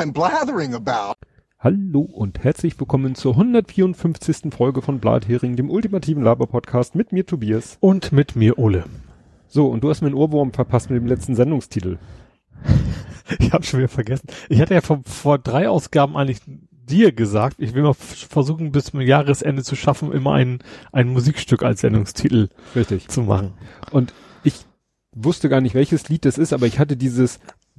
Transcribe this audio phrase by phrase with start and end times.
[0.00, 1.16] I'm blathering about.
[1.58, 4.50] Hallo und herzlich willkommen zur 154.
[4.50, 7.76] Folge von Blathering, dem ultimativen Laber-Podcast mit mir Tobias.
[7.80, 8.86] Und mit mir Ole.
[9.46, 11.98] So, und du hast mir einen Ohrwurm verpasst mit dem letzten Sendungstitel.
[13.38, 14.26] Ich habe schon wieder vergessen.
[14.48, 18.86] Ich hatte ja vor, vor drei Ausgaben eigentlich dir gesagt, ich will mal versuchen, bis
[18.86, 20.60] zum Jahresende zu schaffen, immer ein,
[20.92, 23.08] ein Musikstück als Sendungstitel Richtig.
[23.08, 23.52] zu machen.
[23.92, 24.14] Und
[24.44, 24.64] ich
[25.12, 27.38] wusste gar nicht, welches Lied das ist, aber ich hatte dieses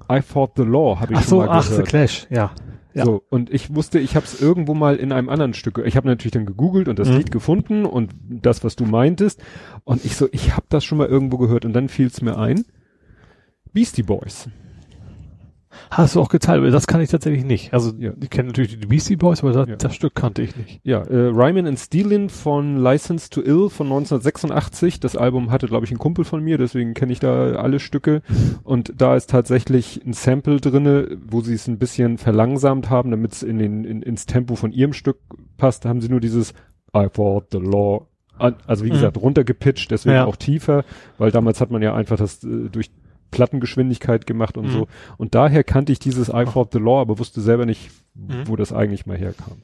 [0.10, 1.88] I Fought the Law, habe ich Ach schon so, mal ach, The gehört.
[1.88, 2.52] Clash, ja.
[2.94, 3.06] Ja.
[3.06, 6.08] So, und ich wusste, ich habe es irgendwo mal in einem anderen Stück, ich habe
[6.10, 7.18] natürlich dann gegoogelt und das Mhm.
[7.18, 9.42] Lied gefunden und das, was du meintest.
[9.86, 12.38] Und ich so, ich habe das schon mal irgendwo gehört und dann fiel es mir
[12.38, 12.66] ein.
[13.72, 14.50] Beastie Boys.
[15.90, 17.74] Hast du auch geteilt, aber das kann ich tatsächlich nicht.
[17.74, 18.12] Also, Ja.
[18.22, 19.76] ich kenne natürlich die Beastie Boys, aber das, Ja.
[19.76, 20.80] das Stück kannte ich nicht.
[20.84, 25.00] Ja, äh, Ryman and Stealin von License to Ill von 1986.
[25.00, 28.22] Das Album hatte, glaube ich, ein Kumpel von mir, deswegen kenne ich da alle Stücke.
[28.64, 33.34] Und da ist tatsächlich ein Sample drinne, wo sie es ein bisschen verlangsamt haben, damit
[33.34, 35.18] es in den, in, ins Tempo von ihrem Stück
[35.58, 36.54] passt, haben sie nur dieses
[36.96, 38.08] I fought the law.
[38.68, 38.94] Also wie Mhm.
[38.94, 40.26] gesagt, runtergepitcht, deswegen Ja.
[40.26, 40.84] auch tiefer,
[41.20, 42.90] weil damals hat man ja einfach das äh, durch
[43.32, 44.72] Plattengeschwindigkeit gemacht und Mhm.
[44.72, 44.88] so.
[45.18, 48.48] Und daher kannte ich dieses I fought the law, aber wusste selber nicht, Mhm.
[48.48, 49.62] wo das eigentlich mal herkam.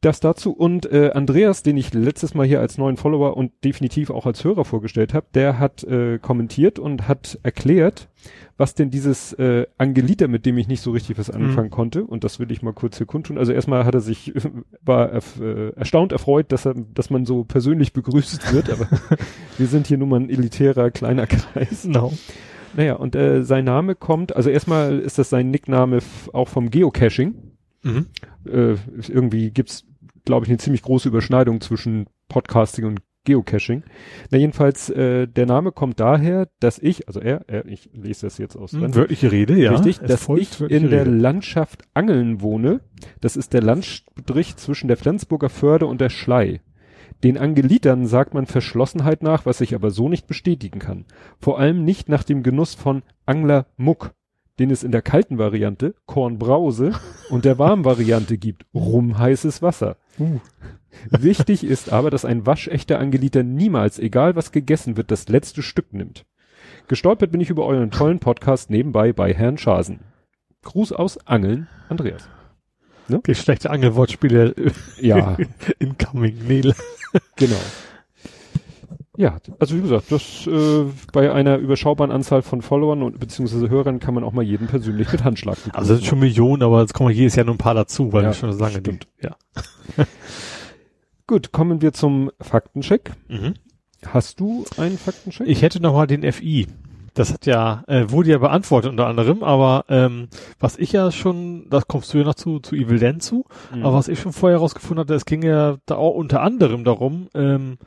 [0.00, 4.10] Das dazu und äh, Andreas, den ich letztes Mal hier als neuen Follower und definitiv
[4.10, 8.08] auch als Hörer vorgestellt habe, der hat äh, kommentiert und hat erklärt,
[8.56, 12.22] was denn dieses äh, Angelita, mit dem ich nicht so richtig was anfangen konnte, und
[12.22, 13.38] das will ich mal kurz hier kundtun.
[13.38, 14.32] Also erstmal hat er sich
[14.82, 18.86] war erf- äh, erstaunt erfreut, dass er, dass man so persönlich begrüßt wird, aber
[19.58, 21.82] wir sind hier nun mal ein elitärer kleiner Kreis.
[21.82, 22.12] Genau.
[22.76, 25.98] Naja, und äh, sein Name kommt, also erstmal ist das sein Nickname
[26.32, 27.34] auch vom Geocaching
[27.84, 28.06] Mhm.
[28.44, 28.74] äh,
[29.08, 29.84] irgendwie gibt's,
[30.28, 33.82] glaube ich, eine ziemlich große Überschneidung zwischen Podcasting und Geocaching.
[34.30, 38.38] Na jedenfalls, äh, der Name kommt daher, dass ich, also er, er ich lese das
[38.38, 38.94] jetzt aus, Mhm.
[38.94, 39.72] Wörtliche Rede, ja.
[39.72, 41.10] richtig, Es dass ich in der Rede.
[41.16, 42.80] Landschaft Angeln wohne.
[43.20, 46.60] Das ist der Landstrich zwischen der Flensburger Förde und der Schlei.
[47.24, 51.04] Den Angelitern sagt man Verschlossenheit nach, was ich aber so nicht bestätigen kann.
[51.40, 54.12] Vor allem nicht nach dem Genuss von Anglermuck,
[54.58, 56.92] den es in der kalten Variante Kornbrause
[57.30, 59.96] und der warmen Variante gibt rumheißes Wasser.
[60.18, 60.40] Uh.
[61.10, 65.92] Wichtig ist aber, dass ein waschechter Angeliter niemals, egal was gegessen wird, das letzte Stück
[65.92, 66.24] nimmt.
[66.88, 70.00] Gestolpert bin ich über euren tollen Podcast nebenbei bei Herrn Schasen.
[70.62, 72.28] Gruß aus Angeln, Andreas.
[73.26, 74.54] Die schlechte Angelwortspiele
[75.00, 75.36] Ja,
[75.78, 76.36] incoming.
[76.46, 76.72] Nee.
[77.36, 77.56] genau.
[79.20, 83.98] Ja, also wie gesagt, das äh, bei einer überschaubaren Anzahl von Followern und beziehungsweise Hörern
[83.98, 85.74] kann man auch mal jeden persönlich mit Handschlag begrüßen.
[85.74, 88.22] Also das sind schon Millionen, aber jetzt kommen jedes Jahr nur ein paar dazu, weil
[88.22, 89.08] Ja, wir schon so lange stimmt.
[89.20, 89.36] die- Ja.
[91.26, 93.12] Gut, kommen wir zum Faktencheck.
[93.28, 93.54] Mhm.
[94.06, 95.46] Hast du einen Faktencheck?
[95.48, 96.66] Ich hätte noch mal den FI.
[97.14, 100.28] Das hat ja, äh, wurde ja beantwortet unter anderem, aber ähm,
[100.60, 103.82] was ich ja schon, das kommst du ja noch zu, zu Evil Dan zu, Mhm.
[103.84, 107.28] aber was ich schon vorher herausgefunden hatte, es ging ja da auch unter anderem darum,
[107.34, 107.78] ähm,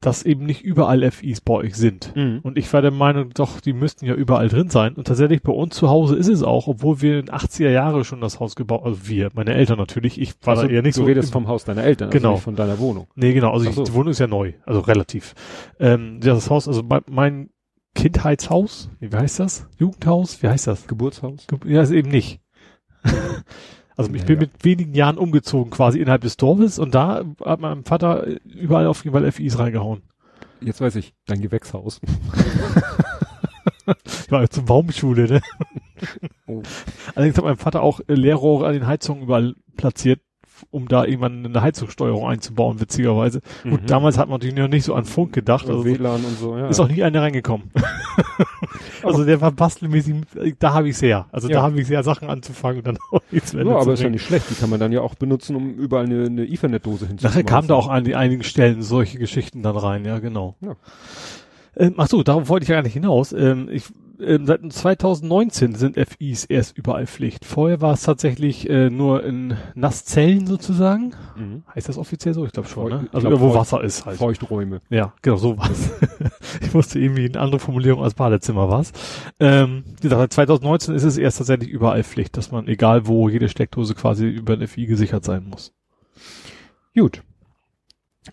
[0.00, 2.14] dass eben nicht überall FIs bei euch sind.
[2.14, 2.38] Mhm.
[2.44, 4.94] Und ich war der Meinung, doch, die müssten ja überall drin sein.
[4.94, 8.20] Und tatsächlich bei uns zu Hause ist es auch, obwohl wir in 80er Jahre schon
[8.20, 11.00] das Haus gebaut, also wir, meine Eltern natürlich, ich war Also, da eher nicht du
[11.00, 11.06] so.
[11.06, 12.28] redest vom Haus deiner Eltern, Genau.
[12.28, 13.08] also nicht von deiner Wohnung.
[13.16, 13.82] Nee, genau, also ich, so.
[13.82, 15.34] die Wohnung ist ja neu, also relativ.
[15.80, 17.50] Ähm, das Haus, also mein, mein
[17.96, 19.66] Kindheitshaus, wie heißt das?
[19.78, 20.86] Jugendhaus, wie heißt das?
[20.86, 21.48] Geburtshaus?
[21.48, 22.40] Ge- Ja, ist eben nicht.
[23.98, 24.48] also ich bin Naja.
[24.52, 29.04] mit wenigen Jahren umgezogen, quasi innerhalb des Dorfes und da hat mein Vater überall auf
[29.04, 30.00] jeden Fall FIs reingehauen.
[30.62, 32.00] Jetzt weiß ich, dein Gewächshaus.
[34.06, 35.40] Ich war zur Baumschule, ne?
[36.46, 36.62] Oh.
[37.14, 40.20] Allerdings hat mein Vater auch Leerrohre an den Heizungen überall platziert,
[40.70, 43.40] um da irgendwann eine Heizungssteuerung einzubauen, witzigerweise.
[43.64, 43.70] Mhm.
[43.70, 45.68] Gut, damals hat man natürlich noch nicht so an Funk gedacht.
[45.68, 46.68] Also WLAN und so, ja.
[46.68, 47.70] ist auch nie einer reingekommen.
[49.02, 50.16] also der war bastelmäßig,
[50.58, 51.26] da habe ich's her.
[51.32, 51.56] Also Ja.
[51.56, 54.10] da habe ich's her, Sachen anzufangen und dann auch nichts mehr ja, aber ist ja
[54.10, 54.50] nicht schlecht.
[54.50, 57.40] Die kann man dann ja auch benutzen, um überall eine, eine Ethernet-Dose hinzuzumachen.
[57.40, 60.56] Nachher kamen da auch an die einigen Stellen solche Geschichten dann rein, ja, genau.
[60.60, 60.76] Ja.
[61.76, 63.32] Ähm, ach so, darauf wollte ich ja gar nicht hinaus.
[63.32, 63.84] Ähm, ich,
[64.20, 67.44] ähm, seit 2019 sind FIs erst überall Pflicht.
[67.44, 71.14] Vorher war es tatsächlich äh, nur in Nasszellen sozusagen.
[71.36, 71.62] Mhm.
[71.74, 72.44] Heißt das offiziell so?
[72.44, 73.08] Ich glaube schon, ne?
[73.12, 74.18] Also glaub, wo Wasser ist halt.
[74.18, 74.80] Feuchträume.
[74.90, 75.90] Ja, genau, so war's.
[76.60, 78.92] ich wusste irgendwie eine andere Formulierung als Badezimmer war's.
[79.40, 83.28] Ähm, wie gesagt, seit 2019 ist es erst tatsächlich überall Pflicht, dass man, egal wo,
[83.28, 85.72] jede Steckdose quasi über ein FI gesichert sein muss.
[86.94, 87.22] Gut.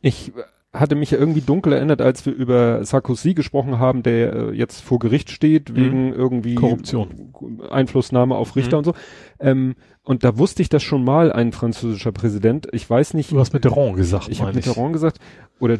[0.02, 0.34] Ich
[0.80, 4.82] hatte mich ja irgendwie dunkel erinnert, als wir über Sarkozy gesprochen haben, der äh, jetzt
[4.82, 5.76] vor Gericht steht Mhm.
[5.76, 7.34] wegen irgendwie Korruption.
[7.70, 8.80] Einflussnahme auf Richter Mhm.
[8.80, 8.94] und so.
[9.40, 12.68] Ähm, und da wusste ich das schon mal, ein französischer Präsident.
[12.72, 15.20] Ich weiß nicht, Du hast Mitterrand gesagt, ich habe Mitterrand gesagt,
[15.60, 15.78] oder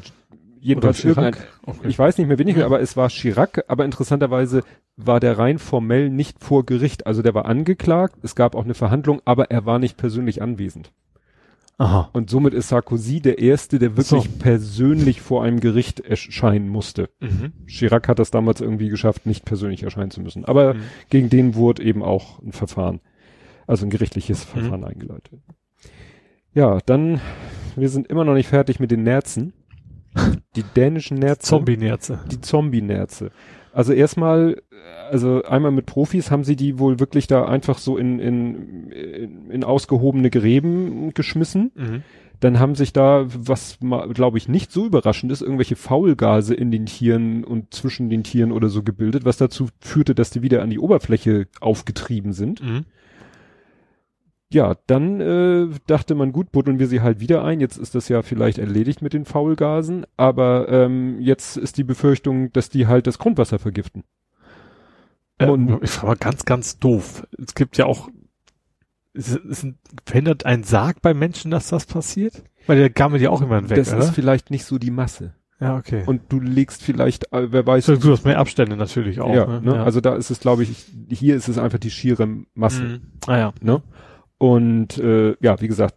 [0.60, 1.88] jedenfalls irgendein, okay.
[1.88, 4.64] ich weiß nicht mehr wenig, aber es war Chirac, aber interessanterweise
[4.98, 7.06] war der rein formell nicht vor Gericht.
[7.06, 10.92] Also der war angeklagt, es gab auch eine Verhandlung, aber er war nicht persönlich anwesend.
[11.78, 12.10] Aha.
[12.14, 14.40] Und somit ist Sarkozy der Erste, der wirklich so.
[14.40, 17.10] persönlich vor einem Gericht erscheinen musste.
[17.20, 17.52] Mhm.
[17.68, 20.46] Chirac hat das damals irgendwie geschafft, nicht persönlich erscheinen zu müssen.
[20.46, 20.82] Aber mhm.
[21.10, 23.02] gegen den wurde eben auch ein Verfahren,
[23.68, 24.60] also ein gerichtliches mhm.
[24.60, 25.42] Verfahren eingeleitet.
[26.54, 27.20] Ja, dann,
[27.76, 29.54] wir sind immer noch nicht fertig mit den Nerzen.
[30.56, 31.48] Die dänischen Nerze.
[31.48, 32.20] Zombie-Nerze.
[32.32, 33.32] Die Zombie-Nerze.
[33.76, 34.62] Also erstmal,
[35.12, 39.52] also einmal mit Profis haben sie die wohl wirklich da einfach so in, in, in,
[39.52, 41.72] in ausgehobene Gräben geschmissen.
[41.76, 42.04] Mhm.
[42.40, 43.78] Dann haben sich da, was
[44.14, 48.54] glaube ich nicht so überraschend ist, irgendwelche Faulgase in den Tieren und zwischen den Tieren
[48.54, 52.64] oder so gebildet, was dazu führte, dass die wieder an die Oberfläche aufgetrieben sind.
[52.64, 52.86] Mhm
[54.56, 57.60] ja, dann äh, dachte man, gut, buddeln wir sie halt wieder ein.
[57.60, 62.54] Jetzt ist das ja vielleicht erledigt mit den Faulgasen, aber ähm, jetzt ist die Befürchtung,
[62.54, 64.06] dass die halt das Grundwasser vergiften.
[65.40, 67.28] Ähm, Und ich war ganz, ganz doof.
[67.38, 68.08] Es gibt ja auch,
[69.14, 69.68] es, es
[70.06, 72.42] verhindert ein Sarg bei Menschen, dass das passiert?
[72.66, 74.00] Weil der gammelt ja auch immer weg, Das oder?
[74.00, 75.36] ist vielleicht nicht so die Masse.
[75.60, 76.04] Ja, okay.
[76.06, 77.86] Und du legst vielleicht, äh, wer weiß.
[77.86, 79.34] Du hast mehr Abstände natürlich auch.
[79.34, 79.62] Ja, ne?
[79.62, 79.76] ne?
[79.76, 79.84] Ja.
[79.84, 82.84] also da ist es, glaube ich, hier ist es einfach die schiere Masse.
[82.84, 83.02] Mhm.
[83.28, 83.54] Ah ja.
[83.62, 83.82] Ne?
[84.46, 85.96] Und äh, ja, wie gesagt,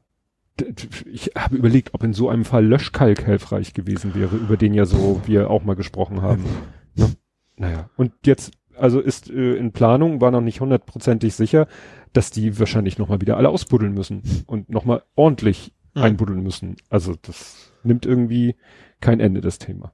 [1.04, 4.86] ich habe überlegt, ob in so einem Fall Löschkalk hilfreich gewesen wäre, über den ja
[4.86, 6.46] so wir auch mal gesprochen haben.
[6.94, 7.10] ne?
[7.58, 11.68] Naja, und jetzt, also ist äh, in Planung, war noch nicht hundertprozentig sicher,
[12.14, 16.02] dass die wahrscheinlich nochmal wieder alle ausbuddeln müssen und nochmal ordentlich mhm.
[16.04, 16.76] einbuddeln müssen.
[16.88, 18.56] Also das nimmt irgendwie
[19.02, 19.92] kein Ende, das Thema.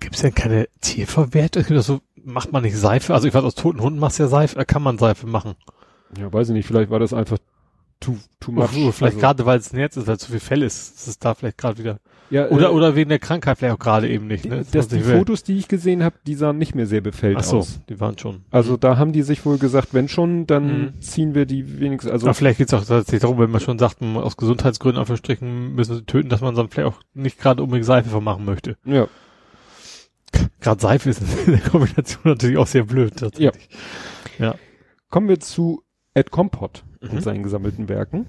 [0.00, 1.64] Gibt es denn keine Tierverwertung?
[1.82, 3.12] So macht man nicht Seife?
[3.12, 5.56] Also ich weiß, aus toten Hunden machst du ja Seife, kann man Seife machen.
[6.18, 7.36] Ja, weiß ich nicht, vielleicht war das einfach
[8.00, 8.64] too, too much.
[8.76, 10.96] Oh, vielleicht also, gerade, weil es ein Herz ist, weil es zu viel Fell ist,
[10.96, 11.98] ist es da vielleicht gerade wieder.
[12.30, 14.44] Ja, oder, äh, oder wegen der Krankheit vielleicht auch gerade eben nicht.
[14.44, 14.58] Ne?
[14.58, 17.44] Das, das die Fotos, die ich gesehen habe, die sahen nicht mehr sehr befällt Ach
[17.44, 17.80] so, aus.
[17.88, 18.44] die waren schon.
[18.50, 21.00] Also da haben die sich wohl gesagt, wenn schon, dann mhm.
[21.00, 22.10] ziehen wir die wenigstens.
[22.10, 25.16] Also Aber vielleicht geht's auch tatsächlich darum, wenn man schon sagt, man aus Gesundheitsgründen auf
[25.16, 28.76] Strichen müssen sie töten, dass man dann vielleicht auch nicht gerade unbedingt Seife vermachen möchte.
[28.84, 29.06] Ja.
[30.60, 33.16] Gerade Seife ist in der Kombination natürlich auch sehr blöd.
[33.16, 33.68] Tatsächlich.
[34.38, 34.46] Ja.
[34.46, 34.54] ja.
[35.10, 37.18] Kommen wir zu Ed Kompott mhm.
[37.18, 38.26] und seinen gesammelten Werken,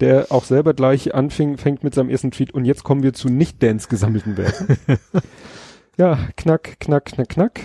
[0.00, 3.28] der auch selber gleich anfing, fängt mit seinem ersten Tweet und jetzt kommen wir zu
[3.28, 4.78] nicht-Dance gesammelten Werken.
[5.96, 7.60] ja, knack, knack, knack, knack.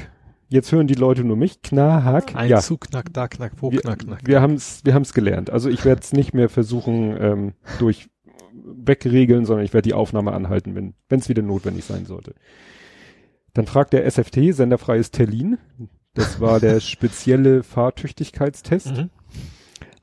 [0.48, 1.62] Jetzt hören die Leute nur mich.
[1.62, 2.36] Knack.
[2.36, 2.60] Ein ja.
[2.60, 4.22] zu knack, da knack, wo wir, knack, knack.
[4.26, 5.50] Wir haben es wir haben's gelernt.
[5.50, 8.10] Also ich werde es nicht mehr versuchen ähm, durch
[8.54, 12.36] wegregeln, sondern ich werde die Aufnahme anhalten, wenn es wieder notwendig sein sollte.
[13.54, 15.58] Dann fragt der SFT, senderfreies Terlin.
[16.14, 18.98] Das war der spezielle Fahrtüchtigkeitstest.
[18.98, 19.10] Mhm.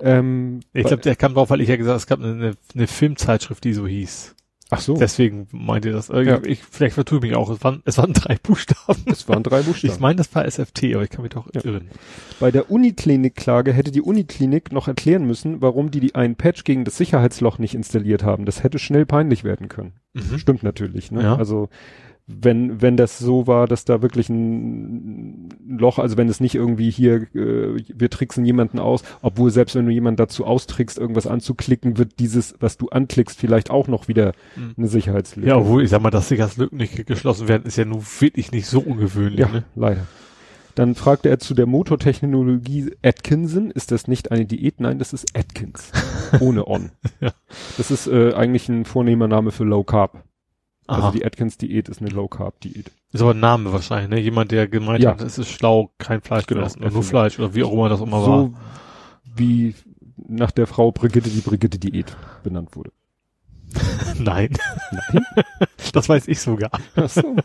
[0.00, 2.86] Ähm, ich glaube, der kam drauf, weil ich ja gesagt habe, es gab eine, eine
[2.86, 4.34] Filmzeitschrift, die so hieß.
[4.70, 4.94] Ach so.
[4.94, 6.10] Deswegen meinte das.
[6.10, 6.40] Äh, ja.
[6.44, 7.48] Ich, vielleicht vertue ich mich auch.
[7.48, 9.02] Es waren, es waren drei Buchstaben.
[9.06, 9.94] Es waren drei Buchstaben.
[9.94, 11.64] Ich meine, das war SFT, aber ich kann mich doch ja.
[11.64, 11.88] irren.
[12.38, 16.84] Bei der Uniklinik-Klage hätte die Uniklinik noch erklären müssen, warum die, die einen Patch gegen
[16.84, 18.44] das Sicherheitsloch nicht installiert haben.
[18.44, 19.92] Das hätte schnell peinlich werden können.
[20.12, 20.38] Mhm.
[20.38, 21.10] Stimmt natürlich.
[21.10, 21.22] Ne?
[21.22, 21.36] Ja.
[21.36, 21.70] Also
[22.30, 26.90] wenn, wenn das so war, dass da wirklich ein Loch, also wenn es nicht irgendwie
[26.90, 31.96] hier, äh, wir tricksen jemanden aus, obwohl selbst wenn du jemanden dazu austrickst, irgendwas anzuklicken,
[31.96, 34.74] wird dieses, was du anklickst, vielleicht auch noch wieder mhm.
[34.76, 35.48] eine Sicherheitslücke.
[35.48, 38.66] Ja, obwohl, ich sag mal, dass Sicherheitslücken nicht geschlossen werden, ist ja nun wirklich nicht
[38.66, 39.40] so ungewöhnlich.
[39.40, 39.64] Ja, ne?
[39.74, 40.06] leider.
[40.74, 44.80] Dann fragte er zu der Motortechnologie Atkinson, ist das nicht eine Diät?
[44.80, 45.90] Nein, das ist Atkins.
[46.40, 46.90] Ohne On.
[47.20, 47.32] ja.
[47.78, 50.22] Das ist äh, eigentlich ein vornehmer Name für Low Carb.
[50.88, 51.08] Also Aha.
[51.08, 52.90] Also die Atkins-Diät ist eine Low-Carb-Diät.
[53.12, 54.20] Ist aber ein Name wahrscheinlich, ne?
[54.20, 55.10] Jemand, der gemeint ja.
[55.10, 57.90] hat, es ist schlau, kein Fleisch genau, zu essen, nur Fleisch oder wie auch immer
[57.90, 58.38] das immer so war.
[58.38, 58.54] So
[59.36, 59.74] wie
[60.26, 62.90] nach der Frau Brigitte die Brigitte-Diät benannt wurde.
[64.18, 64.50] Nein.
[64.90, 65.26] Nein?
[65.92, 66.70] das weiß ich sogar.
[66.96, 67.36] Ach so.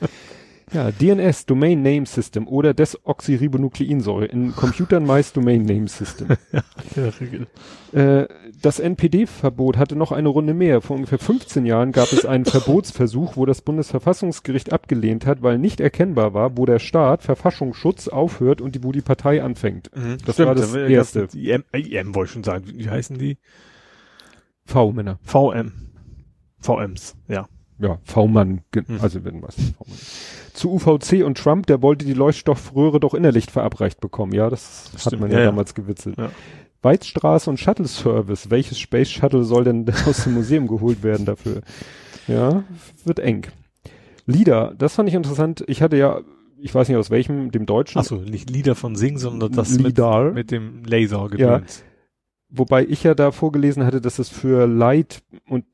[0.72, 6.28] Ja, DNS, Domain Name System oder Desoxyribonukleinsäure, in Computern meist Domain Name System.
[7.92, 8.28] ja, äh,
[8.60, 10.82] das NPD-Verbot hatte noch eine Runde mehr.
[10.82, 15.80] Vor ungefähr 15 Jahren gab es einen Verbotsversuch, wo das Bundesverfassungsgericht abgelehnt hat, weil nicht
[15.80, 19.90] erkennbar war, wo der Staat Verfassungsschutz aufhört und die, wo die Partei anfängt.
[19.96, 21.22] Mhm, das stimmt, war das erste.
[21.22, 22.64] Das, die M, IM wollte ich schon sagen.
[22.66, 23.38] Wie heißen die?
[24.64, 25.18] V-Männer.
[25.22, 25.72] VM.
[26.60, 27.48] VMs, ja
[27.78, 28.98] ja, V-Mann, hm.
[29.00, 29.56] also wenn was.
[30.52, 34.32] Zu UVC und Trump, der wollte die Leuchtstoffröhre doch innerlicht verabreicht bekommen.
[34.32, 35.22] Ja, das, das hat stimmt.
[35.22, 36.18] man ja, ja, damals gewitzelt.
[36.18, 36.30] Ja.
[36.82, 38.50] Weizstraße und Shuttle Service.
[38.50, 41.62] Welches Space Shuttle soll denn aus dem Museum geholt werden dafür?
[42.26, 42.64] Ja,
[43.04, 43.46] wird eng.
[44.26, 45.64] Lieder, das fand ich interessant.
[45.66, 46.20] Ich hatte ja,
[46.58, 47.98] ich weiß nicht aus welchem, dem Deutschen.
[47.98, 49.78] Achso, nicht Lieder von Sing, sondern das.
[49.78, 49.98] Mit,
[50.34, 51.78] mit dem Laser gedöns.
[51.78, 51.84] Ja.
[52.50, 55.64] wobei ich ja da vorgelesen hatte, dass es für Light und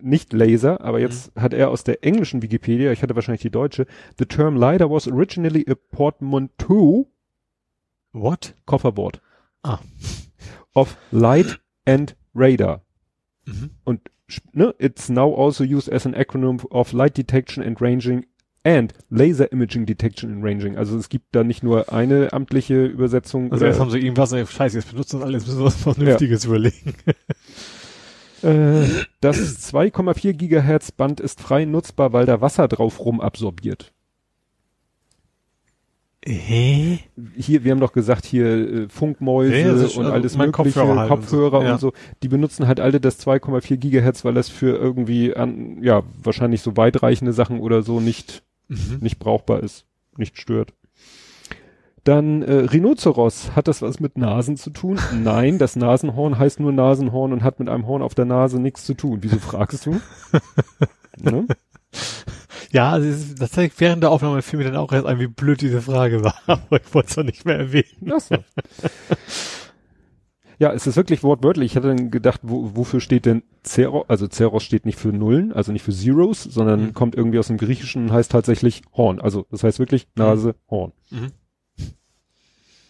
[0.00, 1.40] nicht Laser, aber jetzt mhm.
[1.42, 3.86] hat er aus der englischen Wikipedia, ich hatte wahrscheinlich die deutsche,
[4.18, 7.06] the term LiDAR was originally a portmanteau
[8.12, 8.54] What?
[8.66, 9.20] Kofferwort.
[9.62, 9.78] Ah.
[10.74, 12.82] Of Light and Radar.
[13.46, 13.70] Mhm.
[13.84, 14.10] Und
[14.52, 18.26] ne, it's now also used as an acronym of Light Detection and Ranging
[18.64, 20.76] and Laser Imaging Detection and Ranging.
[20.76, 23.52] Also es gibt da nicht nur eine amtliche Übersetzung.
[23.52, 26.50] Also jetzt haben sie irgendwas, scheiße, jetzt benutzen alles, müssen wir was Vernünftiges ja.
[26.50, 26.94] überlegen.
[28.42, 28.86] Äh,
[29.20, 33.92] das 2,4 Gigahertz Band ist frei nutzbar, weil da Wasser drauf rumabsorbiert.
[36.24, 36.98] Hä?
[37.34, 41.08] Hier, wir haben doch gesagt, hier äh, Funkmäuse ja, und also alles mögliche, Kopfhörer, halt
[41.08, 41.72] Kopfhörer und, so.
[41.72, 41.92] und so,
[42.22, 46.76] die benutzen halt alle das 2,4 Gigahertz, weil das für irgendwie an, ja, wahrscheinlich so
[46.76, 48.98] weitreichende Sachen oder so nicht, mhm.
[49.00, 49.86] nicht brauchbar ist,
[50.18, 50.74] nicht stört.
[52.04, 54.98] Dann äh, Rhinoceros, hat das was mit Nasen zu tun?
[55.22, 58.84] Nein, das Nasenhorn heißt nur Nasenhorn und hat mit einem Horn auf der Nase nichts
[58.84, 59.18] zu tun.
[59.22, 60.00] Wieso fragst du?
[61.20, 61.46] ne?
[62.72, 65.60] Ja, also das zeigt während der Aufnahme fiel mir dann auch erst ein, wie blöd
[65.60, 68.12] diese Frage war, aber ich wollte es doch nicht mehr erwähnen.
[68.14, 68.36] Ach so.
[70.58, 71.72] ja, es ist wirklich wortwörtlich.
[71.72, 74.04] Ich hatte dann gedacht, wo, wofür steht denn Zeros?
[74.08, 76.94] Also Zeros steht nicht für Nullen, also nicht für Zeros, sondern mhm.
[76.94, 79.20] kommt irgendwie aus dem Griechischen und heißt tatsächlich Horn.
[79.20, 80.92] Also das heißt wirklich Nase, Horn.
[81.10, 81.32] Mhm.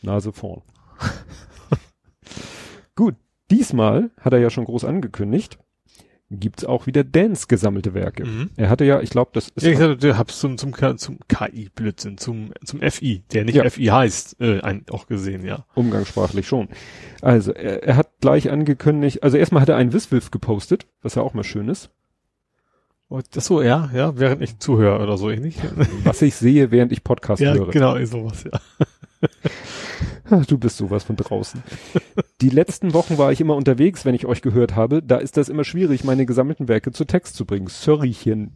[0.02, 0.62] Nase vorn.
[2.97, 3.16] Gut,
[3.50, 5.59] diesmal hat er ja schon groß angekündigt
[6.30, 8.25] gibt's auch wieder Dance gesammelte Werke.
[8.25, 8.50] Mhm.
[8.57, 9.64] Er hatte ja, ich glaube, das ist.
[9.64, 13.69] Ja, ich hatte, hab's zum, zum, zum KI-Blödsinn, zum, zum FI, der nicht ja.
[13.69, 15.64] FI heißt, äh, ein, auch gesehen, ja.
[15.75, 16.69] Umgangssprachlich schon.
[17.21, 21.23] Also, er, er hat gleich angekündigt, also erstmal hat er einen Wiswilf gepostet, was ja
[21.23, 21.90] auch mal schön ist.
[23.09, 25.57] Oh, das so, ja, ja, während ich zuhöre oder so ähnlich.
[26.04, 27.71] Was ich sehe, während ich Podcast ja, höre.
[27.71, 28.61] Genau, sowas, ja.
[30.49, 31.62] Du bist sowas von draußen.
[32.40, 35.02] Die letzten Wochen war ich immer unterwegs, wenn ich euch gehört habe.
[35.02, 37.68] Da ist das immer schwierig, meine gesammelten Werke zu Text zu bringen.
[37.68, 38.52] Sorrychen.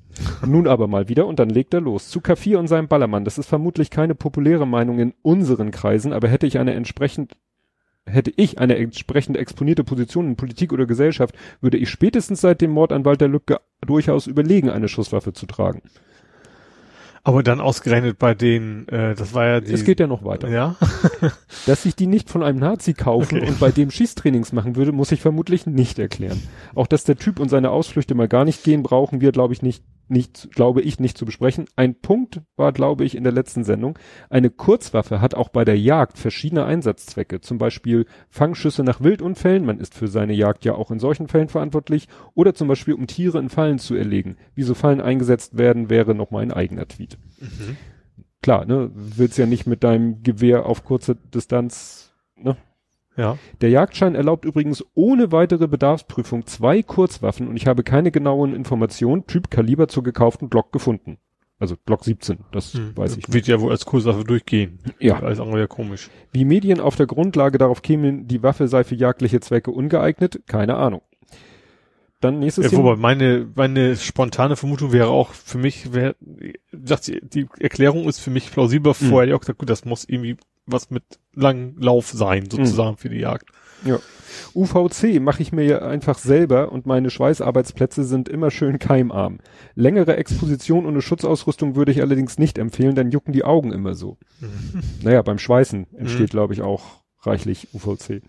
[0.46, 2.08] Nun aber mal wieder und dann legt er los.
[2.08, 3.24] Zu K4 und seinem Ballermann.
[3.24, 7.36] Das ist vermutlich keine populäre Meinung in unseren Kreisen, aber hätte ich eine entsprechend
[8.06, 12.70] hätte ich eine entsprechend exponierte Position in Politik oder Gesellschaft, würde ich spätestens seit dem
[12.70, 15.80] Mord an Walter Lücke durchaus überlegen, eine Schusswaffe zu tragen.
[17.26, 19.72] Aber dann ausgerechnet bei denen, äh, das war ja die.
[19.72, 20.50] Es geht ja noch weiter.
[20.50, 20.76] Ja.
[21.66, 23.48] Dass ich die nicht von einem Nazi kaufen okay.
[23.48, 26.42] und bei dem Schießtrainings machen würde, muss ich vermutlich nicht erklären.
[26.74, 29.62] Auch dass der Typ und seine Ausflüchte mal gar nicht gehen, brauchen wir, glaube ich,
[29.62, 31.66] nicht nicht, glaube ich, nicht zu besprechen.
[31.76, 33.98] Ein Punkt war, glaube ich, in der letzten Sendung.
[34.30, 37.40] Eine Kurzwaffe hat auch bei der Jagd verschiedene Einsatzzwecke.
[37.40, 39.64] Zum Beispiel Fangschüsse nach Wildunfällen.
[39.64, 42.08] Man ist für seine Jagd ja auch in solchen Fällen verantwortlich.
[42.34, 44.36] Oder zum Beispiel, um Tiere in Fallen zu erlegen.
[44.54, 47.18] Wie so Fallen eingesetzt werden, wäre nochmal ein eigener Tweet.
[47.40, 47.76] Mhm.
[48.42, 52.58] Klar, ne, willst ja nicht mit deinem Gewehr auf kurze Distanz, ne,
[53.16, 53.38] ja.
[53.60, 59.26] Der Jagdschein erlaubt übrigens ohne weitere Bedarfsprüfung zwei Kurzwaffen und ich habe keine genauen Informationen,
[59.26, 61.18] Typ Kaliber zur gekauften Glock gefunden.
[61.58, 62.96] Also Glock 17, das hm.
[62.96, 63.32] weiß ich.
[63.32, 64.80] Wird ja wohl als Kurzwaffe durchgehen.
[64.98, 65.20] Ja.
[65.20, 66.10] Alles andere ja komisch.
[66.32, 70.76] Wie Medien auf der Grundlage darauf kämen, die Waffe sei für jagdliche Zwecke ungeeignet, keine
[70.76, 71.02] Ahnung.
[72.20, 76.16] Dann nächstes ja, wobei meine, meine spontane Vermutung wäre auch für mich, wäre,
[76.72, 78.94] sagt sie, die Erklärung ist für mich plausibel.
[78.94, 79.28] Vorher mhm.
[79.28, 81.04] ich auch gesagt, gut, das muss irgendwie was mit
[81.34, 82.98] Langlauf sein, sozusagen mhm.
[82.98, 83.50] für die Jagd.
[83.84, 83.98] Ja.
[84.54, 89.38] UVC mache ich mir ja einfach selber und meine Schweißarbeitsplätze sind immer schön keimarm.
[89.74, 94.18] Längere Exposition ohne Schutzausrüstung würde ich allerdings nicht empfehlen, dann jucken die Augen immer so.
[94.40, 94.82] Mhm.
[95.02, 96.36] Naja, beim Schweißen entsteht, mhm.
[96.36, 98.22] glaube ich, auch reichlich UVC.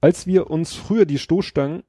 [0.00, 1.84] Als wir uns früher die Stoßstangen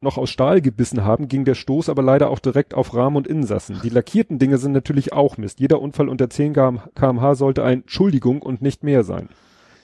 [0.00, 3.26] noch aus Stahl gebissen haben, ging der Stoß aber leider auch direkt auf Rahmen und
[3.26, 3.80] Insassen.
[3.82, 5.60] Die lackierten Dinge sind natürlich auch Mist.
[5.60, 6.54] Jeder Unfall unter 10
[6.94, 9.28] kmh sollte ein Entschuldigung und nicht mehr sein.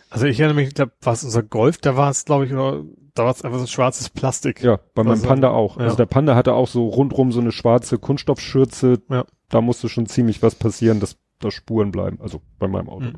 [0.09, 2.53] Also ich erinnere mich, ich glaube, war es unser Golf, da war es, glaube ich,
[2.53, 4.63] oder, da war es einfach so ein schwarzes Plastik.
[4.63, 5.77] Ja, bei meinem also, Panda auch.
[5.79, 5.85] Ja.
[5.85, 9.03] Also der Panda hatte auch so rundrum so eine schwarze Kunststoffschürze.
[9.11, 9.25] Ja.
[9.49, 12.19] Da musste schon ziemlich was passieren, dass da Spuren bleiben.
[12.21, 13.07] Also bei meinem Auto.
[13.07, 13.17] Mhm.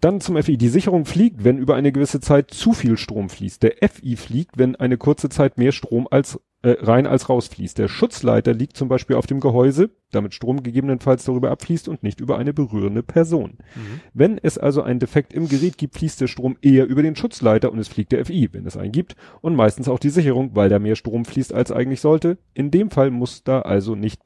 [0.00, 0.56] Dann zum FI.
[0.56, 3.62] Die Sicherung fliegt, wenn über eine gewisse Zeit zu viel Strom fließt.
[3.62, 7.78] Der FI fliegt, wenn eine kurze Zeit mehr Strom als äh, rein als rausfließt.
[7.78, 12.20] Der Schutzleiter liegt zum Beispiel auf dem Gehäuse, damit Strom gegebenenfalls darüber abfließt und nicht
[12.20, 13.58] über eine berührende Person.
[13.74, 14.00] Mhm.
[14.12, 17.72] Wenn es also einen Defekt im Gerät gibt, fließt der Strom eher über den Schutzleiter
[17.72, 20.68] und es fliegt der FI, wenn es einen gibt, und meistens auch die Sicherung, weil
[20.68, 22.38] da mehr Strom fließt als eigentlich sollte.
[22.52, 24.20] In dem Fall muss da also nicht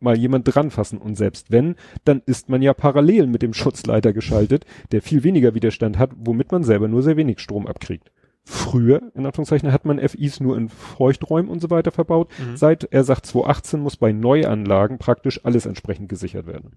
[0.00, 4.12] mal jemand dran fassen und selbst wenn, dann ist man ja parallel mit dem Schutzleiter
[4.12, 8.10] geschaltet, der viel weniger Widerstand hat, womit man selber nur sehr wenig Strom abkriegt.
[8.48, 12.28] Früher, in Anführungszeichen, hat man FIs nur in Feuchträumen und so weiter verbaut.
[12.38, 12.56] Mhm.
[12.56, 16.70] Seit, er sagt 2018 muss bei Neuanlagen praktisch alles entsprechend gesichert werden.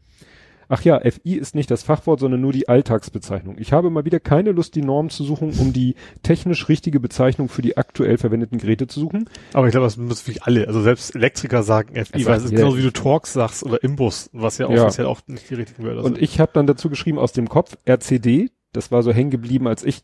[0.71, 3.55] Ach ja, FI ist nicht das Fachwort, sondern nur die Alltagsbezeichnung.
[3.59, 7.49] Ich habe mal wieder keine Lust, die Norm zu suchen, um die technisch richtige Bezeichnung
[7.49, 9.27] für die aktuell verwendeten Geräte zu suchen.
[9.53, 12.51] Aber ich glaube, das müssen wirklich alle, also selbst Elektriker sagen FI, weil es ist
[12.51, 14.83] genauso wie du Torx sagst oder Imbus, was ja Ja.
[14.83, 16.21] offiziell auch nicht die richtigen Wörter Und sind.
[16.23, 19.83] ich habe dann dazu geschrieben aus dem Kopf RCD, das war so hängen geblieben, als
[19.83, 20.01] ich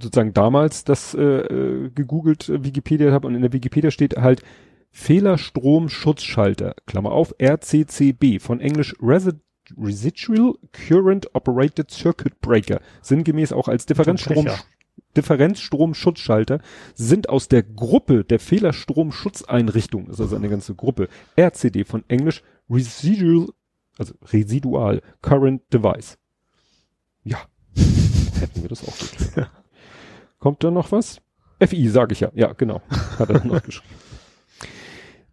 [0.00, 4.42] sozusagen damals das äh, äh, gegoogelt äh, Wikipedia habe und in der Wikipedia steht halt
[4.90, 9.32] Fehlerstromschutzschalter, Klammer auf, RCCB, von Englisch Resi
[9.76, 14.46] Residual Current Operated Circuit Breaker, sinngemäß auch als Differenzstrom.
[15.16, 16.60] Differenzstromschutzschalter,
[16.94, 23.48] sind aus der Gruppe der Fehlerstromschutzeinrichtungen, ist also eine ganze Gruppe, RCD von Englisch Residual,
[23.98, 26.18] also Residual Current Device.
[27.24, 27.38] Ja,
[28.40, 29.50] hätten wir das auch geklärt.
[30.46, 31.20] Kommt da noch was?
[31.60, 32.30] FI, sage ich ja.
[32.32, 32.80] Ja, genau.
[33.18, 33.92] Hat er noch geschrieben.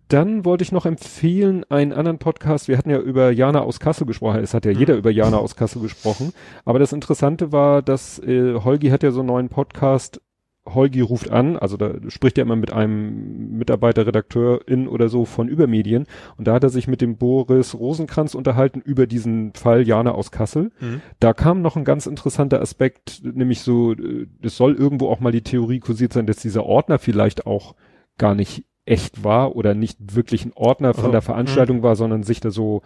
[0.08, 2.68] Dann wollte ich noch empfehlen, einen anderen Podcast.
[2.68, 4.40] Wir hatten ja über Jana aus Kassel gesprochen.
[4.40, 6.34] Es hat ja jeder über Jana aus Kassel gesprochen.
[6.66, 10.20] Aber das Interessante war, dass äh, Holgi hat ja so einen neuen Podcast.
[10.66, 15.50] Holgi ruft an, also da spricht er immer mit einem Mitarbeiter, Redakteurin oder so von
[15.50, 16.06] Übermedien.
[16.38, 20.32] Und da hat er sich mit dem Boris Rosenkranz unterhalten über diesen Fall Jana aus
[20.32, 20.72] Kassel.
[20.80, 21.02] Mhm.
[21.20, 25.32] Da kam noch ein ganz interessanter Aspekt, nämlich so, äh, es soll irgendwo auch mal
[25.32, 27.76] die Theorie kursiert sein, dass dieser Ordner vielleicht auch
[28.18, 32.24] gar nicht echt war oder nicht wirklich ein Ordner von Also, der Veranstaltung war, sondern
[32.24, 32.82] sich da so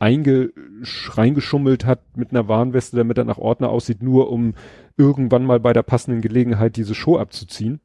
[0.00, 4.54] reingeschummelt hat mit einer Warnweste, damit er nach Ordner aussieht, nur um
[4.96, 7.80] irgendwann mal bei der passenden Gelegenheit diese Show abzuziehen.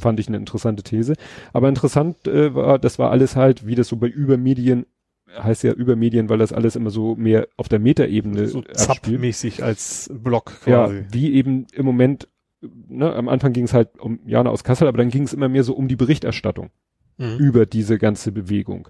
[0.00, 1.14] Fand ich eine interessante These.
[1.52, 4.86] Aber interessant äh, war, das war alles halt, wie das so bei Übermedien,
[5.36, 8.62] heißt ja Übermedien, weil das alles immer so mehr auf der Metaebene so.
[8.62, 11.04] Zapp-mäßig als Block Ja, quasi.
[11.10, 12.28] wie eben im Moment,
[12.88, 15.48] ne, am Anfang ging es halt um Jana aus Kassel, aber dann ging es immer
[15.48, 16.70] mehr so um die Berichterstattung
[17.16, 17.36] Mhm.
[17.38, 18.88] über diese ganze Bewegung.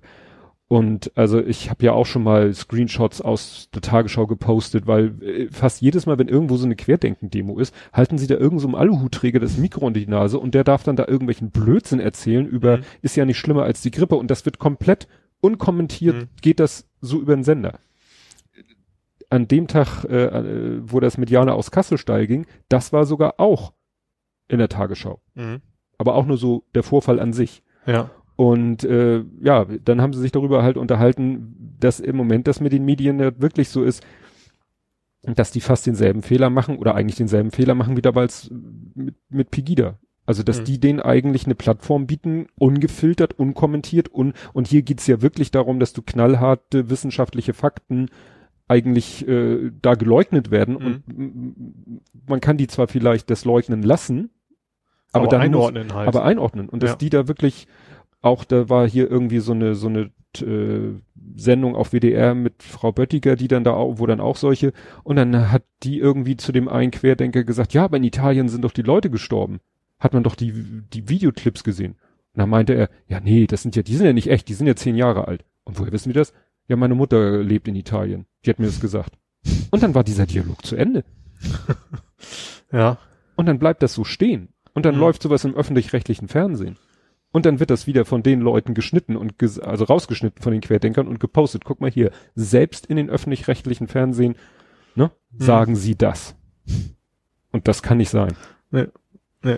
[0.74, 5.48] Und also ich habe ja auch schon mal Screenshots aus der Tagesschau gepostet, weil äh,
[5.52, 8.74] fast jedes Mal, wenn irgendwo so eine Querdenken-Demo ist, halten sie da irgend so einem
[8.74, 12.78] Aluhutträger das Mikro in die Nase und der darf dann da irgendwelchen Blödsinn erzählen über,
[12.78, 12.82] Mhm.
[13.02, 15.06] ist ja nicht schlimmer als die Grippe und das wird komplett
[15.40, 16.28] unkommentiert, Mhm.
[16.42, 17.78] geht das so über den Sender.
[19.30, 23.04] An dem Tag, äh, äh, wo das mit Jana aus Kassel steil ging, das war
[23.06, 23.74] sogar auch
[24.48, 25.20] in der Tagesschau.
[25.34, 25.60] Mhm.
[25.98, 27.62] Aber auch nur so der Vorfall an sich.
[27.86, 28.10] Ja.
[28.36, 32.72] Und äh, ja, dann haben sie sich darüber halt unterhalten, dass im Moment das mit
[32.72, 34.04] den Medien ja wirklich so ist,
[35.22, 38.50] dass die fast denselben Fehler machen oder eigentlich denselben Fehler machen wie damals
[38.94, 39.98] mit, mit Pegida.
[40.26, 40.64] Also dass Mhm.
[40.64, 45.78] die denen eigentlich eine Plattform bieten, ungefiltert, unkommentiert un, und hier geht's ja wirklich darum,
[45.80, 48.08] dass du knallharte wissenschaftliche Fakten
[48.66, 54.30] eigentlich äh, da geleugnet werden und m- man kann die zwar vielleicht das leugnen lassen,
[55.12, 56.08] aber, Aber, dann muss, einordnen halt.
[56.08, 56.68] aber einordnen.
[56.70, 56.96] Und dass Ja.
[56.96, 57.66] die da wirklich
[58.24, 60.10] auch, da war hier irgendwie so eine, so eine
[60.40, 60.94] äh,
[61.36, 65.16] Sendung auf WDR mit Frau Böttiger, die dann da auch, wo dann auch solche, und
[65.16, 68.72] dann hat die irgendwie zu dem einen Querdenker gesagt, ja, aber in Italien sind doch
[68.72, 69.60] die Leute gestorben.
[69.98, 70.52] Hat man doch die,
[70.92, 71.92] die Videoclips gesehen.
[72.34, 74.54] Und dann meinte er, ja, nee, das sind ja, die sind ja nicht echt, die
[74.54, 75.44] sind ja zehn Jahre alt.
[75.64, 76.32] Und woher wissen wir das?
[76.68, 78.26] Ja, meine Mutter lebt in Italien.
[78.44, 79.14] Die hat mir das gesagt.
[79.70, 81.04] Und dann war dieser Dialog zu Ende.
[82.72, 82.98] ja.
[83.36, 84.48] Und dann bleibt das so stehen.
[84.74, 85.00] Und dann Mhm.
[85.00, 86.76] läuft sowas im öffentlich-rechtlichen Fernsehen.
[87.34, 91.08] Und dann wird das wieder von den Leuten geschnitten und also rausgeschnitten von den Querdenkern
[91.08, 91.64] und gepostet.
[91.64, 94.36] Guck mal hier, selbst in den öffentlich-rechtlichen Fernsehen,
[94.94, 95.44] ne, Mhm.
[95.44, 96.36] sagen sie das.
[97.50, 98.34] Und das kann nicht sein.
[98.70, 98.86] Nee.
[99.42, 99.56] Nee.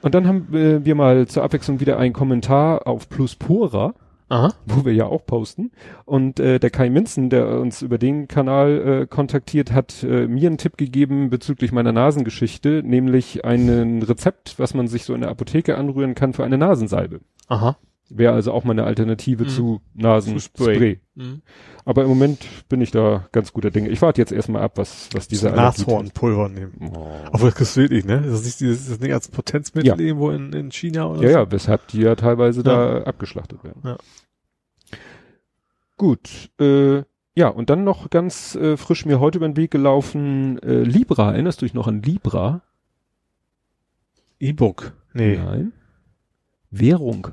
[0.00, 3.92] Und dann haben äh, wir mal zur Abwechslung wieder einen Kommentar auf Pluspora,
[4.34, 4.52] Aha.
[4.66, 5.70] wo wir ja auch posten.
[6.04, 10.48] Und äh, der Kai Minzen, der uns über den Kanal äh, kontaktiert, hat äh, mir
[10.48, 15.30] einen Tipp gegeben bezüglich meiner Nasengeschichte, nämlich ein Rezept, was man sich so in der
[15.30, 17.20] Apotheke anrühren kann für eine Nasensalbe.
[17.48, 17.76] Aha.
[18.10, 19.48] Wäre also auch mal eine Alternative Mhm.
[19.48, 20.74] zu Nasenspray.
[20.74, 21.00] Spray.
[21.14, 21.40] Mhm.
[21.86, 23.88] Aber im Moment bin ich da ganz guter Dinge.
[23.88, 26.92] Ich warte jetzt erstmal ab, was, was dieser Allergie- Nashornpulver nehmen.
[26.94, 27.08] Oh.
[27.32, 28.20] Obwohl das ist wirklich, ne?
[28.22, 29.96] Das ist nicht dieses, das nicht als Potenzmittel Ja.
[29.98, 31.38] irgendwo in, in China oder Ja, so?
[31.38, 33.80] ja, weshalb die ja teilweise da abgeschlachtet werden.
[33.84, 33.96] Ja.
[35.96, 37.02] Gut, äh,
[37.36, 41.32] ja, und dann noch ganz äh, frisch mir heute über den Weg gelaufen, äh, Libra,
[41.32, 42.62] erinnerst du dich noch an Libra?
[44.40, 44.92] E-Book.
[45.12, 45.36] Nee.
[45.36, 45.72] Nein.
[46.70, 47.28] Währung.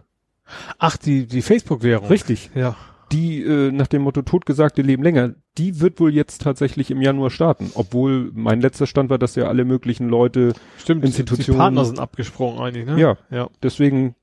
[0.78, 2.08] Ach, die, die Facebook-Währung.
[2.10, 2.52] Richtig.
[2.56, 2.76] Ja.
[3.12, 7.02] Die nach äh, nach dem Motto Totgesagte leben länger, die wird wohl jetzt tatsächlich im
[7.02, 7.72] Januar starten.
[7.74, 11.04] Obwohl mein letzter Stand war, dass ja alle möglichen Leute, Stimmt.
[11.04, 12.98] Institutionen- Die Partner sind abgesprungen eigentlich, ne?
[13.00, 13.50] ja, Ja.
[13.64, 14.16] deswegen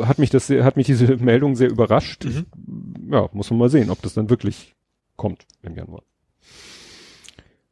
[0.00, 2.24] hat mich das hat mich diese Meldung sehr überrascht.
[2.24, 2.46] Mhm.
[3.10, 4.74] ja, muss man mal sehen, ob das dann wirklich
[5.16, 6.02] kommt im Januar.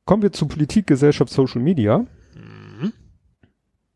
[0.04, 2.06] Kommen wir zu Politik, Gesellschaft, Social Media.
[2.34, 2.92] Mhm.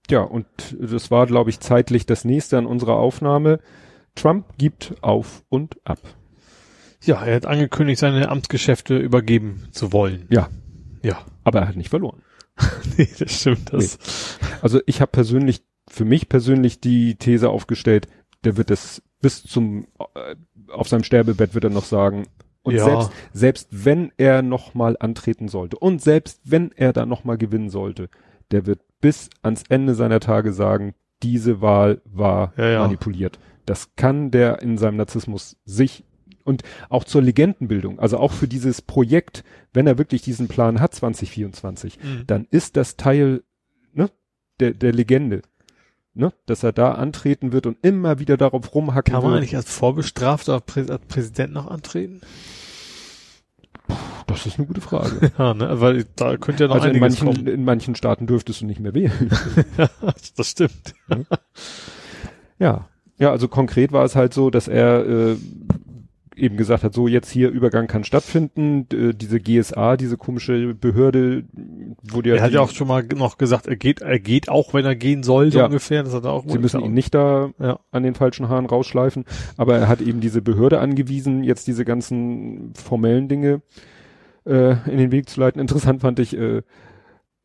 [0.09, 0.47] Ja, und
[0.79, 3.61] das war, glaube ich, zeitlich das nächste an unserer Aufnahme.
[4.15, 5.99] Trump gibt auf und ab.
[7.03, 10.27] Ja, er hat angekündigt, seine Amtsgeschäfte übergeben zu wollen.
[10.31, 10.49] Ja.
[11.03, 11.25] Ja.
[11.45, 12.23] Aber er hat nicht verloren.
[12.97, 13.73] nee, das stimmt.
[13.73, 13.99] Das.
[14.63, 18.09] Also ich habe persönlich, für mich persönlich die These aufgestellt,
[18.45, 20.37] der wird es bis zum, äh,
[20.73, 22.25] auf seinem Sterbebett wird er noch sagen,
[22.63, 22.85] und Ja.
[22.85, 27.39] selbst, selbst wenn er noch mal antreten sollte und selbst wenn er da noch mal
[27.39, 28.09] gewinnen sollte,
[28.51, 32.81] der wird bis ans Ende seiner Tage sagen, diese Wahl war Ja, ja.
[32.81, 33.39] manipuliert.
[33.67, 36.05] Das kann der in seinem Narzissmus sich
[36.45, 40.95] und auch zur Legendenbildung, also auch für dieses Projekt, wenn er wirklich diesen Plan hat
[40.95, 42.25] 2024, Mhm.
[42.27, 43.43] dann ist das Teil
[43.93, 44.11] ne,
[44.61, 45.43] der, der Legende.
[46.19, 49.43] Ne, dass er da antreten wird und immer wieder darauf rumhacken Kann man wird.
[49.43, 52.23] eigentlich als Vorbestrafter Prä als Präsident noch antreten?
[54.27, 55.31] Das ist eine gute Frage.
[55.39, 55.79] Ja, ne?
[55.79, 57.47] Weil da könnte ja noch also in manchen, kommen.
[57.47, 59.31] in manchen Staaten dürftest du nicht mehr wählen.
[60.37, 60.95] das stimmt.
[62.59, 62.89] ja.
[63.19, 65.37] Ja, also konkret war es halt so, dass er äh,
[66.37, 71.45] eben gesagt hat, so jetzt hier Übergang kann stattfinden, äh, diese GSA, diese komische Behörde,
[72.03, 74.75] wo die Er hat ja auch schon mal noch gesagt, er geht, er geht auch,
[74.75, 75.67] wenn er gehen soll, so Ja.
[75.67, 76.03] ungefähr.
[76.03, 77.81] Das hat er auch sie müssen ihn nicht da Ja.
[77.91, 79.25] an den falschen Haaren rausschleifen,
[79.57, 83.63] aber er hat eben diese Behörde angewiesen, jetzt diese ganzen formellen Dinge
[84.45, 85.61] äh, in den Weg zu leiten.
[85.61, 86.63] Interessant fand ich, äh,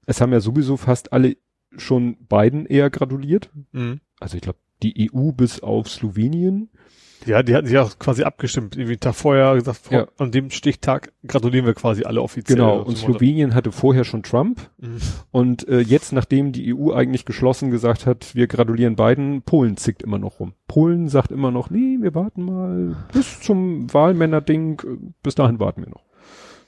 [0.06, 1.38] es haben ja sowieso fast alle
[1.78, 3.50] schon beiden eher gratuliert.
[3.72, 4.02] Mhm.
[4.20, 6.70] Also ich glaube, die EU bis auf Slowenien.
[7.26, 8.76] Ja, die hatten sich auch quasi abgestimmt.
[8.76, 10.08] Irgendwie einen Tag vorher gesagt, vor, Ja.
[10.18, 12.58] an dem Stichtag gratulieren wir quasi alle offiziell.
[12.58, 12.98] Genau, und.
[12.98, 14.60] Slowenien hatte vorher schon Trump.
[14.80, 14.98] Mhm.
[15.32, 20.02] Und äh, jetzt, nachdem die EU eigentlich geschlossen gesagt hat, wir gratulieren beiden, Polen zickt
[20.02, 20.54] immer noch rum.
[20.68, 25.82] Polen sagt immer noch, nee, wir warten mal bis zum Wahlmännerding, äh, bis dahin warten
[25.84, 26.04] wir noch.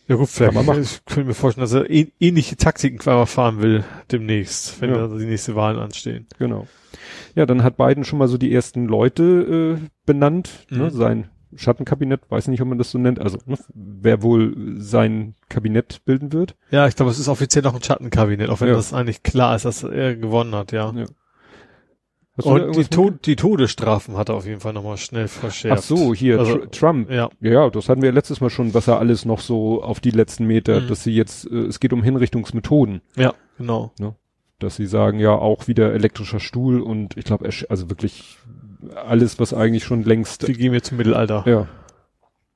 [0.08, 0.54] Ja gut, vielleicht.
[0.54, 0.82] Man machen.
[0.84, 5.08] Ich könnte mir vorstellen, dass er ähn- ähnliche Taktiken fahren will demnächst, wenn Ja.
[5.08, 6.28] da die nächste Wahlen anstehen.
[6.40, 6.68] Genau.
[7.36, 10.90] Ja, dann hat Biden schon mal so die ersten Leute äh, benannt, ne, Mhm.
[10.92, 16.04] sein Schattenkabinett, weiß nicht, ob man das so nennt, also ne, wer wohl sein Kabinett
[16.06, 16.56] bilden wird.
[16.72, 18.74] Ja, ich glaube, es ist offiziell noch ein Schattenkabinett, auch wenn Ja.
[18.76, 20.92] das eigentlich klar ist, dass er gewonnen hat, ja.
[20.96, 21.06] Ja.
[22.36, 25.84] Und die, Tod, die Todesstrafen hat er auf jeden Fall nochmal schnell verschärft.
[25.84, 27.12] Ach so, hier, Also, Tr Trump.
[27.12, 27.30] Ja.
[27.42, 30.10] Ja, ja, das hatten wir letztes Mal schon, was er alles noch so auf die
[30.10, 30.88] letzten Meter, Mhm.
[30.88, 33.92] dass sie jetzt, äh, es geht um Hinrichtungsmethoden, Ja, genau.
[34.58, 38.38] dass sie sagen, ja, auch wieder elektrischer Stuhl und ich glaube, also wirklich
[39.06, 41.44] alles, was eigentlich schon längst, Die gehen wir zum Mittelalter.
[41.46, 41.68] ja,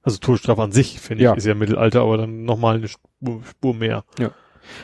[0.02, 1.32] Also Todesstrafe an sich, finde Ja.
[1.34, 4.06] ich, ist ja Mittelalter, aber dann nochmal eine Spur, Spur mehr.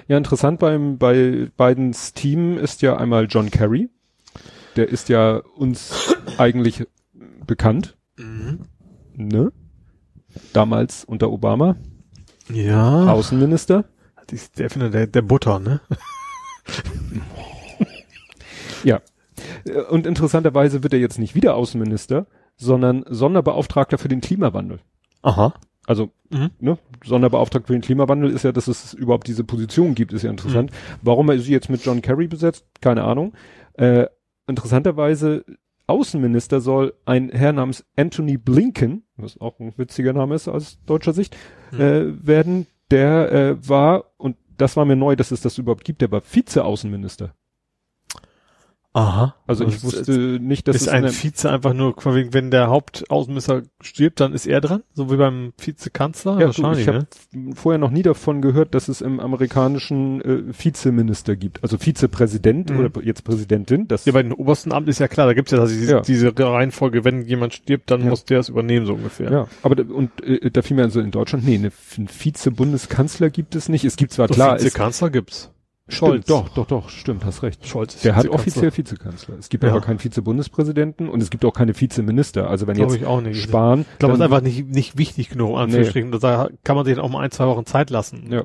[0.07, 3.89] Ja, interessant beim, bei Bidens Team ist ja einmal John Kerry.
[4.75, 6.85] Der ist ja uns eigentlich
[7.45, 7.95] bekannt,
[9.15, 9.51] ne?
[10.53, 11.75] Damals unter Obama,
[12.49, 13.05] Ja.
[13.11, 13.85] Außenminister.
[14.57, 15.79] Der Erfinder der, der Butter, ne?
[19.65, 24.79] Äh, Und interessanterweise wird er jetzt nicht wieder Außenminister, sondern Sonderbeauftragter für den Klimawandel.
[25.21, 25.53] Aha.
[25.85, 26.51] Also, Mhm.
[26.59, 30.29] ne, Sonderbeauftragter für den Klimawandel ist ja, dass es überhaupt diese Position gibt, ist ja
[30.31, 30.71] interessant.
[31.01, 33.33] Warum er sie jetzt mit John Kerry besetzt, keine Ahnung.
[33.73, 34.07] Äh,
[34.47, 35.45] interessanterweise,
[35.85, 41.13] Außenminister soll ein Herr namens Anthony Blinken, was auch ein witziger Name ist aus deutscher
[41.13, 41.35] Sicht,
[41.71, 41.79] Mhm.
[41.81, 42.67] äh, werden.
[42.91, 46.21] Der äh, war, und das war mir neu, dass es das überhaupt gibt, der war
[46.21, 47.33] Vize-Außenminister.
[48.95, 49.33] Aha.
[49.47, 52.51] Also ich Das wusste ist, nicht, dass ist es ein eine- Vize einfach nur, wenn
[52.51, 54.83] der Hauptaußenminister stirbt, dann ist er dran?
[54.93, 56.39] So wie beim Vizekanzler?
[56.39, 57.55] Ja, Wahrscheinlich, ich habe ne?
[57.55, 61.63] vorher noch nie davon gehört, dass es im amerikanischen äh, Vizeminister gibt.
[61.63, 62.79] Also Vizepräsident Mhm.
[62.85, 63.87] oder jetzt Präsidentin.
[63.87, 66.01] Das, Ja, bei den obersten Amt ist ja klar, da gibt's ja, also diese, Ja.
[66.01, 68.09] diese Reihenfolge, wenn jemand stirbt, dann Ja.
[68.09, 69.31] muss der es übernehmen, so ungefähr.
[69.31, 73.31] ja, aber da- und äh, da fiel mir also in Deutschland, nee, eine, einen Vize-Bundeskanzler
[73.31, 73.85] gibt es nicht.
[73.85, 75.09] Es gibt zwar Doch, klar, es, Vizekanzler
[75.87, 75.97] gibt's.
[75.97, 77.65] stimmt, doch, doch, doch, stimmt, hast recht.
[77.67, 79.35] Scholz ist Der hat offiziell Vizekanzler.
[79.37, 79.71] Es gibt Ja.
[79.71, 82.49] aber keinen Vizebundespräsidenten und es gibt auch keine Vizeminister.
[82.49, 83.41] Also wenn Glaube jetzt ich auch nicht.
[83.41, 86.11] Spahn, Ich glaube, das ist einfach nicht, nicht wichtig genug, in Anführungsstrichen.
[86.11, 88.27] Da kann man sich auch mal ein, zwei Wochen Zeit lassen.
[88.31, 88.43] Ja.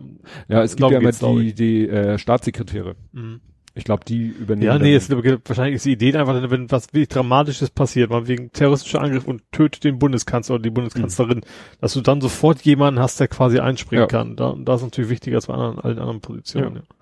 [0.48, 2.96] ja, es gibt ja immer die, die äh, Staatssekretäre.
[3.12, 3.40] Mhm.
[3.74, 4.66] Ich glaube, die übernehmen.
[4.66, 8.50] Ja, nee, es, wahrscheinlich ist die Idee einfach, wenn was wirklich Dramatisches passiert, mal wegen
[8.50, 11.42] terroristischer Angriff und tötet den Bundeskanzler oder die Bundeskanzlerin,
[11.80, 14.06] dass du dann sofort jemanden hast, der quasi einspringen Ja.
[14.08, 14.34] kann.
[14.34, 16.74] Da, das ist natürlich wichtiger als bei anderen, allen anderen Positionen.
[16.74, 16.80] Ja.
[16.80, 16.97] Ja.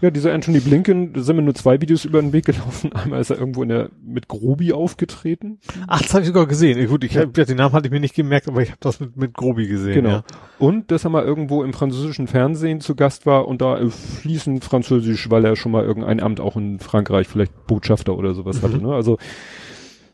[0.00, 2.92] Ja, dieser Anthony Blinken, da sind mir nur zwei Videos über den Weg gelaufen.
[2.94, 5.58] Einmal ist er irgendwo in der, mit Grobi aufgetreten.
[5.88, 6.86] Ach, das habe ich sogar gesehen.
[6.88, 9.00] Gut, ich hab, ja, den Namen hatte ich mir nicht gemerkt, aber ich habe das
[9.00, 9.94] mit, mit Grobi gesehen.
[9.94, 10.08] Genau.
[10.10, 10.24] Ja.
[10.58, 14.64] Und dass er mal irgendwo im französischen Fernsehen zu Gast war und da äh, fließend
[14.64, 18.66] Französisch, weil er schon mal irgendein Amt auch in Frankreich, vielleicht Botschafter oder sowas Mhm.
[18.66, 18.78] hatte.
[18.82, 18.94] Ne?
[18.94, 19.18] Also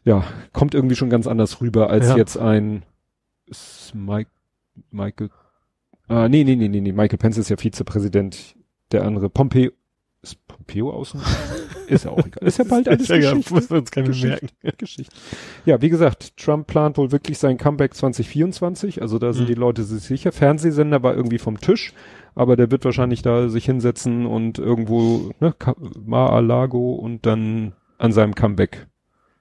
[0.04, 2.16] ja, kommt irgendwie schon ganz anders rüber als Ja.
[2.16, 2.82] jetzt ein
[3.92, 4.30] Mike,
[4.90, 5.30] Michael.
[6.08, 6.92] Ah, nee, nee, nee, nee, nee.
[6.92, 8.54] Michael Pence ist ja Vizepräsident.
[8.92, 9.70] Der andere Pompeo.
[10.22, 11.20] Ist Pompeo außen?
[11.86, 12.46] ist ja auch egal.
[12.46, 13.74] Ist ja bald alles ja, Geschichte.
[13.74, 14.28] uns keine Geschichte.
[14.62, 14.76] merken.
[14.78, 15.14] Geschichte.
[15.64, 19.00] Ja, wie gesagt, Trump plant wohl wirklich sein Comeback 2024.
[19.00, 19.46] Also da sind Mhm.
[19.48, 20.30] die Leute sich sicher.
[20.32, 21.94] Fernsehsender war irgendwie vom Tisch,
[22.34, 25.54] aber der wird wahrscheinlich da sich hinsetzen und irgendwo, ne,
[26.04, 28.88] Mar-a-Lago und dann an seinem Comeback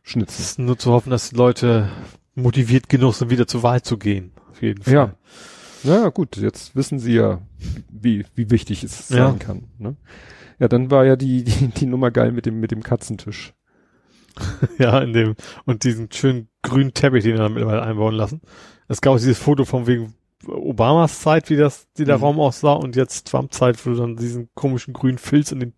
[0.05, 0.41] Es schnitzen.
[0.41, 1.89] ist nur zu hoffen, dass die Leute
[2.35, 4.31] motiviert genug sind, wieder zur Wahl zu gehen.
[4.49, 4.93] Auf jeden Fall.
[4.93, 5.13] Ja.
[5.83, 7.41] Naja, gut, jetzt wissen sie ja,
[7.91, 9.29] wie, wie wichtig es Ja.
[9.29, 9.63] sein kann.
[9.77, 9.95] Ne?
[10.59, 13.53] Ja, dann war ja die, die, die Nummer geil mit dem, mit dem Katzentisch.
[14.77, 18.41] Ja, in dem, und diesen schönen grünen Teppich, den er mittlerweile einbauen lassen.
[18.87, 20.13] Es gab auch dieses Foto von wegen
[20.47, 22.23] Obamas Zeit, wie das, wie der Mhm.
[22.23, 25.73] Raum aussah, und jetzt Trump Zeit, wo du dann diesen komischen grünen Filz in den,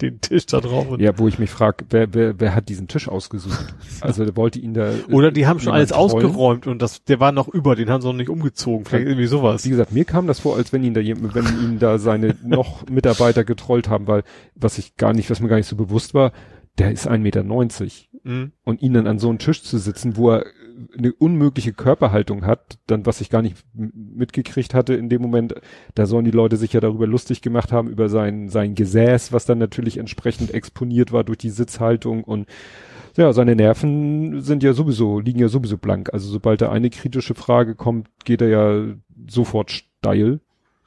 [0.00, 0.86] den Tisch da drauf.
[0.98, 3.74] Ja, wo ich mich frage, wer, wer, wer hat diesen Tisch ausgesucht?
[4.02, 4.90] Also der wollte ihn da.
[5.10, 6.04] Oder die haben schon alles trollen.
[6.26, 8.84] ausgeräumt und das, der war noch über, den haben sie noch nicht umgezogen.
[8.84, 9.64] Vielleicht irgendwie sowas.
[9.64, 12.86] Wie gesagt, mir kam das vor, als wenn ihn da wenn ihn da seine noch
[12.88, 14.22] Mitarbeiter getrollt haben, weil
[14.54, 16.32] was ich gar nicht, was mir gar nicht so bewusst war,
[16.78, 17.42] der ist 1,90 Meter
[18.26, 18.50] Mhm.
[18.64, 20.46] und ihn dann an so einen Tisch zu sitzen, wo er
[20.96, 25.54] eine unmögliche Körperhaltung hat, dann was ich gar nicht mitgekriegt hatte in dem Moment,
[25.94, 29.46] da sollen die Leute sich ja darüber lustig gemacht haben über sein sein Gesäß, was
[29.46, 32.46] dann natürlich entsprechend exponiert war durch die Sitzhaltung und
[33.16, 36.12] ja, seine Nerven sind ja sowieso, liegen ja sowieso blank.
[36.12, 38.94] Also sobald da eine kritische Frage kommt, geht er ja
[39.28, 40.40] sofort steil.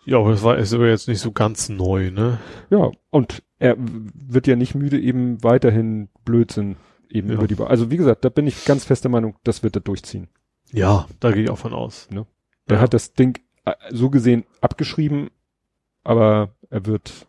[0.05, 2.39] Ja, aber das war ist aber jetzt nicht so ganz neu, ne?
[2.69, 6.77] Ja, und er wird ja nicht müde, eben weiterhin Blödsinn
[7.09, 7.35] eben Ja.
[7.35, 9.81] über die, Ba- also wie gesagt, da bin ich ganz fester Meinung, das wird er
[9.81, 10.27] durchziehen.
[10.71, 12.07] Ja, da gehe ich auch von aus.
[12.11, 12.81] Der Ja.
[12.81, 15.29] hat das Ding äh, so gesehen abgeschrieben,
[16.03, 17.25] aber er wird,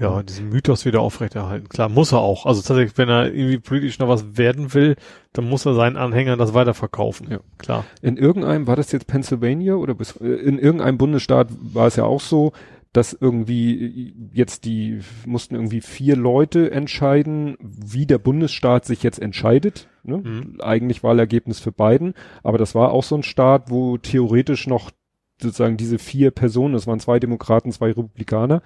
[0.00, 1.68] Ja, diesen Mythos wieder aufrechterhalten.
[1.68, 2.44] Klar, muss er auch.
[2.46, 4.96] Also tatsächlich, wenn er irgendwie politisch noch was werden will,
[5.32, 7.30] dann muss er seinen Anhängern das weiterverkaufen.
[7.30, 7.38] Ja.
[7.58, 7.84] Klar.
[8.00, 12.04] in irgendeinem, war das jetzt Pennsylvania oder bis, äh, in irgendeinem Bundesstaat war es ja
[12.04, 12.52] auch so,
[12.92, 19.88] dass irgendwie jetzt die mussten irgendwie vier Leute entscheiden, wie der Bundesstaat sich jetzt entscheidet.
[20.02, 20.18] Ne?
[20.18, 20.60] Mhm.
[20.60, 24.90] Eigentlich Wahlergebnis für Biden, aber das war auch so ein Staat, wo theoretisch noch
[25.40, 28.62] sozusagen diese vier Personen, das waren zwei Demokraten, zwei Republikaner,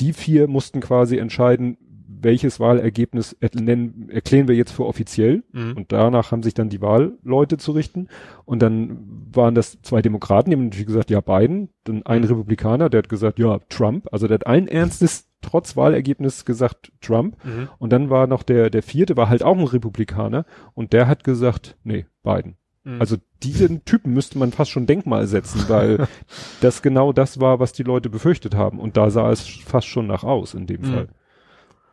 [0.00, 1.78] die vier mussten quasi entscheiden,
[2.22, 5.42] welches Wahlergebnis erklären, erklären wir jetzt für offiziell.
[5.52, 5.72] Mhm.
[5.76, 8.08] Und danach haben sich dann die Wahlleute zu richten.
[8.44, 11.70] Und dann waren das zwei Demokraten, die haben natürlich gesagt, ja, Biden.
[11.84, 14.08] Dann ein Republikaner, der hat gesagt, ja, Trump.
[14.12, 17.36] Also der hat allen Ernstes trotz Wahlergebnis gesagt, Trump.
[17.44, 17.68] Mhm.
[17.78, 20.44] Und dann war noch der, der vierte, war halt auch ein Republikaner.
[20.74, 22.56] Und der hat gesagt, nee, Biden.
[22.84, 23.00] Mhm.
[23.00, 26.06] Also diesen Typen müsste man fast schon Denkmal setzen, weil
[26.60, 28.78] das genau das war, was die Leute befürchtet haben.
[28.80, 30.84] Und da sah es fast schon nach aus in dem Mhm.
[30.86, 31.08] Fall.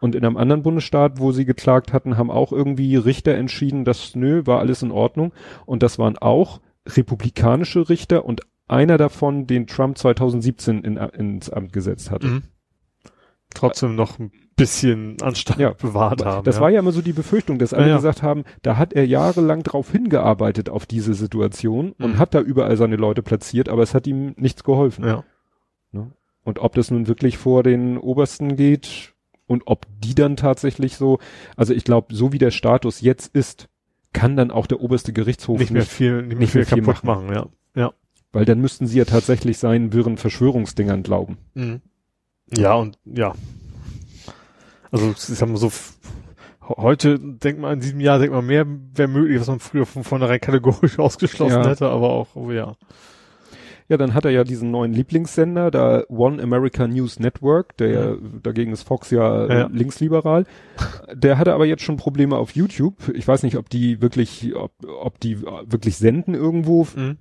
[0.04, 4.16] Und in einem anderen Bundesstaat, wo sie geklagt hatten, haben auch irgendwie Richter entschieden, dass
[4.16, 5.32] nö, war alles in Ordnung.
[5.66, 11.72] Und das waren auch republikanische Richter und einer davon, den Trump 2017 in, ins Amt
[11.72, 12.28] gesetzt hatte.
[12.28, 12.42] Mhm.
[13.56, 16.44] Trotzdem noch ein bisschen Anstand Ja, bewahrt haben.
[16.44, 16.62] Das ja.
[16.64, 19.64] war ja immer so die Befürchtung, dass alle Ja, gesagt haben, da hat er jahrelang
[19.64, 22.18] drauf hingearbeitet auf diese Situation und Mhm.
[22.18, 25.06] hat da überall seine Leute platziert, aber es hat ihm nichts geholfen.
[25.06, 25.24] Ja.
[26.44, 29.13] Und ob das nun wirklich vor den Obersten geht
[29.48, 31.20] und ob die dann tatsächlich so,
[31.58, 33.68] also ich glaube, so wie der Status jetzt ist,
[34.14, 37.04] kann dann auch der oberste Gerichtshof Nicht mehr viel, nicht nicht viel, mehr viel kaputt
[37.04, 37.34] machen.
[37.34, 37.48] ja.
[37.76, 37.92] Ja.
[38.32, 41.38] weil dann müssten sie ja tatsächlich seinen wirren Verschwörungsdingern glauben.
[41.56, 41.82] Mhm.
[42.56, 43.34] Ja, und ja.
[44.92, 45.72] Also, ich sag mal so,
[46.68, 50.04] heute denkt man, in diesem Jahr denkt man mehr, wäre möglich, was man früher von
[50.04, 51.68] vornherein kategorisch ausgeschlossen Ja.
[51.70, 52.76] hätte, aber auch, oh ja.
[53.94, 58.16] Ja, dann hat er ja diesen neuen Lieblingssender, da One America News Network, der ja,
[58.42, 59.70] dagegen ist Fox ja, äh, Ja.
[59.72, 60.46] linksliberal.
[61.14, 62.96] Der hatte aber jetzt schon Probleme auf YouTube.
[63.14, 67.18] Ich weiß nicht, ob die wirklich, ob, ob die wirklich senden irgendwo, Mhm.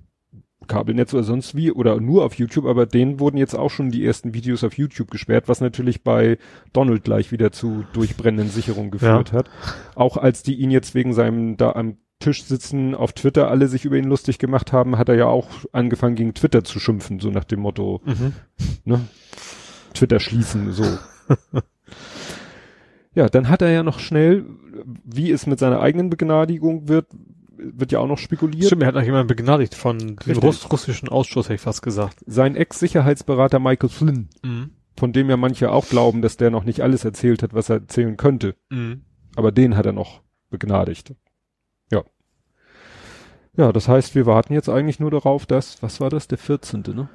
[0.65, 4.03] Kabelnetz oder sonst wie, oder nur auf YouTube, aber denen wurden jetzt auch schon die
[4.03, 6.37] ersten Videos auf YouTube gesperrt, was natürlich bei
[6.71, 9.49] Donald gleich wieder zu durchbrennenden Sicherungen geführt hat.
[9.93, 13.85] Auch als die ihn jetzt wegen seinem da am Tisch sitzen auf Twitter alle sich
[13.85, 17.29] über ihn lustig gemacht haben, hat er ja auch angefangen gegen Twitter zu schimpfen, so
[17.29, 18.33] nach dem Motto, Mhm.
[18.85, 19.01] ne?
[19.93, 20.83] Twitter schließen, so.
[23.15, 24.45] ja, dann hat er ja noch schnell,
[25.03, 27.07] wie es mit seiner eigenen Begnadigung wird,
[27.57, 28.65] wird ja auch noch spekuliert.
[28.65, 30.37] Stimmt, er hat noch jemanden begnadigt von dem.
[30.39, 32.23] Russ russischen Ausschuss, hätte ich fast gesagt.
[32.25, 34.71] Sein Ex-Sicherheitsberater Michael Flynn, Mhm.
[34.97, 37.77] von dem ja manche auch glauben, dass der noch nicht alles erzählt hat, was er
[37.77, 38.55] erzählen könnte.
[38.69, 39.03] Mhm.
[39.35, 41.13] Aber den hat er noch begnadigt.
[43.55, 43.71] Ja.
[43.71, 47.09] Das heißt, wir warten jetzt eigentlich nur darauf, dass, was war das, der 14., ne?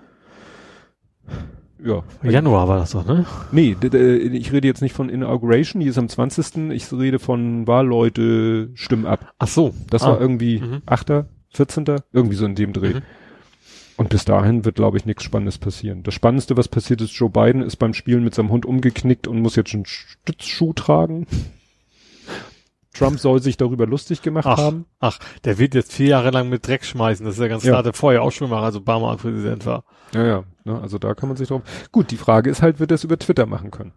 [1.85, 2.03] Ja.
[2.23, 3.25] Januar war das doch, ne?
[3.53, 6.71] Nee, ich rede jetzt nicht von Inauguration, die ist am 20.
[6.73, 9.33] Ich rede von Wahlleute stimmen ab.
[9.39, 9.73] Ach so.
[9.91, 10.09] Das Ah.
[10.13, 10.83] war irgendwie Mhm.
[10.87, 12.95] 8., 14., irgendwie so in dem Dreh.
[12.95, 13.03] Mhm.
[13.97, 16.03] Und bis dahin wird, glaube ich, nichts Spannendes passieren.
[16.05, 19.41] Das Spannendste, was passiert ist, Joe Biden ist beim Spielen mit seinem Hund umgeknickt und
[19.41, 21.27] muss jetzt einen Stützschuh tragen.
[22.95, 24.87] Trump soll sich darüber lustig gemacht ach, haben.
[24.99, 27.25] Ach, der wird jetzt vier Jahre lang mit Dreck schmeißen.
[27.25, 27.73] Das ist ja ganz Ja.
[27.73, 29.85] klar, der vorher auch schon mal, als Obama Präsident war.
[30.15, 30.45] Ja, ja.
[30.65, 31.63] Ne, also da kann man sich drauf.
[31.93, 33.93] Gut, die Frage ist halt, wird er es über Twitter machen können?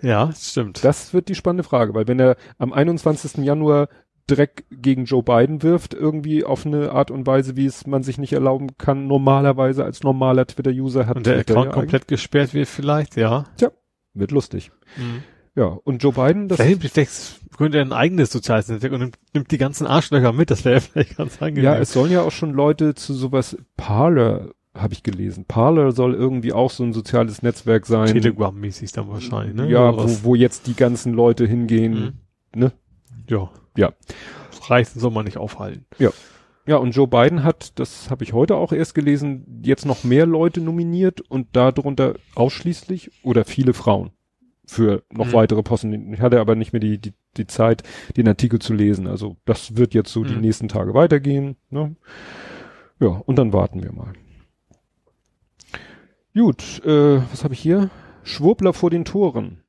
[0.00, 0.82] Ja, stimmt.
[0.84, 3.44] Das wird die spannende Frage, weil wenn er am 21.
[3.44, 3.88] Januar
[4.26, 8.18] Dreck gegen Joe Biden wirft, irgendwie auf eine Art und Weise, wie es man sich
[8.18, 11.16] nicht erlauben kann, normalerweise als normaler Twitter-User hat.
[11.16, 13.44] Und der Twitter Account ja komplett gesperrt wird vielleicht, ja.
[13.60, 13.70] eigentlich-
[14.14, 14.70] Wird lustig.
[15.58, 19.18] Ja, und Joe Biden, das, Vielleicht, vielleicht gründet er ein eigenes soziales Netzwerk und nimmt,
[19.34, 20.52] nimmt die ganzen Arschlöcher mit.
[20.52, 21.64] Das wäre vielleicht ganz angenehm.
[21.64, 25.46] ja, es sollen ja auch schon Leute zu sowas, Parler, habe ich gelesen.
[25.46, 28.06] Parler soll irgendwie auch so ein soziales Netzwerk sein.
[28.06, 29.68] Telegram-mäßig dann wahrscheinlich, ne?
[29.68, 32.20] Ja, wo, wo jetzt die ganzen Leute hingehen.
[32.54, 32.70] Ne?
[33.28, 33.50] Ja.
[33.76, 33.94] Ja.
[34.68, 35.86] Reichen soll man nicht aufhalten.
[36.66, 40.26] Ja, und Joe Biden hat, das habe ich heute auch erst gelesen, jetzt noch mehr
[40.26, 44.12] Leute nominiert und darunter ausschließlich oder viele Frauen
[44.68, 45.32] für noch Mhm.
[45.32, 46.12] weitere Posten.
[46.12, 47.82] Ich hatte aber nicht mehr die, die, die Zeit,
[48.16, 49.06] den Artikel zu lesen.
[49.06, 50.42] Also das wird jetzt so die Mhm.
[50.42, 51.56] nächsten Tage weitergehen.
[51.70, 51.96] Ne?
[53.00, 54.12] Ja, und dann warten wir mal.
[56.34, 57.90] Gut, äh, was habe ich hier?
[58.22, 59.62] Schwurbler vor den Toren.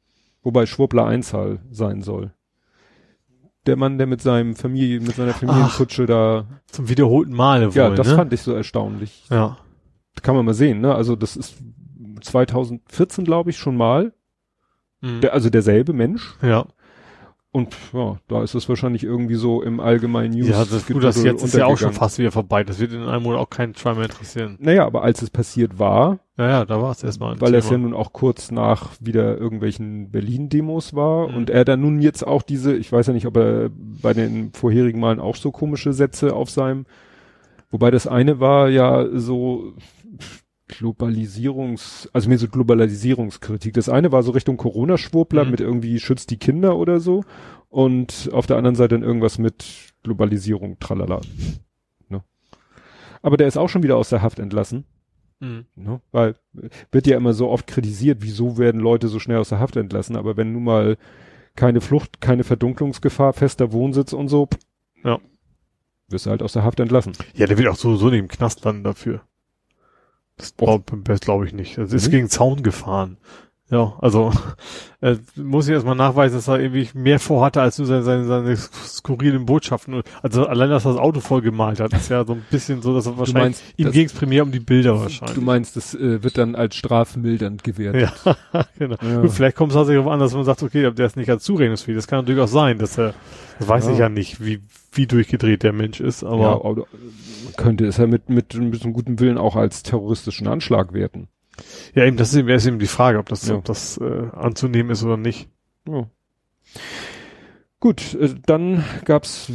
[0.44, 2.34] Wobei Schwurbler Einzahl sein soll.
[3.66, 7.96] Der Mann, der mit seinem Familie, mit seiner Familienkutsche da Zum wiederholten Male ja, wohl,
[7.96, 8.16] das ne?
[8.16, 9.26] fand ich so erstaunlich.
[9.30, 9.58] Ja.
[10.22, 10.94] Kann man mal sehen, ne?
[10.96, 11.56] Also das ist
[12.22, 14.14] 2014, glaube ich, schon mal.
[15.02, 15.22] Mhm.
[15.22, 16.36] Der, also derselbe Mensch.
[16.42, 16.66] ja.
[17.52, 20.50] Und ja, da ist es wahrscheinlich irgendwie so im allgemeinen News.
[20.50, 22.64] Ja, das, gut, das jetzt ist ja auch schon fast wieder vorbei.
[22.64, 24.56] Das wird in einem Monat auch keinen Schwein mehr interessieren.
[24.60, 27.80] Naja, aber als es passiert war, Ja, ja, da war es erstmal weil es ja
[27.80, 31.38] nun auch kurz nach wieder irgendwelchen Berlin-Demos war Mhm.
[31.38, 34.54] und er dann nun jetzt auch diese, ich weiß ja nicht, ob er bei den
[34.54, 36.86] vorherigen Malen auch so komische Sätze auf seinem,
[37.72, 39.74] wobei das eine war ja so
[40.70, 43.74] Globalisierungs, also mehr so Globalisierungskritik.
[43.74, 45.52] Das eine war so Richtung Corona-Schwurbler Mhm.
[45.52, 47.24] mit irgendwie schützt die Kinder oder so
[47.70, 49.66] und auf der anderen Seite dann irgendwas mit
[50.04, 51.20] Globalisierung, tralala.
[52.08, 52.24] Ne?
[53.22, 54.86] Aber der ist auch schon wieder aus der Haft entlassen.
[55.42, 55.66] Mhm.
[55.76, 56.02] Ne?
[56.12, 56.36] Weil
[56.92, 60.16] wird ja immer so oft kritisiert, wieso werden Leute so schnell aus der Haft entlassen,
[60.16, 60.98] aber wenn nun mal
[61.56, 64.48] keine Flucht, keine Verdunklungsgefahr, fester Wohnsitz und so,
[65.04, 65.20] Ja.
[66.10, 67.14] wirst du halt aus der Haft entlassen.
[67.36, 69.22] Ja, der wird auch sowieso nicht im Knast landen dafür.
[70.40, 71.78] Das glaube glaub ich nicht.
[71.78, 72.12] Das ist Mhm.
[72.12, 73.18] gegen Zaun gefahren.
[73.72, 74.32] Ja, also
[75.02, 78.56] äh, muss ich erstmal nachweisen, dass er irgendwie mehr vorhatte als nur seine, seine, seine
[78.58, 80.02] skurrilen Botschaften.
[80.24, 82.96] Also allein, dass er das Auto voll gemalt hat, ist ja so ein bisschen so,
[82.96, 85.36] dass er wahrscheinlich meinst, ihm ging es primär um die Bilder wahrscheinlich.
[85.36, 88.12] Du meinst, das äh, wird dann als strafmildernd gewertet.
[88.26, 88.96] ja, genau.
[89.04, 89.22] Ja.
[89.22, 91.44] Gut, vielleicht kommt es tatsächlich darauf an, dass man sagt, okay, der ist nicht als
[91.44, 91.96] zurechnungsfähig.
[91.96, 93.14] Das kann natürlich auch sein, dass er,
[93.60, 93.92] das weiß Ja.
[93.92, 94.62] ich ja nicht, wie,
[94.94, 98.72] wie durchgedreht der Mensch ist, aber ja, aber man könnte es ja mit, mit ein
[98.72, 101.28] bisschen gutem Willen auch als terroristischen Anschlag werten.
[101.96, 103.56] Ja, eben, das ist eben, ist eben die Frage, ob das, Ja.
[103.56, 105.50] ob das äh, anzunehmen ist oder nicht.
[105.88, 106.08] Ja.
[107.80, 109.52] Gut, äh, dann gab's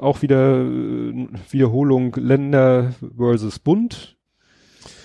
[0.00, 4.16] auch wieder äh, Wiederholung Länder versus Bund.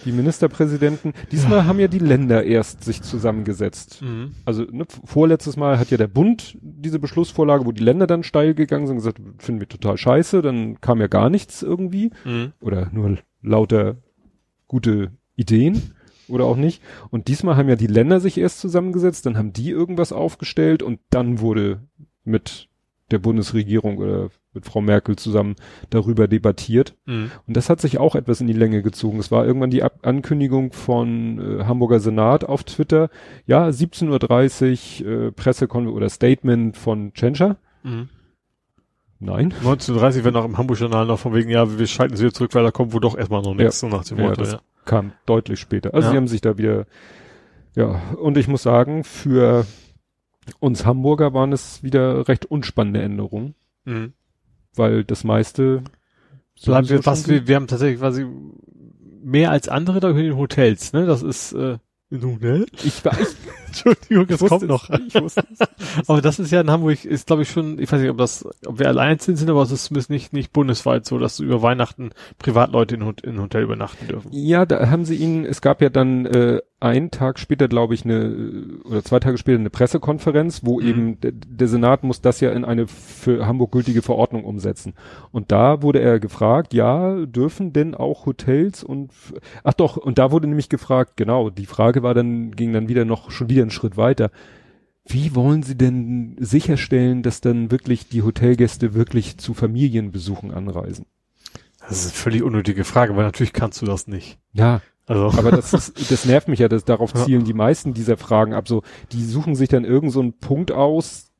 [0.06, 1.14] Die Ministerpräsidenten.
[1.32, 4.04] Diesmal haben ja die Länder erst sich zusammengesetzt.
[4.46, 8.54] Also ne, vorletztes Mal hat ja der Bund diese Beschlussvorlage, wo die Länder dann steil
[8.54, 10.44] gegangen sind und gesagt, finden wir total scheiße.
[10.44, 12.54] Dann kam ja gar nichts irgendwie Mhm.
[12.62, 13.96] oder nur lauter
[14.68, 15.82] gute Ideen
[16.28, 16.82] oder auch nicht.
[17.10, 21.00] Und diesmal haben ja die Länder sich erst zusammengesetzt, dann haben die irgendwas aufgestellt und
[21.10, 21.82] dann wurde
[22.24, 22.70] mit
[23.12, 25.56] der Bundesregierung oder mit Frau Merkel zusammen
[25.90, 26.96] darüber debattiert.
[27.06, 27.30] Mhm.
[27.46, 29.20] Und das hat sich auch etwas in die Länge gezogen.
[29.20, 33.10] Es war irgendwann die Ab Ankündigung von äh, Hamburger Senat auf Twitter.
[33.46, 37.58] Ja, 17.30 Uhr äh, Pressekon oder Statement von Tschentscher.
[37.84, 38.10] Mhm.
[39.20, 39.54] Nein.
[39.54, 42.64] 1930 werden auch im Hamburg-Journal noch von wegen, ja, wir schalten sie wieder zurück, weil
[42.64, 44.60] da kommt wohl doch erstmal noch nichts, so nach dem Ja, Motto, ja.
[44.86, 45.94] Kam deutlich später.
[45.94, 46.12] Also Ja.
[46.12, 46.86] sie haben sich da wieder,
[47.76, 49.66] ja, und ich muss sagen, für
[50.60, 54.14] uns Hamburger waren es wieder recht unspannende Änderungen, Mhm.
[54.76, 55.84] weil das meiste
[56.64, 58.26] Bleiben wir, was wir, wir haben tatsächlich quasi
[59.22, 61.06] mehr als andere da in den Hotels, ne?
[61.06, 62.60] Das ist, äh, in Hotel?
[62.60, 63.28] gut- ich war, ich,
[63.76, 64.68] Entschuldigung, das kommt es.
[64.70, 64.90] noch.
[64.90, 65.36] Es.
[66.08, 68.46] Aber das ist ja in Hamburg, ist glaube ich schon, ich weiß nicht, ob das,
[68.66, 71.62] ob wir allein sind, sind, aber es ist zumindest nicht, nicht bundesweit so, dass über
[71.62, 74.30] Weihnachten Privatleute in, in Hotel übernachten dürfen.
[74.32, 78.04] Ja, da haben sie ihn, es gab ja dann äh, einen Tag später, glaube ich,
[78.04, 80.88] eine, oder zwei Tage später eine Pressekonferenz, wo Mhm.
[80.88, 84.94] eben der, der Senat muss das ja in eine für Hamburg gültige Verordnung umsetzen.
[85.32, 89.12] Und da wurde er gefragt, ja, dürfen denn auch Hotels und,
[89.64, 93.06] ach doch, und da wurde nämlich gefragt, genau, die Frage war dann, ging dann wieder
[93.06, 94.30] noch, schon wieder einen Schritt weiter.
[95.08, 101.06] Wie wollen Sie denn sicherstellen, dass dann wirklich die Hotelgäste wirklich zu Familienbesuchen anreisen?
[101.80, 104.40] Das ist eine völlig unnötige Frage, weil natürlich kannst du das nicht.
[104.54, 105.38] Ja, Also.
[105.38, 107.24] aber das ist, das nervt mich ja, dass darauf Ja.
[107.26, 108.68] zielen die meisten dieser Fragen ab.
[108.68, 108.82] So,
[109.12, 111.32] die suchen sich dann irgend so einen Punkt aus,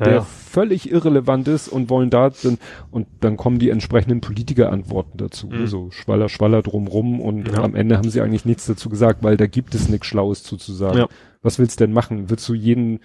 [0.00, 0.20] der ja.
[0.22, 2.58] völlig irrelevant ist und wollen da dann,
[2.90, 5.46] und dann kommen die entsprechenden Politikerantworten dazu.
[5.48, 5.66] Mhm.
[5.68, 7.62] So Schwaller, Schwaller drumrum und Ja.
[7.62, 10.56] am Ende haben sie eigentlich nichts dazu gesagt, weil da gibt es nichts Schlaues zu,
[10.56, 10.98] zu sagen.
[10.98, 11.08] Ja.
[11.42, 12.30] Was willst du denn machen?
[12.30, 12.98] Willst du jeden,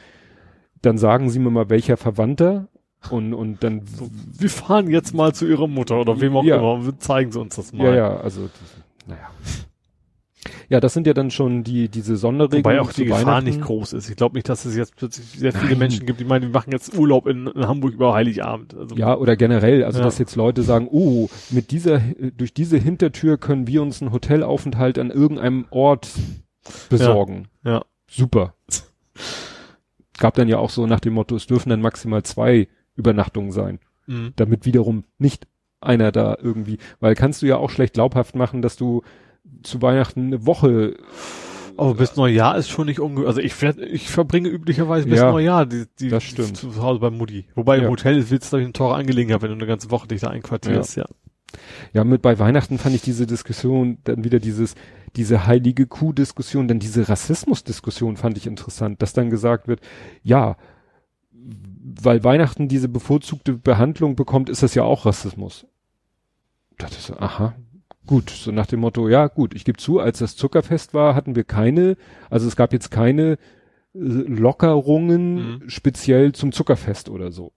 [0.82, 2.68] dann sagen sie mir mal, welcher Verwandter
[3.12, 6.74] und, und dann, So, wir fahren jetzt mal zu ihrer Mutter oder wem auch immer
[6.74, 7.88] und zeigen sie uns das mal.
[7.88, 8.50] ja, ja, also,
[9.06, 9.30] naja.
[10.70, 12.64] Ja, das sind ja dann schon die, diese Sonderregeln.
[12.64, 14.10] Wobei auch die Gefahr nicht groß ist.
[14.10, 15.80] Ich glaube nicht, dass es jetzt plötzlich sehr viele Nein.
[15.80, 18.74] Menschen gibt, die meinen, wir machen jetzt Urlaub in, in Hamburg über Heiligabend.
[18.76, 20.06] Also, Ja, oder generell, also Ja.
[20.06, 22.00] dass jetzt Leute sagen, oh, mit dieser,
[22.38, 26.10] durch diese Hintertür können wir uns einen Hotelaufenthalt an irgendeinem Ort
[26.89, 27.48] besorgen.
[27.64, 27.84] Ja.
[28.10, 28.56] Super.
[30.18, 33.80] Gab dann ja auch so nach dem Motto, es dürfen dann maximal zwei Übernachtungen sein,
[34.08, 34.34] Mhm.
[34.36, 35.48] damit wiederum nicht
[35.80, 39.02] einer da irgendwie, weil kannst du ja auch schlecht glaubhaft machen, dass du
[39.64, 40.95] zu Weihnachten eine Woche,
[41.78, 43.26] Aber bis Neujahr ist schon nicht unge...
[43.26, 46.58] Also ich ich verbringe üblicherweise bis Ja, Neujahr die, die das stimmt.
[46.58, 47.45] zu Hause bei Mutti.
[47.56, 47.84] Wobei Ja.
[47.84, 50.22] im Hotel willst du glaube ich eine teure Angelegenheit, wenn du eine ganze Woche dich
[50.22, 51.06] da einquartierst, ja.
[51.93, 54.76] ja, mit bei Weihnachten fand ich diese Diskussion, dann wieder dieses,
[55.16, 59.82] diese heilige Kuh-Diskussion, dann diese Rassismus-Diskussion fand ich interessant, dass dann gesagt wird,
[60.24, 60.58] ja,
[62.04, 65.66] weil Weihnachten diese bevorzugte Behandlung bekommt, ist das ja auch Rassismus.
[66.78, 67.54] Das ist so, aha,
[68.12, 71.36] gut, so nach dem Motto, ja gut, ich gebe zu, als das Zuckerfest war, hatten
[71.38, 71.95] wir keine,
[72.30, 73.38] also es gab jetzt keine äh,
[73.95, 75.70] Lockerungen Mhm.
[75.70, 77.53] speziell zum Zuckerfest oder so.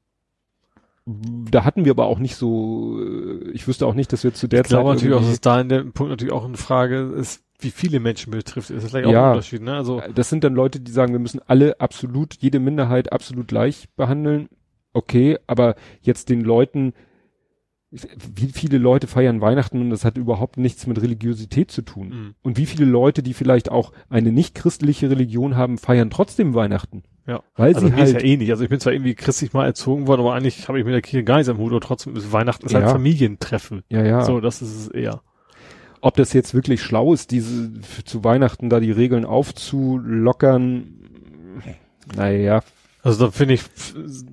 [1.06, 4.46] Da hatten wir aber auch nicht so, äh, ich wüsste auch nicht, dass wir zu
[4.48, 7.00] der Ich glaube Zeit natürlich auch, dass da in dem Punkt natürlich auch eine Frage
[7.16, 8.70] ist, wie viele Menschen betrifft.
[8.70, 9.24] Ist das vielleicht auch Ja.
[9.26, 9.74] ein Unterschied, ne?
[9.74, 13.88] Also, Das sind dann Leute, die sagen, wir müssen alle absolut, jede Minderheit absolut gleich
[13.96, 14.48] behandeln.
[14.92, 16.94] Okay, aber jetzt den Leuten,
[18.34, 22.08] wie viele Leute feiern Weihnachten und das hat überhaupt nichts mit Religiosität zu tun.
[22.08, 22.34] Mhm.
[22.42, 27.04] Und wie viele Leute, die vielleicht auch eine nicht christliche Religion haben, feiern trotzdem Weihnachten.
[27.26, 27.42] ja.
[27.56, 28.50] Weil Also sie mir ist ja halt, eh nicht.
[28.50, 31.02] Also ich bin zwar irgendwie christlich mal erzogen worden, aber eigentlich habe ich mit der
[31.02, 32.80] Kirche gar nichts am Hut, aber trotzdem ist Weihnachten ist Ja.
[32.82, 33.82] halt Familientreffen.
[33.88, 34.24] ja, ja.
[34.24, 35.22] So, das ist es eher.
[36.00, 37.72] Ob das jetzt wirklich schlau ist, diese,
[38.04, 40.84] zu Weihnachten da die Regeln aufzulockern,
[42.16, 42.62] naja,
[43.02, 43.62] Also da finde ich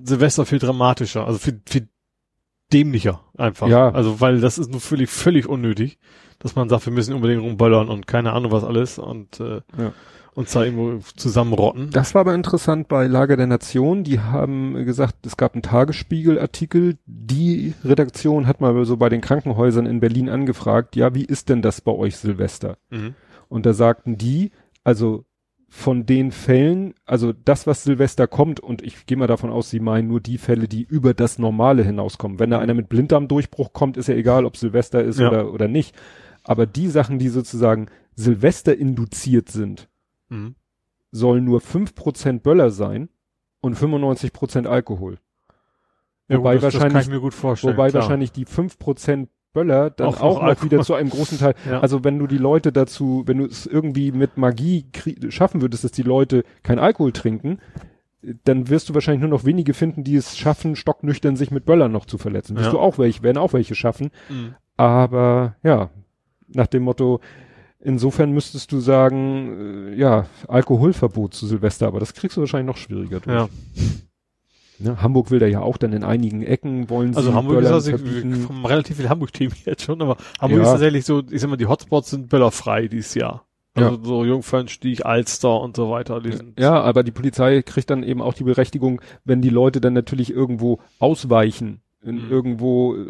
[0.04, 1.88] Silvester viel dramatischer, also viel, viel
[2.72, 3.68] dämlicher einfach.
[3.68, 3.90] Ja.
[3.90, 5.98] Also weil das ist nur völlig, völlig unnötig,
[6.38, 9.92] dass man sagt, wir müssen unbedingt rumböllern und keine Ahnung was alles und äh, Ja.
[10.34, 11.90] uns da irgendwo zusammenrotten.
[11.90, 14.02] Das war aber interessant bei Lager der Nation.
[14.02, 16.96] Die haben gesagt, es gab einen Tagesspiegel-Artikel.
[17.06, 21.62] Die Redaktion hat mal so bei den Krankenhäusern in Berlin angefragt, ja, wie ist denn
[21.62, 22.76] das bei euch Silvester?
[22.90, 23.14] Mhm.
[23.48, 24.50] Und da sagten die,
[24.84, 25.24] also
[25.74, 29.80] von den Fällen, also das, was Silvester kommt, und ich gehe mal davon aus, sie
[29.80, 32.38] meinen nur die Fälle, die über das Normale hinauskommen.
[32.38, 35.28] Wenn da einer mit Blinddarmdurchbruch kommt, ist ja egal, ob Silvester ist Ja.
[35.28, 35.96] oder, oder nicht.
[36.44, 39.88] Aber die Sachen, die sozusagen Silvester induziert sind,
[40.28, 40.56] Mhm.
[41.10, 43.08] sollen nur 5% Böller sein
[43.62, 45.20] und 95% Alkohol.
[46.28, 47.72] Ja, Wobei gut, das, das wahrscheinlich- vorstellen.
[47.74, 48.02] Wobei klar.
[48.02, 50.70] wahrscheinlich die 5% Böller dann Auch auch, Alkohol.
[50.70, 51.54] wieder zu einem großen Teil.
[51.68, 51.80] Ja.
[51.80, 54.86] Also wenn du die Leute dazu, wenn du es irgendwie mit Magie
[55.28, 57.58] schaffen würdest, dass die Leute kein Alkohol trinken,
[58.44, 61.90] dann wirst du wahrscheinlich nur noch wenige finden, die es schaffen, stocknüchtern sich mit Böllern
[61.92, 62.56] noch zu verletzen.
[62.56, 62.72] Wirst Ja.
[62.72, 64.10] du auch welche, werden auch welche schaffen.
[64.28, 64.54] Mhm.
[64.76, 65.90] Aber ja,
[66.48, 67.20] nach dem Motto,
[67.80, 72.76] insofern müsstest du sagen, äh, ja, Alkoholverbot zu Silvester, aber das kriegst du wahrscheinlich noch
[72.80, 73.36] schwieriger durch.
[73.36, 73.48] Ja.
[74.82, 75.02] Ne?
[75.02, 77.74] Hamburg will da ja auch dann in einigen Ecken wollen Also sie Hamburg ist Böllern
[77.74, 78.48] also, wir verbieten.
[78.48, 80.64] haben relativ viel Hamburg-Themen jetzt schon, aber Hamburg Ja.
[80.66, 83.46] ist tatsächlich so, ich sag mal, die Hotspots sind böllerfrei dieses Jahr.
[83.74, 86.20] Also so Jungfernstieg, Alster und so weiter.
[86.58, 90.30] Ja, aber die Polizei kriegt dann eben auch die Berechtigung, wenn die Leute dann natürlich
[90.30, 92.30] irgendwo ausweichen, in Mhm.
[92.30, 93.06] irgendwo äh,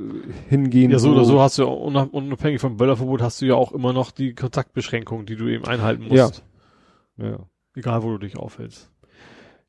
[0.48, 0.92] hingehen.
[0.92, 3.72] Ja, so oder so hast du ja unab- unabhängig vom Böllerverbot hast du ja auch
[3.72, 6.44] immer noch die Kontaktbeschränkungen, die du eben einhalten musst.
[7.16, 7.38] Ja.
[7.74, 8.91] Egal, wo du dich aufhältst.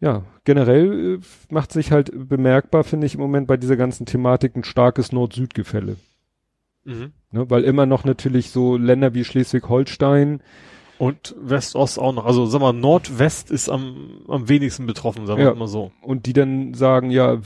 [0.04, 4.54] Ja, generell äh, macht sich halt bemerkbar, finde ich im Moment bei dieser ganzen Thematik
[4.58, 5.96] ein starkes Nord-Süd-Gefälle.
[6.84, 7.14] Mhm.
[7.32, 7.50] Ne?
[7.50, 10.42] Weil immer noch natürlich so Länder wie Schleswig-Holstein,
[11.00, 12.26] Und West-Ost auch noch.
[12.26, 15.56] Also sag mal, Nordwest ist am, am wenigsten betroffen, sagen wir Ja.
[15.56, 15.92] mal so.
[16.02, 17.40] und die dann sagen, ja,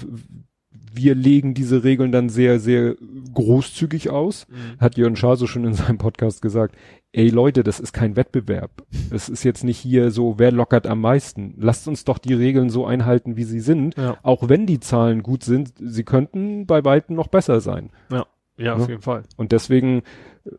[0.98, 2.96] wir legen diese Regeln dann sehr, sehr
[3.34, 4.48] großzügig aus.
[4.80, 6.76] Hat Jörn Schaar so schon in seinem Podcast gesagt,
[7.14, 8.72] ey Leute, das ist kein Wettbewerb.
[9.12, 11.54] Es ist jetzt nicht hier so, wer lockert am meisten.
[11.58, 13.96] Lasst uns doch die Regeln so einhalten, wie sie sind.
[13.98, 17.90] Ja, Auch wenn die Zahlen gut sind, sie könnten bei weitem noch besser sein.
[18.12, 18.26] ja,
[18.58, 18.76] Ja.
[18.76, 19.24] auf jeden Fall.
[19.38, 20.02] Und deswegen,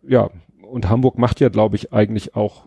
[0.07, 0.31] ja,
[0.63, 2.67] und Hamburg macht ja, glaube ich, eigentlich auch,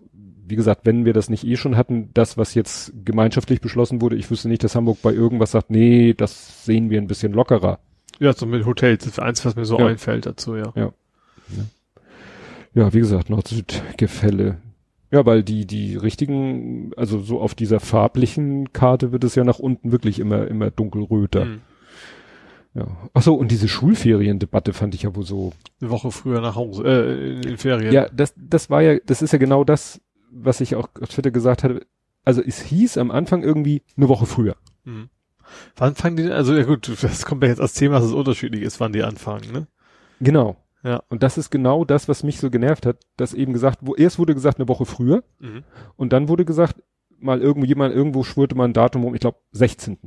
[0.52, 4.16] wie gesagt, wenn wir das nicht eh schon hatten, das, was jetzt gemeinschaftlich beschlossen wurde,
[4.18, 7.80] ich wüsste nicht, dass Hamburg bei irgendwas sagt, nee, das sehen wir ein bisschen lockerer.
[8.20, 9.88] Ja, so mit Hotels, das ist eins, was mir so Ja.
[9.88, 10.72] einfällt dazu, ja.
[10.76, 10.94] Ja.
[12.74, 14.58] Ja, wie gesagt, Nord-Süd-Gefälle.
[15.12, 19.60] Ja, weil die, die richtigen, also so auf dieser farblichen Karte wird es ja nach
[19.60, 21.46] unten wirklich immer, immer dunkelröter.
[21.46, 21.62] Mhm.
[22.74, 22.88] Ja.
[23.14, 25.52] Ach so, und diese Schulferiendebatte fand ich ja wohl so.
[25.82, 27.92] Eine Woche früher nach Hause, äh, in den Ferien.
[27.92, 30.00] Ja, das, das war ja, das ist ja genau das,
[30.32, 31.86] was ich auch auf Twitter gesagt hatte.
[32.24, 34.56] Also es hieß am Anfang irgendwie eine Woche früher.
[34.84, 35.10] Mhm.
[35.76, 38.14] Wann fangen die denn, also ja gut, das kommt ja jetzt als Thema, dass es
[38.14, 39.68] unterschiedlich ist, wann die anfangen, ne?
[40.20, 40.56] Genau.
[40.84, 41.04] Ja.
[41.10, 44.18] Und das ist genau das, was mich so genervt hat, dass eben gesagt, wo erst
[44.18, 45.64] wurde gesagt eine Woche früher Mhm.
[45.96, 46.82] und dann wurde gesagt,
[47.20, 49.98] mal irgendwo jemand irgendwo schwörte mal ein Datum um, ich glaube 16.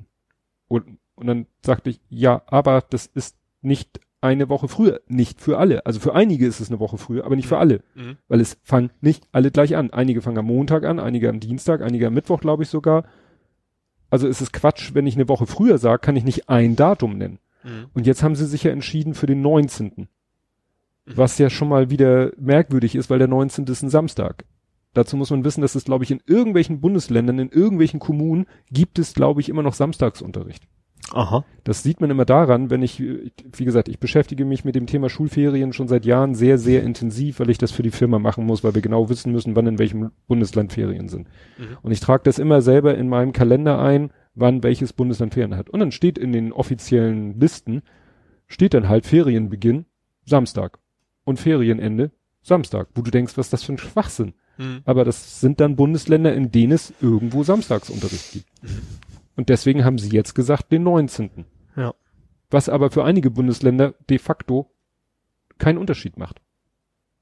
[0.66, 5.58] Und, und dann sagte ich, ja, aber das ist nicht eine Woche früher, nicht für
[5.58, 5.86] alle.
[5.86, 8.16] Also für einige ist es eine Woche früher, aber nicht für alle, Mhm.
[8.26, 9.90] weil es fangen nicht alle gleich an.
[9.92, 13.04] Einige fangen am Montag an, einige am Dienstag, einige am Mittwoch, glaube ich sogar.
[14.10, 17.18] Also es ist Quatsch, wenn ich eine Woche früher sage, kann ich nicht ein Datum
[17.18, 17.38] nennen.
[17.62, 17.86] Mhm.
[17.94, 20.08] Und jetzt haben sie sich ja entschieden für den 19.
[21.06, 23.66] Was ja schon mal wieder merkwürdig ist, weil der 19.
[23.66, 24.46] ist ein Samstag.
[24.94, 28.98] Dazu muss man wissen, dass es, glaube ich, in irgendwelchen Bundesländern, in irgendwelchen Kommunen gibt
[28.98, 30.62] es, glaube ich, immer noch Samstagsunterricht.
[31.12, 31.44] Aha.
[31.64, 35.08] Das sieht man immer daran, wenn ich, wie gesagt, ich beschäftige mich mit dem Thema
[35.08, 38.64] Schulferien schon seit Jahren sehr, sehr intensiv, weil ich das für die Firma machen muss,
[38.64, 41.28] weil wir genau wissen müssen, wann in welchem Bundesland Ferien sind.
[41.58, 41.78] Mhm.
[41.82, 45.70] Und ich trage das immer selber in meinem Kalender ein, wann welches Bundesland Ferien hat.
[45.70, 47.82] Und dann steht in den offiziellen Listen,
[48.46, 49.86] steht dann halt Ferienbeginn
[50.24, 50.78] Samstag
[51.24, 52.10] und Ferienende
[52.42, 54.34] Samstag, wo du denkst, was ist das für ein Schwachsinn.
[54.58, 54.82] Mhm.
[54.84, 58.46] Aber das sind dann Bundesländer, in denen es irgendwo Samstagsunterricht gibt.
[59.36, 61.44] Und deswegen haben sie jetzt gesagt, den 19.
[61.76, 61.94] Ja.
[62.50, 64.70] Was aber für einige Bundesländer de facto
[65.58, 66.40] keinen Unterschied macht.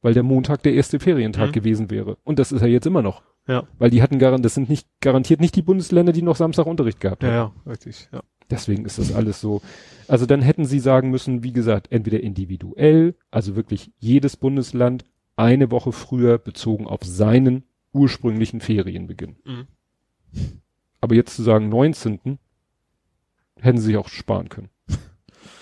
[0.03, 1.53] Weil der Montag der erste Ferientag Mhm.
[1.53, 2.19] gewesen wäre.
[2.25, 3.23] Und das ist er jetzt immer noch.
[3.47, 3.67] Ja.
[3.79, 7.01] Weil die hatten garantiert, das sind nicht garantiert nicht die Bundesländer, die noch Samstag Unterricht
[7.01, 7.55] gehabt Ja, haben.
[7.65, 8.23] ja, richtig, ja.
[8.51, 9.63] Deswegen ist das alles so.
[10.09, 15.05] Also dann hätten sie sagen müssen, wie gesagt, entweder individuell, also wirklich jedes Bundesland
[15.37, 19.37] eine Woche früher bezogen auf seinen ursprünglichen Ferienbeginn.
[19.45, 19.67] Mhm.
[21.03, 22.39] Aber jetzt zu sagen 19.
[23.61, 24.71] hätten sie sich auch sparen können.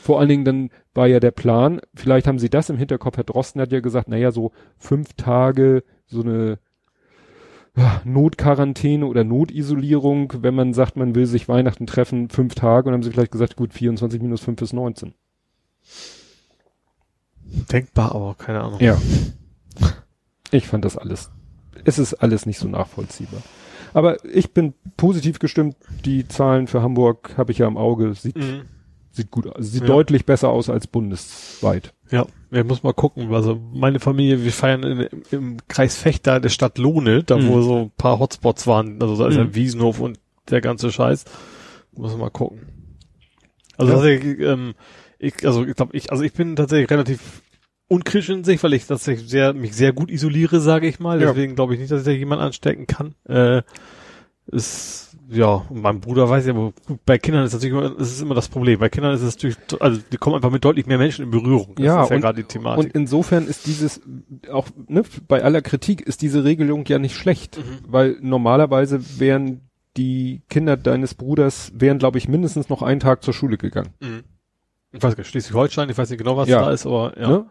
[0.02, 3.24] Vor allen Dingen dann war ja der Plan, vielleicht haben sie das im Hinterkopf, Herr
[3.24, 6.58] Drosten hat ja gesagt, naja, so fünf Tage, so eine
[8.04, 12.94] Notquarantäne oder Notisolierung, wenn man sagt, man will sich Weihnachten treffen, fünf Tage, und dann
[12.94, 15.14] haben sie vielleicht gesagt, gut, 24 minus 5 ist 19.
[17.72, 18.80] Denkbar, aber keine Ahnung.
[18.80, 19.00] Ja.
[20.50, 21.30] Ich fand das alles,
[21.84, 23.42] es ist alles nicht so nachvollziehbar.
[23.94, 28.36] Aber ich bin positiv gestimmt, die Zahlen für Hamburg habe ich ja im Auge, sieht,
[28.36, 28.62] Mhm.
[29.10, 29.86] sieht gut aus, sieht Ja.
[29.88, 31.92] deutlich besser aus als bundesweit.
[32.10, 33.32] Ja, ich muss mal gucken.
[33.32, 37.46] Also meine Familie, wir feiern in, im Kreis Fechter der Stadt Lohne, da Mhm.
[37.48, 39.00] wo so ein paar Hotspots waren.
[39.00, 39.40] Also da ist Mhm.
[39.40, 40.18] ja Wiesenhof und
[40.50, 41.24] der ganze Scheiß.
[41.96, 42.60] Muss man mal gucken.
[43.76, 43.98] Also Ja.
[43.98, 44.74] tatsächlich, ähm,
[45.18, 47.42] ich, also ich glaube, ich, also ich bin tatsächlich relativ
[47.90, 51.20] unkritisch in sich, weil ich tatsächlich sehr, mich sehr gut isoliere, sage ich mal.
[51.20, 51.28] Ja.
[51.28, 53.14] Deswegen glaube ich nicht, dass ich da jemand anstecken kann.
[53.28, 53.62] Äh,
[54.46, 58.20] ist, ja, mein Bruder weiß ja, aber gut, bei Kindern ist natürlich immer, das ist
[58.20, 58.80] immer das Problem.
[58.80, 61.74] Bei Kindern ist es natürlich, also die kommen einfach mit deutlich mehr Menschen in Berührung.
[61.76, 62.84] Das Ja, ist ja und- gerade die Thematik.
[62.84, 64.00] Und insofern ist dieses,
[64.50, 67.62] auch ne, bei aller Kritik ist diese Regelung ja nicht schlecht, Mhm.
[67.86, 69.60] weil normalerweise wären
[69.96, 73.90] die Kinder deines Bruders, wären glaube ich mindestens noch einen Tag zur Schule gegangen.
[74.00, 74.22] Mhm.
[74.92, 76.62] Ich weiß gar nicht, Schleswig-Holstein, ich weiß nicht genau, was Ja.
[76.62, 77.28] da ist, aber ja.
[77.28, 77.46] Ne?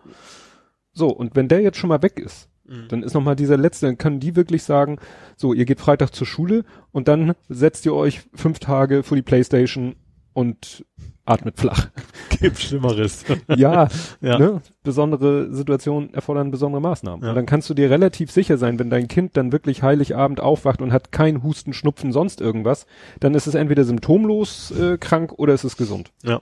[0.91, 2.87] So, und wenn der jetzt schon mal weg ist, Mhm.
[2.89, 4.97] dann ist noch mal dieser letzte, dann können die wirklich sagen,
[5.37, 9.21] so, ihr geht Freitag zur Schule und dann setzt ihr euch fünf Tage vor die
[9.23, 9.95] Playstation
[10.33, 10.85] und
[11.25, 11.87] atmet flach.
[12.41, 13.23] Gibt Schlimmeres.
[13.55, 13.87] ja,
[14.21, 14.37] Ja.
[14.37, 14.61] Ne?
[14.83, 17.23] besondere Situationen erfordern besondere Maßnahmen.
[17.23, 17.29] Ja.
[17.29, 20.81] Und dann kannst du dir relativ sicher sein, wenn dein Kind dann wirklich Heiligabend aufwacht
[20.81, 22.85] und hat kein Husten, Schnupfen, sonst irgendwas,
[23.19, 26.11] dann ist es entweder symptomlos äh, krank oder es ist gesund.
[26.23, 26.41] Ja.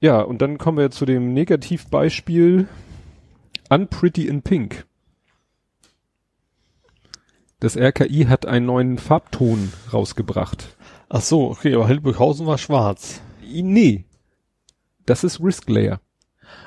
[0.00, 2.68] Ja, und dann kommen wir zu dem Negativbeispiel
[3.68, 4.86] Unpretty in Pink.
[7.60, 10.76] Das RKI hat einen neuen Farbton rausgebracht.
[11.10, 13.20] Ach so, okay, aber Hildburghausen war schwarz.
[13.42, 14.04] Nee,
[15.04, 16.00] das ist Risk Layer.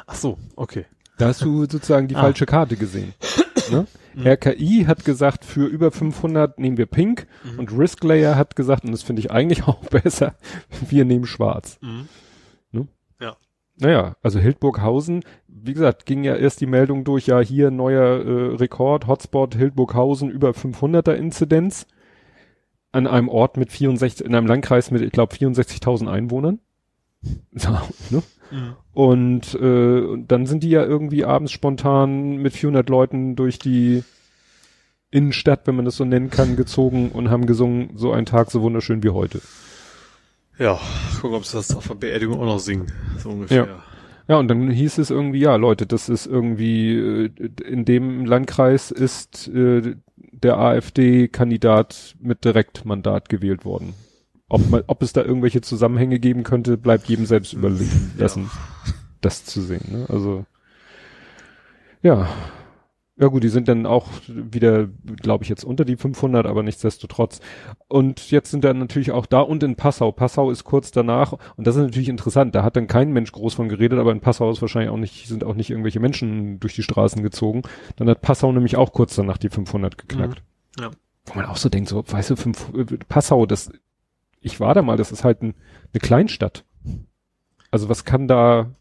[0.05, 0.85] Ach so, okay.
[1.17, 2.21] Da hast du sozusagen die Ah.
[2.21, 3.13] falsche Karte gesehen.
[3.71, 3.87] ne?
[4.13, 4.27] Mhm.
[4.27, 7.59] RKI hat gesagt, für über 500 nehmen wir Pink Mhm.
[7.59, 10.35] und Risk Layer hat gesagt, und das finde ich eigentlich auch besser,
[10.89, 11.79] wir nehmen Schwarz.
[11.81, 12.07] Mhm.
[13.77, 18.55] Naja, also Hildburghausen, wie gesagt, ging ja erst die Meldung durch, ja hier neuer äh,
[18.55, 21.87] Rekord, Hotspot Hildburghausen über 500er Inzidenz
[22.91, 26.59] an einem Ort mit 64, in einem Landkreis mit, ich glaube, 64.000 Einwohnern.
[27.53, 27.69] So,
[28.09, 28.21] ne?
[28.51, 28.75] Mhm.
[28.93, 34.03] Und, äh, und dann sind die ja irgendwie abends spontan mit 400 Leuten durch die
[35.09, 38.61] Innenstadt, wenn man das so nennen kann, gezogen und haben gesungen, so ein Tag so
[38.61, 39.41] wunderschön wie heute.
[40.59, 40.79] Ja,
[41.19, 42.91] gucken, ob sie das auf der Beerdigung auch noch singen.
[43.17, 43.83] So ungefähr.
[44.27, 47.29] Ja, und dann hieß es irgendwie, ja, Leute, das ist irgendwie, äh,
[47.65, 53.93] in dem Landkreis ist äh, der AfD-Kandidat mit Direktmandat gewählt worden.
[54.47, 58.93] Ob, man, ob es da irgendwelche Zusammenhänge geben könnte, bleibt jedem selbst überlassen, ja.
[59.21, 59.85] das zu sehen.
[59.91, 60.05] Ne?
[60.09, 60.45] Also,
[62.01, 62.29] ja.
[63.15, 67.41] Ja gut, die sind dann auch wieder, glaube ich, jetzt unter die 500, aber nichtsdestotrotz.
[67.87, 70.11] Und jetzt sind dann natürlich auch da und in Passau.
[70.11, 72.55] Passau ist kurz danach und das ist natürlich interessant.
[72.55, 75.27] Da hat dann kein Mensch groß von geredet, aber in Passau ist wahrscheinlich auch nicht,
[75.27, 77.61] sind auch nicht irgendwelche Menschen durch die Straßen gezogen.
[77.97, 80.41] Dann hat Passau nämlich auch kurz danach die 500 geknackt.
[80.77, 80.83] Mhm.
[80.83, 80.91] Ja.
[81.25, 82.71] Wo man auch so denkt, so, weißt du, fünf,
[83.09, 83.71] Passau, das,
[84.41, 85.53] ich war da mal, das ist halt ein,
[85.93, 86.65] eine Kleinstadt.
[87.69, 88.71] Also was kann da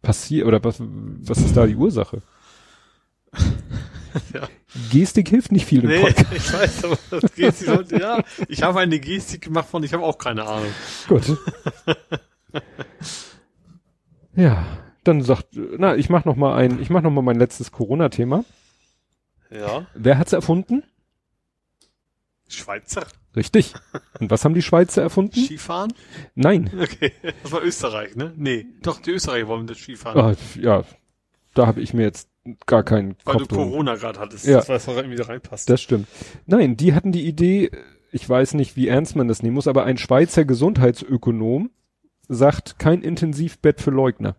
[0.00, 2.22] passieren oder was, was ist da die Ursache?
[4.32, 4.48] Ja.
[4.90, 6.32] Gestik hilft nicht viel im nee, Podcast.
[6.34, 10.02] Ich weiß, aber das Gestik sollte, ja, ich habe eine Gestik gemacht von, ich habe
[10.02, 10.72] auch keine Ahnung.
[11.08, 11.36] Gut.
[14.34, 14.66] ja,
[15.04, 18.44] dann sagt, na, ich mach noch mal ein, ich mach noch mal mein letztes Corona-Thema.
[19.50, 19.86] Ja.
[19.94, 20.82] Wer hat's erfunden?
[22.48, 23.06] Schweizer.
[23.36, 23.74] Richtig.
[24.20, 25.44] Und was haben die Schweizer erfunden?
[25.44, 25.92] Skifahren?
[26.34, 26.70] Nein.
[26.80, 27.12] Okay,
[27.42, 28.32] das war Österreich, ne?
[28.36, 30.20] Nee, doch, die Österreicher wollen das Skifahren.
[30.20, 30.84] Ah, ja,
[31.54, 32.28] da habe ich mir jetzt
[32.66, 34.58] gar keinen Weil Kopf du Corona gerade hattest, ja.
[34.58, 35.68] das was auch irgendwie da reinpasst.
[35.68, 36.06] Das stimmt.
[36.46, 37.70] Nein, die hatten die Idee,
[38.12, 41.70] ich weiß nicht, wie ernst man das nehmen muss, aber ein Schweizer Gesundheitsökonom
[42.28, 44.36] sagt, kein Intensivbett für Leugner.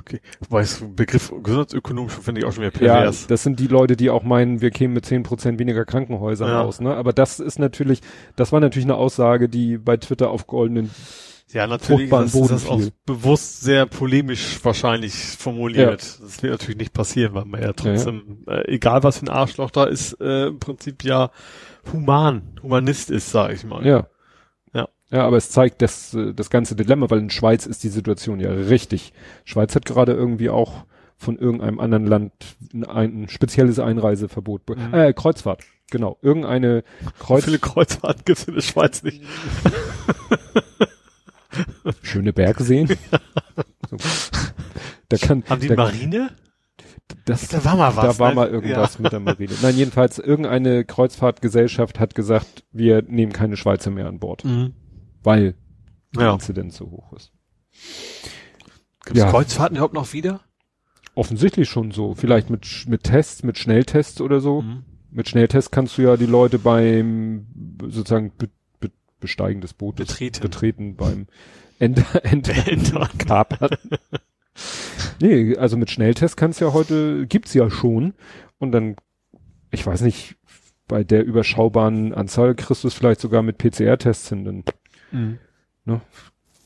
[0.00, 0.20] Okay.
[0.40, 3.22] Wobei es Begriff Gesundheitsökonom finde ich auch schon wieder pervers.
[3.22, 6.48] Ja, das sind die Leute, die auch meinen, wir kämen mit zehn Prozent weniger Krankenhäusern
[6.48, 6.62] ja.
[6.62, 6.94] aus, ne?
[6.94, 8.00] Aber das ist natürlich,
[8.36, 10.90] das war natürlich eine Aussage, die bei Twitter auf goldenen
[11.54, 16.02] ja, natürlich ist das, das auch bewusst sehr polemisch wahrscheinlich formuliert.
[16.02, 16.24] Ja.
[16.24, 18.60] Das wird natürlich nicht passieren, weil man ja trotzdem, ja, ja.
[18.62, 21.30] Äh, egal was für ein Arschloch da ist, äh, im Prinzip ja
[21.92, 23.86] human, Humanist ist, sag ich mal.
[23.86, 24.08] Ja.
[24.74, 24.88] Ja.
[25.10, 28.40] Ja, aber es zeigt das, äh, das ganze Dilemma, weil in Schweiz ist die Situation
[28.40, 29.12] ja richtig.
[29.44, 30.84] Schweiz hat gerade irgendwie auch
[31.16, 32.32] von irgendeinem anderen Land
[32.72, 34.68] ein, ein spezielles Einreiseverbot.
[34.70, 34.92] Mhm.
[34.92, 35.62] Äh, Kreuzfahrt.
[35.92, 36.18] Genau.
[36.20, 36.82] Irgendeine
[37.20, 37.42] Kreuz.
[37.42, 39.22] Wie viele Kreuzfahrten gibt es in der Schweiz nicht?
[42.02, 42.88] Schöne Berge sehen.
[43.90, 43.98] So.
[45.10, 46.30] Da kann, Haben die da, Marine?
[47.26, 48.16] Das, da war mal was.
[48.16, 48.34] Da war ne?
[48.34, 49.02] mal irgendwas ja.
[49.02, 49.52] mit der Marine.
[49.62, 54.44] Nein, jedenfalls irgendeine Kreuzfahrtgesellschaft hat gesagt, wir nehmen keine Schweizer mehr an Bord.
[54.44, 54.72] Mhm.
[55.22, 55.54] Weil
[56.14, 56.32] die ja.
[56.32, 57.32] Inzidenz so hoch ist.
[59.04, 59.30] Gibt es ja.
[59.30, 60.40] Kreuzfahrten überhaupt noch wieder?
[61.14, 62.14] Offensichtlich schon so.
[62.14, 64.62] Vielleicht mit, mit Tests, mit Schnelltests oder so.
[64.62, 64.84] Mhm.
[65.10, 67.46] Mit Schnelltests kannst du ja die Leute beim
[67.82, 68.32] sozusagen
[69.24, 71.26] Besteigen des Bootes betreten, betreten beim
[71.78, 73.08] Enter, Enter, Enter.
[73.18, 73.70] Kapern.
[75.20, 78.12] nee, also mit Schnelltest kannst ja heute, gibt's ja schon.
[78.58, 78.96] Und dann,
[79.70, 80.36] ich weiß nicht,
[80.86, 84.64] bei der überschaubaren Anzahl kriegst du es vielleicht sogar mit PCR-Tests hin, dann,
[85.10, 85.38] mhm.
[85.86, 86.00] ne,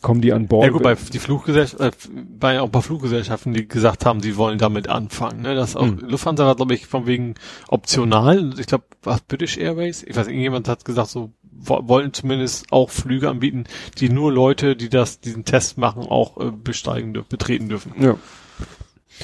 [0.03, 0.65] kommen die an Bord.
[0.65, 1.91] Ja gut, bei die Fluggesellschaft, äh,
[2.39, 5.43] bei auch ein paar Fluggesellschaften, die gesagt haben, sie wollen damit anfangen.
[5.43, 5.55] Ne?
[5.55, 5.99] Das auch hm.
[6.01, 7.35] Lufthansa war, glaube ich, von wegen
[7.69, 8.55] optional.
[8.59, 10.03] Ich glaube, was British Airways?
[10.03, 13.65] Ich weiß, irgendjemand hat gesagt, so wollen zumindest auch Flüge anbieten,
[13.99, 17.93] die nur Leute, die das, diesen Test machen, auch äh, besteigen dürfen, betreten dürfen.
[17.99, 18.17] Ja.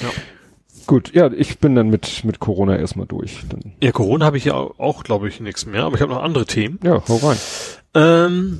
[0.01, 0.09] ja.
[0.85, 3.39] Gut, ja, ich bin dann mit, mit Corona erstmal durch.
[3.49, 3.73] Dann.
[3.81, 6.21] Ja, Corona habe ich ja auch, auch glaube ich, nichts mehr, aber ich habe noch
[6.21, 6.79] andere Themen.
[6.83, 7.37] Ja, hau rein.
[7.95, 8.59] Ähm,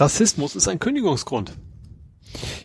[0.00, 1.52] Rassismus ist ein Kündigungsgrund.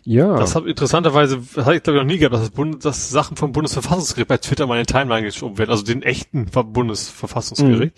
[0.02, 0.36] Ja.
[0.36, 3.10] Das habe interessanterweise, das habe ich glaube ich noch nie gehabt, dass, das Bund, dass
[3.10, 7.96] Sachen vom Bundesverfassungsgericht bei Twitter meine Timeline geschoben werden, also den echten Bundesverfassungsgericht.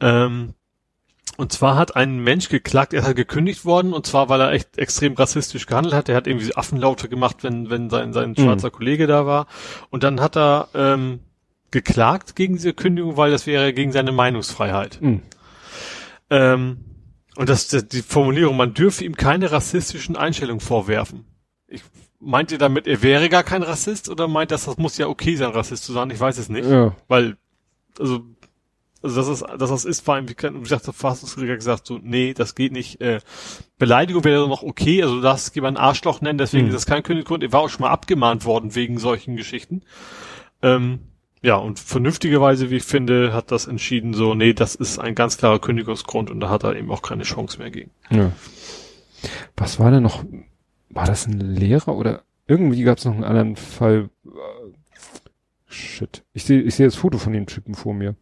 [0.00, 0.06] Mhm.
[0.06, 0.54] Ähm,
[1.36, 4.50] und zwar hat ein Mensch geklagt, er ist halt gekündigt worden, und zwar, weil er
[4.50, 6.08] echt extrem rassistisch gehandelt hat.
[6.08, 8.36] Er hat irgendwie Affenlaute gemacht, wenn, wenn sein, sein mhm.
[8.36, 9.46] schwarzer Kollege da war.
[9.90, 11.20] Und dann hat er ähm,
[11.70, 15.00] geklagt gegen diese Kündigung, weil das wäre gegen seine Meinungsfreiheit.
[15.00, 15.22] Mhm.
[16.30, 16.78] Ähm,
[17.38, 21.24] und das, das, die Formulierung, man dürfe ihm keine rassistischen Einstellungen vorwerfen.
[21.68, 21.84] Ich,
[22.18, 25.36] meint ihr damit, er wäre gar kein Rassist oder meint das, das muss ja okay
[25.36, 26.10] sein, Rassist zu sein?
[26.10, 26.68] Ich weiß es nicht.
[26.68, 26.96] Ja.
[27.06, 27.36] Weil,
[27.96, 28.24] also
[29.00, 32.34] also das ist, dass das ist vor allem, wie gesagt, der Verfassungsrichter gesagt so, nee,
[32.34, 33.00] das geht nicht.
[33.00, 33.20] Äh,
[33.78, 36.70] Beleidigung wäre noch okay, also das jemand Arschloch nennen, deswegen mhm.
[36.70, 37.44] ist das kein Kündigungsgrund.
[37.44, 39.82] Er war auch schon mal abgemahnt worden wegen solchen Geschichten.
[40.60, 40.98] Ähm,
[41.42, 45.38] ja, und vernünftigerweise, wie ich finde, hat das entschieden so, nee, das ist ein ganz
[45.38, 47.90] klarer Kündigungsgrund und da hat er eben auch keine Chance mehr gegen.
[48.10, 48.32] Ja.
[49.56, 50.24] Was war denn noch?
[50.90, 54.10] War das ein Lehrer oder irgendwie gab es noch einen anderen Fall?
[55.66, 56.24] Shit.
[56.32, 58.16] Ich sehe ich sehe das Foto von dem Typen vor mir.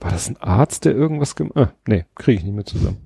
[0.00, 1.56] War das ein Arzt, der irgendwas gemacht?
[1.56, 2.98] Ah, nee, kriege ich nicht mehr zusammen.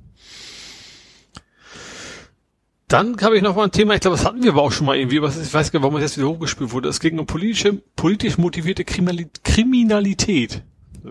[2.89, 4.87] Dann habe ich noch mal ein Thema, ich glaube, das hatten wir aber auch schon
[4.87, 6.89] mal irgendwie, aber ich weiß gar nicht, warum es jetzt wieder hochgespielt wurde.
[6.89, 10.63] Es ging um politische, politisch motivierte Kriminalität.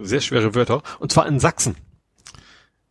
[0.01, 0.81] Sehr schwere Wörter.
[0.99, 1.75] Und zwar in Sachsen.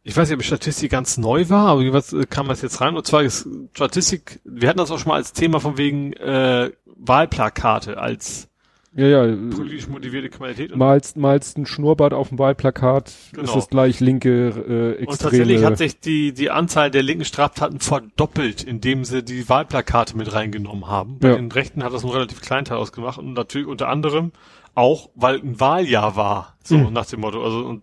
[0.04, 2.80] ich weiß nicht, ob die Statistik ganz neu war, aber was äh, kam das jetzt
[2.80, 2.96] rein?
[2.96, 6.70] Und zwar ist Statistik, wir hatten das auch schon mal als Thema von wegen äh,
[6.84, 8.48] Wahlplakate als
[8.96, 9.36] Ja, ja.
[9.54, 10.72] politisch motivierte Kriminalität.
[10.72, 13.44] Und, Malst, malst ein Schnurrbart auf dem Wahlplakat, Genau.
[13.44, 15.06] ist es gleich linke, äh, extreme.
[15.10, 20.16] und tatsächlich hat sich die, die Anzahl der linken Straftaten verdoppelt, indem sie die Wahlplakate
[20.16, 21.18] mit reingenommen haben.
[21.18, 21.36] Bei Ja.
[21.36, 24.32] den Rechten hat das einen relativ kleinen Teil ausgemacht und natürlich unter anderem
[24.74, 26.56] auch, weil ein Wahljahr war.
[26.64, 26.92] So Mhm.
[26.94, 27.44] nach dem Motto.
[27.44, 27.82] Also und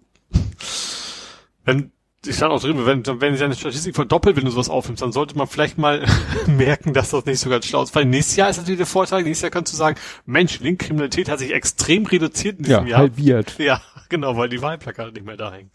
[1.65, 1.91] wenn
[2.25, 5.11] ich stand auch drin, wenn, wenn sich eine Statistik verdoppelt, wenn du sowas aufnimmst, dann
[5.11, 6.05] sollte man vielleicht mal
[6.47, 7.93] merken, dass das nicht so ganz schlau ist.
[7.95, 11.39] Weil nächstes Jahr ist natürlich der Vorteil, nächstes Jahr kannst du sagen, Mensch, Linkkriminalität hat
[11.39, 12.99] sich extrem reduziert in ja, diesem Jahr.
[12.99, 13.55] halbiert.
[13.57, 15.71] Ja, genau, weil die Wahlplakate nicht mehr da hängen.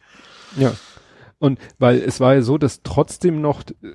[0.56, 0.72] Ja.
[1.40, 3.86] Und weil es war ja so, dass trotzdem noch äh,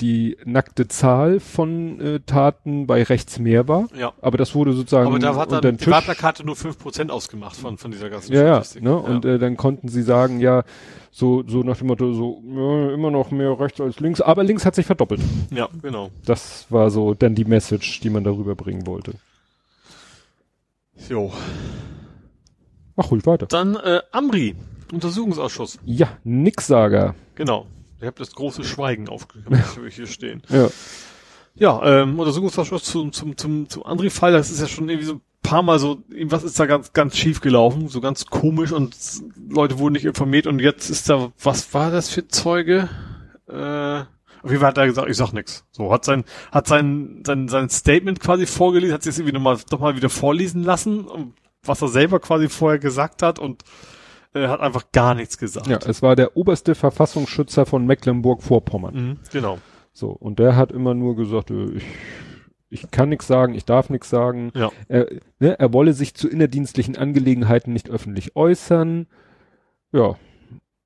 [0.00, 4.12] die nackte Zahl von äh, Taten bei rechts mehr war, Ja.
[4.20, 5.92] aber das wurde sozusagen Aber da hat dann die Tisch.
[5.92, 8.82] Wahlplakate nur 5% ausgemacht von, von dieser ganzen Ja, ja, Statistik.
[8.82, 8.96] ne?
[8.96, 10.64] Und äh, dann konnten sie sagen, ja,
[11.12, 14.64] so, so nach dem Motto, so, ja, immer noch mehr rechts als links, aber links
[14.66, 15.20] hat sich verdoppelt.
[15.52, 16.10] ja, genau.
[16.24, 19.12] Das war so dann die Message, die man darüber bringen wollte.
[21.08, 21.32] Jo.
[22.96, 23.46] Mach ruhig weiter.
[23.46, 24.56] Dann äh, Amri,
[24.92, 25.78] Untersuchungsausschuss.
[25.84, 27.14] Ja, Nixsager.
[27.34, 27.66] Genau.
[28.00, 29.52] Ich habe das große Schweigen aufgehört,
[29.86, 30.42] ich hier stehen.
[30.48, 30.68] Ja.
[31.54, 35.20] Ja, ähm, Untersuchungsausschuss zum, zum, zum, zum Andri-Fall, das ist ja schon irgendwie so ein
[35.42, 38.96] paar Mal so, irgendwas ist da ganz, ganz schief gelaufen, so ganz komisch und
[39.48, 42.88] Leute wurden nicht informiert und jetzt ist da, was war das für Zeuge?
[43.48, 44.02] Äh,
[44.42, 45.64] auf jeden Fall hat er gesagt, ich sag nix.
[45.72, 49.58] So, hat sein, hat sein, sein, sein Statement quasi vorgelesen, hat sich das irgendwie nochmal,
[49.68, 51.34] doch mal wieder vorlesen lassen,
[51.64, 53.64] was er selber quasi vorher gesagt hat und
[54.34, 55.66] äh, hat einfach gar nichts gesagt.
[55.66, 58.94] Ja, es war der oberste Verfassungsschützer von Mecklenburg-Vorpommern.
[58.94, 59.58] Mhm, genau.
[59.92, 61.84] So, und der hat immer nur gesagt, äh, ich,
[62.70, 64.52] ich kann nichts sagen, ich darf nichts sagen.
[64.54, 64.70] Ja.
[64.88, 65.06] Er,
[65.40, 69.06] ne, er wolle sich zu innerdienstlichen Angelegenheiten nicht öffentlich äußern.
[69.92, 70.16] Ja.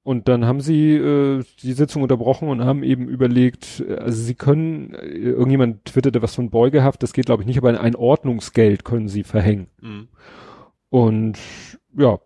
[0.04, 4.34] Und dann haben sie äh, die Sitzung unterbrochen und haben eben überlegt, äh, also sie
[4.34, 8.84] können, äh, irgendjemand twitterte was von Beugehaft, das geht glaube ich nicht, aber ein Ordnungsgeld
[8.84, 9.68] können sie verhängen.
[9.80, 10.08] Mhm.
[10.88, 11.38] Und
[11.96, 12.18] ja,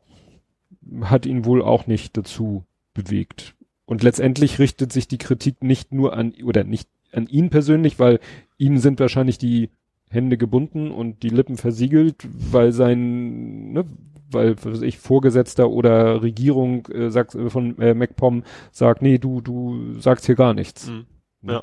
[1.02, 2.64] hat ihn wohl auch nicht dazu
[2.94, 3.54] bewegt.
[3.84, 8.20] Und letztendlich richtet sich die Kritik nicht nur an, oder nicht an ihn persönlich, weil
[8.58, 9.70] ihm sind wahrscheinlich die
[10.10, 13.84] Hände gebunden und die Lippen versiegelt, weil sein, ne,
[14.30, 19.18] weil, was weiß ich, Vorgesetzter oder Regierung äh, sagt, äh, von äh, MacPom sagt, nee,
[19.18, 20.88] du, du sagst hier gar nichts.
[20.88, 21.06] Mhm.
[21.42, 21.62] Ja.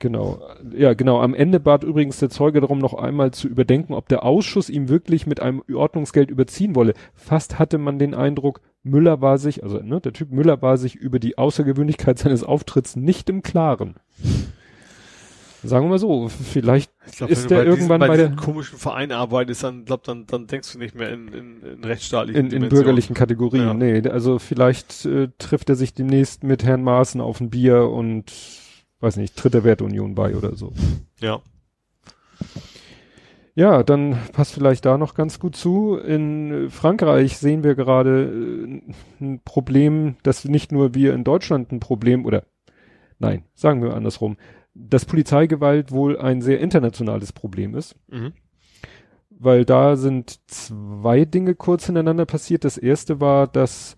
[0.00, 0.40] Genau.
[0.76, 1.20] Ja, genau.
[1.20, 4.88] Am Ende bat übrigens der Zeuge darum, noch einmal zu überdenken, ob der Ausschuss ihm
[4.88, 6.94] wirklich mit einem Ordnungsgeld überziehen wolle.
[7.14, 10.94] Fast hatte man den Eindruck, Müller war sich, also ne, der Typ Müller war sich
[10.94, 13.96] über die Außergewöhnlichkeit seines Auftritts nicht im Klaren.
[15.64, 18.44] Sagen wir mal so, vielleicht Ich glaub, Ist der bei irgendwann diesen, bei diesem der-
[18.44, 22.52] komischen Verein arbeitest, dann glaub, dann, dann denkst du nicht mehr in, in, in rechtsstaatlichen
[22.52, 23.64] in, in bürgerlichen Kategorien.
[23.66, 23.74] Ja.
[23.74, 28.32] Nee, also vielleicht äh, trifft er sich demnächst mit Herrn Maaßen auf ein Bier und
[29.00, 30.72] weiß nicht, tritt der Werteunion bei oder so.
[31.20, 31.40] Ja.
[33.54, 35.96] Ja, dann passt vielleicht da noch ganz gut zu.
[35.96, 41.80] In Frankreich sehen wir gerade äh, ein Problem, dass nicht nur wir in Deutschland ein
[41.80, 42.44] Problem oder
[43.18, 44.36] nein, sagen wir andersrum,
[44.74, 48.32] dass Polizeigewalt wohl ein sehr internationales Problem ist, Mhm.
[49.30, 52.64] weil da sind zwei Dinge kurz hintereinander passiert.
[52.64, 53.96] Das erste war, dass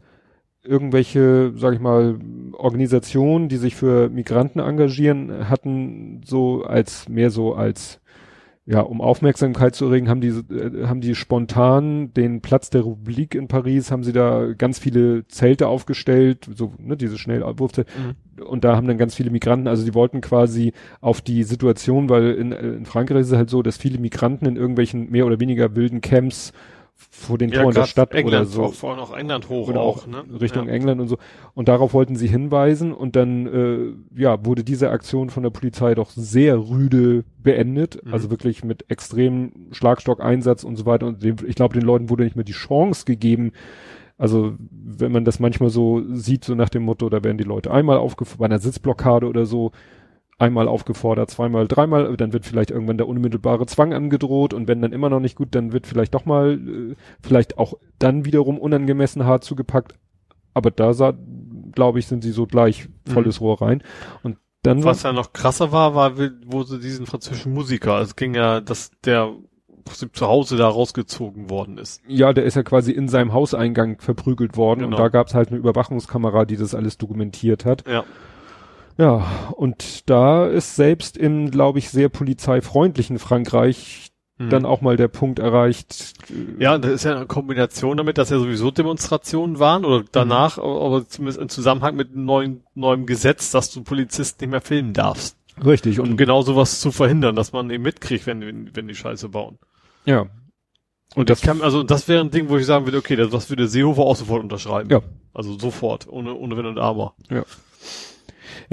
[0.63, 2.19] irgendwelche, sag ich mal,
[2.53, 8.01] Organisationen, die sich für Migranten engagieren, hatten so als mehr so als
[8.71, 13.35] ja, um Aufmerksamkeit zu erregen, haben die, äh, haben die spontan den Platz der Republik
[13.35, 17.85] in Paris, haben sie da ganz viele Zelte aufgestellt, so, ne, diese Schnellabwurfte.
[17.97, 18.45] Mhm.
[18.45, 22.31] Und da haben dann ganz viele Migranten, also die wollten quasi auf die Situation, weil
[22.33, 25.41] in, äh, in Frankreich ist es halt so, dass viele Migranten in irgendwelchen mehr oder
[25.41, 26.53] weniger wilden Camps
[27.11, 29.81] vor den Toren der Stadt England, oder so Auch, vor allem auch England hoch oder
[29.81, 30.23] auch, ne?
[30.41, 30.75] Richtung ja.
[30.75, 31.17] England und so.
[31.55, 35.95] Und darauf wollten sie hinweisen und dann äh, ja wurde diese Aktion von der Polizei
[35.95, 38.13] doch sehr rüde beendet, Mhm.
[38.13, 41.07] also wirklich mit extremem Schlagstockeinsatz und so weiter.
[41.07, 43.53] Und dem, ich glaube, den Leuten wurde nicht mehr die Chance gegeben.
[44.19, 47.71] Also wenn man das manchmal so sieht, so nach dem Motto, da werden die Leute
[47.71, 49.73] einmal aufgefordert, bei einer Sitzblockade oder so,
[50.41, 54.93] einmal aufgefordert, zweimal, dreimal, dann wird vielleicht irgendwann der unmittelbare Zwang angedroht und wenn dann
[54.93, 59.25] immer noch nicht gut, dann wird vielleicht doch mal, äh, vielleicht auch dann wiederum unangemessen
[59.27, 59.95] hart zugepackt.
[60.55, 61.13] Aber da sah,
[61.73, 63.83] glaube ich, sind sie so gleich volles Rohr rein.
[64.23, 66.15] Und dann Was ja noch krasser war, war,
[66.47, 69.33] wo sie diesen französischen Musiker, es ging ja, dass der
[70.13, 72.03] zu Hause da rausgezogen worden ist.
[72.07, 74.97] ja, der ist ja quasi in seinem Hauseingang verprügelt worden Genau.
[74.97, 77.89] und da gab es halt eine Überwachungskamera, die das alles dokumentiert hat.
[77.89, 78.05] Ja.
[78.99, 84.11] Ja, und da ist selbst im, glaube ich, sehr polizeifreundlichen Frankreich
[84.41, 84.49] Mhm.
[84.49, 86.15] dann auch mal der Punkt erreicht.
[86.59, 91.07] Ja, das ist ja eine Kombination damit, dass ja sowieso Demonstrationen waren oder danach, aber
[91.07, 95.37] zumindest im Zusammenhang mit einem neuen, neuem Gesetz, dass du Polizisten nicht mehr filmen darfst.
[95.63, 98.95] Richtig, Um und genau sowas zu verhindern, dass man eben mitkriegt, wenn, wenn, wenn die
[98.95, 99.59] Scheiße bauen.
[100.07, 100.27] ja.
[101.17, 103.51] Und das kann, also das wäre ein Ding, wo ich sagen würde, okay, das, das
[103.51, 104.89] würde Seehofer auch sofort unterschreiben.
[104.91, 105.01] Ja.
[105.35, 107.15] Also sofort, ohne, ohne Wenn und Aber.
[107.29, 107.43] Ja,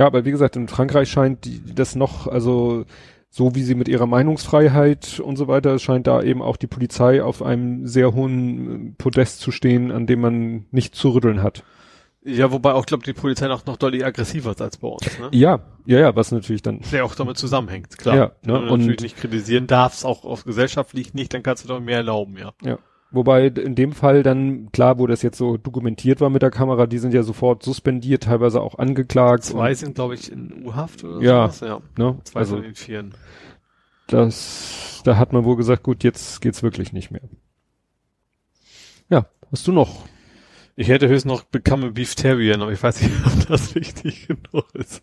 [0.05, 2.85] aber wie gesagt, in Frankreich scheint die, das noch, also
[3.29, 7.21] so wie sie mit ihrer Meinungsfreiheit und so weiter, scheint da eben auch die Polizei
[7.23, 11.63] auf einem sehr hohen Podest zu stehen, an dem man nicht zu rütteln hat.
[12.23, 15.29] Ja, wobei auch, glaube die Polizei noch, noch deutlich aggressiver ist als bei uns, ne?
[15.31, 16.81] Ja, ja, ja, was natürlich dann.
[16.91, 18.15] Der auch damit zusammenhängt, klar.
[18.15, 21.63] Ja, Wenn ne, du natürlich und- nicht kritisieren darfst, auch auf gesellschaftlich nicht, dann kannst
[21.63, 22.51] du doch mehr erlauben, ja.
[22.63, 22.79] Ja.
[23.09, 26.87] Wobei in dem Fall dann, klar, wo das jetzt so dokumentiert war mit der Kamera,
[26.87, 29.45] die sind ja sofort suspendiert, teilweise auch angeklagt.
[29.45, 31.49] Zwei sind, glaube ich, in U-Haft oder Ja.
[31.49, 31.81] sowas, ja.
[31.97, 32.19] ne?
[32.25, 33.13] Zwei Also von den Vieren.
[34.07, 37.21] das, da hat man wohl gesagt, gut, jetzt geht's wirklich nicht mehr.
[39.09, 40.05] Ja, hast du noch?
[40.75, 44.65] Ich hätte höchstens noch Become a Beeftarian, aber ich weiß nicht, ob das wichtig genug
[44.73, 45.01] ist.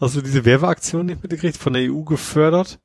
[0.00, 1.56] Hast du diese Werbeaktion nicht mitgekriegt?
[1.56, 2.80] Von der EU gefördert?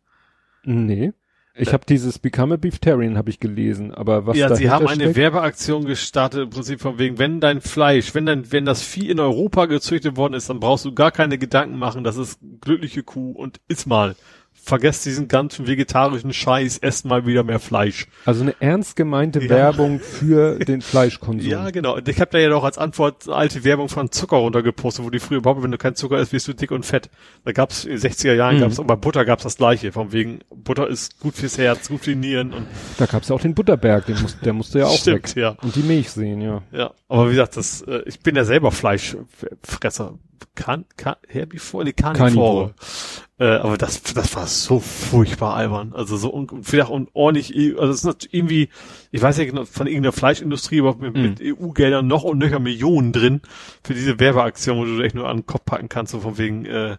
[0.64, 1.14] Nee.
[1.62, 5.04] Ich habe dieses Become a Beeftarian habe ich gelesen, aber was ja, sie haben eine
[5.04, 9.10] steckt- Werbeaktion gestartet, im Prinzip von wegen, wenn dein Fleisch, wenn dein, wenn das Vieh
[9.10, 13.04] in Europa gezüchtet worden ist, dann brauchst du gar keine Gedanken machen, das ist glückliche
[13.04, 14.16] Kuh und iss mal.
[14.64, 18.06] Vergesst diesen ganzen vegetarischen Scheiß, esst mal wieder mehr Fleisch.
[18.26, 19.50] Also eine ernst gemeinte Ja.
[19.50, 21.50] Werbung für den Fleischkonsum.
[21.50, 21.98] Ja, genau.
[21.98, 25.18] Ich habe da ja doch als Antwort eine alte Werbung von Zucker runtergepostet, wo die
[25.20, 27.10] früher überhaupt, wenn du kein Zucker isst, wirst du dick und fett.
[27.44, 28.62] Da gab's in den 60er Jahren Mhm.
[28.62, 32.02] gab's und bei Butter gab's das gleiche, von wegen Butter ist gut fürs Herz, gut
[32.02, 34.86] für die Nieren und Da gab's ja auch den Butterberg, den muss, der musste ja
[34.86, 35.42] auch stimmt, weg.
[35.42, 35.50] ja.
[35.64, 36.62] Und die Milch sehen, ja.
[36.72, 40.20] Ja, aber wie gesagt, das, äh, ich bin ja selber Fleischfresser.
[40.56, 42.74] Kan, kan, Herbivore, nee, Carnivore.
[43.40, 45.94] Äh, aber das, das war so furchtbar albern.
[45.96, 48.70] Also so un, und vielleicht und ordentlich, eh- also es ist irgendwie,
[49.12, 51.22] ich weiß ja genau, von irgendeiner Fleischindustrie, aber mit, Mhm.
[51.22, 53.42] mit EU-Geldern noch und nöcher Millionen drin
[53.84, 56.66] für diese Werbeaktion, wo du echt nur an den Kopf packen kannst, so von wegen,
[56.66, 56.98] äh,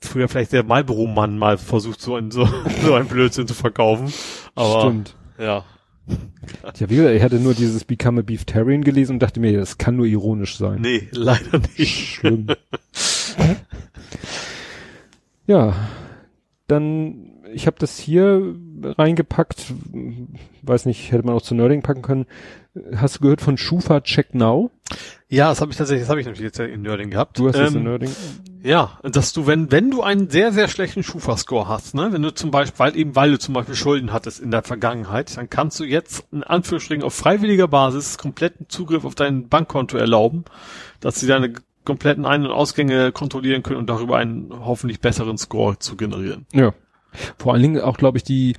[0.00, 2.46] früher vielleicht der Marlboro-Mann mal versucht, so ein, so,
[2.82, 4.12] so ein Blödsinn zu verkaufen.
[4.54, 5.16] Aber, Stimmt.
[5.38, 5.64] ja.
[6.78, 9.78] Ja, wie gesagt, ich hatte nur dieses Become a Beeftarian gelesen und dachte mir, das
[9.78, 10.80] kann nur ironisch sein.
[10.80, 12.14] Nee, leider nicht.
[12.14, 12.48] Schlimm.
[15.46, 15.74] ja,
[16.66, 19.72] dann, ich habe das hier reingepackt,
[20.62, 22.26] weiß nicht, hätte man auch zu Nerding packen können.
[22.94, 24.70] Hast du gehört von Schufa Check Now?
[25.28, 27.38] Ja, das habe ich tatsächlich, das habe ich natürlich jetzt in Nerding gehabt.
[27.38, 28.10] Du hast es in ähm, Nerding.
[28.62, 32.34] Ja, dass du, wenn, wenn du einen sehr, sehr schlechten Schufa-Score hast, ne, wenn du
[32.34, 35.80] zum Beispiel, weil eben, weil du zum Beispiel Schulden hattest in der Vergangenheit, dann kannst
[35.80, 40.44] du jetzt in Anführungsstrichen auf freiwilliger Basis kompletten Zugriff auf dein Bankkonto erlauben,
[41.00, 41.52] dass sie deine
[41.84, 46.46] kompletten Ein- und Ausgänge kontrollieren können und darüber einen hoffentlich besseren Score zu generieren.
[46.52, 46.72] Ja.
[47.36, 48.54] Vor allen Dingen auch, glaube ich, die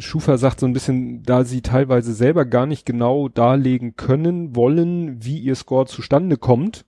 [0.00, 5.24] Schufa sagt so ein bisschen, da sie teilweise selber gar nicht genau darlegen können, wollen,
[5.24, 6.84] wie ihr Score zustande kommt,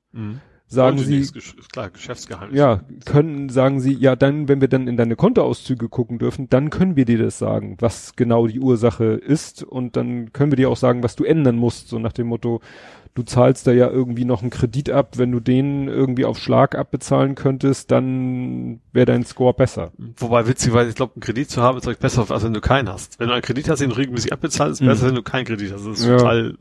[0.69, 2.59] sagen Wollen sie, nicht, ist gesch- ist klar, Geschäftsgeheimnis.
[2.59, 6.71] ja, können, sagen sie, ja, dann, wenn wir dann in deine Kontoauszüge gucken dürfen, dann
[6.71, 10.71] können wir dir das sagen, was genau die Ursache ist und dann können wir dir
[10.71, 12.61] auch sagen, was du ändern musst, so nach dem Motto,
[13.17, 16.77] du zahlst da ja irgendwie noch einen Kredit ab, wenn du den irgendwie auf Schlag
[16.77, 19.91] abbezahlen könntest, dann wäre dein Score besser.
[20.19, 22.89] Wobei witzigerweise, ich glaube, einen Kredit zu haben ist euch besser, als wenn du keinen
[22.89, 23.19] hast.
[23.19, 24.87] Wenn du einen Kredit hast, den du regelmäßig abbezahlt, ist Mhm.
[24.87, 25.87] besser, wenn du keinen Kredit hast.
[25.87, 26.19] Das ist Ja.
[26.19, 26.57] total,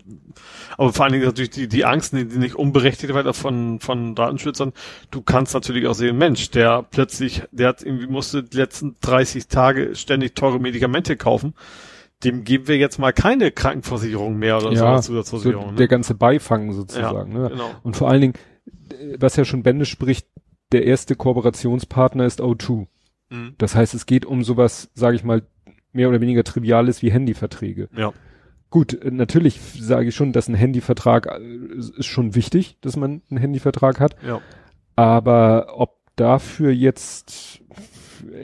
[0.77, 4.15] aber vor allen Dingen natürlich die, die Angst, die, die nicht unberechtigt wird von, von
[4.15, 4.71] Datenschützern.
[5.11, 9.47] Du kannst natürlich auch sehen, Mensch, der plötzlich, der hat irgendwie musste die letzten 30
[9.47, 11.53] Tage ständig teure Medikamente kaufen.
[12.25, 15.75] Dem geben wir jetzt mal keine Krankenversicherung mehr oder so Ja, So Zusatzversicherung.
[15.75, 15.87] der ne?
[15.87, 17.31] ganze Beifang sozusagen.
[17.33, 17.49] ja, ne?
[17.49, 17.69] genau.
[17.83, 18.33] Und vor allen Dingen,
[19.17, 20.27] was ja schon Bände spricht,
[20.71, 22.87] der erste Kooperationspartner ist O2.
[23.29, 23.55] Mhm.
[23.57, 25.43] Das heißt, es geht um sowas, sage ich mal,
[25.91, 27.89] mehr oder weniger Triviales wie Handyverträge.
[27.95, 28.11] Ja.
[28.69, 33.39] Gut, natürlich sage ich schon, dass ein Handyvertrag äh, ist schon wichtig, dass man einen
[33.39, 34.15] Handyvertrag hat.
[34.25, 34.41] Ja.
[34.95, 37.61] Aber ob dafür jetzt,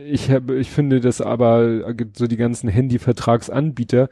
[0.05, 4.09] ich habe, ich finde das aber so die ganzen Handyvertragsanbieter,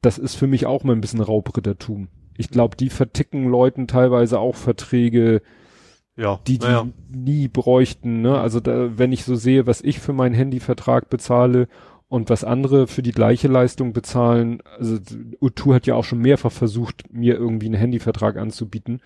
[0.00, 2.08] das ist für mich auch mal ein bisschen Raubrittertum.
[2.36, 5.42] Ich glaube, die verticken Leuten teilweise auch Verträge,
[6.16, 6.40] Ja.
[6.46, 6.86] die die naja.
[7.08, 8.20] nie bräuchten.
[8.22, 8.38] Ne?
[8.38, 11.66] Also da, wenn ich so sehe, was ich für meinen Handyvertrag bezahle
[12.08, 14.96] und was andere für die gleiche Leistung bezahlen, also
[15.42, 19.00] U2 hat ja auch schon mehrfach versucht, mir irgendwie einen Handyvertrag anzubieten.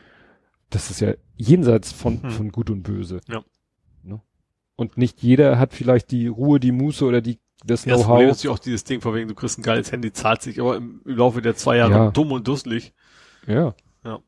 [0.70, 2.30] Das ist ja jenseits von, Hm.
[2.30, 3.20] von Gut und Böse.
[3.28, 3.42] Ja.
[4.76, 8.28] Und nicht jeder hat vielleicht die Ruhe, die Muße oder die, das Ja, das Problem
[8.28, 8.44] ist Know-how.
[8.44, 11.00] natürlich auch dieses Ding, von wegen, du kriegst ein geiles Handy, zahlt sich aber im,
[11.04, 12.10] im Laufe der zwei Jahre Ja.
[12.10, 12.92] dumm und dusselig.
[13.46, 13.74] Ja.
[14.04, 14.18] Ja.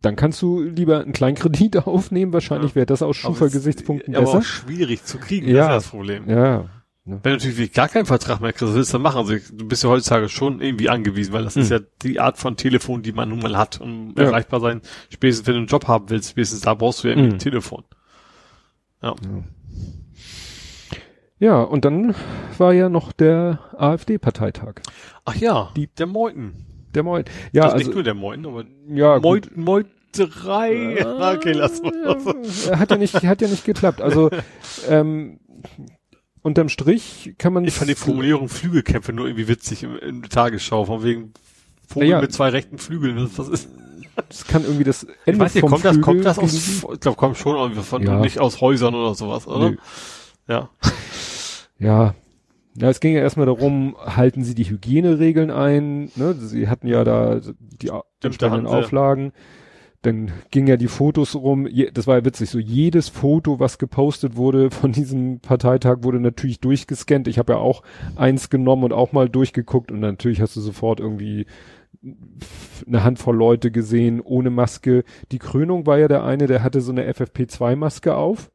[0.00, 2.32] Dann kannst du lieber einen kleinen Kredit aufnehmen.
[2.32, 2.76] Wahrscheinlich Ja.
[2.76, 4.38] wäre das aus Schufa-Gesichtspunkten es- Aber besser.
[4.38, 5.54] auch schwierig zu kriegen, Ja.
[5.54, 6.28] das ist ja das Problem.
[6.30, 6.64] Ja.
[7.06, 9.18] Wenn du natürlich gar keinen Vertrag mehr kriegst, was willst du dann machen?
[9.18, 11.76] Also du bist ja heutzutage schon irgendwie angewiesen, weil das ist Mhm.
[11.76, 14.24] ja die Art von Telefon, die man nun mal hat, um Ja.
[14.24, 14.80] erreichbar sein.
[15.08, 17.34] Spätestens wenn du einen Job haben willst, spätestens da brauchst du ja irgendwie Mhm.
[17.36, 17.84] ein Telefon.
[19.02, 19.14] Ja.
[21.40, 22.14] Ja, und dann
[22.58, 24.74] war ja noch der AfD-Parteitag.
[25.24, 26.66] Ach ja, Die- der Meuten.
[26.94, 27.24] Der Moin.
[27.52, 29.18] Ja, das also, nicht nur der Meuten, aber ja.
[29.20, 31.06] Meuten, Meuterei.
[31.36, 31.92] okay, lass mal.
[31.94, 34.02] Äh, hat ja nicht, hat ja nicht geklappt.
[34.02, 34.28] Also,
[34.88, 35.38] ähm,
[36.42, 40.30] unterm Strich kann man Ich fand die Formulierung Flügelkämpfe nur irgendwie witzig im, in der
[40.30, 41.32] Tagesschau, von wegen
[41.86, 42.20] Vogel Naja.
[42.22, 43.16] mit zwei rechten Flügeln.
[43.16, 43.68] Das, das ist,
[44.28, 46.52] das kann irgendwie das ich Ende weiß nicht, vom kommt das, kommt Flügel das aus,
[46.92, 48.18] ich glaube, kommt schon irgendwie von, Ja.
[48.20, 49.70] nicht aus Häusern oder sowas, oder?
[49.70, 49.76] Nö.
[50.48, 50.68] Ja.
[51.80, 52.14] Ja.
[52.76, 56.34] Ja, es ging ja erstmal darum, halten Sie die Hygieneregeln ein, ne?
[56.34, 57.40] Sie hatten ja da
[57.82, 58.66] die au- entsprechenden.
[58.68, 59.32] Auflagen.
[60.02, 63.76] Dann ging ja die Fotos rum, Je, das war ja witzig, so jedes Foto, was
[63.76, 67.28] gepostet wurde von diesem Parteitag, wurde natürlich durchgescannt.
[67.28, 67.82] Ich habe ja auch
[68.16, 71.44] eins genommen und auch mal durchgeguckt und natürlich hast du sofort irgendwie
[72.86, 75.04] eine Handvoll Leute gesehen ohne Maske.
[75.32, 78.50] Die Krönung war ja der eine, der hatte so eine FFP2-Maske auf.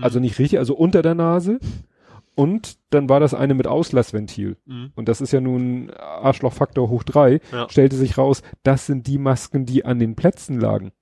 [0.00, 1.58] Also nicht richtig, also unter der Nase.
[2.34, 4.56] Und dann war das eine mit Auslassventil.
[4.64, 4.92] Mhm.
[4.94, 7.40] Und das ist ja nun Arschlochfaktor hoch drei.
[7.52, 7.68] Ja.
[7.68, 10.92] Stellte sich raus, das sind die Masken, die an den Plätzen lagen.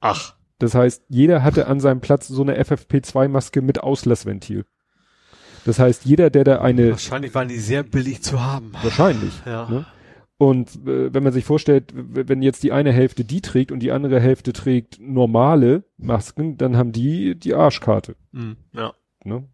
[0.00, 4.64] Ach, Das heißt, jeder hatte an seinem Platz so eine FFP2-Maske mit Auslassventil.
[5.64, 8.72] Das heißt, jeder, der da eine, wahrscheinlich waren die sehr billig zu haben.
[8.82, 9.68] wahrscheinlich, Ja.
[9.68, 9.86] ne?
[10.38, 13.92] Und äh, wenn man sich vorstellt, wenn jetzt die eine Hälfte die trägt und die
[13.92, 18.16] andere Hälfte trägt normale Masken, dann haben die die Arschkarte.
[18.32, 18.56] Mhm.
[18.72, 18.92] Ja.
[19.22, 19.44] Ne?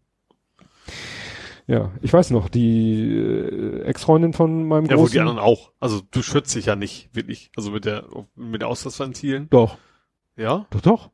[1.67, 5.19] Ja, ich weiß noch, die äh, Ex-Freundin von meinem Ja, wo die großen...
[5.19, 5.71] anderen auch.
[5.79, 7.51] Also du schützt dich ja nicht, wirklich.
[7.55, 9.49] Also mit der, mit der Auslassventilen.
[9.51, 9.77] doch,
[10.35, 10.65] Ja.
[10.71, 11.09] doch, doch.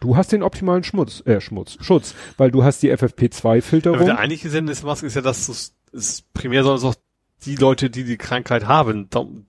[0.00, 4.06] Du hast den optimalen Schmutz, äh, Schmutz, Schutz, weil du hast die Aber FFP2-Filterung.
[4.06, 6.94] der eigentliche Sinn des Masken ist ja, dass es, es primär soll es auch
[7.44, 9.08] die Leute, die die Krankheit haben,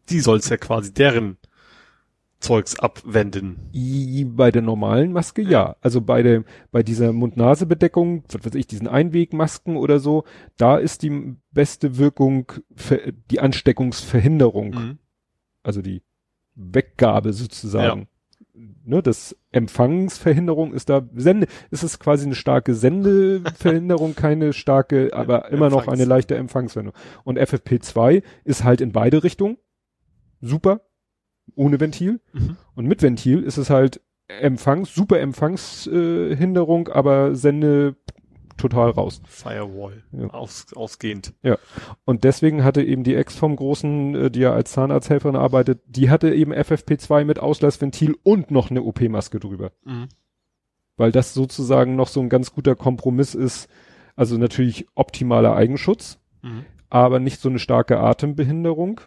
[0.10, 1.38] die soll es ja quasi deren
[2.40, 3.70] Zeugs abwenden.
[3.74, 5.76] I- Bei der normalen Maske ja.
[5.82, 10.24] Also bei der, bei dieser Mund-Nase-Bedeckung, was weiß ich, diesen Einwegmasken oder so,
[10.58, 14.98] da ist die beste Wirkung für die Ansteckungsverhinderung, Mhm.
[15.64, 16.02] also die
[16.56, 18.08] Weggabe sozusagen.
[18.84, 25.50] Ne, das Empfangsverhinderung ist da, Sende, ist es quasi eine starke Sendeverhinderung, keine starke, aber
[25.52, 27.00] immer noch eine leichte Empfangsverhinderung.
[27.24, 29.58] Und FFP2 ist halt in beide Richtungen
[30.42, 30.82] super,
[31.56, 32.20] ohne Ventil.
[32.34, 32.58] Mhm.
[32.76, 37.96] Und mit Ventil ist es halt Empfangs, super Empfangshinderung, äh, aber Sende
[38.58, 39.22] total raus.
[39.26, 40.04] Firewall.
[40.12, 40.28] Ja.
[40.28, 41.34] Aus, ausgehend.
[42.06, 46.10] Und deswegen hatte eben die Ex vom Großen, äh, die ja als Zahnarzthelferin arbeitet, die
[46.10, 49.72] hatte eben FFP2 mit Auslassventil und noch eine OP-Maske drüber.
[49.86, 50.10] Mhm.
[50.98, 53.70] Weil das sozusagen noch so ein ganz guter Kompromiss ist.
[54.16, 56.66] Also natürlich optimaler Eigenschutz, Mhm.
[56.90, 59.00] aber nicht so eine starke Atembehinderung.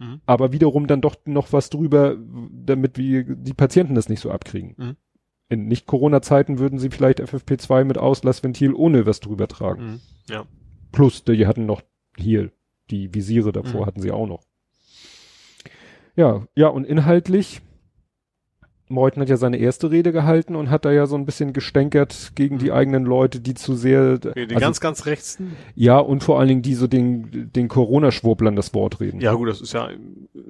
[0.00, 0.20] Mhm.
[0.24, 2.16] aber wiederum dann doch noch was drüber,
[2.50, 4.74] damit wir die Patienten das nicht so abkriegen.
[4.78, 4.96] Mhm.
[5.50, 9.84] In Nicht-Corona-Zeiten würden sie vielleicht FFP2 mit Auslassventil ohne was drüber tragen.
[9.84, 10.00] Mhm.
[10.30, 10.44] Ja.
[10.90, 11.82] Plus, die hatten noch
[12.16, 12.50] hier
[12.90, 13.86] die Visiere davor Mhm.
[13.86, 14.42] hatten sie auch noch.
[16.16, 17.60] Ja, ja, und inhaltlich,
[18.90, 22.32] Meuthen hat ja seine erste Rede gehalten und hat da ja so ein bisschen gestänkert
[22.34, 22.72] gegen die Mhm.
[22.72, 25.52] eigenen Leute, die zu sehr, Okay, die also, ganz, ganz rechtsten.
[25.74, 29.20] ja, und vor allen Dingen die so den, den Corona-Schwurblern das Wort reden.
[29.20, 29.88] Ja gut, das ist ja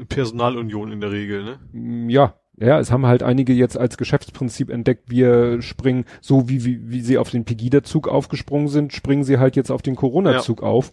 [0.09, 1.59] Personalunion in der Regel, ne?
[1.73, 6.65] Mm, Ja, ja, es haben halt einige jetzt als Geschäftsprinzip entdeckt, wir springen, so wie,
[6.65, 10.63] wie, wie sie auf den Pegida-Zug aufgesprungen sind, springen sie halt jetzt auf den Corona-Zug
[10.63, 10.93] auf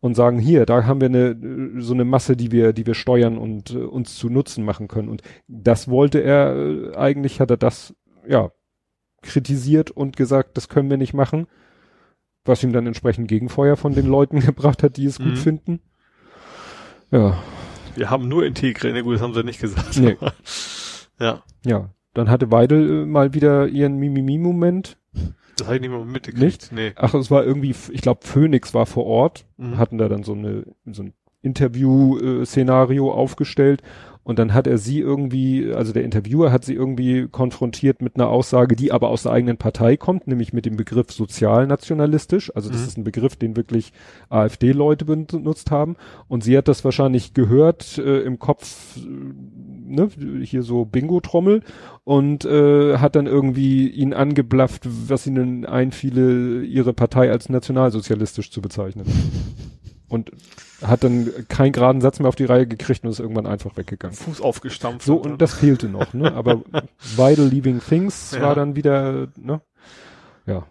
[0.00, 3.38] und sagen, hier, da haben wir eine, so eine Masse, die wir, die wir steuern
[3.38, 5.08] und äh, uns zu Nutzen machen können.
[5.08, 7.94] Und das wollte er, äh, eigentlich hat er das,
[8.28, 8.50] ja,
[9.22, 11.46] kritisiert und gesagt, das können wir nicht machen.
[12.44, 15.36] Was ihm dann entsprechend Gegenfeuer von den Leuten gebracht hat, die es gut Mhm.
[15.36, 15.80] finden.
[17.10, 17.38] Ja,
[17.94, 19.96] Wir haben nur Integre, ne gut, das haben sie nicht gesagt.
[19.96, 20.16] Nee.
[21.20, 21.90] ja, ja.
[22.14, 24.98] Dann hatte Weidel äh, mal wieder ihren Mimimi-Moment.
[25.56, 26.42] Das habe ich nicht mal mitgekriegt.
[26.42, 26.72] Nicht?
[26.72, 26.92] Nee.
[26.96, 29.78] Ach, es war irgendwie, ich glaube, Phoenix war vor Ort, Mhm.
[29.78, 33.82] hatten da dann so eine, so ein Interview-Szenario aufgestellt
[34.24, 38.28] und dann hat er sie irgendwie, also der Interviewer hat sie irgendwie konfrontiert mit einer
[38.28, 42.52] Aussage, die aber aus der eigenen Partei kommt, nämlich mit dem Begriff sozialnationalistisch.
[42.56, 42.86] Also das Mhm.
[42.88, 43.92] ist ein Begriff, den wirklich
[44.28, 45.94] AfD-Leute benutzt haben.
[46.26, 49.00] Und sie hat das wahrscheinlich gehört äh, im Kopf, äh,
[49.88, 50.08] ne,
[50.42, 51.62] hier so Bingo-Trommel
[52.04, 58.60] und äh, hat dann irgendwie ihn angeblafft, was ihnen einfiele, ihre Partei als nationalsozialistisch zu
[58.60, 59.06] bezeichnen.
[60.08, 60.30] Und
[60.82, 64.14] hat dann keinen geraden Satz mehr auf die Reihe gekriegt und ist irgendwann einfach weggegangen.
[64.16, 65.04] Fuß aufgestampft.
[65.06, 66.32] So, und das fehlte noch, ne?
[66.32, 66.62] Aber
[67.16, 68.42] Vital Leaving Things Ja.
[68.42, 69.60] war dann wieder, ne?
[70.46, 70.64] Ja.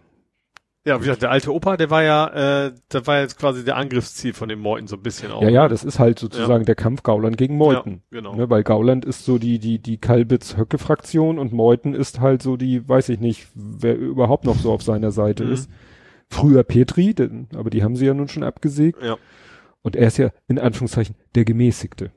[0.86, 3.76] Ja, wie gesagt, der alte Opa, der war ja, äh, der war jetzt quasi der
[3.76, 5.42] Angriffsziel von den Meuten so ein bisschen auch.
[5.42, 8.02] Ja, ja, das ist halt sozusagen der Kampf Gauland gegen Meuthen.
[8.12, 8.36] Ja, genau.
[8.36, 12.88] Ne, weil Gauland ist so die, die, die Kalbitz-Höcke-Fraktion und Meuthen ist halt so die,
[12.88, 15.52] weiß ich nicht, wer überhaupt noch so auf seiner Seite Mhm.
[15.52, 15.70] ist.
[16.30, 19.02] Früher Petri, denn, aber die haben sie ja nun schon abgesägt.
[19.02, 19.16] Ja.
[19.82, 22.12] Und er ist ja in Anführungszeichen der Gemäßigte.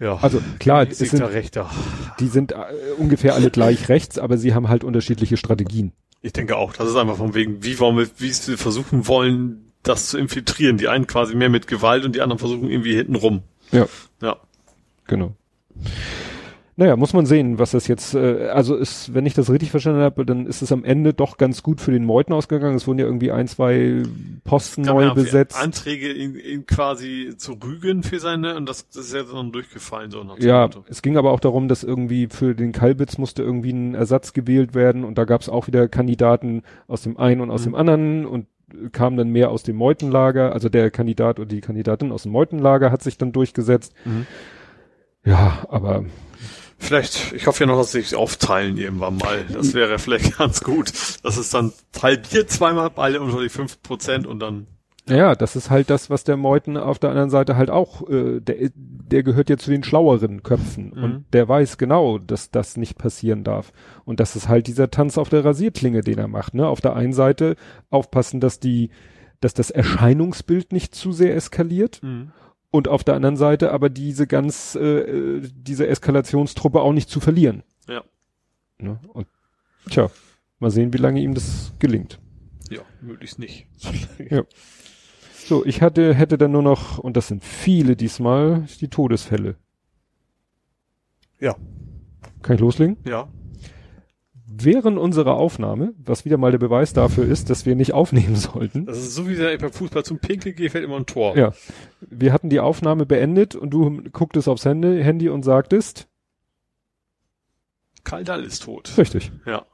[0.00, 0.16] Ja.
[0.20, 1.70] Also klar, es sind, Rechter.
[2.18, 2.56] die sind äh,
[2.98, 5.92] ungefähr alle gleich rechts, aber sie haben halt unterschiedliche Strategien.
[6.22, 9.72] Ich denke auch, das ist einfach von wegen, wie wollen wir, wie sie versuchen wollen,
[9.82, 10.78] das zu infiltrieren.
[10.78, 13.42] Die einen quasi mehr mit Gewalt und die anderen versuchen irgendwie hinten rum.
[13.72, 13.88] Ja.
[14.20, 14.36] Ja.
[15.08, 15.34] Genau.
[16.74, 20.00] Naja, muss man sehen, was das jetzt, äh, also ist, wenn ich das richtig verstanden
[20.00, 22.74] habe, dann ist es am Ende doch ganz gut für den Meuthen ausgegangen.
[22.76, 24.04] Es wurden ja irgendwie ein, zwei
[24.44, 25.60] Posten neu ja besetzt.
[25.62, 30.10] Anträge, ihn, ihn quasi zu rügen für seine, und das, das ist ja dann durchgefallen,
[30.10, 30.84] so nach Ja, Motto.
[30.88, 34.74] es ging aber auch darum, dass irgendwie für den Kalbitz musste irgendwie ein Ersatz gewählt
[34.74, 37.70] werden und da gab es auch wieder Kandidaten aus dem einen und aus Mhm.
[37.70, 38.46] dem anderen und
[38.92, 42.90] kam dann mehr aus dem Meutenlager, also der Kandidat und die Kandidatin aus dem Meutenlager
[42.90, 43.92] hat sich dann durchgesetzt.
[44.06, 44.26] Mhm.
[45.24, 46.04] Ja, aber
[46.82, 49.44] Vielleicht, ich hoffe ja noch, dass sie sich aufteilen irgendwann mal.
[49.52, 50.92] Das wäre vielleicht ganz gut.
[51.22, 51.72] Das ist dann
[52.02, 54.66] halbiert zweimal alle unter die fünf Prozent und dann,
[55.08, 58.40] ja, das ist halt das, was der Meuthen auf der anderen Seite halt auch, äh,
[58.40, 61.04] der, der gehört ja zu den schlaueren Köpfen Mhm.
[61.04, 63.72] und der weiß genau, dass das nicht passieren darf.
[64.04, 66.54] Und das ist halt dieser Tanz auf der Rasierklinge, den er macht.
[66.54, 66.66] Ne?
[66.66, 67.56] Auf der einen Seite
[67.90, 68.90] aufpassen, dass die,
[69.40, 72.00] dass das Erscheinungsbild nicht zu sehr eskaliert
[72.72, 77.20] und auf der anderen Seite aber diese ganz, äh, äh, diese Eskalationstruppe auch nicht zu
[77.20, 77.62] verlieren.
[77.86, 78.02] Ja.
[78.78, 78.98] Ne?
[79.12, 79.28] Und
[79.88, 80.10] tja,
[80.58, 82.18] mal sehen, wie lange ihm das gelingt.
[82.70, 83.68] ja, möglichst nicht.
[84.30, 84.42] Ja.
[85.44, 89.56] So, ich hatte, hätte dann nur noch, und das sind viele diesmal, die Todesfälle.
[91.40, 91.56] Ja.
[92.42, 92.96] Kann ich loslegen?
[93.04, 93.28] Ja.
[94.54, 98.86] Während unserer Aufnahme, was wieder mal der Beweis dafür ist, dass wir nicht aufnehmen sollten.
[98.86, 101.36] Das ist so wie der beim Fußball zum Pinkel geht, fällt immer ein Tor.
[101.36, 101.52] Ja.
[102.00, 106.08] Wir hatten die Aufnahme beendet und du gucktest aufs Handy, Handy und sagtest,
[108.04, 108.92] Kaldal ist tot.
[108.98, 109.32] richtig.
[109.46, 109.64] Ja.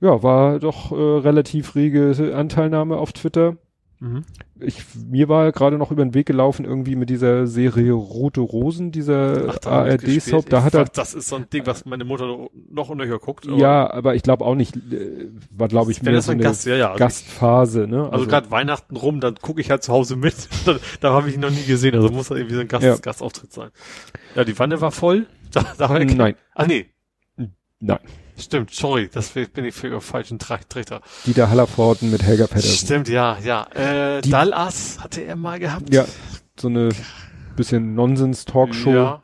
[0.00, 3.56] Ja, war doch äh, relativ rege Anteilnahme auf Twitter.
[3.98, 4.24] Mhm.
[4.60, 8.90] Ich, mir war gerade noch über den Weg gelaufen, irgendwie mit dieser Serie Rote Rosen,
[8.90, 9.54] dieser.
[9.66, 10.48] ARD-Soap.
[10.48, 13.46] Da hat er Das ist so ein Ding, was meine Mutter noch unnöcher guckt.
[13.46, 16.44] aber Ja, aber ich glaube auch nicht, äh, war glaube ich mehr so ein eine
[16.44, 16.86] Gast, ja, ja.
[16.88, 18.04] Also, Gastphase, ne?
[18.04, 20.48] also, also gerade Weihnachten rum, dann gucke ich halt zu Hause mit.
[21.00, 21.94] da habe ich ihn noch nie gesehen.
[21.94, 22.96] Also muss das irgendwie so ein Gast, Ja.
[22.96, 23.70] Gastauftritt sein.
[24.34, 25.26] Ja, die Wanne war voll.
[25.52, 26.34] Da, da Nein.
[26.54, 26.86] Ah nee,
[27.80, 28.00] Nein.
[28.36, 31.00] Stimmt, sorry, das bin ich für falschen Trichter.
[31.26, 32.86] Dieter Hallervorden mit Helga Pedersen.
[32.86, 33.66] Stimmt, ja, ja.
[33.74, 35.92] Äh, Die- Dallas hatte er mal gehabt.
[35.92, 36.04] Ja,
[36.58, 36.88] so eine
[37.56, 38.90] bisschen Nonsens-Talkshow.
[38.92, 39.22] Ja.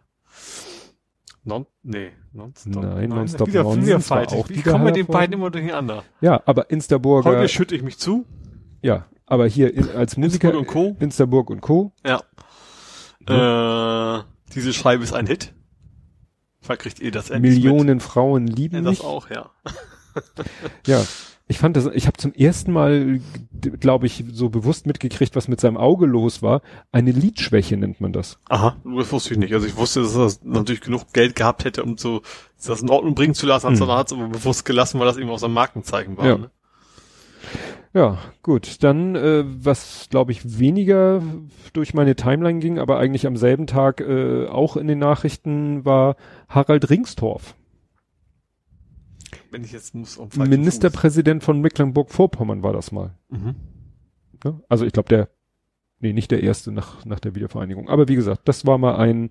[1.45, 2.83] Non, nee, nonstop.
[2.85, 4.33] Nein, Nonstop wieder, Nonsens wieder falsch.
[4.33, 6.05] auch Ich komme mit den beiden immer durcheinander.
[6.21, 8.25] Ja, aber Instaburger, Heute schütte ich mich zu.
[8.81, 10.97] ja, aber hier in, als Musiker, Innsbruck und Co.
[11.01, 11.93] Instaburg und Co.
[12.07, 12.21] Ja.
[13.27, 14.23] Äh,
[14.55, 15.53] diese Scheibe ist ein Hit.
[16.63, 18.57] Verkriegt ihr das endlich Millionen Frauen mit?
[18.57, 19.05] lieben Ja, das mich.
[19.05, 19.51] auch, ja.
[20.87, 21.03] Ja,
[21.49, 23.21] ich fand das, ich habe zum ersten Mal,
[23.81, 26.63] glaube ich, so bewusst mitgekriegt, was mit seinem Auge los war.
[26.93, 28.39] Eine Lidschwäche nennt man das.
[28.49, 29.53] Aha, das wusste ich nicht.
[29.53, 32.23] Also ich wusste, dass er natürlich genug Geld gehabt hätte, um so
[32.65, 33.87] das in Ordnung bringen zu lassen, mhm.
[33.89, 36.27] hat es aber bewusst gelassen, weil das eben auch sein Markenzeichen war.
[36.27, 36.39] Ja.
[36.39, 36.51] Ne?
[37.95, 38.83] Ja, gut.
[38.83, 41.23] Dann, äh, was glaube ich weniger
[41.73, 46.17] durch meine Timeline ging, aber eigentlich am selben Tag äh, auch in den Nachrichten war
[46.49, 47.55] Harald Ringstorff,
[49.51, 53.15] Wenn ich jetzt muss um Ministerpräsident von Mecklenburg-Vorpommern war das mal.
[53.31, 53.39] Fuß.
[53.41, 53.55] Mhm.
[54.45, 54.61] Ne?
[54.69, 55.29] Also ich glaube der,
[56.01, 57.89] nee, nicht der erste nach, nach der Wiedervereinigung.
[57.89, 59.31] Aber wie gesagt, das war mal ein,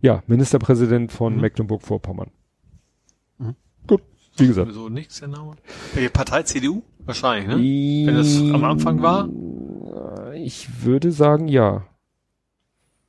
[0.00, 1.40] ja, Ministerpräsident von Mhm.
[1.40, 2.30] Mecklenburg-Vorpommern.
[3.38, 3.56] Mhm.
[3.86, 4.02] Gut,
[4.38, 4.72] wie gesagt.
[4.72, 5.52] So nix, der Name.
[5.94, 6.82] Welche Partei CDU?
[7.04, 7.56] Wahrscheinlich, ne?
[8.06, 9.28] Wenn das am Anfang war?
[10.34, 11.86] Ich würde sagen, ja.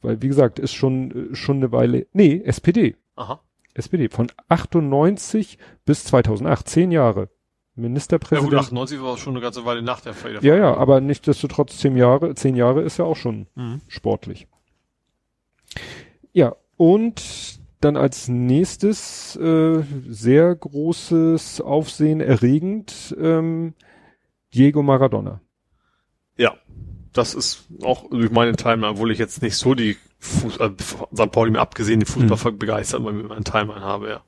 [0.01, 2.95] Weil, wie gesagt, ist schon, äh, schon eine Weile, nee, SPD.
[3.15, 3.41] Aha.
[3.73, 4.09] SPD.
[4.09, 6.67] Von 98 bis 2008.
[6.69, 7.19] Zehn Jahre.
[7.21, 7.29] Ja gut,
[7.75, 8.53] Ministerpräsident.
[8.55, 10.43] 98 war schon eine ganze Weile nach der Feier.
[10.43, 13.81] Ja, ja, aber nichtsdestotrotz zehn Jahre, zehn Jahre ist ja auch schon Mhm.
[13.87, 14.47] sportlich.
[16.33, 23.73] Ja, und dann als nächstes äh, sehr großes Aufsehen erregend ähm,
[24.53, 25.41] Diego Maradona.
[26.37, 26.55] Ja,
[27.13, 30.71] das ist auch durch meine Timeline, obwohl ich jetzt nicht so die Fuß, äh,
[31.15, 31.31] St.
[31.31, 34.21] Pauli mir abgesehen, die Fußball begeistert, weil ich mit meinen Timeline habe, ja.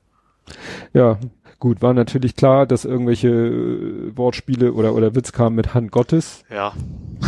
[0.92, 1.20] Ja,
[1.58, 6.44] gut, war natürlich klar, dass irgendwelche äh, Wortspiele oder oder Witz kamen mit Hand Gottes.
[6.50, 6.74] Ja,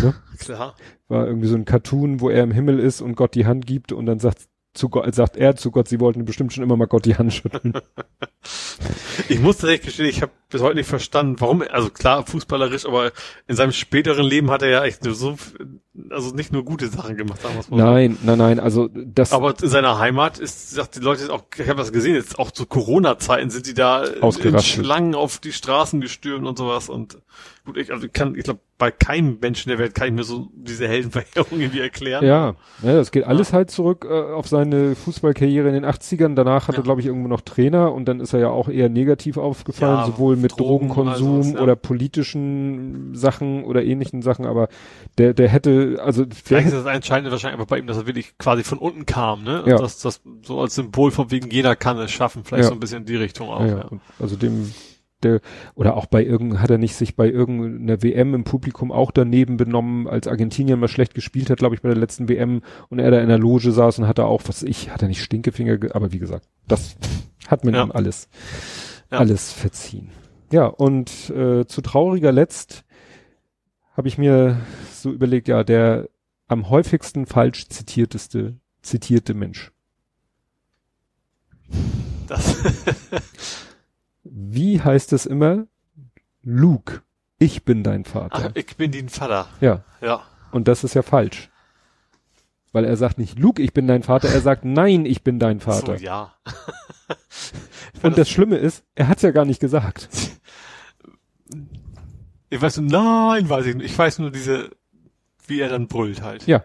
[0.03, 0.15] Ne?
[0.39, 0.75] klar.
[1.09, 3.93] War irgendwie so ein Cartoon, wo er im Himmel ist und Gott die Hand gibt
[3.93, 6.87] und dann sagt zu Gott, sagt er zu Gott, sie wollten bestimmt schon immer mal
[6.87, 7.73] Gott die Hand schütteln.
[9.29, 13.11] Ich muss tatsächlich gestehen, ich habe bis heute nicht verstanden, warum, also klar, fußballerisch, aber
[13.47, 15.37] in seinem späteren Leben hat er ja echt nur so,
[16.11, 19.55] also nicht nur gute Sachen gemacht, sagen wir's mal nein, nein, nein, also das Aber
[19.61, 22.67] in seiner Heimat ist, sagt die Leute auch, ich habe das gesehen, jetzt auch zu
[22.67, 24.59] Corona-Zeiten sind die da in.
[24.61, 27.19] Schlangen auf die Straßen gestürmt und sowas und
[27.67, 30.49] gut, ich, also kann, ich glaube, bei keinem Menschen der Welt kann ich mir so
[30.53, 32.25] diese Heldenverehrung irgendwie erklären.
[32.25, 36.35] Ja, ja, das geht alles halt zurück äh, auf seine Fußballkarriere in den 80ern.
[36.35, 36.81] Danach hat Ja.
[36.81, 39.99] er, glaube ich, irgendwo noch Trainer und dann ist er ja auch eher negativ aufgefallen,
[40.01, 41.61] Ja, sowohl mit Drogen, Drogenkonsum also, ja.
[41.63, 44.69] oder politischen Sachen oder ähnlichen Sachen, aber
[45.19, 48.39] der, der hätte, also Vielleicht ist das Entscheidende wahrscheinlich einfach bei ihm, dass er wirklich
[48.39, 49.65] quasi von unten kam, ne?
[49.67, 49.79] Ja.
[49.79, 52.69] dass das so als Symbol von wegen jeder kann es schaffen, vielleicht Ja.
[52.69, 53.65] so ein bisschen in die Richtung auch.
[53.65, 53.89] ja,
[54.21, 54.73] also dem,
[55.23, 55.41] der,
[55.75, 59.57] oder auch bei irgendeinem, hat er nicht sich bei irgendeiner WM im Publikum auch daneben
[59.57, 62.61] benommen, als Argentinien mal schlecht gespielt hat, glaube ich, bei der letzten WM
[62.91, 65.09] und er da in der Loge saß und hat er auch, was ich, hat er
[65.09, 66.97] nicht Stinkefinger, ge- aber wie gesagt, das
[67.49, 67.85] hat man Ja.
[67.85, 68.29] ihm alles,
[69.11, 69.19] Ja.
[69.19, 70.11] alles verziehen.
[70.55, 72.85] Ja, und äh, zu trauriger Letzt
[73.97, 74.61] habe ich mir
[74.93, 76.09] so überlegt, ja, der
[76.47, 79.73] am häufigsten falsch zitierteste, zitierte Mensch.
[82.29, 82.55] Das,
[84.23, 85.67] Wie heißt es immer?
[86.45, 87.03] Luke,
[87.41, 88.53] ich bin dein Ach, Vater.
[88.55, 89.49] ich bin dein Vater.
[89.61, 90.23] Ja, Ja.
[90.53, 91.51] und das ist ja falsch.
[92.71, 95.59] Weil er sagt nicht, Luke, ich bin dein Vater, er sagt, nein, ich bin dein
[95.59, 95.99] Vater.
[95.99, 96.33] So, ja.
[98.05, 100.09] und das Schlimme ist, er hat's ja gar nicht gesagt.
[102.51, 103.87] Ich weiß nur, nein, weiß ich nicht.
[103.87, 104.71] Ich weiß nur diese,
[105.47, 106.47] wie er dann brüllt halt.
[106.47, 106.65] Ja.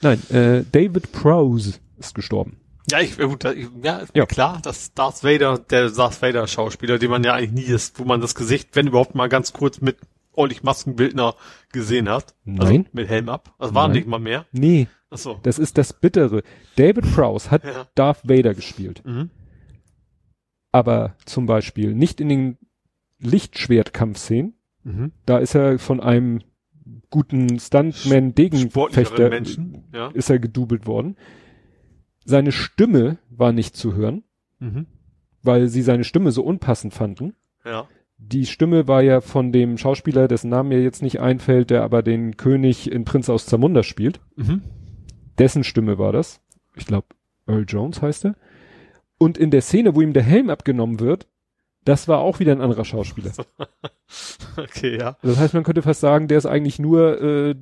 [0.00, 2.58] Nein, äh, David Prowse ist gestorben.
[2.90, 4.24] Ja, ich, ja, gut, ja, ist Ja.
[4.24, 8.04] klar, dass Darth Vader, der Darth Vader Schauspieler, den man ja eigentlich nie ist, wo
[8.04, 9.98] man das Gesicht, wenn überhaupt mal ganz kurz mit
[10.32, 11.34] ordentlich Maskenbildner
[11.72, 12.34] gesehen hat.
[12.46, 12.88] Also Nein.
[12.92, 13.54] mit Helm ab.
[13.58, 13.96] Das war Nein.
[13.96, 14.46] nicht mal mehr.
[14.52, 15.38] Nee, Ach so.
[15.42, 16.42] das ist das Bittere.
[16.76, 17.86] David Prowse hat Ja.
[17.94, 19.02] Darth Vader gespielt.
[19.04, 19.30] Mhm.
[20.72, 22.58] Aber zum Beispiel nicht in den
[23.20, 24.54] Lichtschwertkampfszenen.
[24.84, 25.12] Mhm.
[25.26, 26.40] Da ist er von einem
[27.10, 29.84] guten Stuntman, Degenfechter, Menschen.
[29.92, 30.08] Ja.
[30.08, 31.16] ist er gedoubelt worden.
[32.24, 34.22] Seine Stimme war nicht zu hören,
[34.60, 34.86] Mhm.
[35.42, 37.34] weil sie seine Stimme so unpassend fanden.
[37.64, 37.86] Ja.
[38.18, 42.02] Die Stimme war ja von dem Schauspieler, dessen Name mir jetzt nicht einfällt, der aber
[42.02, 44.20] den König in Prinz aus Zamunda spielt.
[44.36, 44.62] Mhm.
[45.38, 46.40] Dessen Stimme war das.
[46.74, 47.06] Ich glaube,
[47.46, 48.34] Earl Jones heißt er.
[49.18, 51.28] Und in der Szene, wo ihm der Helm abgenommen wird,
[51.84, 53.32] das war auch wieder ein anderer Schauspieler.
[54.56, 55.18] Okay, ja.
[55.22, 57.54] Das heißt, man könnte fast sagen, der ist eigentlich nur, äh,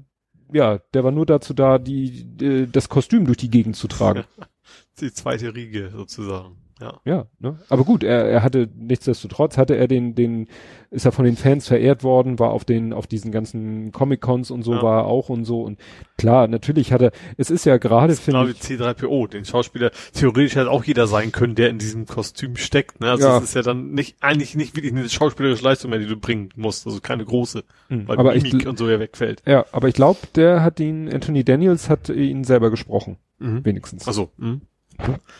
[0.52, 4.24] ja, der war nur dazu da, die, äh, das Kostüm durch die Gegend zu tragen.
[5.00, 6.56] Die zweite Riege sozusagen.
[6.78, 7.00] Ja.
[7.06, 7.58] Ja, ne?
[7.70, 10.46] Aber gut, er, er hatte nichtsdestotrotz hatte er den, den,
[10.90, 14.62] ist er von den Fans verehrt worden, war auf den, auf diesen ganzen Comic-Cons und
[14.62, 14.82] so Ja.
[14.82, 15.78] war er auch und so und
[16.18, 19.90] klar, natürlich hat er, es ist ja gerade, Genau finde wie ich, C3PO, den Schauspieler
[20.12, 23.00] theoretisch hätte auch jeder sein können, der in diesem Kostüm steckt.
[23.00, 23.10] Ne?
[23.10, 23.38] Also Ja.
[23.38, 26.50] es ist ja dann nicht eigentlich nicht wirklich eine schauspielerische Leistung mehr, die du bringen
[26.56, 29.42] musst, also keine große, Hm, weil aber ich, Mimik und so ja wegfällt.
[29.46, 33.64] ja, aber ich glaube, der hat ihn, Anthony Daniels hat ihn selber gesprochen, Mhm.
[33.64, 34.06] wenigstens.
[34.06, 34.60] Also, mhm.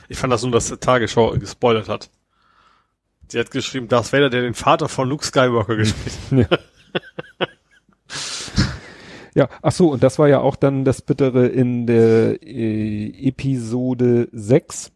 [0.08, 2.10] Ich fand das nur, dass der Tagesschau gespoilert hat.
[3.28, 6.60] Sie hat geschrieben, Darth Vader, der den Vater von Luke Skywalker gespielt hat.
[9.36, 14.30] Ja, ach so, und das war ja auch dann das Bittere in der äh, Episode
[14.32, 14.92] 6,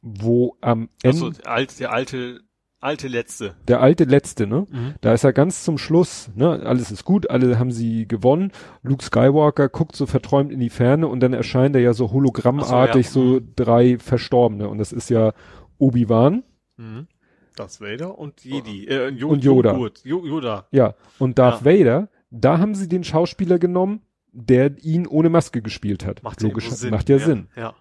[0.00, 2.40] wo am Ende, Also der alte, der alte,
[2.80, 3.54] alte letzte.
[3.66, 4.66] der alte Letzte, ne?
[4.70, 4.94] Mhm.
[5.00, 8.52] Da ist er ganz zum Schluss, ne, alles ist gut, alle haben sie gewonnen.
[8.82, 13.08] Luke Skywalker guckt so verträumt in die Ferne und dann erscheint er ja so hologrammartig,
[13.10, 13.40] so, ja.
[13.40, 14.68] so drei Verstorbene.
[14.68, 15.32] Und das ist ja
[15.78, 16.44] Obi-Wan,
[16.76, 17.08] Mhm.
[17.56, 18.86] Darth Vader und Jedi.
[18.86, 19.76] Äh, jo Und Yoda.
[20.04, 20.68] Yoda.
[20.70, 21.64] ja, und Darth Ja.
[21.64, 26.22] Vader, da haben sie den Schauspieler genommen, der ihn ohne Maske gespielt hat.
[26.22, 26.90] Macht ja Logisch, irgendwo Sinn.
[26.90, 27.48] macht ja, Sinn.
[27.56, 27.74] Ja.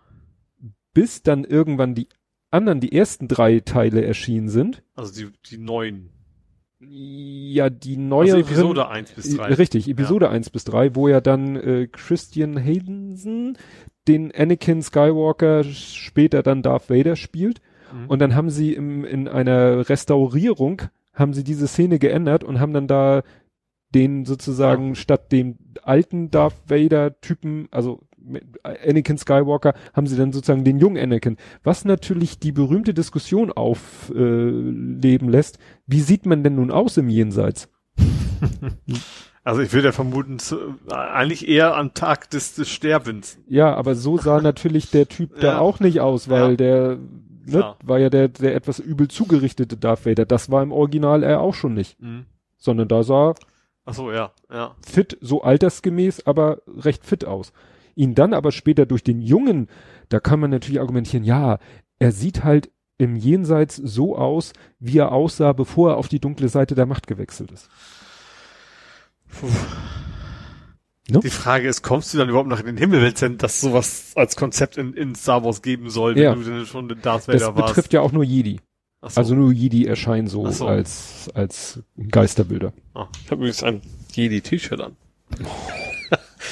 [0.96, 2.08] Bis dann irgendwann die
[2.52, 4.84] anderen, die ersten drei Teile erschienen sind.
[4.96, 6.10] Also die, die neuen.
[6.80, 8.40] Ja, die Also neueren.
[8.42, 9.48] Episode 1 bis 3.
[9.48, 13.58] Äh, Richtig, Episode 1 bis 3, wo ja dann äh, Christian Haydensen
[14.08, 17.62] den Anakin Skywalker später dann Darth Vader spielt.
[17.92, 18.08] Mhm.
[18.08, 20.84] Und dann haben sie im, in einer Restaurierung,
[21.14, 23.24] haben sie diese Szene geändert und haben dann da
[23.96, 28.02] den sozusagen statt dem alten Darth Vader Typen, also
[28.64, 31.38] Anakin Skywalker, haben sie dann sozusagen den jungen Anakin.
[31.64, 37.10] Was natürlich die berühmte Diskussion aufleben äh, lässt, wie sieht man denn nun aus im
[37.10, 37.70] Jenseits?
[39.44, 40.58] Also ich würde ja vermuten, zu,
[40.90, 43.38] äh, eigentlich eher am Tag des, des Sterbens.
[43.48, 45.60] Ja, aber so sah natürlich der Typ da Ja.
[45.60, 46.56] auch nicht aus, weil Ja.
[46.58, 47.78] der ne, Klar.
[47.82, 50.26] war ja der, der etwas übel zugerichtete Darth Vader.
[50.26, 52.26] Das war im Original er auch schon nicht, Mhm.
[52.58, 53.36] sondern da sah
[53.86, 54.76] Ach so, ja, ja.
[54.86, 57.54] fit, so altersgemäß, aber recht fit aus.
[57.98, 59.68] Ihn dann aber später durch den Jungen,
[60.10, 61.60] da kann man natürlich argumentieren, ja,
[62.00, 62.70] er sieht halt
[63.00, 67.08] im Jenseits so aus, wie er aussah, bevor er auf die dunkle Seite der Macht
[67.08, 67.70] gewechselt ist.
[69.30, 69.48] Puh.
[71.10, 71.20] No?
[71.22, 73.62] Die Frage ist, kommst du dann überhaupt noch in den Himmel, wenn es denn das
[73.62, 76.36] sowas als Konzept in, in Star Wars geben soll, wenn Ja.
[76.36, 77.68] du denn schon in Darth Vader Das warst?
[77.68, 78.60] betrifft ja auch nur Jedi.
[79.02, 79.20] So.
[79.22, 80.68] Also nur Jedi erscheinen so, so.
[80.68, 81.80] als, als
[82.10, 82.74] Geisterbilder.
[82.94, 84.96] Ah, ich habe übrigens ein Jedi-T-Shirt an.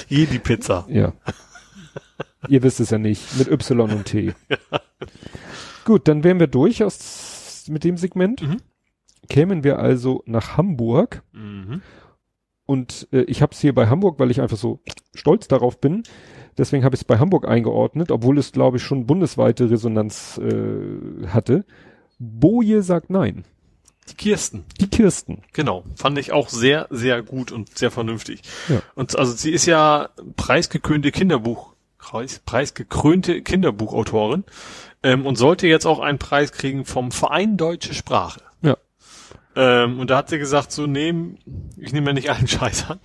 [0.09, 0.85] Jedi-Pizza.
[0.89, 1.13] Ja.
[2.47, 3.37] Ihr wisst es ja nicht.
[3.37, 4.33] Mit Y und T.
[5.83, 8.41] Gut, dann wären wir durch aus, mit dem Segment.
[8.41, 8.57] Mhm.
[9.29, 11.23] Kämen wir also nach Hamburg.
[11.31, 11.81] Mhm.
[12.65, 14.81] Und äh, ich habe es hier bei Hamburg, weil ich einfach so
[15.13, 16.03] stolz darauf bin.
[16.57, 21.27] Deswegen habe ich es bei Hamburg eingeordnet, obwohl es, glaube ich, schon bundesweite Resonanz äh,
[21.27, 21.65] hatte.
[22.17, 23.43] Boje sagt nein.
[24.09, 24.65] Die Kirsten.
[24.79, 25.41] Die Kirsten.
[25.53, 28.41] Genau, fand ich auch sehr, sehr gut und sehr vernünftig.
[28.67, 28.81] Ja.
[28.93, 34.43] Und also sie ist ja preisgekrönte Kinderbuch, Preis, preisgekrönte Kinderbuchautorin
[35.01, 38.41] ähm, und sollte jetzt auch einen Preis kriegen vom Verein Deutsche Sprache.
[39.55, 39.83] Ja.
[39.85, 41.37] Ähm, und da hat sie gesagt, so nehmen,
[41.77, 42.99] ich nehme ja nicht allen Scheiß an.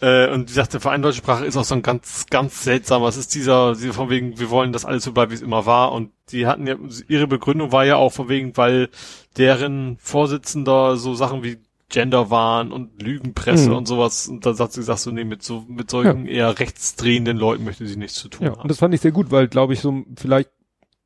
[0.00, 3.08] Äh, und sie sagte, Verein Deutsche Sprache ist auch so ein ganz, ganz seltsamer.
[3.08, 5.66] Es ist dieser, dieser von wegen, wir wollen, dass alles so bleibt, wie es immer
[5.66, 5.92] war.
[5.92, 6.76] Und die hatten ja,
[7.08, 8.88] ihre Begründung war ja auch von wegen, weil
[9.36, 11.58] deren Vorsitzender so Sachen wie
[11.90, 13.76] Gender waren und Lügenpresse Mhm.
[13.76, 14.26] und sowas.
[14.26, 17.86] Und da hat sie gesagt, so nee, mit so, mit solchen eher rechtsdrehenden Leuten möchte
[17.86, 18.62] sie nichts zu tun Ja, haben.
[18.62, 20.50] und das fand ich sehr gut, weil, glaube ich, so vielleicht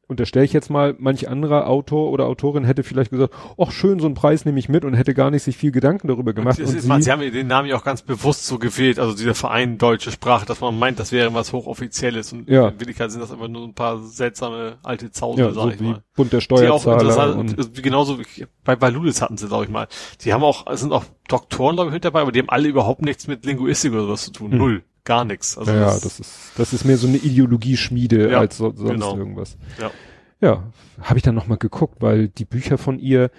[0.09, 4.07] unterstelle ich jetzt mal, manch anderer Autor oder Autorin hätte vielleicht gesagt, ach schön, so
[4.07, 6.59] einen Preis nehme ich mit und hätte gar nicht sich viel Gedanken darüber gemacht.
[6.59, 9.15] Und ist, sie, man, sie haben den Namen ja auch ganz bewusst so gewählt, also
[9.15, 12.69] dieser Verein Deutsche Sprache, dass man meint, das wäre was Hochoffizielles und Ja.
[12.69, 15.81] in Wirklichkeit sind das immer nur ein paar seltsame alte Zausel, ja, sag so ich
[15.81, 16.03] mal.
[16.17, 19.89] Bund der Steuerzahler und, und, genauso wie bei, Ludus hatten sie, glaube ich mal.
[20.25, 22.69] Die haben auch, es sind auch Doktoren, glaube ich, mit dabei, aber die haben alle
[22.69, 24.53] überhaupt nichts mit Linguistik oder sowas zu tun.
[24.53, 24.59] Hm.
[24.59, 24.83] Null.
[25.09, 25.57] Gar nichts.
[25.57, 28.91] Also ja, ja, das ist, das ist mehr so eine Ideologieschmiede Ja, als so, sonst
[28.93, 29.17] genau.
[29.17, 29.57] irgendwas.
[29.81, 29.91] Ja.
[30.39, 33.31] Ja, habe ich dann nochmal geguckt, weil die Bücher von ihr,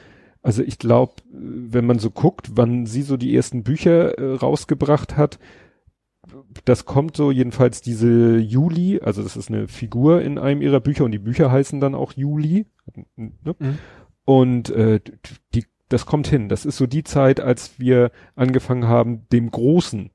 [0.42, 5.16] also ich glaube, wenn man so guckt, wann sie so die ersten Bücher äh, rausgebracht
[5.16, 5.38] hat,
[6.66, 11.06] das kommt so jedenfalls diese Juli, also das ist eine Figur in einem ihrer Bücher
[11.06, 12.66] und die Bücher heißen dann auch Juli.
[13.16, 13.56] Ne?
[13.60, 13.78] Mhm.
[14.26, 15.02] Und äh,
[15.54, 16.50] die, das kommt hin.
[16.50, 20.10] Das ist so die Zeit, als wir angefangen haben, dem Großen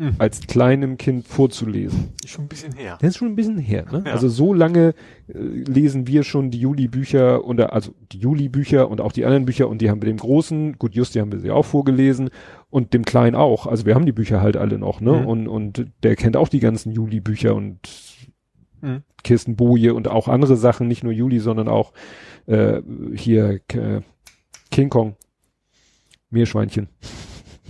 [0.00, 0.14] Mhm.
[0.18, 2.14] als kleinem Kind vorzulesen.
[2.24, 2.96] Ist schon ein bisschen her.
[3.00, 4.02] Das ist schon ein bisschen her, ne?
[4.06, 4.12] Ja.
[4.12, 4.94] Also so lange
[5.28, 9.68] äh, lesen wir schon die Juli-Bücher oder also die Juli-Bücher und auch die anderen Bücher
[9.68, 12.30] und die haben wir dem Großen, gut, Justi haben wir sie auch vorgelesen
[12.70, 13.66] und dem Kleinen auch.
[13.66, 15.12] Also wir haben die Bücher halt alle noch, ne?
[15.20, 15.26] Mhm.
[15.26, 17.78] Und, und der kennt auch die ganzen Juli-Bücher und
[18.82, 19.02] Mhm.
[19.22, 21.92] Kirsten Boje und auch andere Sachen, nicht nur Juli, sondern auch
[22.46, 22.80] äh,
[23.14, 24.00] hier äh,
[24.70, 25.16] King Kong.
[26.30, 26.88] Meerschweinchen.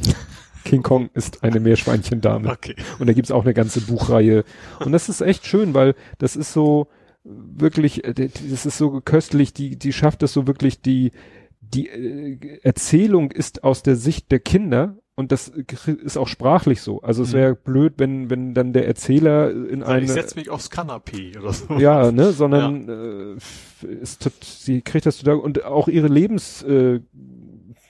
[0.71, 2.51] King Kong ist eine Meerschweinchendame.
[2.51, 2.77] Okay.
[2.99, 4.45] Und da gibt's auch eine ganze Buchreihe.
[4.85, 6.87] Und das ist echt schön, weil das ist so
[7.25, 11.13] wirklich, äh, das ist so köstlich, die, die schafft es so wirklich, die,
[11.61, 17.03] die äh, Erzählung ist aus der Sicht der Kinder und das ist auch sprachlich so.
[17.03, 17.37] Also es Mhm.
[17.37, 21.53] wäre blöd, wenn, wenn dann der Erzähler in ich eine, setze mich aufs Kanapee oder
[21.53, 21.75] so.
[21.79, 24.31] ja, ne, sondern äh, f- ist,
[24.65, 27.01] sie kriegt das total und auch ihre Lebens, äh,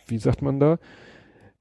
[0.09, 0.79] wie sagt man da?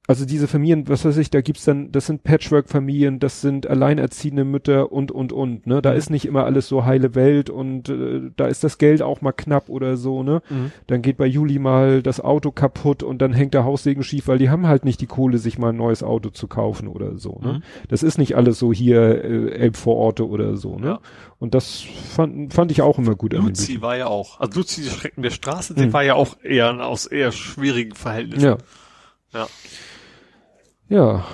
[0.10, 4.44] Also diese Familien, was weiß ich, da gibt's dann, das sind Patchwork-Familien, das sind alleinerziehende
[4.44, 5.84] Mütter und und und, ne?
[5.84, 5.98] Da Mhm.
[5.98, 9.34] ist nicht immer alles so heile Welt und äh, da ist das Geld auch mal
[9.34, 10.42] knapp oder so, ne?
[10.50, 10.72] Mhm.
[10.88, 14.40] Dann geht bei Juli mal das Auto kaputt und dann hängt der Haussegen schief, weil
[14.40, 17.40] die haben halt nicht die Kohle, sich mal ein neues Auto zu kaufen oder so,
[17.44, 17.54] ne?
[17.54, 17.64] Mhm.
[17.90, 20.88] Das ist nicht alles so hier äh, Elbvororte oder so, ne?
[20.88, 21.00] Ja.
[21.38, 24.90] Und das fand, fand ich auch immer gut Luzi war ja auch, also Luzi, die
[24.90, 25.94] Schrecken der Straße, die Mhm.
[25.94, 28.44] war ja auch eher aus eher schwierigen Verhältnissen.
[28.44, 28.58] Ja.
[29.36, 29.48] Ja.
[30.90, 31.26] Ja.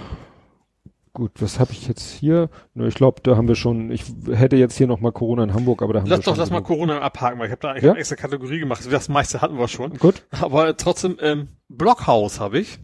[1.14, 2.50] Gut, was habe ich jetzt hier?
[2.74, 4.04] Na, Ich glaube, da haben wir schon, ich
[4.34, 6.50] hätte jetzt hier nochmal Corona in Hamburg, aber da haben Lass wir doch schon das
[6.50, 6.68] mal genug.
[6.68, 7.92] Corona abhaken, weil ich habe da Ja?
[7.92, 8.86] hab extra Kategorie gemacht.
[8.92, 9.98] Das meiste hatten wir schon.
[9.98, 10.24] Gut.
[10.42, 12.80] Aber trotzdem, ähm, Blockhaus habe ich.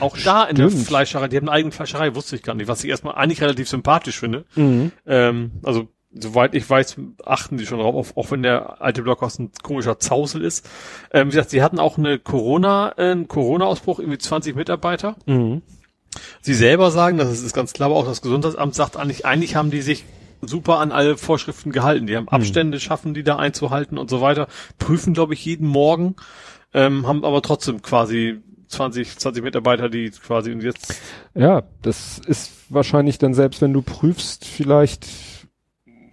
[0.00, 0.86] Auch da in der Stimmt.
[0.86, 3.68] Fleischerei, die haben eine eigene Fleischerei, wusste ich gar nicht, was ich erstmal eigentlich relativ
[3.68, 4.44] sympathisch finde.
[4.54, 4.92] Mhm.
[5.06, 9.38] Ähm, also, soweit ich weiß, achten die schon drauf, auch, auch wenn der alte Blockhaus
[9.38, 10.68] ein komischer Zausel ist.
[11.12, 15.16] Ähm, wie gesagt, sie hatten auch eine Corona, äh, einen Corona-Ausbruch, irgendwie 20 Mitarbeiter.
[15.26, 15.62] Mhm.
[16.40, 19.70] Sie selber sagen, das ist ganz klar, aber auch das Gesundheitsamt sagt eigentlich, eigentlich haben
[19.70, 20.04] die sich
[20.40, 22.06] super an alle Vorschriften gehalten.
[22.06, 24.46] Die haben Abstände, schaffen die da einzuhalten und so weiter,
[24.78, 26.16] prüfen, glaube ich, jeden Morgen,
[26.72, 30.94] ähm, haben aber trotzdem quasi 20, 20 Mitarbeiter, die quasi und jetzt
[31.34, 35.06] Ja, das ist wahrscheinlich dann selbst, wenn du prüfst, vielleicht,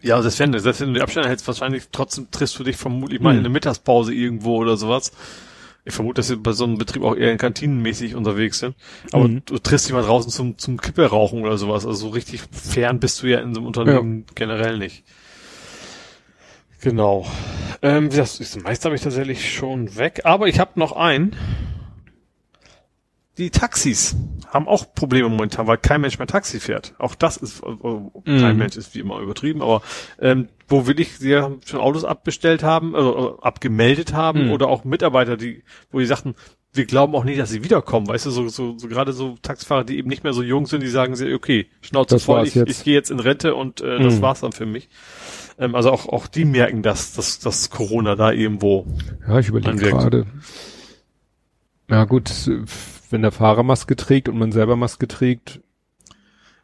[0.01, 3.19] Ja, selbst wenn, selbst wenn du die Abstände hältst, wahrscheinlich trotzdem triffst du dich vermutlich
[3.21, 3.39] mal Hm.
[3.39, 5.11] in eine Mittagspause irgendwo oder sowas.
[5.87, 8.75] Ich vermute, dass sie bei so einem Betrieb auch eher kantinenmäßig unterwegs sind.
[9.11, 9.43] Aber Mhm.
[9.45, 11.85] du triffst dich mal draußen zum, zum Kippe rauchen oder sowas.
[11.85, 15.03] Also so richtig fern bist du ja in so einem Unternehmen generell nicht.
[16.81, 17.25] Genau.
[17.81, 20.21] Ähm, wie das, das meiste habe ich tatsächlich schon weg.
[20.23, 21.35] Aber ich habe noch einen.
[23.37, 24.15] Die Taxis
[24.47, 26.93] haben auch Probleme momentan, weil kein Mensch mehr Taxi fährt.
[26.99, 28.59] Auch das ist, äh, äh, kein Mhm.
[28.59, 29.81] Mensch ist wie immer übertrieben, aber
[30.19, 31.31] ähm, wo will ich, sie
[31.65, 34.51] schon Autos abbestellt haben, also abgemeldet haben Mhm.
[34.51, 36.35] oder auch Mitarbeiter, die, wo die sagten,
[36.71, 39.83] wir glauben auch nicht, dass sie wiederkommen, weißt du, so, so, so gerade so Taxifahrer,
[39.85, 42.55] die eben nicht mehr so jung sind, die sagen sie, okay, Schnauze Das voll, ich,
[42.55, 44.21] ich gehe jetzt in Rente und äh, das Mhm.
[44.21, 44.89] war's dann für mich.
[45.57, 48.85] Ähm, also auch, auch die merken das, dass, dass Corona da irgendwo
[49.27, 50.25] Ja, ich überlege gerade.
[51.89, 52.29] Ja gut,
[53.11, 55.59] wenn der Fahrer Maske trägt und man selber Maske trägt,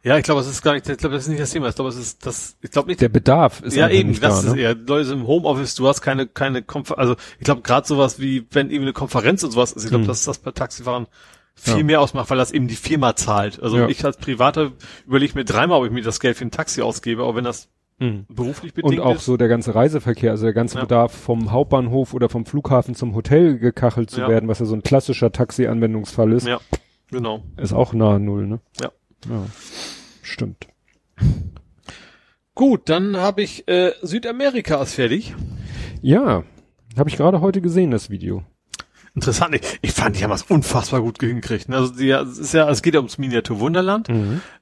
[0.04, 1.68] Ja, ich glaube, es ist gar nicht, ich glaube, das ist nicht das Thema.
[1.68, 4.42] Ich glaube, es ist das, ich glaube nicht, der Bedarf ist ja eben, nicht das
[4.42, 4.48] da.
[4.48, 4.60] ist ne?
[4.62, 8.44] eher, Leute im Homeoffice, du hast keine, keine Konfer also ich glaube gerade sowas wie,
[8.50, 10.08] wenn irgendwie eine Konferenz und sowas ist, ich glaube, Hm.
[10.08, 11.06] dass das bei Taxifahrern
[11.54, 11.84] viel Ja.
[11.84, 13.62] mehr ausmacht, weil das eben die Firma zahlt.
[13.62, 13.88] Also Ja.
[13.88, 14.72] ich als Privater
[15.06, 17.68] überlege mir dreimal, ob ich mir das Geld für ein Taxi ausgebe, aber wenn das
[18.02, 18.26] Mhm.
[18.28, 19.24] beruflich bedingt Und auch ist.
[19.24, 20.80] so der ganze Reiseverkehr, also der ganze Ja.
[20.82, 24.28] Bedarf vom Hauptbahnhof oder vom Flughafen zum Hotel gekachelt zu Ja.
[24.28, 26.60] werden, was ja so ein klassischer Taxi-Anwendungsfall ist, Ja,
[27.10, 27.42] genau.
[27.56, 28.60] ist auch nahe Null, ne?
[28.80, 28.90] Ja.
[29.28, 29.46] ja.
[30.22, 30.66] Stimmt.
[32.54, 35.34] Gut, dann habe ich äh, Südamerika ist fertig.
[36.02, 36.42] Ja,
[36.98, 38.42] habe ich gerade heute gesehen, das Video.
[39.14, 39.54] Interessant.
[39.54, 41.68] Ich, ich fand, die haben das unfassbar gut hingekriegt.
[41.68, 41.76] ne?
[41.76, 44.08] Also die, es ist ja, es geht ja ums Miniatur Wunderland.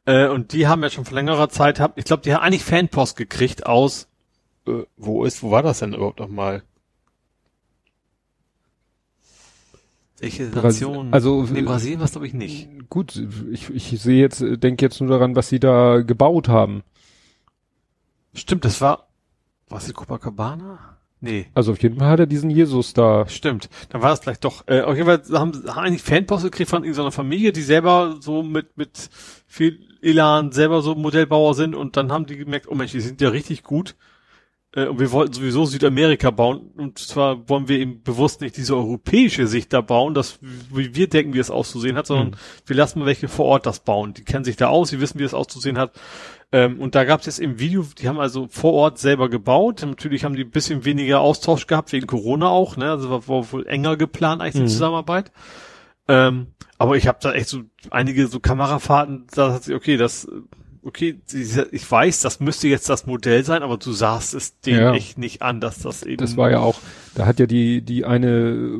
[0.06, 2.64] Äh, und die haben ja schon vor längerer Zeit, hab, ich glaube, die haben eigentlich
[2.64, 4.08] Fanpost gekriegt aus,
[4.66, 6.62] äh, wo ist, wo war das denn überhaupt nochmal?
[10.18, 11.14] Welche Nation?
[11.14, 12.68] also- nee, Brasilien war glaube ich nicht.
[12.90, 13.16] Gut,
[13.52, 16.82] ich, ich sehe jetzt, denke jetzt nur daran, was sie da gebaut haben.
[18.34, 19.08] Stimmt, das war,
[19.68, 20.98] was die Copacabana?
[21.22, 21.46] Nee.
[21.54, 23.26] Also auf jeden Fall hat er diesen Jesus da.
[23.28, 24.66] Stimmt, dann war das vielleicht doch.
[24.66, 28.42] Äh, auf jeden Fall haben, haben eigentlich Fanpost gekriegt von irgendeiner Familie, die selber so
[28.42, 29.10] mit mit
[29.46, 33.20] viel Elan selber so Modellbauer sind und dann haben die gemerkt, oh Mensch, die sind
[33.20, 33.96] ja richtig gut.
[34.74, 38.74] Äh, und wir wollten sowieso Südamerika bauen und zwar wollen wir eben bewusst nicht diese
[38.76, 40.38] europäische Sicht da bauen, dass
[40.70, 42.34] wie wir denken, wie es auszusehen hat, sondern Mhm.
[42.64, 44.14] wir lassen mal welche vor Ort das bauen.
[44.14, 45.92] Die kennen sich da aus, die wissen, wie es auszusehen hat.
[46.52, 49.82] Ähm, und da gab es jetzt im Video, die haben also vor Ort selber gebaut.
[49.86, 52.90] Natürlich haben die ein bisschen weniger Austausch gehabt, wegen Corona auch, ne?
[52.90, 54.68] Also war, war wohl enger geplant eigentlich die Mhm.
[54.68, 55.30] Zusammenarbeit.
[56.08, 57.60] Ähm, aber ich habe da echt so
[57.90, 60.26] einige so Kamerafahrten, da hat sie, okay, das,
[60.82, 64.94] okay, ich weiß, das müsste jetzt das Modell sein, aber du sahst es dem Ja.
[64.94, 66.16] echt nicht an, dass das eben.
[66.16, 66.80] Das war ja auch,
[67.14, 68.70] da hat ja die, die eine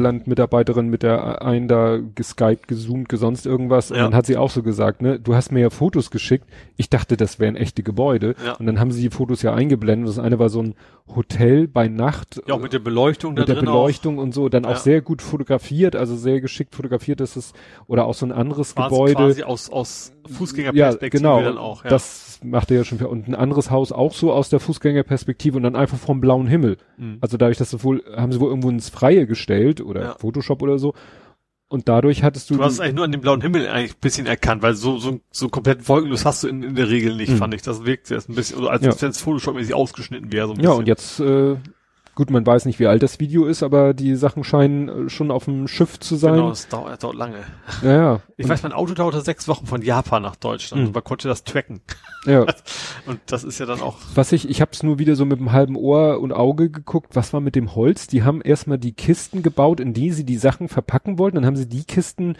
[0.00, 3.90] Wunderland-Mitarbeiterin mit der einen da geskypt, gezoomt, gesonst irgendwas.
[3.90, 4.04] Und Ja.
[4.04, 6.46] dann hat sie auch so gesagt, ne, du hast mir ja Fotos geschickt.
[6.76, 8.34] Ich dachte, das wären echte Gebäude.
[8.44, 8.54] Ja.
[8.54, 10.08] Und dann haben sie die Fotos ja eingeblendet.
[10.08, 10.74] Das eine war so ein
[11.14, 12.42] Hotel bei Nacht.
[12.46, 14.70] ja, auch mit der Beleuchtung mit der Beleuchtung und so, dann Ja.
[14.70, 17.52] auch sehr gut fotografiert, also sehr geschickt fotografiert ist es,
[17.86, 18.88] oder auch so ein anderes auch.
[18.88, 19.14] Quasi- Gebäude.
[19.14, 21.40] Quasi aus, aus Ja, Fußgängerperspektive genau.
[21.42, 21.84] dann auch.
[21.84, 21.90] Ja.
[21.90, 22.98] Das macht er ja schon.
[22.98, 26.46] für- Und ein anderes Haus auch so aus der Fußgängerperspektive und dann einfach vom blauen
[26.48, 26.76] Himmel.
[26.98, 27.18] Mhm.
[27.20, 30.14] Also dadurch, dass sie wohl, haben sie wohl irgendwo ins Freie gestellt oder Ja.
[30.18, 30.94] Photoshop oder so.
[31.68, 32.56] Und dadurch hattest du.
[32.56, 34.98] Du hast es eigentlich nur an dem blauen Himmel eigentlich ein bisschen erkannt, weil so,
[34.98, 37.36] so, so komplett wolkenlos hast du in, in der Regel nicht, Mhm.
[37.38, 37.62] fand ich.
[37.62, 39.02] Das wirkt jetzt ein bisschen, oder als Ja.
[39.02, 40.46] wenn es Photoshop-mäßig ausgeschnitten wäre.
[40.46, 40.78] So ein ja, bisschen.
[40.78, 41.56] und jetzt, äh,
[42.16, 45.30] gut, man weiß nicht, wie alt das Video ist, aber die Sachen scheinen äh, schon
[45.30, 46.34] auf dem Schiff zu sein.
[46.34, 47.44] Genau, es dauert, dauert lange.
[47.82, 48.20] Ja, ja.
[48.38, 50.82] Ich und, weiß, mein Auto dauerte sechs Wochen von Japan nach Deutschland.
[50.82, 50.88] Mhm.
[50.88, 51.82] Und man konnte das tracken.
[52.24, 52.46] ja.
[53.06, 53.98] Und das ist ja dann auch.
[54.14, 57.32] Was ich, ich hab's nur wieder so mit einem halben Ohr und Auge geguckt, was
[57.32, 58.06] war mit dem Holz?
[58.08, 61.56] Die haben erstmal die Kisten gebaut, in die sie die Sachen verpacken wollten, dann haben
[61.56, 62.36] sie die Kisten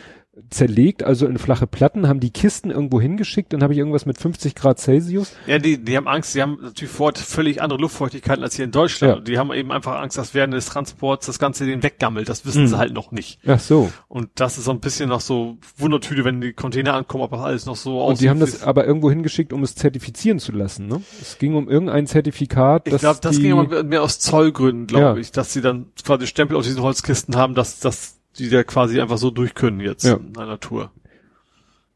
[0.51, 4.19] zerlegt, also in flache Platten, haben die Kisten irgendwo hingeschickt, dann habe ich irgendwas mit
[4.19, 5.33] 50 Grad Celsius.
[5.47, 8.65] Ja, die, die haben Angst, die haben natürlich vor Ort völlig andere Luftfeuchtigkeiten als hier
[8.67, 9.15] in Deutschland.
[9.17, 9.21] Ja.
[9.21, 12.29] Die haben eben einfach Angst, dass während des Transports das Ganze den weggammelt.
[12.29, 12.67] Das wissen Mhm.
[12.69, 13.39] sie halt noch nicht.
[13.47, 13.91] Ach so.
[14.09, 17.41] Und das ist so ein bisschen noch so Wundertüte, wenn die Container ankommen, ob das
[17.41, 20.87] alles noch so Und die haben das aber irgendwo hingeschickt, um es zertifizieren zu lassen,
[20.87, 21.03] ne?
[21.21, 25.05] Es ging um irgendein Zertifikat, Ich glaube, das die, ging aber mehr aus Zollgründen, glaube
[25.05, 25.17] Ja.
[25.17, 29.01] ich, dass sie dann quasi Stempel auf diesen Holzkisten haben, dass, dass die da quasi
[29.01, 30.15] einfach so durch können jetzt Ja.
[30.17, 30.91] in einer Tour.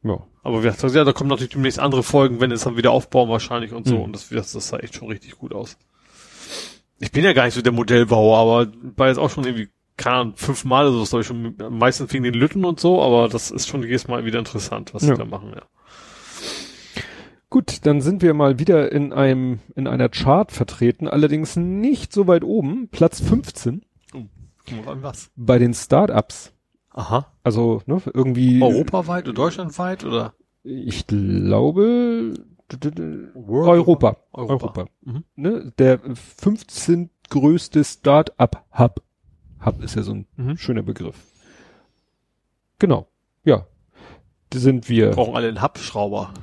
[0.02, 0.18] Ja.
[0.42, 3.72] Aber wir, ja, da kommen natürlich demnächst andere Folgen, wenn es dann wieder aufbauen wahrscheinlich
[3.72, 3.96] und so.
[3.96, 4.02] Mhm.
[4.04, 5.76] Und das, das, das sah echt schon richtig gut aus.
[6.98, 10.16] Ich bin ja gar nicht so der Modellbauer, aber war jetzt auch schon irgendwie, keine
[10.16, 13.28] Ahnung, fünfmal oder so, das habe ich schon meistens wegen den Lütten und so, aber
[13.28, 15.14] das ist schon jedes Mal wieder interessant, was Ja.
[15.14, 15.62] sie da machen, ja.
[17.48, 22.26] Gut, dann sind wir mal wieder in einem, in einer Chart vertreten, allerdings nicht so
[22.26, 23.89] weit oben, Platz 15 Guck mal,
[25.02, 25.30] Was?
[25.36, 26.52] bei den Startups.
[26.90, 27.26] Aha.
[27.42, 28.62] Also, ne, irgendwie.
[28.62, 30.34] Europaweit oder deutschlandweit oder?
[30.62, 32.34] Ich glaube,
[33.36, 33.36] Europa.
[33.44, 34.16] Europa.
[34.32, 34.84] Europa.
[35.02, 35.24] Mhm.
[35.36, 39.02] Ne, der 15 größte Start-up-Hub.
[39.64, 40.56] Hub ist ja so ein Mhm.
[40.56, 41.16] schöner Begriff.
[42.78, 43.06] Genau.
[43.44, 43.66] Ja.
[44.50, 45.10] Da sind wir.
[45.10, 46.34] Brauchen alle einen Hubschrauber.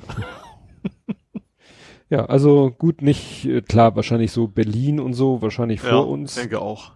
[2.09, 6.35] Ja, also gut, nicht, äh, klar, wahrscheinlich so Berlin und so, wahrscheinlich vor uns.
[6.35, 6.93] denke auch.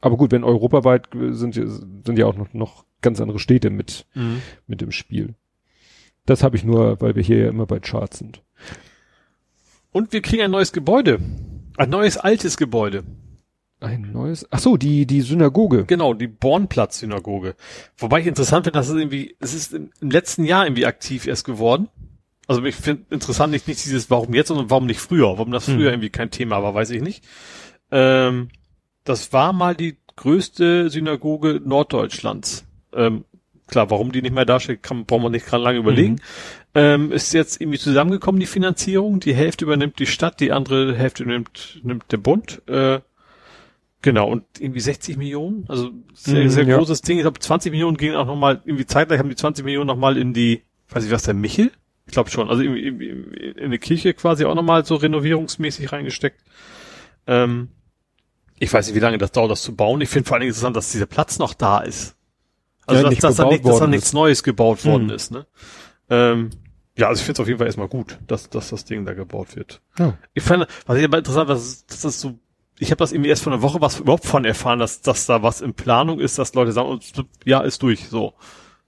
[0.00, 3.70] Aber gut, wenn europaweit äh, sind, ja- sind ja auch noch, noch ganz andere Städte
[3.70, 4.06] mit,
[4.66, 5.34] mit im Spiel.
[6.26, 8.42] Das habe ich nur, weil wir hier ja immer bei Charts sind.
[9.92, 11.20] Und wir kriegen ein neues Gebäude.
[11.76, 13.04] Ein neues altes Gebäude.
[13.80, 14.46] Ein neues.
[14.50, 15.84] Ach so, die die Synagoge.
[15.84, 17.54] Genau, die Bornplatz-Synagoge.
[17.96, 21.26] Wobei ich interessant finde, dass es irgendwie, es ist im, im letzten Jahr irgendwie aktiv
[21.28, 21.88] erst geworden.
[22.48, 25.38] Also ich finde interessant nicht, nicht dieses warum jetzt, sondern warum nicht früher.
[25.38, 25.94] Warum das früher Hm.
[25.94, 27.24] irgendwie kein Thema war, weiß ich nicht.
[27.92, 28.48] Ähm,
[29.04, 32.66] das war mal die größte Synagoge Norddeutschlands.
[32.92, 33.24] Ähm,
[33.66, 36.14] klar, warum die nicht mehr dasteht, kann, braucht man nicht gerade lange überlegen.
[36.14, 36.18] Mhm.
[36.74, 39.20] Ähm, ist jetzt irgendwie zusammengekommen, die Finanzierung.
[39.20, 42.62] Die Hälfte übernimmt die Stadt, die andere Hälfte nimmt, nimmt der Bund.
[42.68, 43.00] Äh,
[44.02, 46.76] genau, und irgendwie 60 Millionen, also sehr, Mhm, sehr ja.
[46.76, 47.18] großes Ding.
[47.18, 50.34] Ich glaube, 20 Millionen gingen auch nochmal, irgendwie zeitgleich haben die 20 Millionen nochmal in
[50.34, 51.70] die, weiß ich was, der Michel?
[52.06, 56.42] Ich glaube schon, also irgendwie, irgendwie in eine Kirche quasi auch nochmal so renovierungsmäßig reingesteckt.
[57.26, 57.68] Ähm,
[58.58, 60.00] ich weiß nicht, wie lange das dauert, das zu bauen.
[60.00, 62.16] Ich finde vor allen Dingen interessant, dass dieser Platz noch da ist.
[62.86, 64.12] Also, Ja, dass, dass, da nicht, dass da nichts ist.
[64.14, 65.14] Neues gebaut worden Hm.
[65.16, 65.46] ist, ne?
[66.10, 66.50] Ähm,
[66.96, 69.12] ja, also ich finde es auf jeden Fall erstmal gut, dass, dass das Ding da
[69.14, 69.80] gebaut wird.
[69.98, 70.14] Ja.
[70.34, 72.38] Ich fand, was ich aber interessant, was, dass das so,
[72.78, 75.42] ich habe das irgendwie erst vor einer Woche was überhaupt von erfahren, dass, dass da
[75.42, 76.98] was in Planung ist, dass Leute sagen,
[77.44, 78.34] ja, ist durch, so.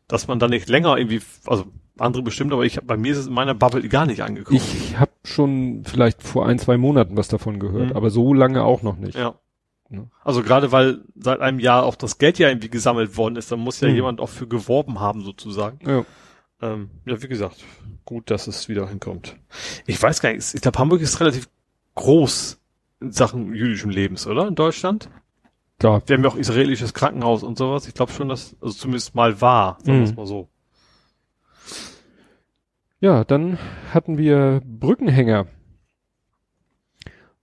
[0.09, 1.67] Dass man da nicht länger irgendwie, also
[1.99, 4.57] andere bestimmt, aber ich hab, bei mir ist es in meiner Bubble gar nicht angekommen.
[4.57, 7.97] Ich habe schon vielleicht vor ein, zwei Monaten was davon gehört, Mhm.
[7.97, 9.17] aber so lange auch noch nicht.
[9.19, 9.35] Ja.
[9.91, 10.09] Ne?
[10.25, 13.59] Also gerade weil seit einem Jahr auch das Geld ja irgendwie gesammelt worden ist, dann
[13.61, 13.95] muss ja Mhm.
[13.97, 15.79] jemand auch für geworben haben sozusagen.
[15.89, 16.05] Ja.
[16.63, 17.65] Ähm, ja, wie gesagt,
[18.05, 19.37] gut, dass es wieder hinkommt.
[19.87, 21.49] Ich weiß gar nicht, ich glaube Hamburg ist relativ
[21.97, 22.61] groß
[23.01, 24.47] in Sachen jüdischen Lebens, oder?
[24.47, 25.09] In Deutschland?
[25.79, 26.03] Klar.
[26.07, 27.89] Wir haben ja auch israelisches Krankenhaus und sowas.
[27.89, 30.17] Ich glaube schon, dass, also zumindest mal war, sagen wir es Mhm.
[30.17, 30.49] mal so.
[33.01, 33.59] Ja, dann
[33.93, 35.47] hatten wir Brückenhänger.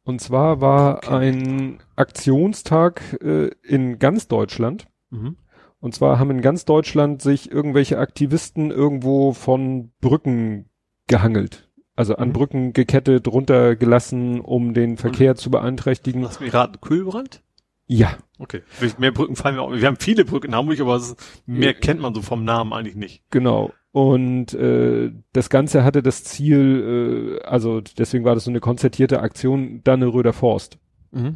[0.03, 1.30] Und zwar war Okay.
[1.30, 4.86] ein Aktionstag äh, in ganz Deutschland.
[5.10, 5.38] Mhm.
[5.80, 10.69] Und zwar haben in ganz Deutschland sich irgendwelche Aktivisten irgendwo von Brücken
[11.07, 11.69] gehangelt.
[11.95, 12.34] Also an Mhm.
[12.34, 16.22] Brücken gekettet, runtergelassen, um den Verkehr zu beeinträchtigen.
[16.24, 17.44] Lass mich raten, Kühlbrand?
[17.86, 18.61] Ja, Okay.
[18.99, 19.72] Mehr Brücken fallen mir auch.
[19.72, 21.15] Wir haben viele Brücken in Hamburg, aber es,
[21.48, 21.80] mehr Ja.
[21.80, 23.24] kennt man so vom Namen eigentlich nicht.
[23.32, 23.72] genau.
[23.91, 29.22] Und äh, das Ganze hatte das Ziel, äh, also deswegen war das so eine konzertierte
[29.22, 30.78] Aktion, Danneröder Forst.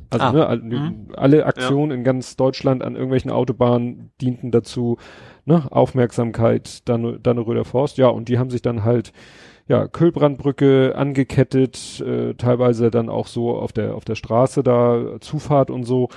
[0.09, 0.31] Also Ah.
[0.33, 1.07] ne, all, Mhm.
[1.15, 4.97] alle Aktionen in ganz Deutschland an irgendwelchen Autobahnen dienten dazu,
[5.45, 9.11] ne, Aufmerksamkeit, dann Danneröder Forst, ja, und die haben sich dann halt
[9.67, 15.69] ja, Kühlbrandbrücke angekettet, äh, teilweise dann auch so auf der auf der Straße da Zufahrt
[15.71, 16.09] und so.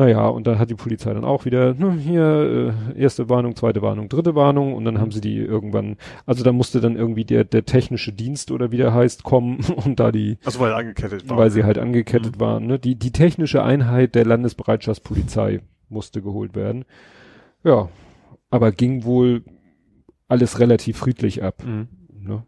[0.00, 3.82] Naja, und dann hat die Polizei dann auch wieder, ne, hier, äh, erste Warnung, zweite
[3.82, 7.42] Warnung, dritte Warnung und dann haben sie die irgendwann, also da musste dann irgendwie der,
[7.42, 11.28] der technische Dienst oder wie der heißt, kommen und da die Also weil er angekettet
[11.28, 11.36] war.
[11.36, 12.40] weil sie halt angekettet Mhm.
[12.40, 12.66] waren.
[12.68, 12.78] Ne?
[12.78, 16.84] Die, die technische Einheit der Landesbereitschaftspolizei musste geholt werden.
[17.64, 17.88] Ja,
[18.50, 19.42] aber ging wohl
[20.28, 21.64] alles relativ friedlich ab.
[21.66, 21.88] Mhm.
[22.20, 22.44] Ne?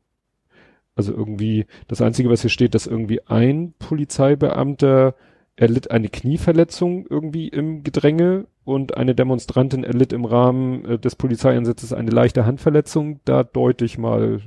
[0.95, 5.17] Also irgendwie, das Einzige, was hier steht, dass irgendwie ein Polizeibeamter
[5.61, 11.93] erlitt eine Knieverletzung irgendwie im Gedränge und eine Demonstrantin erlitt im Rahmen äh, des Polizeieinsatzes
[11.93, 13.20] eine leichte Handverletzung.
[13.27, 14.41] Da deute ich mal,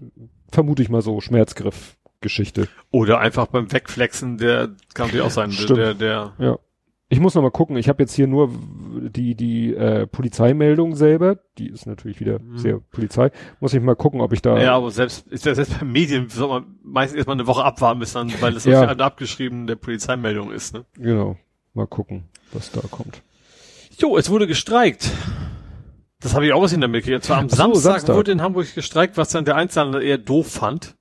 [0.51, 2.67] vermute ich mal so, Schmerzgriff-Geschichte.
[2.89, 5.79] Oder einfach beim Wegflexen, der kann natürlich auch sein, der, Stimmt.
[5.79, 6.59] der, der Ja.
[7.13, 7.77] Ich muss noch mal gucken.
[7.77, 8.49] Ich habe jetzt hier nur
[9.09, 11.37] die die äh, Polizeimeldung selber.
[11.59, 12.57] Die ist natürlich wieder Mhm.
[12.57, 13.29] sehr Polizei.
[13.59, 14.59] Muss ich mal gucken, ob ich da.
[14.59, 17.99] ja, aber selbst, ist ja selbst bei Medien soll man meistens erstmal eine Woche abwarten,
[17.99, 18.81] bis dann, weil das Ja.
[18.87, 20.85] abgeschrieben der Polizeimeldung ist, ne?
[20.97, 21.37] Genau.
[21.75, 23.21] Mal gucken, was da kommt.
[23.99, 25.11] Jo, es wurde gestreikt.
[26.19, 27.15] Das habe ich auch was mir gekriegt.
[27.15, 28.15] Und zwar am so, Samstag, Samstag.
[28.15, 30.95] wurde in Hamburg gestreikt, was dann der Einzelhandel eher doof fand.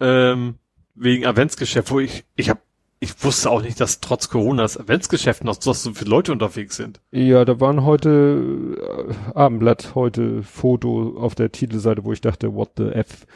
[0.00, 0.54] Ähm,
[0.94, 2.60] wegen Adventsgeschäft, wo ich, ich hab,
[3.04, 6.76] ich wusste auch nicht, dass trotz Corona das Adventsgeschäft noch so so viele Leute unterwegs
[6.76, 7.00] sind.
[7.12, 12.70] Ja, da waren heute äh, Abendblatt heute Foto auf der Titelseite, wo ich dachte, what
[12.78, 13.26] the f.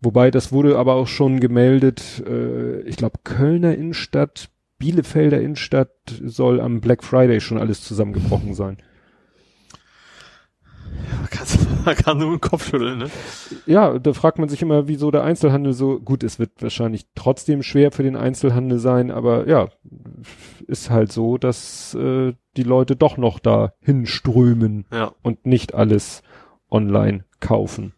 [0.00, 2.22] Wobei das wurde aber auch schon gemeldet.
[2.26, 4.48] Äh, ich glaube Kölner Innenstadt,
[4.78, 5.90] Bielefelder Innenstadt
[6.24, 8.78] soll am Black Friday schon alles zusammengebrochen sein.
[11.84, 13.10] Man kann, nur den Kopf schütteln, ne?
[13.66, 17.62] Ja, da fragt man sich immer, wieso der Einzelhandel so, gut, es wird wahrscheinlich trotzdem
[17.62, 19.68] schwer für den Einzelhandel sein, aber ja,
[20.66, 26.22] ist halt so, dass äh, die Leute doch noch da hinströmen Ja, und nicht alles
[26.70, 27.92] online kaufen.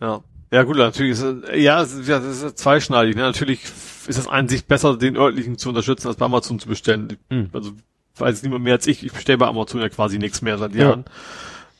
[0.00, 0.20] ja.
[0.50, 3.16] Ja gut, natürlich ist es, ja, es ist, ja, das ist ja zweischneidig.
[3.16, 3.22] Ne?
[3.22, 7.16] Natürlich ist es an sich besser, den örtlichen zu unterstützen, als bei Amazon zu bestellen.
[7.28, 7.50] Mhm.
[7.52, 7.72] Also
[8.18, 9.04] weiß niemand mehr als ich.
[9.04, 11.06] Ich bestelle bei Amazon ja quasi nichts mehr seit Jahren.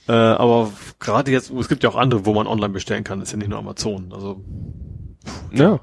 [0.08, 3.32] Äh, aber gerade jetzt, es gibt ja auch andere, wo man online bestellen kann, ist
[3.32, 4.12] ja nicht nur Amazon.
[4.12, 4.42] Also
[5.52, 5.80] Ja.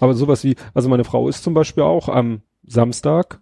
[0.00, 3.40] Aber sowas wie, also meine Frau ist zum Beispiel auch am Samstag,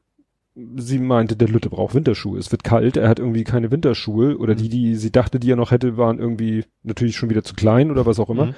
[0.77, 2.39] sie meinte, der Lütte braucht Winterschuhe.
[2.39, 5.57] Es wird kalt, er hat irgendwie keine Winterschuhe oder die, die sie dachte, die er
[5.57, 8.47] noch hätte, waren irgendwie natürlich schon wieder zu klein oder was auch immer.
[8.47, 8.55] Mhm.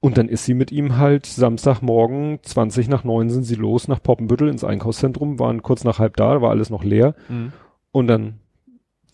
[0.00, 4.00] Und dann ist sie mit ihm halt Samstagmorgen 20 nach 9 sind sie los nach
[4.00, 7.14] Poppenbüttel ins Einkaufszentrum, waren kurz nach halb da, war alles noch leer.
[7.28, 7.52] mhm.
[7.90, 8.38] Und dann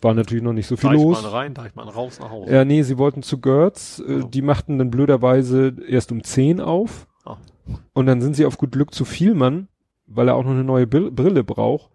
[0.04, 1.32] war natürlich noch nicht so viel Deichmann los.
[1.32, 2.52] rein, Deichmann raus nach Hause.
[2.52, 4.00] Ja, nee, sie wollten zu Gertz.
[4.06, 4.28] Äh, Also.
[4.28, 7.08] Die machten dann blöderweise erst um 10 auf.
[7.24, 7.38] Ah.
[7.94, 9.68] Und dann sind sie auf gut Glück zu Vielmann,
[10.06, 11.90] weil er auch noch eine neue Brille braucht.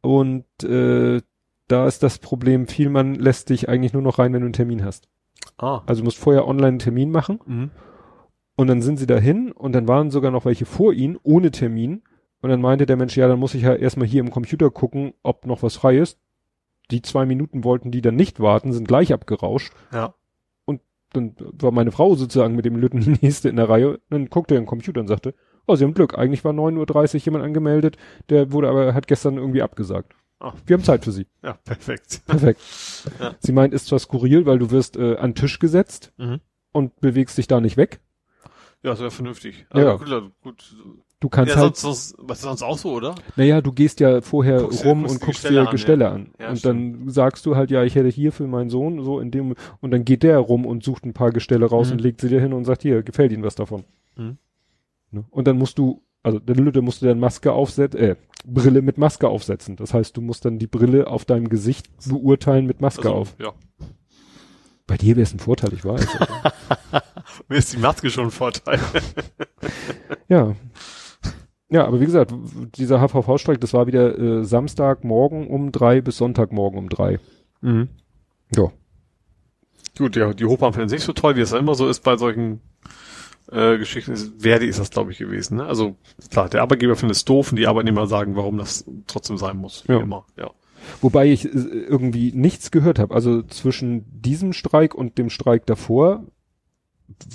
[0.00, 1.20] Und äh,
[1.68, 4.84] da ist das Problem, Vielmann lässt dich eigentlich nur noch rein, wenn du einen Termin
[4.84, 5.08] hast.
[5.58, 5.82] Ah.
[5.86, 7.38] Also du musst vorher online einen Termin machen.
[7.46, 7.70] Mhm.
[8.56, 12.02] Und dann sind sie dahin und dann waren sogar noch welche vor ihnen, ohne Termin.
[12.42, 15.12] Und dann meinte der Mensch, ja, dann muss ich ja erstmal hier im Computer gucken,
[15.22, 16.18] ob noch was frei ist.
[16.90, 19.72] Die zwei Minuten wollten die dann nicht warten, sind gleich abgerauscht.
[19.92, 20.14] Ja.
[21.12, 23.98] Dann war meine Frau sozusagen mit dem Lütten die nächste in der Reihe.
[24.10, 25.34] Dann guckte er im Computer und sagte,
[25.66, 26.16] oh, sie haben Glück.
[26.16, 27.96] Eigentlich war 9.30 Uhr jemand angemeldet,
[28.28, 30.14] der wurde aber, hat gestern irgendwie abgesagt.
[30.38, 30.52] Ah.
[30.66, 31.26] Wir haben Zeit für sie.
[31.42, 32.22] Ja, perfekt.
[32.26, 32.60] Perfekt.
[33.18, 33.34] Ja.
[33.40, 36.40] Sie meint, ist zwar skurril, weil du wirst äh, an den Tisch gesetzt Mhm.
[36.70, 38.00] und bewegst dich da nicht weg.
[38.84, 39.66] Ja, sehr vernünftig.
[39.74, 39.94] Ja.
[39.98, 40.76] Also, gut, gut.
[41.20, 43.14] Du kannst Ja, halt sonst, sonst, was ist sonst auch so, oder?
[43.36, 46.10] Naja, du gehst ja vorher Guckst rum guckst und guckst Gestelle dir an, Gestelle ja.
[46.12, 46.30] an.
[46.40, 49.30] Ja, und dann sagst du halt, ja, ich hätte hier für meinen Sohn so in
[49.30, 51.92] dem, und dann geht der rum und sucht ein paar Gestelle raus Mhm.
[51.92, 53.84] und legt sie dir hin und sagt, hier, gefällt Ihnen was davon.
[54.16, 54.38] Mhm.
[55.10, 55.24] Ne?
[55.30, 58.16] Und dann musst du, also der Lütte musst du dann Maske aufsetzen, äh,
[58.46, 59.76] Brille mit Maske aufsetzen.
[59.76, 63.36] Das heißt, du musst dann die Brille auf deinem Gesicht beurteilen mit Maske Also, auf.
[63.38, 63.52] Ja.
[64.86, 66.06] Bei dir wäre es ein Vorteil, ich weiß.
[67.48, 68.80] Mir ist die Maske schon ein Vorteil.
[70.28, 70.54] ja.
[71.70, 72.34] Ja, aber wie gesagt,
[72.76, 77.18] dieser HVV-Streik, das war wieder äh, Samstagmorgen um drei bis Sonntagmorgen um drei.
[77.60, 77.88] Mhm.
[78.54, 78.70] Ja.
[79.96, 82.16] Gut, ja, die Hochbahn finden es nicht so toll, wie es immer so ist bei
[82.16, 82.60] solchen
[83.52, 84.16] äh, Geschichten.
[84.16, 85.58] Verdi ist das, glaube ich, gewesen.
[85.58, 85.66] Ne?
[85.66, 85.96] Also
[86.30, 89.84] klar, der Arbeitgeber findet es doof und die Arbeitnehmer sagen, warum das trotzdem sein muss.
[89.86, 90.00] Wie Ja.
[90.00, 90.24] immer.
[90.36, 90.50] Ja.
[91.00, 93.14] Wobei ich äh, irgendwie nichts gehört habe.
[93.14, 96.24] Also zwischen diesem Streik und dem Streik davor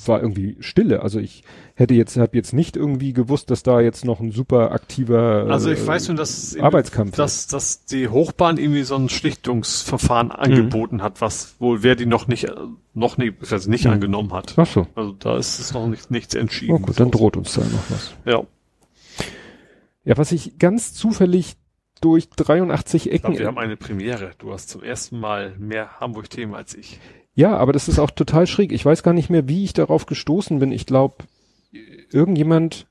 [0.06, 1.02] war irgendwie Stille.
[1.02, 1.44] Also ich
[1.76, 5.70] hätte jetzt, habe jetzt nicht irgendwie gewusst, dass da jetzt noch ein super aktiver Also
[5.72, 11.02] ich äh, weiß nur, dass Arbeitskampf dass, dass die Hochbahn irgendwie so ein Schlichtungsverfahren angeboten
[11.02, 12.48] hat, was wohl Verdi noch nicht
[12.94, 13.92] noch nicht, also nicht Mhm.
[13.92, 14.54] angenommen hat.
[14.58, 14.88] Ach so.
[14.96, 16.74] Also da ist es noch nicht nichts entschieden.
[16.74, 18.14] Oh gut, dann droht uns da noch was.
[18.26, 18.44] Ja,
[20.04, 21.56] Ja, was ich ganz zufällig
[22.02, 23.22] durch 83 ich Ecken.
[23.28, 24.32] glaube, wir haben eine Premiere.
[24.38, 27.00] Du hast zum ersten Mal mehr Hamburg-Themen als ich.
[27.36, 28.72] Ja, aber das ist auch total schräg.
[28.72, 30.72] Ich weiß gar nicht mehr, wie ich darauf gestoßen bin.
[30.72, 31.26] Ich glaube,
[32.12, 32.88] irgendjemand,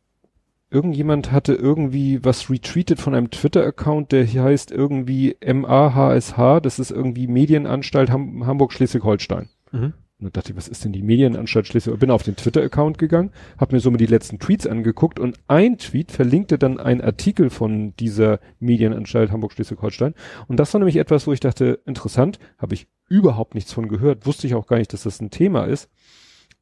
[0.71, 6.61] irgendjemand hatte irgendwie was retweetet von einem Twitter-Account, der hier heißt irgendwie MAHSH.
[6.62, 9.49] Das ist irgendwie Medienanstalt Ham Hamburg Schleswig-Holstein.
[9.73, 9.95] Mhm.
[10.24, 11.98] Und da dachte ich, was ist denn die Medienanstalt Schleswig?
[11.98, 15.78] Bin auf den Twitter-Account gegangen, habe mir so mal die letzten Tweets angeguckt und ein
[15.78, 20.14] Tweet verlinkte dann einen Artikel von dieser Medienanstalt Hamburg Schleswig-Holstein.
[20.48, 24.26] Und das war nämlich etwas, wo ich dachte, interessant, habe ich überhaupt nichts von gehört,
[24.26, 25.90] wusste ich auch gar nicht, dass das ein Thema ist.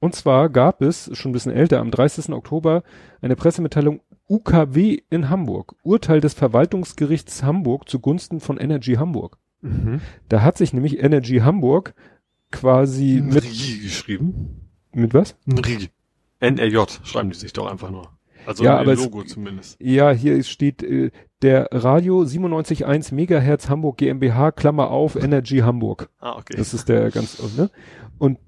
[0.01, 2.31] Und zwar gab es, schon ein bisschen älter, am 30.
[2.31, 2.83] Oktober
[3.21, 5.77] eine Pressemitteilung UKW in Hamburg.
[5.85, 9.39] Urteil des Verwaltungsgerichts Hamburg zugunsten von Energy Hamburg.
[9.61, 10.01] Mhm.
[10.29, 11.95] Da hat sich nämlich Energy Hamburg
[12.53, 14.69] quasi mit, Nri geschrieben.
[14.93, 15.37] mit was?
[15.47, 15.89] Nri.
[16.41, 18.09] NRJ schreiben die sich doch einfach nur.
[18.47, 19.81] Also Ja, aber es- Logo zumindest.
[19.81, 21.11] Ja, hier steht äh,
[21.43, 26.09] der Radio 97.1 Megahertz Hamburg GmbH, Klammer auf, Energy Hamburg.
[26.19, 26.55] Ah, okay.
[26.57, 27.71] Das ist der ganz, ne?
[28.19, 28.39] Und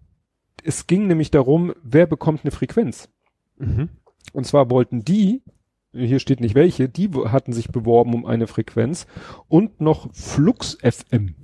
[0.64, 3.09] es ging nämlich darum, wer bekommt eine Frequenz?
[3.59, 3.89] mhm.
[4.32, 5.43] Und zwar wollten die,
[5.93, 9.06] hier steht nicht welche, die hatten sich beworben um eine Frequenz
[9.48, 11.36] und noch Flux FM.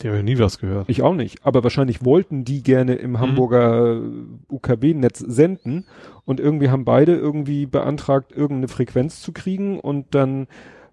[0.00, 0.88] Die haben ja nie was gehört.
[0.88, 4.00] Ich auch nicht, aber wahrscheinlich wollten die gerne im Hamburger
[4.48, 5.86] UKW-Netz senden.
[6.24, 9.80] Und irgendwie haben beide irgendwie beantragt, irgendeine Frequenz zu kriegen.
[9.80, 10.46] Und dann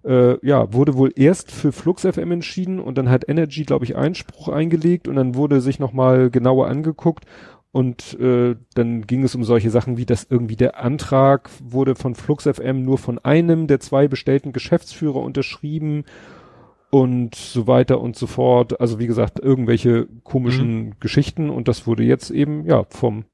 [0.04, 2.80] äh, ja, wurde wohl erst für Flux FM entschieden.
[2.80, 5.06] Und dann hat Energy, glaube ich, Einspruch eingelegt.
[5.06, 7.26] Und dann wurde sich nochmal genauer angeguckt.
[7.70, 12.14] Und äh, dann ging es um solche Sachen wie, dass irgendwie der Antrag wurde von
[12.14, 16.04] Flux FM nur von einem der zwei bestellten Geschäftsführer unterschrieben
[17.00, 18.80] und so weiter und so fort.
[18.80, 23.24] Also wie gesagt, irgendwelche komischen Geschichten und das wurde jetzt eben ja vom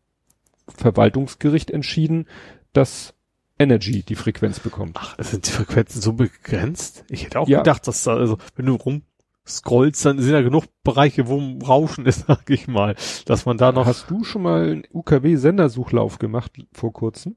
[0.68, 2.26] Verwaltungsgericht entschieden,
[2.72, 3.14] dass
[3.59, 4.97] Energy die Frequenz bekommt.
[5.01, 7.05] Ach, sind die Frequenzen so begrenzt?
[7.09, 7.59] Ich hätte auch Ja.
[7.59, 12.24] gedacht, dass da, also, wenn du rumscrollst, dann sind ja genug Bereiche, wo Rauschen ist,
[12.26, 16.93] sag ich mal, dass man da noch, Hast du schon mal einen UKW-Sendersuchlauf gemacht vor
[16.93, 17.36] kurzem?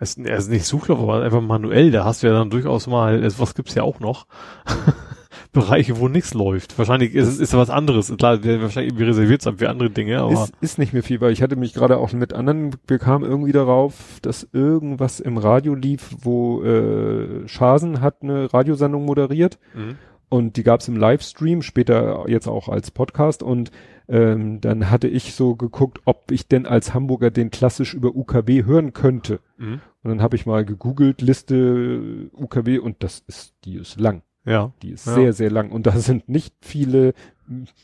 [0.00, 1.90] Es ist, ist nicht Suchlauf, aber einfach manuell.
[1.90, 4.26] Da hast du ja dann durchaus mal, was gibt's ja auch noch?
[5.52, 6.76] Bereiche, wo nichts läuft.
[6.78, 8.12] Wahrscheinlich ist es ist was anderes.
[8.16, 10.32] Klar, wir wahrscheinlich irgendwie reserviert sein für andere Dinge, aber.
[10.32, 13.24] Ist, ist nicht mehr viel, weil ich hatte mich gerade auch mit anderen, wir kamen
[13.24, 19.96] irgendwie darauf, dass irgendwas im Radio lief, wo äh, Schasen hat eine Radiosendung moderiert Mhm.
[20.28, 23.70] und die gab's im Livestream, später jetzt auch als Podcast und
[24.08, 28.64] ähm, dann hatte ich so geguckt, ob ich denn als Hamburger den klassisch über UKW
[28.64, 29.40] hören könnte.
[29.56, 29.80] Mhm.
[30.02, 34.22] Und dann habe ich mal gegoogelt, Liste UKW und das ist, die ist lang.
[34.44, 34.72] Ja.
[34.82, 35.14] Die ist Ja.
[35.14, 37.14] sehr, sehr lang und da sind nicht viele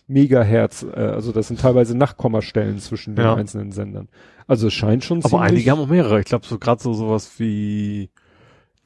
[0.06, 3.34] Megahertz, äh, also das sind teilweise Nachkommastellen zwischen den Ja.
[3.34, 4.08] einzelnen Sendern.
[4.46, 6.18] Also es scheint schon Aber einige haben auch mehrere.
[6.20, 8.10] Ich glaube, so gerade so sowas wie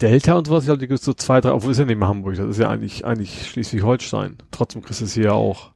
[0.00, 2.08] Delta und sowas, ich glaube, die gibt's so zwei, drei, obwohl ist ja nicht mehr
[2.08, 4.36] Hamburg, das ist ja eigentlich, eigentlich Schleswig-Holstein.
[4.50, 5.72] Trotzdem kriegst du es hier ja auch.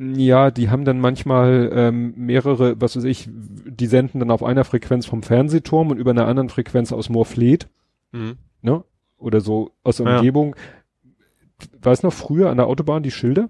[0.00, 4.64] Ja, die haben dann manchmal ähm, mehrere, was weiß ich, die senden dann auf einer
[4.64, 7.68] Frequenz vom Fernsehturm und über einer anderen Frequenz aus Moorfleet,
[8.12, 8.36] Mhm.
[8.62, 8.84] ne?
[9.18, 10.16] Oder so aus der Ja.
[10.18, 10.54] Umgebung.
[11.82, 13.48] Weiß noch früher an der Autobahn die Schilder?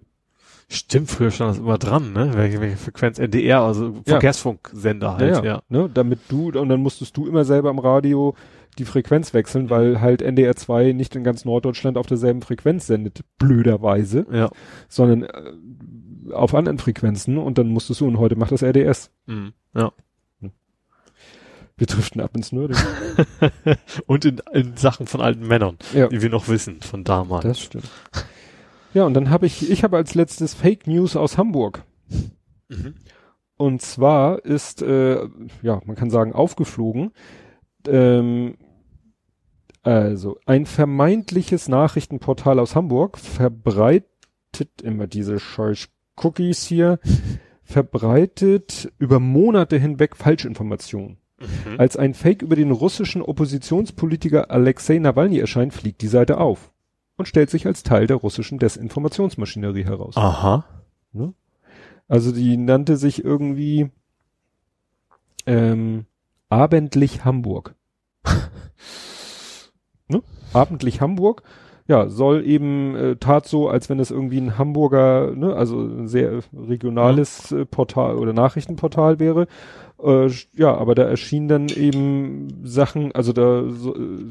[0.71, 2.31] Stimmt, früher stand das immer dran, ne?
[2.35, 4.13] Welche, welche Frequenz NDR, also Ja.
[4.13, 5.63] Verkehrsfunksender halt, ja.
[5.69, 5.91] Ne?
[5.93, 8.35] Damit du, und dann musstest du immer selber am Radio
[8.79, 13.21] die Frequenz wechseln, weil halt NDR 2 nicht in ganz Norddeutschland auf derselben Frequenz sendet,
[13.39, 14.51] blöderweise, Ja.
[14.89, 15.53] sondern äh,
[16.33, 19.11] auf anderen Frequenzen und dann musstest du, und heute macht das RDS.
[19.27, 19.53] Mhm.
[19.75, 19.93] Ja.
[21.79, 22.77] Wir driften ab ins Nerding.
[24.07, 27.45] Und in, in Sachen von alten Männern, ja, die wir noch wissen von damals.
[27.45, 27.89] das stimmt.
[28.95, 31.85] Ja, und dann habe ich, ich habe als letztes Fake News aus Hamburg.
[32.69, 32.95] Mhm.
[33.57, 35.29] Und zwar ist, äh,
[35.63, 37.13] ja, man kann sagen, aufgeflogen.
[37.87, 38.57] Ähm,
[39.83, 45.89] also, ein vermeintliches Nachrichtenportal aus Hamburg verbreitet immer diese scheiß
[46.23, 46.99] Cookies hier,
[47.63, 51.19] verbreitet über Monate hinweg Falschinformationen.
[51.39, 51.79] Mhm.
[51.79, 56.73] Als ein Fake über den russischen Oppositionspolitiker Alexei Nawalny erscheint, fliegt die Seite auf
[57.17, 60.17] und stellt sich als Teil der russischen Desinformationsmaschinerie heraus.
[60.17, 60.65] Aha.
[62.09, 63.91] Also die nannte sich irgendwie
[65.47, 66.07] ähm,
[66.49, 67.75] Abendlich Hamburg.
[70.09, 70.23] ne?
[70.55, 71.43] Abendlich Hamburg.
[71.89, 76.07] Ja, soll eben äh, tat so, als wenn es irgendwie ein Hamburger, ne, also ein
[76.07, 79.47] sehr regionales äh, Portal oder Nachrichtenportal wäre.
[80.03, 84.27] Äh, ja, aber da erschienen dann eben Sachen, also da so, äh,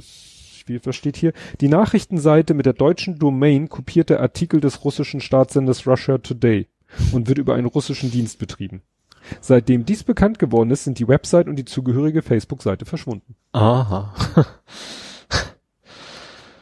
[0.67, 1.33] wie, was steht hier?
[1.59, 6.67] Die Nachrichtenseite mit der deutschen Domain kopiert der Artikel des russischen Staatssenders Russia Today
[7.11, 8.83] und wird über einen russischen Dienst betrieben.
[9.41, 13.35] Seitdem dies bekannt geworden ist, sind die Website und die zugehörige Facebook-Seite verschwunden.
[13.51, 14.13] Aha.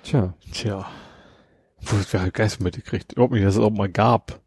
[0.05, 0.85] Tja, Tja.
[1.81, 3.13] Wo wir halt Geist mitgekriegt.
[3.13, 4.39] Überhaupt nicht, dass es auch mal gab.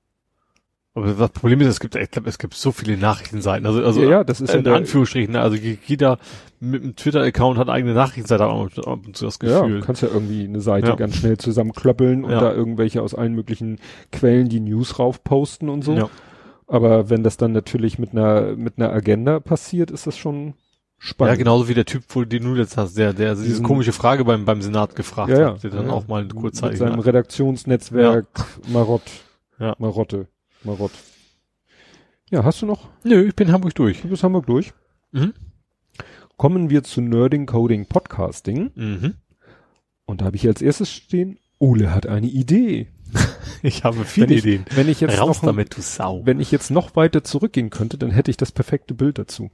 [0.95, 3.67] Aber das Problem ist, es gibt, ich glaube, es gibt so viele Nachrichtenseiten.
[3.67, 5.41] Also, also ja, ja, das ist ja in der, Anführungsstrichen, ne?
[5.41, 6.19] also jeder
[6.59, 9.81] mit einem Twitter-Account hat eigene Nachrichtenseite, ab und zu das ja, Gefühl.
[9.81, 10.95] du kannst ja irgendwie eine Seite Ja.
[10.97, 12.41] ganz schnell zusammenklöppeln und Ja.
[12.41, 13.79] da irgendwelche aus allen möglichen
[14.11, 15.95] Quellen die News raufposten und so.
[15.95, 16.11] Ja.
[16.67, 20.55] Aber wenn das dann natürlich mit einer, mit einer Agenda passiert, ist das schon
[21.01, 21.39] ja, spannend.
[21.39, 24.25] genauso wie der Typ, wo den du jetzt hast, der, der diese Diesen- komische Frage
[24.25, 25.53] beim, beim Senat gefragt Ja, ja.
[25.55, 26.79] hat, der dann Ja, auch mal Mit kurzzeitig.
[26.79, 27.07] seinem ne?
[27.07, 28.27] Redaktionsnetzwerk
[28.69, 29.03] Marott.
[29.59, 29.75] Ja.
[29.79, 30.29] Marotte.
[30.65, 30.93] Marott.
[32.31, 32.89] Ja, hast du noch?
[33.05, 34.03] Nö, ich bin Hamburg durch.
[34.03, 34.73] Du bist Hamburg durch.
[35.13, 35.33] Mhm.
[36.37, 38.71] Kommen wir zu Nerding Coding Podcasting.
[38.75, 39.15] Mhm.
[40.05, 42.89] Und da habe ich als erstes stehen, Ole hat eine Idee.
[43.63, 44.65] Ich habe viele wenn ich, Ideen.
[44.73, 46.23] Wenn ich jetzt Raus noch, damit, du Sau.
[46.25, 49.51] wenn ich jetzt noch weiter zurückgehen könnte, dann hätte ich das perfekte Bild dazu.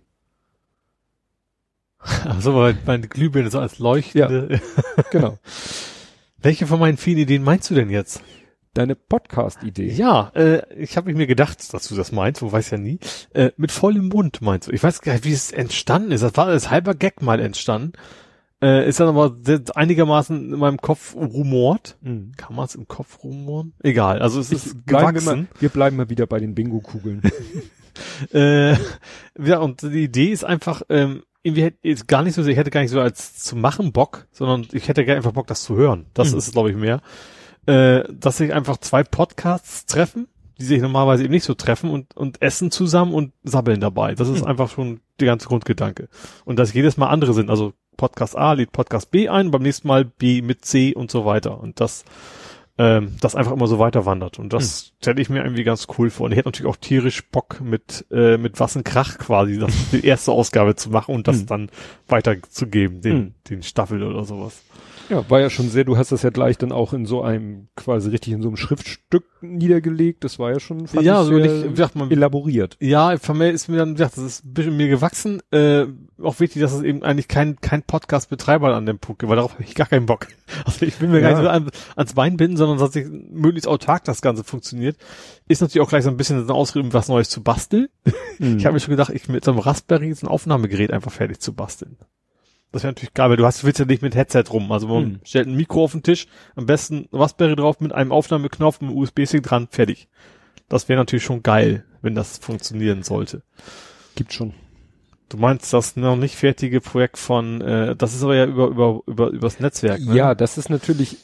[2.25, 4.61] Also weil meine Glühbirne so als leuchtende.
[5.11, 5.39] Genau.
[6.39, 8.21] Welche von meinen vielen Ideen meinst du denn jetzt?
[8.75, 9.93] Deine Podcast-Idee.
[9.93, 12.99] Ja, äh, ich habe mir gedacht, dass du das meinst, man weiß ja nie.
[13.33, 14.73] Äh, mit vollem Mund meinst du.
[14.73, 16.23] Ich weiß gar nicht, wie es entstanden ist.
[16.23, 17.93] Das war als halber Gag mal entstanden.
[18.61, 19.37] Äh, ist dann aber
[19.75, 21.97] einigermaßen in meinem Kopf rumort.
[22.01, 22.33] Mhm.
[22.37, 23.75] Kann man es im Kopf rumoren?
[23.83, 25.41] Egal, also es ist Ich- bleiben wir, gewachsen.
[25.53, 27.23] mal, wir bleiben mal wieder bei den Bingo-Kugeln.
[28.33, 28.73] Äh,
[29.39, 32.71] ja, und die Idee ist einfach, ähm, irgendwie hätte ist gar nicht so, ich hätte
[32.71, 35.77] gar nicht so als zu machen Bock, sondern ich hätte gerne einfach Bock, das zu
[35.77, 36.07] hören.
[36.15, 36.39] Das Mhm.
[36.39, 37.01] ist, glaube ich, mehr.
[37.67, 40.27] Äh, dass sich einfach zwei Podcasts treffen,
[40.59, 44.15] die sich normalerweise eben nicht so treffen und, und essen zusammen und sabbeln dabei.
[44.15, 44.47] Das ist Mhm.
[44.49, 46.09] einfach schon der ganze Grundgedanke.
[46.45, 47.51] Und dass jedes Mal andere sind.
[47.51, 51.25] Also Podcast A lädt Podcast B ein, beim nächsten Mal B mit C und so
[51.25, 51.61] weiter.
[51.61, 52.05] Und das,
[52.77, 54.39] ähm, das einfach immer so weiter wandert.
[54.39, 56.27] Und das stelle ich mir irgendwie ganz cool vor.
[56.27, 59.73] Und ich hätte natürlich auch tierisch Bock mit, äh, mit was ein Krach quasi, das,
[59.93, 61.47] die erste Ausgabe zu machen und das Hm.
[61.47, 61.71] dann
[62.09, 63.35] weiterzugeben, den, Hm.
[63.51, 64.63] den Staffel oder sowas.
[65.09, 67.69] Ja, war ja schon sehr, du hast das ja gleich dann auch in so einem,
[67.77, 70.25] quasi richtig in so einem Schriftstück niedergelegt.
[70.25, 72.77] Das war ja schon fand ja, so nicht, wie sagt man, elaboriert.
[72.81, 75.43] Ja, von mir ist mir dann, wie gesagt, das ist ein bisschen mir gewachsen.
[75.51, 75.87] Äh,
[76.23, 79.55] auch wichtig, dass es eben eigentlich kein, kein Podcast-Betreiber an dem Punkt gibt, weil darauf
[79.55, 80.27] habe ich gar keinen Bock.
[80.67, 81.31] Also ich will mir ja.
[81.31, 84.97] gar nicht so an, ans Bein binden, sondern dass ich möglichst autark das Ganze funktioniert.
[85.49, 87.89] Ist natürlich auch gleich so ein bisschen Ausrede, was Neues zu basteln.
[88.41, 88.59] Mhm.
[88.59, 91.39] Ich habe mir schon gedacht, ich mit so einem Raspberry so ein Aufnahmegerät einfach fertig
[91.39, 91.97] zu basteln.
[92.75, 94.73] Das wäre natürlich geil, weil du hast, willst ja nicht mit Headset rum.
[94.73, 95.21] Also man hm.
[95.23, 96.27] stellt ein Mikro auf den Tisch,
[96.57, 100.09] am besten Raspberry drauf mit einem Aufnahmeknopf, einem USB-Stick dran, fertig.
[100.69, 103.45] Das wäre natürlich schon geil, wenn das funktionieren sollte.
[104.17, 104.55] Gibt schon.
[105.29, 109.03] Du meinst das noch nicht fertige Projekt von, äh, das ist aber ja über, über,
[109.07, 110.17] über, übers Netzwerk, ne?
[110.17, 111.19] Ja, das ist natürlich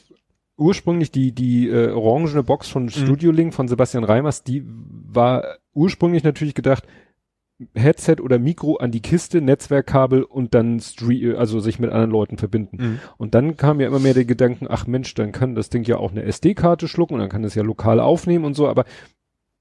[0.55, 2.91] ursprünglich die, die äh, orangene Box von mhm.
[2.91, 6.85] Studio Link von Sebastian Reimers, die war ursprünglich natürlich gedacht,
[7.75, 12.37] Headset oder Mikro an die Kiste, Netzwerkkabel und dann Stream, also sich mit anderen Leuten
[12.37, 12.77] verbinden.
[12.79, 12.99] Mhm.
[13.17, 15.97] Und dann kam ja immer mehr der Gedanken, ach Mensch, dann kann das Ding ja
[15.97, 18.85] auch eine SD-Karte schlucken und dann kann es ja lokal aufnehmen und so, aber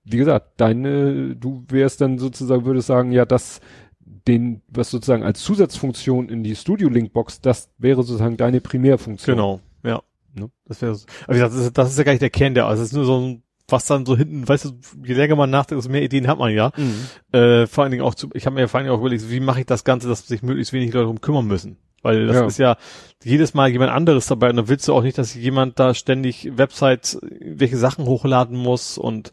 [0.05, 3.61] wie gesagt, deine, du wärst dann sozusagen, würdest sagen, ja, das,
[4.01, 9.37] den, was sozusagen als Zusatzfunktion in die Studio Link Box, das wäre sozusagen deine Primärfunktion.
[9.37, 10.03] Genau, ja.
[10.35, 10.51] Ne?
[10.65, 12.67] Das wäre, aber wie gesagt, das ist, das ist ja gar nicht der Kern der,
[12.67, 14.71] also es ist nur so ein was dann so hinten, weißt du,
[15.05, 16.73] je länger man nachdenkt, desto mehr Ideen hat man ja.
[16.77, 17.39] Mhm.
[17.39, 19.41] Äh, vor allen Dingen auch zu, ich habe mir vor allen Dingen auch überlegt, wie
[19.41, 21.77] mache ich das Ganze, dass sich möglichst wenig Leute darum kümmern müssen.
[22.03, 22.47] Weil das ja.
[22.47, 22.77] ist ja
[23.23, 26.57] jedes Mal jemand anderes dabei und dann willst du auch nicht, dass jemand da ständig
[26.57, 29.33] Websites, welche Sachen hochladen muss und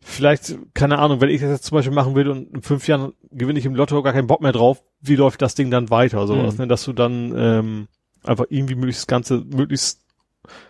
[0.00, 3.12] vielleicht, keine Ahnung, wenn ich das jetzt zum Beispiel machen will und in fünf Jahren
[3.30, 6.26] gewinne ich im Lotto gar keinen Bock mehr drauf, wie läuft das Ding dann weiter?
[6.26, 6.62] Sowas, mhm.
[6.62, 6.68] ne?
[6.68, 7.88] Dass du dann ähm,
[8.24, 10.00] einfach irgendwie möglichst das Ganze möglichst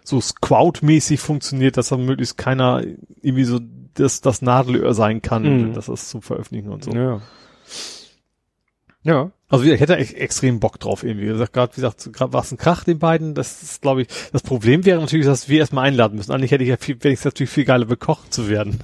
[0.05, 2.83] so Squout-mäßig funktioniert, dass dann möglichst keiner
[3.21, 3.61] irgendwie so
[3.95, 5.73] das, das Nadelöhr sein kann, mhm.
[5.75, 6.93] dass das zu veröffentlichen und so.
[6.93, 7.21] Ja.
[9.05, 9.33] Ja.
[9.49, 11.25] Also ich hätte echt extrem Bock drauf irgendwie.
[11.25, 13.35] Wie gesagt, gerade wie gesagt, gerade war es ein Krach den beiden.
[13.35, 16.33] Das ist, glaube ich, das Problem wäre natürlich, dass wir erstmal einladen müssen.
[16.33, 18.79] Eigentlich hätte ich ja viel, wäre ich natürlich viel geiler bekocht zu werden.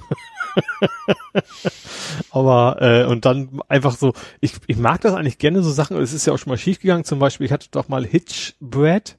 [2.31, 5.97] Aber äh, und dann einfach so, ich, ich mag das eigentlich gerne so Sachen.
[5.97, 7.05] Es ist ja auch schon mal schief gegangen.
[7.05, 9.17] Zum Beispiel, ich hatte doch mal Hitch Bread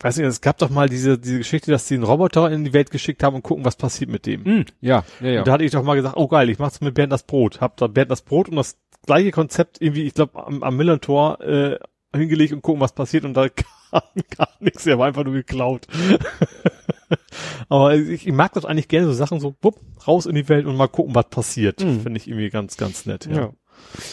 [0.00, 2.72] weiß nicht, es gab doch mal diese, diese Geschichte, dass sie einen Roboter in die
[2.72, 4.42] Welt geschickt haben und gucken, was passiert mit dem.
[4.42, 5.38] Mm, ja, ja, ja.
[5.40, 7.60] Und da hatte ich doch mal gesagt, oh geil, ich mach's mit Bernd das Brot.
[7.60, 11.40] Hab da Bernd das Brot und das gleiche Konzept irgendwie, ich glaube, am, am Millantor
[11.40, 11.78] äh,
[12.14, 13.48] hingelegt und gucken, was passiert und da
[13.90, 14.02] kam
[14.36, 15.86] gar nichts, er war einfach nur geklaut.
[17.68, 20.66] Aber ich, ich mag das eigentlich gerne, so Sachen so, wupp, raus in die Welt
[20.66, 21.80] und mal gucken, was passiert.
[21.80, 22.00] Mm.
[22.00, 23.36] Finde ich irgendwie ganz, ganz nett, ja.
[23.36, 23.52] ja.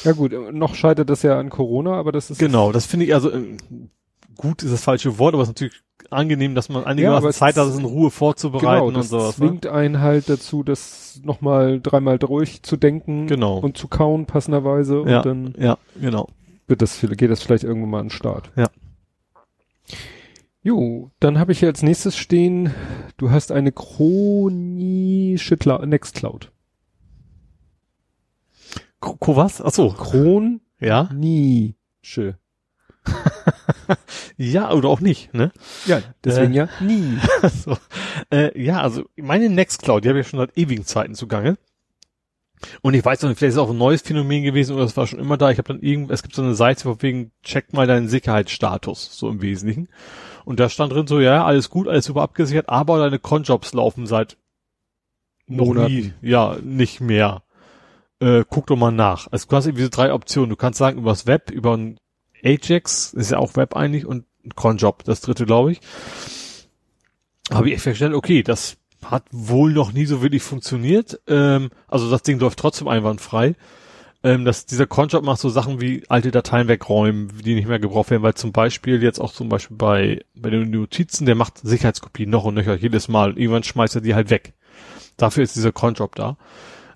[0.03, 2.71] Ja gut, noch scheitert das ja an Corona, aber das ist genau.
[2.71, 3.57] Das finde ich also äh,
[4.37, 7.57] gut ist das falsche Wort, aber es ist natürlich angenehm, dass man einigermaßen ja, Zeit
[7.57, 9.27] hat, es in Ruhe vorzubereiten genau, und sowas.
[9.27, 9.71] Das zwingt ne?
[9.71, 13.57] einen halt dazu, das nochmal dreimal durchzudenken genau.
[13.57, 16.29] und zu kauen passenderweise und ja, dann ja, genau.
[16.67, 18.51] wird das geht das vielleicht irgendwann mal an den Start.
[18.55, 18.67] Ja.
[20.61, 22.73] Jo, dann habe ich hier als nächstes stehen,
[23.17, 26.51] du hast eine chronische Cloud, Nextcloud.
[28.99, 29.61] Ko was?
[29.61, 29.89] Ach so.
[29.89, 31.09] Kron ja?
[31.13, 32.37] Nische.
[34.37, 35.51] ja, oder auch nicht, ne?
[35.85, 37.17] Ja, deswegen äh, ja nie.
[37.63, 37.77] so.
[38.31, 41.57] äh, ja, also meine Nextcloud, die habe ich schon seit ewigen Zeiten zugange.
[42.81, 44.97] Und ich weiß noch nicht, vielleicht ist es auch ein neues Phänomen gewesen oder es
[44.97, 45.51] war schon immer da.
[45.51, 49.17] Ich habe dann irgend, es gibt so eine Seite, von wegen, check mal deinen Sicherheitsstatus,
[49.17, 49.89] so im Wesentlichen.
[50.43, 54.07] Und da stand drin so, ja, alles gut, alles super abgesichert, aber deine Conjobs laufen
[54.07, 54.37] seit
[55.45, 55.93] noch Monaten.
[55.93, 57.43] nie, ja, nicht mehr.
[58.19, 59.27] Äh, guck doch mal nach.
[59.31, 60.49] Also du hast eben diese drei Optionen.
[60.49, 61.99] Du kannst sagen, übers Web, über ein
[62.43, 65.79] Ajax, ist ja auch Web eigentlich und Cronjob, das dritte, glaube ich.
[67.51, 71.19] Habe ich echt festgestellt, okay, das hat wohl noch nie so wirklich funktioniert.
[71.27, 73.55] Ähm, also das Ding läuft trotzdem einwandfrei.
[74.23, 78.09] Ähm, dass dieser Cronjob macht so Sachen wie alte Dateien wegräumen, die nicht mehr gebraucht
[78.09, 82.29] werden, weil zum Beispiel jetzt auch zum Beispiel bei, bei den Notizen, der macht Sicherheitskopien
[82.29, 84.53] noch und nöcher jedes Mal und irgendwann schmeißt er die halt weg.
[85.17, 86.35] Dafür ist dieser Cronjob da.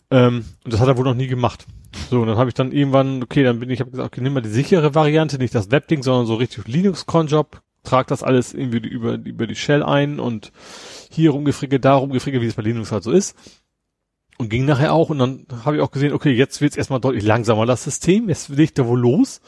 [0.10, 1.68] Ähm, und das hat er wohl noch nie gemacht.
[2.10, 4.34] So, und dann habe ich dann irgendwann, okay, dann bin ich, habe gesagt, okay, nimm
[4.34, 8.78] mal die sichere Variante, nicht das Webding, sondern so richtig Linux-Cronjob, trag das alles irgendwie
[8.88, 10.52] über, über die Shell ein und
[11.10, 13.36] hier rumgefricke, da rumgefricke, wie es bei Linux halt so ist.
[14.38, 15.10] Und ging nachher auch.
[15.10, 18.50] Und dann habe ich auch gesehen, okay, jetzt wird's erstmal deutlich langsamer, das System, jetzt
[18.50, 19.42] legt er wohl los.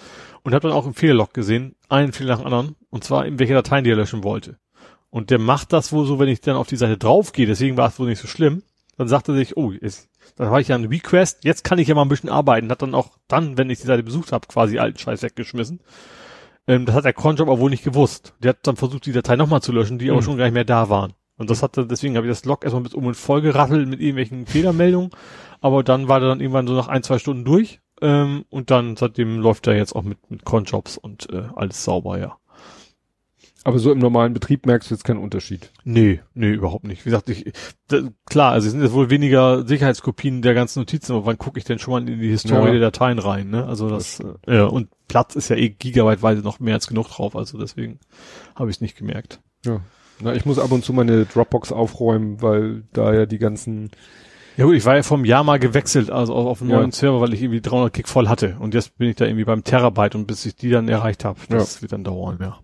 [0.44, 3.40] Und habe dann auch einen Fehlerlog gesehen, einen Fehler nach dem anderen, und zwar in
[3.40, 4.58] welche Dateien die er löschen wollte.
[5.10, 7.88] Und der macht das wohl so, wenn ich dann auf die Seite draufgehe, deswegen war
[7.88, 8.62] es wohl nicht so schlimm,
[8.98, 11.88] dann sagte er sich, oh, jetzt dann habe ich ja einen Request, jetzt kann ich
[11.88, 12.70] ja mal ein bisschen arbeiten.
[12.72, 15.80] Hat dann auch dann, wenn ich die Seite besucht habe, quasi alten Scheiß weggeschmissen.
[16.68, 18.34] Ähm, das hat der Cronjob aber wohl nicht gewusst.
[18.40, 20.12] Der hat dann versucht, die Datei nochmal zu löschen, die mhm.
[20.12, 21.14] aber schon gar nicht mehr da waren.
[21.38, 24.00] Und das hatte, deswegen habe ich das Log erstmal bis um und voll gerattelt mit
[24.00, 25.10] irgendwelchen Fehlermeldungen.
[25.62, 27.82] Aber dann war der dann irgendwann so nach ein, zwei Stunden durch.
[28.02, 32.20] Ähm, und dann seitdem läuft er jetzt auch mit, mit Cronjobs und äh, alles sauber,
[32.20, 32.38] ja.
[33.66, 35.72] Aber so im normalen Betrieb merkst du jetzt keinen Unterschied.
[35.86, 37.06] Nee, nee, überhaupt nicht.
[37.06, 37.54] Wie gesagt, ich,
[37.88, 41.58] da, klar, also es sind jetzt wohl weniger Sicherheitskopien der ganzen Notizen, aber wann gucke
[41.60, 42.72] ich denn schon mal in die Historie Ja.
[42.72, 43.66] der Dateien rein, ne?
[43.66, 47.36] Also das, äh, ja, und Platz ist ja eh gigabyteweise noch mehr als genug drauf,
[47.38, 48.00] also deswegen
[48.56, 49.40] habe ich es nicht gemerkt.
[49.66, 49.80] Ja.
[50.22, 53.92] Na, ich muss ab und zu meine Dropbox aufräumen, weil da ja die ganzen,
[54.58, 56.78] Ja gut, ich war ja vom Jahr mal gewechselt, also auf, auf einen Ja.
[56.80, 58.58] neuen Server, weil ich irgendwie 300 Gig voll hatte.
[58.60, 61.40] Und jetzt bin ich da irgendwie beim Terabyte und bis ich die dann erreicht habe,
[61.50, 62.60] das wird dann dauern, ja.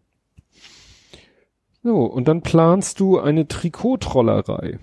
[1.84, 4.80] So, und dann planst du eine Trikottrollerei.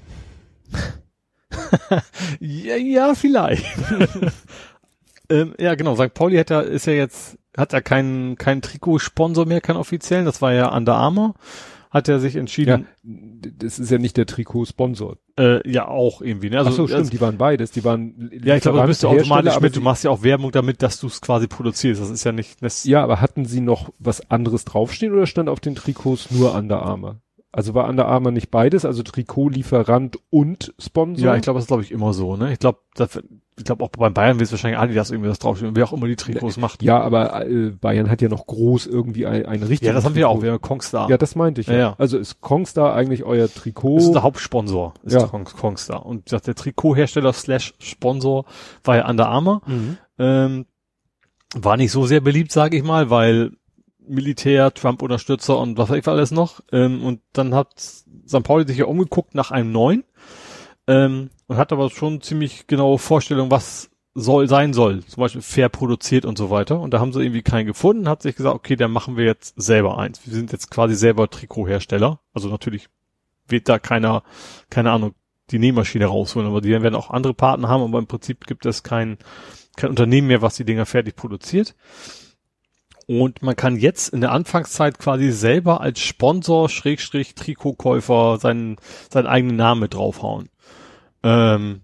[2.41, 3.65] Ja, ja vielleicht.
[5.31, 5.95] ähm, ja, genau.
[5.95, 6.13] St.
[6.13, 10.27] Pauli hat ja, ist ja jetzt, hat ja keinen, keinen Trikotsponsor mehr, keinen offiziellen.
[10.27, 11.35] Das war ja Under Armour.
[11.97, 15.17] Hat er sich Ja, entschieden, das ist ja nicht der Trikotsponsor.
[15.39, 16.59] ja, äh, ja auch irgendwie, ne?
[16.59, 19.03] Also, Ach so, stimmt, also, die waren beides, die waren ja, ich glaube, du bist
[19.03, 19.75] ja automatisch mit.
[19.77, 22.03] Du machst ja auch Werbung damit, dass du es quasi produzierst.
[22.03, 25.49] Das ist ja nicht, das, Ja, aber hatten sie noch was anderes draufstehen oder stand
[25.49, 27.23] auf den Trikots nur Under Armour?
[27.57, 31.27] Also war Under Armour nicht beides, also Trikotlieferant und Sponsor?
[31.27, 32.53] ja, ich glaube, das ist glaube ich immer so, ne?
[32.53, 32.81] Ich glaube,
[33.59, 36.07] ich glaube auch beim Bayern wird es wahrscheinlich Adidas irgendwie was draufstehen, wer auch immer
[36.07, 36.83] die Trikots macht.
[36.83, 40.15] Ja, aber äh, Bayern hat ja noch groß irgendwie ein, ein richtiges Ja, das haben
[40.15, 40.43] wir auch, Trikot.
[40.45, 41.09] wir haben Kongstar.
[41.09, 41.67] Ja, das meinte ich.
[41.69, 41.95] Ja, Ja.
[41.97, 43.97] Also ist Kongstar eigentlich euer Trikot?
[43.97, 45.27] Das ist der Hauptsponsor, ist Ja.
[45.27, 46.05] Kongstar.
[46.05, 48.45] Und der Trikothersteller slash Sponsor
[48.85, 49.63] war ja Under Armour.
[49.67, 49.97] Mhm.
[50.19, 50.67] Ähm,
[51.55, 53.53] war nicht so sehr beliebt, sage ich mal, weil
[54.09, 56.61] Militär, Trump-Unterstützer und was weiß ich alles noch.
[56.73, 58.43] Ähm, und dann hat St.
[58.43, 60.05] Pauli sich ja umgeguckt nach einem neuen
[60.87, 65.05] ähm, und hat aber schon ziemlich genaue Vorstellung, was soll sein soll.
[65.05, 66.81] Zum Beispiel fair produziert und so weiter.
[66.81, 69.55] Und da haben sie irgendwie keinen gefunden, hat sich gesagt, okay, dann machen wir jetzt
[69.57, 70.21] selber eins.
[70.25, 72.21] Wir sind jetzt quasi selber Trikothersteller.
[72.33, 72.89] Also natürlich
[73.47, 74.23] wird da keiner,
[74.71, 75.15] keine Ahnung,
[75.51, 78.83] die Nähmaschine rausholen, aber die werden auch andere Partner haben, aber im Prinzip gibt es
[78.83, 79.19] kein,
[79.77, 81.77] kein Unternehmen mehr, was die Dinger fertig produziert.
[83.07, 88.77] Und man kann jetzt in der Anfangszeit quasi selber als Sponsor, Schrägstrich, Trikotkäufer seinen,
[89.11, 90.49] seinen eigenen Namen draufhauen.
[91.23, 91.83] Ähm,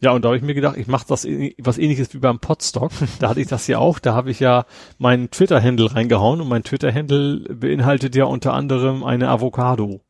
[0.00, 2.40] ja, und da habe ich mir gedacht, ich mache das ähn- was ähnliches wie beim
[2.40, 2.90] Podstock.
[3.20, 3.98] Da hatte ich das ja auch.
[3.98, 4.64] Da habe ich ja
[4.98, 10.00] meinen Twitter-Handle reingehauen und mein Twitter-Handle beinhaltet ja unter anderem eine Avocado.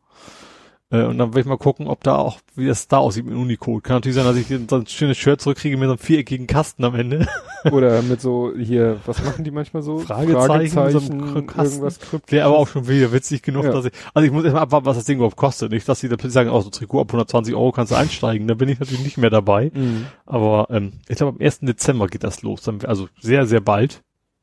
[0.93, 3.35] Äh, und dann will ich mal gucken, ob da auch, wie das da aussieht mit
[3.35, 3.82] Unicode.
[3.82, 6.85] Kann natürlich sein, dass ich so ein schönes Shirt zurückkriege mit so einem viereckigen Kasten
[6.85, 7.27] am Ende.
[7.73, 9.98] Oder mit so hier, was machen die manchmal so?
[9.98, 11.64] Fragezeichen, so einem Kasten.
[11.64, 12.32] irgendwas kryptisch.
[12.32, 13.73] Wäre aber auch schon wieder witzig genug, Ja.
[13.73, 15.73] dass ich, also ich muss erstmal abwarten, was das Ding überhaupt kostet.
[15.73, 18.47] Nicht, dass sie da plötzlich sagen, oh, so Trikot ab 120 Euro kannst du einsteigen.
[18.47, 19.70] Da bin ich natürlich nicht mehr dabei.
[19.74, 20.06] Mhm.
[20.27, 21.60] Aber ähm, ich glaube, am 1.
[21.60, 22.62] Dezember geht das los.
[22.62, 24.02] Dann, also sehr, sehr bald.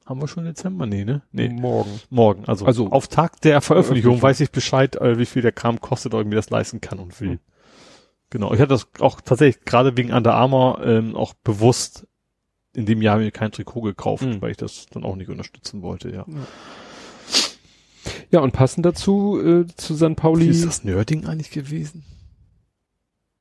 [0.10, 0.88] Haben wir schon Dezember?
[0.88, 1.22] Nee, ne?
[1.32, 2.02] Nee, Morgen.
[2.10, 2.46] morgen.
[2.46, 4.22] Also, Also- auf Tag der Veröffentlichung Veröffentlichung.
[4.24, 7.22] weiß ich Bescheid, äh, wie viel der Kram kostet oder mir das leisten kann und
[7.22, 7.40] will.
[8.32, 8.52] Genau.
[8.54, 12.08] Ich hatte das auch tatsächlich gerade wegen Under Armour ähm, auch bewusst
[12.74, 14.42] in dem Jahr mir kein Trikot gekauft, Mhm.
[14.42, 16.26] weil ich das dann auch nicht unterstützen wollte, ja.
[18.32, 20.16] Ja, und passend dazu äh, zu St.
[20.16, 22.04] Pauli, Wie ist das Nerding eigentlich gewesen?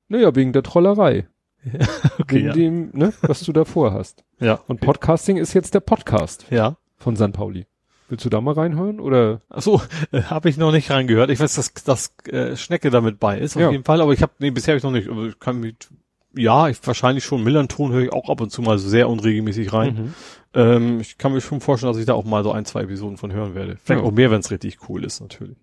[0.08, 1.26] naja, wegen der Trollerei.
[2.20, 2.52] Okay, wegen ja.
[2.52, 4.24] dem, ne, was du davor hast.
[4.40, 4.60] Ja.
[4.68, 6.76] Und Podcasting ist jetzt der Podcast Ja.
[6.96, 7.32] von St.
[7.32, 7.66] Pauli.
[8.08, 9.40] Willst du da mal reinhören oder?
[9.50, 9.82] Ach so,
[10.12, 11.28] äh, habe ich noch nicht reingehört.
[11.30, 13.70] Ich weiß, dass, dass äh, Schnecke damit bei ist, auf Ja.
[13.70, 15.88] jeden Fall, aber ich habe, nee, bisher habe ich noch nicht, aber ich kann mit,
[16.34, 19.94] ja, ich wahrscheinlich schon Millanton höre ich auch ab und zu mal sehr unregelmäßig rein.
[19.94, 20.14] Mhm.
[20.54, 23.16] Ähm, ich kann mir schon vorstellen, dass ich da auch mal so ein, zwei Episoden
[23.18, 23.76] von hören werde.
[23.82, 24.06] Vielleicht Ja.
[24.08, 25.58] auch mehr, wenn es richtig cool ist, natürlich.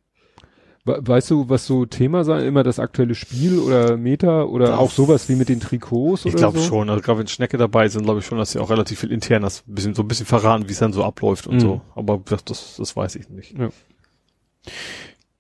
[0.86, 4.78] We- Weißt du, was so Thema sein, immer das aktuelle Spiel oder Meta oder Das-
[4.80, 6.66] auch sowas wie mit den Trikots Ich glaube so?
[6.66, 9.12] schon, also gerade wenn Schnecke dabei sind, glaube ich schon, dass sie auch relativ viel
[9.12, 11.60] intern das bisschen, so ein bisschen verraten, wie es dann so abläuft und Mhm.
[11.60, 11.82] so.
[11.96, 13.56] Aber das, das, das weiß ich nicht.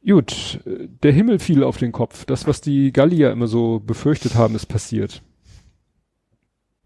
[0.08, 2.26] Gut, äh, der Himmel fiel auf den Kopf.
[2.26, 5.22] Das, was die Gallier immer so befürchtet haben, ist passiert.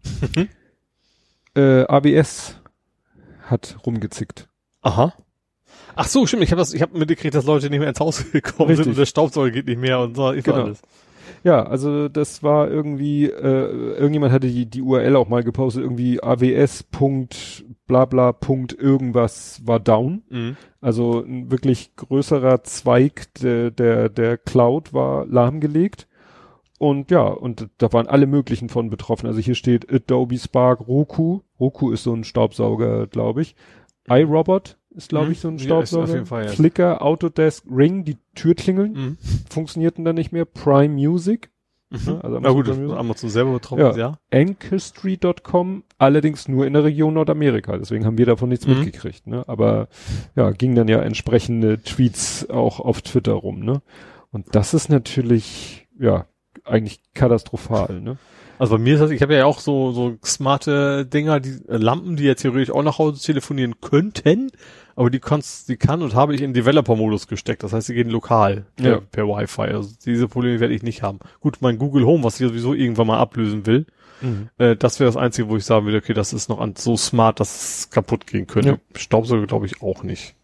[1.54, 2.56] äh, ABS
[3.42, 4.48] hat rumgezickt.
[4.82, 5.12] Aha.
[5.96, 6.42] Ach so, stimmt.
[6.42, 8.84] Ich habe habe mitgekriegt, dass Leute nicht mehr ins Haus gekommen Richtig.
[8.84, 10.32] sind und der Staubsauger geht nicht mehr und so.
[10.32, 10.64] Ich Genau.
[10.64, 10.82] alles.
[11.42, 16.22] Ja, also das war irgendwie, äh, irgendjemand hatte die, die URL auch mal gepostet, irgendwie
[16.22, 16.84] AWS.
[17.86, 20.22] bla bla Punkt irgendwas war down.
[20.28, 20.56] Mhm.
[20.80, 26.08] Also ein wirklich größerer Zweig der, der, der Cloud war lahmgelegt.
[26.78, 29.26] Und ja, und da waren alle möglichen von betroffen.
[29.26, 31.40] Also hier steht Adobe Spark, Roku.
[31.58, 33.54] Roku ist so ein Staubsauger, glaube ich.
[34.08, 35.32] iRobot ist, glaube Mhm.
[35.32, 36.26] ich, so ein Ja, Staubsauger.
[36.26, 36.50] Fall, ja.
[36.50, 39.18] Flickr, Autodesk, Ring, die Türklingeln Mhm.
[39.48, 40.44] funktionierten dann nicht mehr.
[40.44, 41.50] Prime Music,
[41.90, 42.18] Mhm.
[42.22, 42.98] also Na gut, Amazon Music.
[42.98, 43.96] Amazon selber betroffen, Ja.
[43.96, 44.18] ja.
[44.32, 47.76] Ancestry.com, allerdings nur in der Region Nordamerika.
[47.78, 48.74] Deswegen haben wir davon nichts Mhm.
[48.80, 49.26] mitgekriegt.
[49.26, 49.44] Ne?
[49.48, 49.88] Aber
[50.36, 53.60] ja, ging dann ja entsprechende Tweets auch auf Twitter rum.
[53.60, 53.82] Ne?
[54.32, 56.26] Und das ist natürlich ja
[56.64, 58.00] eigentlich katastrophal.
[58.00, 58.16] Ne?
[58.58, 61.76] Also bei mir ist das, ich habe ja auch so, so smarte Dinger, die äh,
[61.76, 64.50] Lampen, die jetzt theoretisch auch nach Hause telefonieren könnten,
[65.00, 67.62] aber die kannst, die kann und habe ich in Developer-Modus gesteckt.
[67.62, 69.00] Das heißt, sie gehen lokal per, Ja.
[69.00, 69.62] per Wi-Fi.
[69.62, 71.20] Also diese Probleme werde ich nicht haben.
[71.40, 73.86] Gut, mein Google Home, was ich sowieso irgendwann mal ablösen will,
[74.58, 76.96] äh, das wäre das Einzige, wo ich sagen würde, okay, das ist noch an, so
[76.98, 78.68] smart, dass es kaputt gehen könnte.
[78.68, 78.78] Ja.
[78.94, 80.34] Staubsauger glaube ich auch nicht.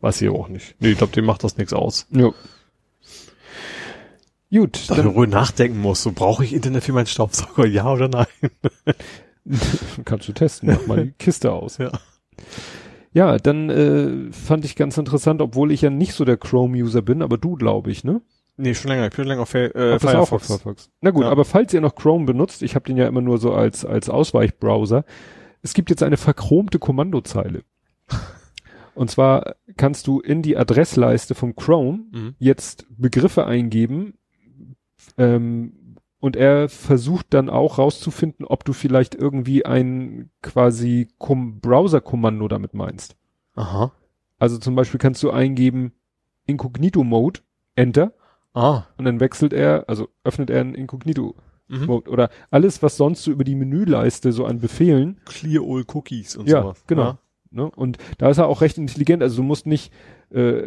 [0.00, 0.76] Weiß ich auch nicht.
[0.78, 2.06] Nee, ich glaube, dem macht das nichts aus.
[2.10, 2.30] Ja.
[4.52, 7.90] Gut, Dass man dann ruhig nachdenken muss, so brauche ich Internet für meinen Staubsauger, ja
[7.92, 8.26] oder nein?
[10.04, 11.78] kannst du testen, mach mal die Kiste aus.
[11.78, 11.90] Ja.
[13.14, 17.22] Ja, dann äh, fand ich ganz interessant, obwohl ich ja nicht so der Chrome-User bin,
[17.22, 18.20] aber du, glaube ich, ne?
[18.56, 19.06] Nee, schon länger.
[19.08, 20.46] Ich bin länger auf äh, Ach, ist auch auf Firefox.
[20.48, 20.90] Firefox.
[21.00, 21.30] Na gut, Ja.
[21.30, 24.08] aber falls ihr noch Chrome benutzt, ich habe den ja immer nur so als als
[24.10, 25.04] Ausweichbrowser.
[25.62, 27.62] Es gibt jetzt eine verchromte Kommandozeile.
[28.94, 32.34] Und zwar kannst du in die Adressleiste vom Chrome Mhm.
[32.38, 34.14] jetzt Begriffe eingeben
[35.18, 35.72] ähm,
[36.24, 42.72] und er versucht dann auch rauszufinden, ob du vielleicht irgendwie ein quasi Kom Browser-Kommando damit
[42.72, 43.14] meinst.
[43.56, 43.92] Aha.
[44.38, 45.92] Also zum Beispiel kannst du eingeben
[46.46, 47.40] Incognito-Mode,
[47.76, 48.12] Enter,
[48.54, 48.84] Ah.
[48.98, 51.34] und dann wechselt er, also öffnet er ein Incognito
[51.66, 51.86] Mhm.
[51.86, 56.36] Mode oder alles, was sonst so über die Menüleiste so an Befehlen, Clear all Cookies
[56.36, 56.84] und Ja, sowas.
[56.86, 57.18] genau.
[57.50, 57.64] ne?
[57.70, 59.90] Und da ist er auch recht intelligent, also du musst nicht,
[60.30, 60.66] äh,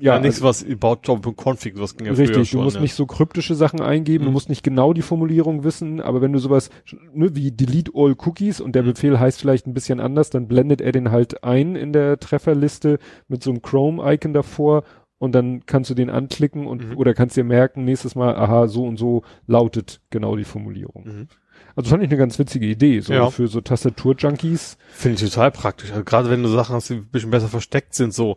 [0.00, 2.82] Ja, ja, nichts was about job.config, was ging ja Richtig, schon, du musst ja.
[2.82, 4.34] nicht so kryptische Sachen eingeben, du Mhm.
[4.34, 6.70] musst nicht genau die Formulierung wissen, aber wenn du sowas
[7.14, 8.86] ne, wie delete all cookies und der Mhm.
[8.88, 12.98] Befehl heißt vielleicht ein bisschen anders, dann blendet er den halt ein in der Trefferliste
[13.28, 14.84] mit so einem Chrome-Icon davor
[15.18, 16.96] und dann kannst du den anklicken und Mhm.
[16.98, 21.04] oder kannst dir merken, nächstes Mal, aha, so und so lautet genau die Formulierung.
[21.06, 21.28] Mhm.
[21.74, 23.30] Also fand ich eine ganz witzige Idee, so Ja.
[23.30, 24.76] für so Tastatur-Junkies.
[24.92, 25.90] Finde ich total praktisch.
[25.90, 28.36] Also gerade wenn du Sachen hast, die ein bisschen besser versteckt sind, so,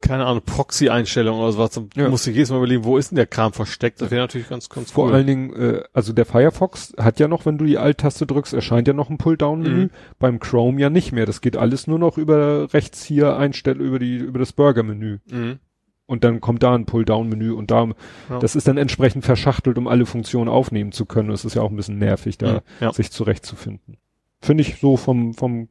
[0.00, 2.08] keine Ahnung, Proxy-Einstellungen oder sowas, dann Ja.
[2.08, 4.00] musst du jedes Mal überlegen, wo ist denn der Kram versteckt?
[4.00, 5.14] Das wäre natürlich ganz, ganz Vor cool.
[5.14, 8.88] allen Dingen, äh, also der Firefox hat ja noch, wenn du die Alt-Taste drückst, erscheint
[8.88, 9.84] ja noch ein Pull-Down-Menü.
[9.84, 9.90] Mhm.
[10.18, 11.26] Beim Chrome ja nicht mehr.
[11.26, 15.18] Das geht alles nur noch über rechts hier einstellen, über die, über das Burger-Menü.
[15.30, 15.58] Mhm.
[16.06, 17.84] Und dann kommt da ein Pull-Down-Menü und da,
[18.30, 18.38] Ja.
[18.40, 21.30] das ist dann entsprechend verschachtelt, um alle Funktionen aufnehmen zu können.
[21.30, 22.60] Es ist ja auch ein bisschen nervig, da Mhm.
[22.80, 22.92] Ja.
[22.92, 23.96] sich zurechtzufinden.
[24.40, 25.68] Finde ich so vom, vom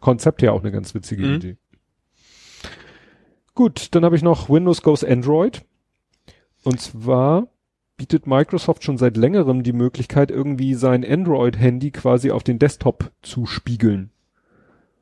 [0.00, 1.34] Konzept her auch eine ganz witzige Mhm.
[1.34, 1.56] Idee.
[3.54, 5.64] Gut, dann habe ich noch Windows Goes Android.
[6.64, 7.48] Und zwar
[7.96, 13.46] bietet Microsoft schon seit längerem die Möglichkeit, irgendwie sein Android-Handy quasi auf den Desktop zu
[13.46, 14.10] spiegeln.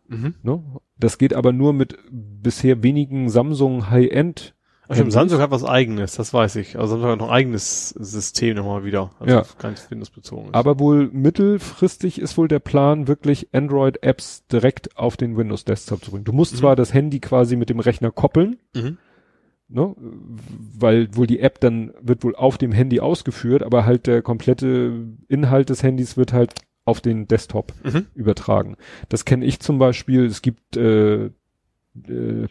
[0.09, 0.35] Mhm.
[0.43, 0.63] Ne?
[0.99, 4.55] Das geht aber nur mit bisher wenigen Samsung High-End.
[4.95, 6.79] Stimmt, Samsung hat was eigenes, das weiß ich.
[6.79, 9.11] Also Samsung hat noch ein eigenes System nochmal wieder.
[9.19, 9.45] Also Ja.
[9.59, 10.55] Kein Windows-bezogen ist.
[10.55, 16.25] Aber wohl mittelfristig ist wohl der Plan, wirklich Android-Apps direkt auf den Windows-Desktop zu bringen.
[16.25, 16.59] Du musst Mhm.
[16.59, 18.99] zwar das Handy quasi mit dem Rechner koppeln, Mhm.
[19.69, 19.95] ne,
[20.79, 24.93] weil wohl die App dann wird wohl auf dem Handy ausgeführt, aber halt der komplette
[25.29, 26.55] Inhalt des Handys wird halt
[26.85, 28.07] auf den Desktop Mhm.
[28.15, 28.77] übertragen.
[29.09, 30.27] Das kenne ich zum Beispiel.
[30.27, 32.49] Es gibt äh, äh,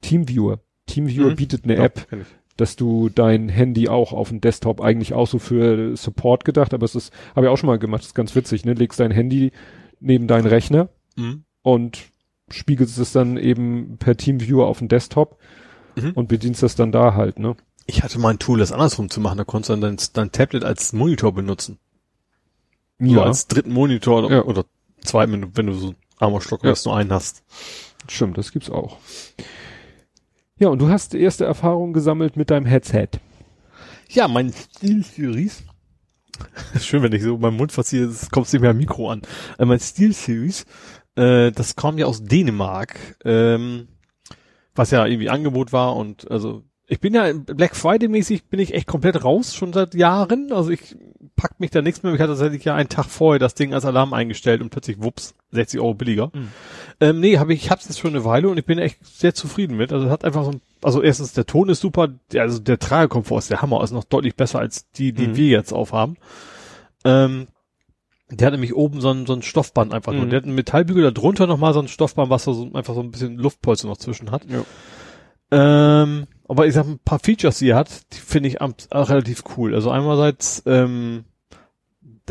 [0.00, 0.60] Teamviewer.
[0.90, 1.36] Teamviewer Mhm.
[1.36, 2.06] bietet eine Ja, App,
[2.56, 6.84] dass du dein Handy auch auf dem Desktop eigentlich auch so für Support gedacht, aber
[6.84, 8.74] es ist, habe ich auch schon mal gemacht, das ist ganz witzig, ne?
[8.74, 9.52] Legst dein Handy
[10.00, 11.44] neben deinen Rechner Mhm.
[11.62, 11.98] und
[12.50, 15.38] spiegelst es dann eben per Teamviewer auf dem Desktop
[15.96, 16.12] Mhm.
[16.14, 17.56] und bedienst das dann da halt, ne?
[17.86, 19.38] Ich hatte mal ein Tool, das andersrum zu machen.
[19.38, 21.78] Da konntest du dann dein, dein Tablet als Monitor benutzen.
[23.00, 24.44] So als dritten Monitor oder, Ja.
[24.44, 24.64] oder
[25.00, 26.70] zweiten, wenn du, so einen armer Stock Ja.
[26.70, 27.42] hast, nur einen hast.
[28.08, 28.98] Stimmt, das gibt's auch.
[30.60, 33.08] Ja, und du hast erste Erfahrungen gesammelt mit deinem Headset.
[34.10, 35.64] Ja, mein Steel Series.
[36.78, 39.22] Schön, wenn ich so meinen Mund verziehe, kommt nicht mehr am Mikro an.
[39.58, 40.66] Äh, mein Steel Series,
[41.16, 43.88] äh, das kam ja aus Dänemark, ähm,
[44.74, 48.74] was ja irgendwie Angebot war und also ich bin ja Black Friday mäßig bin ich
[48.74, 50.52] echt komplett raus schon seit Jahren.
[50.52, 50.94] Also ich
[51.40, 52.12] pack mich da nichts mehr.
[52.12, 55.34] Ich hatte tatsächlich ja einen Tag vorher das Ding als Alarm eingestellt und plötzlich wups
[55.52, 56.30] 60 Euro billiger.
[56.34, 56.48] Mhm.
[57.00, 59.34] Ähm, nee, habe ich, ich hab's jetzt schon eine Weile und ich bin echt sehr
[59.34, 59.90] zufrieden mit.
[59.90, 63.38] Also hat einfach so ein, also erstens der Ton ist super, der, also der Tragekomfort
[63.38, 65.36] ist der Hammer, ist noch deutlich besser als die, die Mhm.
[65.36, 66.18] wir jetzt aufhaben.
[67.06, 67.46] Ähm,
[68.30, 70.26] der hat nämlich oben so ein, so ein Stoffband einfach nur.
[70.26, 70.30] Mhm.
[70.30, 73.10] Der hat einen Metallbügel da drunter nochmal so ein Stoffband, was so, einfach so ein
[73.10, 74.42] bisschen Luftpolster noch zwischen hat.
[74.46, 74.62] Ja.
[75.52, 79.44] Ähm, aber ich sag, ein paar Features, die er hat, die finde ich am, relativ
[79.56, 79.74] cool.
[79.74, 81.24] Also einerseits, ähm,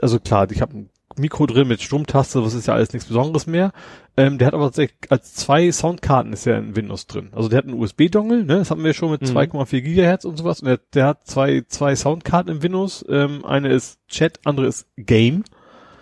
[0.01, 3.47] also klar, ich habe ein Mikro drin mit Stromtaste, was ist ja alles nichts Besonderes
[3.47, 3.71] mehr.
[4.15, 7.29] Ähm, der hat aber tatsächlich als zwei Soundkarten ist ja in Windows drin.
[7.33, 9.27] Also der hat einen USB-Dongle, ne, das hatten wir schon mit Mhm.
[9.27, 10.61] 2,4 Gigahertz und sowas.
[10.61, 13.03] Und der, der hat zwei, zwei Soundkarten in Windows.
[13.09, 15.43] Ähm, eine ist Chat, andere ist Game.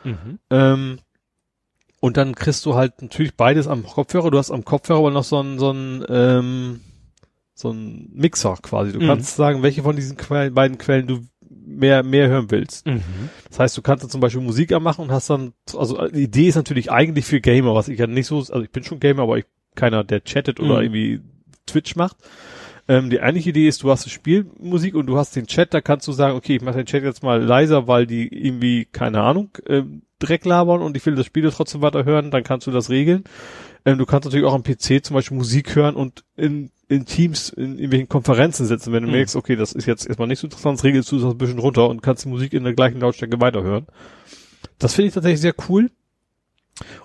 [0.04, 0.40] Mhm.
[0.50, 1.00] Ähm,
[2.00, 4.30] und dann kriegst du halt natürlich beides am Kopfhörer.
[4.30, 6.82] Du hast am Kopfhörer aber noch so ein, so ein, ähm,
[7.56, 8.92] so ein Mixer quasi.
[8.92, 9.08] Du Mhm.
[9.08, 11.22] kannst sagen, welche von diesen Quellen, beiden Quellen du
[11.68, 12.88] mehr, mehr hören willst.
[12.88, 13.02] Mhm.
[13.50, 16.48] Das heißt, du kannst dann zum Beispiel Musik anmachen und hast dann, also die Idee
[16.48, 19.24] ist natürlich eigentlich für Gamer, was ich ja nicht so, also ich bin schon Gamer,
[19.24, 19.46] aber ich
[19.76, 20.82] keiner, der chattet oder Mhm.
[20.84, 21.22] irgendwie
[21.68, 22.18] Twitch macht.
[22.88, 25.82] Ähm, die eigentliche Idee ist, du hast eine Spielmusik und du hast den Chat, da
[25.82, 29.22] kannst du sagen, okay, ich mache den Chat jetzt mal leiser, weil die irgendwie, keine
[29.22, 32.72] Ahnung, ähm, Dreck labern und ich will das Spiel trotzdem weiter hören, dann kannst du
[32.72, 33.26] das regeln.
[33.86, 37.50] Ähm, du kannst natürlich auch am PC zum Beispiel Musik hören und in, in Teams,
[37.50, 38.94] in irgendwelchen Konferenzen sitzen.
[38.94, 39.16] Wenn du Mhm.
[39.16, 41.90] merkst, okay, das ist jetzt erstmal nicht so interessant, regelst du das ein bisschen runter
[41.90, 43.88] und kannst die Musik in der gleichen Lautstärke weiterhören.
[44.80, 45.90] Das finde ich tatsächlich sehr cool.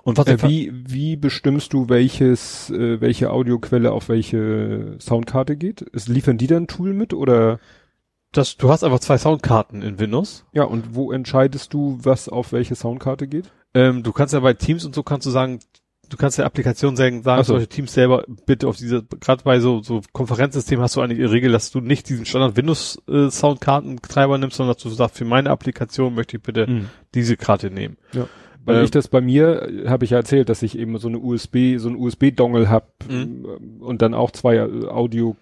[0.02, 5.80] Und was Äh, wie, wie bestimmst du, welches, äh, welche Audioquelle auf welche Soundkarte geht?
[5.80, 7.59] Ist, liefern die dann ein Tool mit oder?
[8.32, 10.46] das, du hast einfach zwei Soundkarten in Windows.
[10.52, 13.52] Ja, und wo entscheidest du, was auf welche Soundkarte geht?
[13.74, 15.59] Ähm, du kannst ja bei Teams und so kannst du sagen,
[16.12, 17.55] du kannst der Applikation sagen, sagen so.
[17.55, 21.24] solche Teams selber bitte auf diese, gerade bei so, so Konferenzsystemen hast du eigentlich die
[21.24, 25.24] Regel, dass du nicht diesen Standard Windows äh, Soundkartentreiber nimmst, sondern dass du sagst, für
[25.24, 26.66] meine Applikation möchte ich bitte
[27.14, 27.97] diese Karte nehmen.
[28.12, 28.26] Ja.
[28.64, 31.09] Weil Ähm, ich das bei mir, äh, habe ich ja erzählt, dass ich eben so
[31.09, 33.47] eine USB, so ein USB-Dongle hab Mhm.
[33.47, 35.36] ähm, und dann auch zwei äh, Audio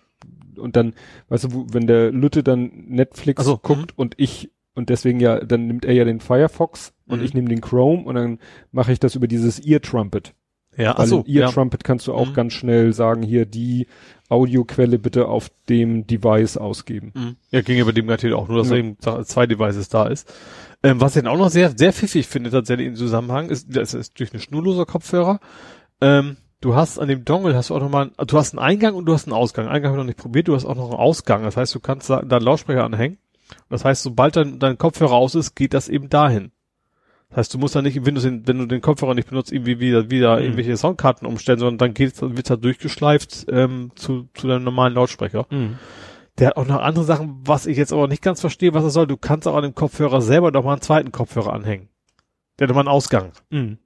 [0.57, 0.95] und dann,
[1.29, 5.45] weißt du, wo, wenn der Lütte dann Netflix so, guckt und ich und deswegen ja,
[5.45, 7.25] dann nimmt er ja den Firefox und Mhm.
[7.25, 8.39] ich nehme den Chrome und dann
[8.73, 10.33] mache ich das über dieses Ear Trumpet.
[10.77, 11.51] Ja, Weil in Ear ja.
[11.51, 12.35] Trumpet kannst du auch Mhm.
[12.35, 13.87] ganz schnell sagen, hier die
[14.29, 17.13] Audioquelle bitte auf dem Device ausgeben.
[17.15, 17.37] Mhm.
[17.51, 18.77] Ja, ging ja bei dem natürlich auch nur, dass Ja.
[18.77, 20.33] eben zwei Devices da ist.
[20.83, 23.93] Ähm, was ich dann auch noch sehr, sehr pfiffig finde tatsächlich im Zusammenhang, ist, das
[23.95, 25.41] ist durch eine schnurloser Kopfhörer.
[26.01, 29.05] Ähm, du hast an dem Dongle hast du auch nochmal, du hast einen Eingang und
[29.07, 29.67] du hast einen Ausgang.
[29.67, 31.43] Eingang habe ich noch nicht probiert, du hast auch noch einen Ausgang.
[31.43, 33.19] Das heißt, du kannst da, da einen Lautsprecher anhängen.
[33.69, 36.53] Das heißt, sobald dein, dein Kopfhörer aus ist, geht das eben dahin.
[37.31, 39.79] Das heißt, du musst dann nicht im Windows, wenn du den Kopfhörer nicht benutzt, irgendwie
[39.81, 40.43] wieder, wieder Mhm.
[40.43, 45.47] irgendwelche Soundkarten umstellen, sondern dann geht, wird da durchgeschleift ähm, zu, zu deinem normalen Lautsprecher.
[46.39, 48.91] Der hat auch noch andere Sachen, was ich jetzt aber nicht ganz verstehe, was er
[48.91, 49.07] soll.
[49.07, 51.89] Du kannst auch an dem Kopfhörer selber noch mal einen zweiten Kopfhörer anhängen.
[52.59, 53.33] Der hat nochmal einen Ausgang.
[53.51, 53.79] Mhm.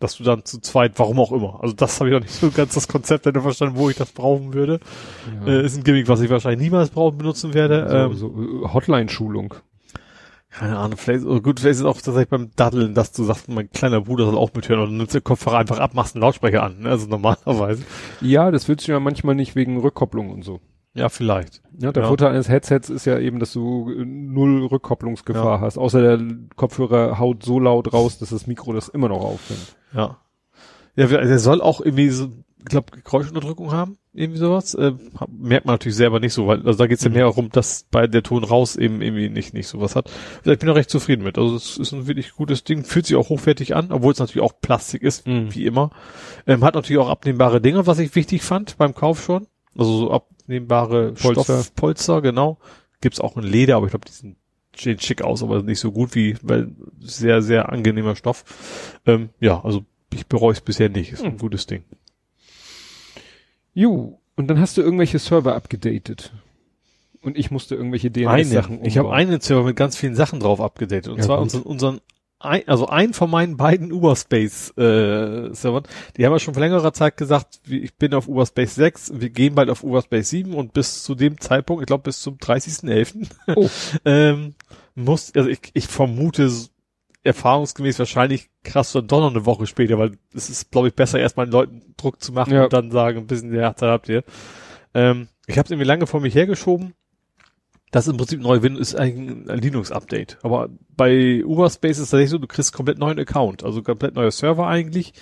[0.00, 1.58] Dass du dann zu zweit, warum auch immer.
[1.60, 4.12] Also das habe ich noch nicht so ganz das Konzept hätte verstanden, wo ich das
[4.12, 4.78] brauchen würde.
[5.44, 5.52] Ja.
[5.52, 7.86] Äh, ist ein Gimmick, was ich wahrscheinlich niemals brauchen, benutzen werde.
[7.90, 9.54] ähm, so, so äh, Hotline-Schulung.
[10.58, 13.48] Keine Ahnung, vielleicht, oh gut, vielleicht ist es auch tatsächlich beim Daddeln, dass du sagst,
[13.48, 16.64] mein kleiner Bruder soll auch mithören oder nimmst den Kopfhörer einfach ab, machst einen Lautsprecher
[16.64, 16.80] an.
[16.80, 16.90] Ne?
[16.90, 17.84] Also normalerweise.
[18.20, 20.60] Ja, das willst du ja manchmal nicht wegen Rückkopplung und so.
[20.94, 21.62] Ja, vielleicht.
[21.78, 22.08] Ja, der Ja.
[22.08, 25.78] Vorteil eines Headsets ist ja eben, dass du äh, null Rückkopplungsgefahr hast.
[25.78, 26.26] Außer der
[26.56, 29.76] Kopfhörer haut so laut raus, dass das Mikro das immer noch aufnimmt.
[29.94, 30.16] Ja.
[30.96, 34.74] Ja, der soll auch irgendwie so, ich glaube, Geräuschunterdrückung haben, irgendwie sowas.
[34.74, 34.92] Äh,
[35.30, 37.14] merkt man natürlich selber nicht so, weil also da geht's ja Mhm.
[37.16, 40.10] mehr darum, dass bei der Ton raus eben irgendwie nicht nicht sowas hat.
[40.38, 41.38] Also ich bin da recht zufrieden mit.
[41.38, 44.42] Also es ist ein wirklich gutes Ding, fühlt sich auch hochwertig an, obwohl es natürlich
[44.42, 45.54] auch Plastik ist, Mhm.
[45.54, 45.90] wie immer.
[46.46, 49.46] Ähm, hat natürlich auch abnehmbare Dinge, was ich wichtig fand beim Kauf schon.
[49.76, 51.44] Also so abnehmbare Polster.
[51.62, 52.58] Stoffpolster, genau.
[53.00, 54.36] Gibt's auch in Leder, aber ich glaube, die sind
[54.76, 56.70] sehen schick aus, aber nicht so gut wie, weil
[57.00, 58.44] sehr, sehr angenehmer Stoff.
[59.06, 59.84] Ähm, ja, also
[60.14, 61.12] ich bereue es bisher nicht.
[61.12, 61.38] Ist ein Hm.
[61.38, 61.82] gutes Ding.
[63.78, 66.32] Jo, und dann hast du irgendwelche Server abgedatet.
[67.20, 70.60] Und ich musste irgendwelche DNS-Sachen Eine, ich habe einen Server mit ganz vielen Sachen drauf
[70.60, 71.06] abgedatet.
[71.12, 72.00] Und Ja, zwar unseren, unseren
[72.40, 75.84] ein, also ein von meinen beiden Uberspace äh, Servern,
[76.16, 79.54] die haben ja schon vor längerer Zeit gesagt, ich bin auf Uberspace 6, wir gehen
[79.54, 83.28] bald auf Uberspace 7 und bis zu dem Zeitpunkt, ich glaube bis zum 30.11.
[83.54, 83.68] Oh.
[84.04, 84.54] ähm,
[84.96, 86.50] muss, also ich, ich vermute
[87.28, 91.20] erfahrungsgemäß wahrscheinlich krass dann doch noch eine Woche später, weil es ist, glaube ich, besser
[91.20, 92.64] erstmal den Leuten Druck zu machen Ja.
[92.64, 94.24] und dann sagen, ein bisschen, ja, da habt ihr.
[94.94, 96.94] Ähm, ich habe es irgendwie lange vor mich hergeschoben.
[97.90, 100.38] Das ist im Prinzip neu Windows ist eigentlich ein Linux-Update.
[100.42, 104.30] Aber bei Uberspace ist es tatsächlich so, du kriegst komplett neuen Account, also komplett neuer
[104.30, 105.14] Server eigentlich.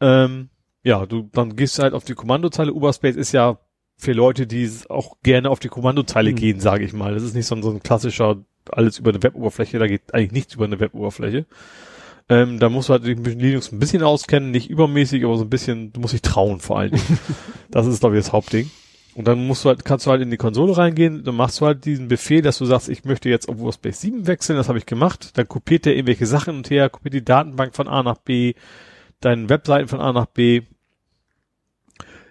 [0.00, 0.48] Ähm,
[0.82, 2.72] ja, du, dann gehst du halt auf die Kommandozeile.
[2.72, 3.58] Uberspace ist ja
[3.96, 6.36] für Leute, die es auch gerne auf die Kommandozeile Hm.
[6.36, 7.14] gehen, sage ich mal.
[7.14, 8.38] Das ist nicht so ein, so ein klassischer
[8.70, 11.46] alles über eine Web-Oberfläche, da geht eigentlich nichts über eine Web-Oberfläche.
[12.28, 15.44] Ähm, da musst du halt ein bisschen Linux ein bisschen auskennen, nicht übermäßig, aber so
[15.44, 17.18] ein bisschen, du musst dich trauen vor allen Dingen.
[17.70, 18.68] das ist, glaube ich, das Hauptding.
[19.14, 21.66] Und dann musst du halt, kannst du halt in die Konsole reingehen, dann machst du
[21.66, 24.78] halt diesen Befehl, dass du sagst, ich möchte jetzt auf Space 7 wechseln, das habe
[24.78, 25.38] ich gemacht.
[25.38, 28.54] Dann kopiert der irgendwelche Sachen und her, kopiert die Datenbank von A nach B,
[29.20, 30.62] deine Webseiten von A nach B.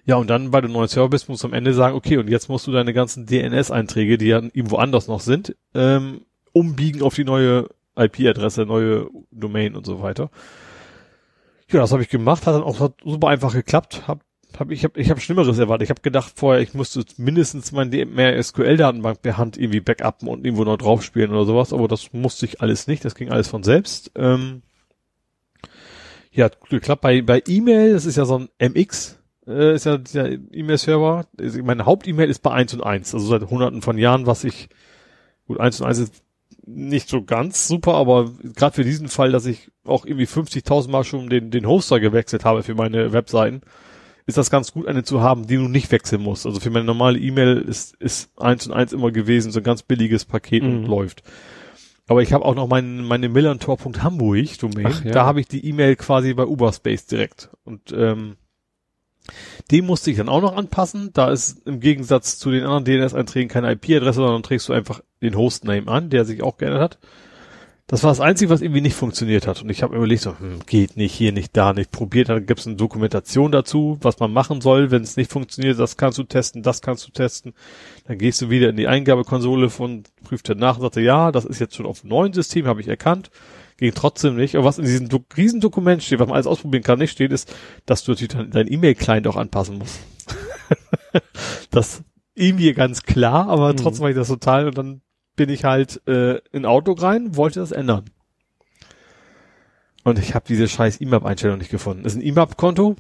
[0.06, 2.30] Ja, und dann, weil du neuer Server bist, musst du am Ende sagen, okay, und
[2.30, 6.22] jetzt musst du deine ganzen DNS-Einträge, die ja irgendwo anders noch sind, ähm,
[6.54, 10.30] umbiegen auf die neue IP-Adresse, neue Domain und so weiter.
[11.72, 14.08] Ja, das habe ich gemacht, hat dann auch hat super einfach geklappt.
[14.08, 14.22] Hab,
[14.60, 15.86] hab, ich habe ich hab Schlimmeres erwartet.
[15.86, 20.66] Ich habe gedacht vorher, ich müsste mindestens mein SQL-Datenbank per Hand irgendwie backuppen und irgendwo
[20.66, 24.12] noch draufspielen oder sowas, aber das musste ich alles nicht, das ging alles von selbst.
[24.16, 24.62] Ähm,
[26.32, 27.02] ja, geklappt.
[27.02, 29.18] Bei, bei E-Mail, das ist ja so ein MX,
[29.48, 31.26] äh, ist ja dieser E-Mail-Server.
[31.64, 34.70] Meine Haupt-E-Mail ist bei 1 und 1, also seit hunderten von Jahren, was ich,
[35.48, 36.24] gut, 1 und 1 ist
[36.68, 41.04] nicht so ganz super, aber gerade für diesen Fall, dass ich auch irgendwie 50.000 Mal
[41.04, 43.62] schon den, den Hoster gewechselt habe für meine Webseiten,
[44.26, 46.48] ist das ganz gut, eine zu haben, die du nicht wechseln musst.
[46.48, 49.84] Also für meine normale E-Mail ist, ist eins und eins immer gewesen, so ein ganz
[49.84, 50.70] billiges Paket Mhm.
[50.78, 51.22] und läuft.
[52.08, 54.48] Aber ich habe auch noch mein, meine millantor.hamburg.
[54.84, 55.12] Ach, ja.
[55.12, 57.50] Da habe ich die E-Mail quasi bei Uberspace direkt.
[57.64, 58.38] Und ähm,
[59.72, 61.12] die musste ich dann auch noch anpassen.
[61.14, 65.36] Da ist im Gegensatz zu den anderen DNS-Einträgen keine IP-Adresse, sondern trägst du einfach den
[65.36, 67.00] Hostname an, der sich auch geändert hat.
[67.88, 69.62] Das war das Einzige, was irgendwie nicht funktioniert hat.
[69.62, 72.30] Und ich habe mir überlegt, so, hm, geht nicht, hier nicht, da nicht, probiert.
[72.30, 75.78] Dann gibt es eine Dokumentation dazu, was man machen soll, wenn es nicht funktioniert.
[75.78, 77.54] Das kannst du testen, das kannst du testen.
[78.08, 81.46] Dann gehst du wieder in die Eingabekonsole von, prüft er nach und sagte, ja, das
[81.46, 83.30] ist jetzt schon auf dem neuen System, habe ich erkannt.
[83.78, 84.56] Ging trotzdem nicht.
[84.56, 87.54] Aber was in diesem Do Riesendokument steht, was man alles ausprobieren kann, nicht steht, ist,
[87.86, 90.00] dass du natürlich dein E-Mail-Client auch anpassen musst.
[91.72, 92.04] das
[92.34, 93.78] irgendwie ganz klar, aber Mhm.
[93.78, 95.02] trotzdem war ich das total und dann
[95.36, 98.06] bin ich halt äh, in Outlook rein, wollte das ändern.
[100.04, 102.04] Und ich habe diese scheiß IMAP-Einstellung nicht gefunden.
[102.04, 102.96] Das ist ein IMAP-Konto.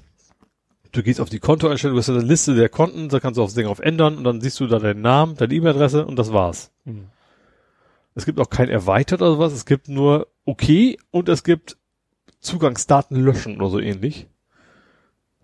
[0.91, 3.53] Du gehst auf die Kontoeinstellung, du hast eine Liste der Konten, da kannst du aufs
[3.53, 6.71] Ding auf ändern und dann siehst du da deinen Namen, deine E-Mail-Adresse und das war's.
[6.85, 7.07] Mhm.
[8.15, 11.77] Es gibt auch kein erweitert oder sowas, es gibt nur okay und es gibt
[12.39, 14.27] Zugangsdaten löschen oder so ähnlich.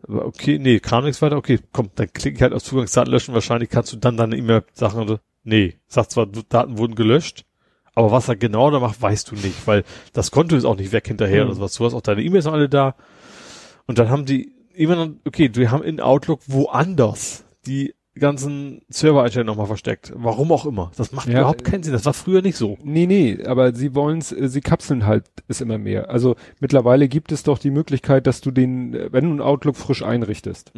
[0.07, 3.33] Aber okay, nee, kam nichts weiter, okay, komm, dann klicke ich halt auf Zugangsdaten löschen,
[3.33, 7.45] wahrscheinlich kannst du dann deine E-Mail-Sachen oder, nee, sagt zwar, Daten wurden gelöscht,
[7.93, 9.83] aber was er genau da macht, weißt du nicht, weil
[10.13, 11.49] das Konto ist auch nicht weg hinterher Mhm.
[11.49, 11.75] oder sowas.
[11.75, 12.95] Du hast auch deine E-Mails noch alle da.
[13.85, 19.67] Und dann haben die, immer okay, wir haben in Outlook woanders die ganzen Server-Einstellungen nochmal
[19.67, 20.11] versteckt.
[20.15, 20.91] Warum auch immer.
[20.97, 21.93] Das macht Ja, überhaupt keinen Sinn.
[21.93, 22.77] Das war früher nicht so.
[22.83, 26.09] Nee, nee, aber sie wollen's, äh, sie kapseln halt es immer mehr.
[26.09, 29.77] Also mittlerweile gibt es doch die Möglichkeit, dass du den, äh, wenn du einen Outlook
[29.77, 30.73] frisch einrichtest,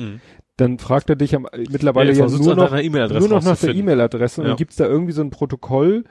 [0.58, 3.58] dann fragt er dich am, äh, mittlerweile Ja, ja, nur noch, E-Mail-Adresse nur noch nach
[3.58, 3.74] der.
[3.74, 4.52] E-Mail-Adresse und Ja.
[4.52, 6.04] dann gibt's da irgendwie so ein Protokoll,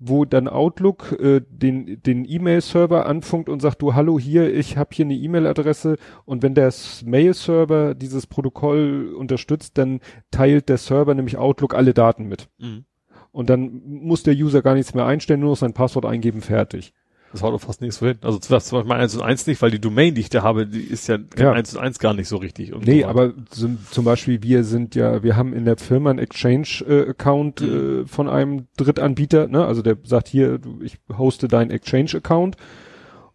[0.00, 4.90] wo dann Outlook äh, den den E-Mail-Server anfunkt und sagt, du hallo hier, ich habe
[4.92, 6.72] hier eine E-Mail-Adresse und wenn der
[7.04, 10.00] Mail-Server dieses Protokoll unterstützt, dann
[10.30, 12.48] teilt der Server nämlich Outlook alle Daten mit.
[12.58, 12.86] Mhm.
[13.30, 16.94] Und dann muss der User gar nichts mehr einstellen, nur noch sein Passwort eingeben, fertig.
[17.32, 18.18] Das haut doch fast nichts vorhin.
[18.22, 20.66] Also das zum Beispiel 1 und 1 nicht, weil die Domain, die ich da habe,
[20.66, 21.52] die ist ja, Ja.
[21.52, 22.72] 1 und 1 gar nicht so richtig.
[22.72, 23.06] Und Nee, so.
[23.08, 28.02] aber zum, zum Beispiel wir sind ja, wir haben in der Firma einen Exchange-Account Mhm.
[28.02, 29.64] äh, von einem Drittanbieter, ne?
[29.64, 32.56] Also der sagt hier, ich hoste deinen Exchange-Account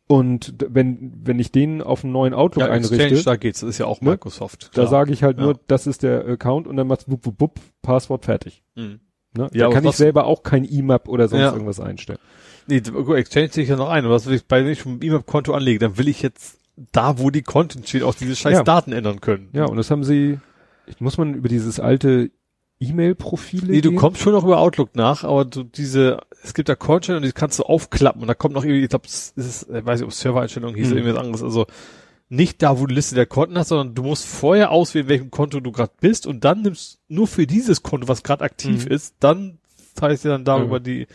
[0.08, 3.62] und wenn wenn ich den auf einen neuen Outlook ja, Exchange, einrichte, da geht's.
[3.62, 4.12] Das ist ja auch Ne?
[4.12, 4.68] Microsoft.
[4.74, 4.88] da klar.
[4.88, 5.46] sage ich halt Ja.
[5.46, 8.64] nur, das ist der Account und dann macht's wupp, wupp, wupp, Passwort fertig.
[8.76, 9.00] Mhm.
[9.38, 9.50] Ne?
[9.54, 11.52] Ja, da kann ich selber auch kein IMAP oder sonst Ja.
[11.54, 12.20] irgendwas einstellen.
[12.68, 12.78] Nee,
[13.16, 14.06] Exchange sehe ich ja noch ein.
[14.06, 16.58] Und was will ich bei wenn ich ein E-Mail-Konto anlege, dann will ich jetzt
[16.92, 18.64] da, wo die Content steht, auch diese scheiß Ja.
[18.64, 19.50] Daten ändern können.
[19.54, 20.40] Ja, und das haben sie,
[21.00, 22.32] muss man über dieses alte
[22.80, 23.98] E-Mail-Profile Nee, du gehen?
[24.00, 27.32] kommst schon noch über Outlook nach, aber du diese, es gibt da Content und die
[27.32, 30.08] kannst du aufklappen und da kommt noch irgendwie, ich glaube, es ist, ich weiß nicht,
[30.08, 31.06] ob Servereinstellungen hieß oder Hm.
[31.08, 31.66] irgendwas anderes, also
[32.28, 35.60] nicht da, wo du Liste der Konten hast, sondern du musst vorher auswählen, welchem Konto
[35.62, 38.92] du gerade bist und dann nimmst nur für dieses Konto, was gerade aktiv Mhm.
[38.92, 39.60] ist, dann
[39.96, 40.80] teilst du dann darüber Ja.
[40.80, 41.08] die,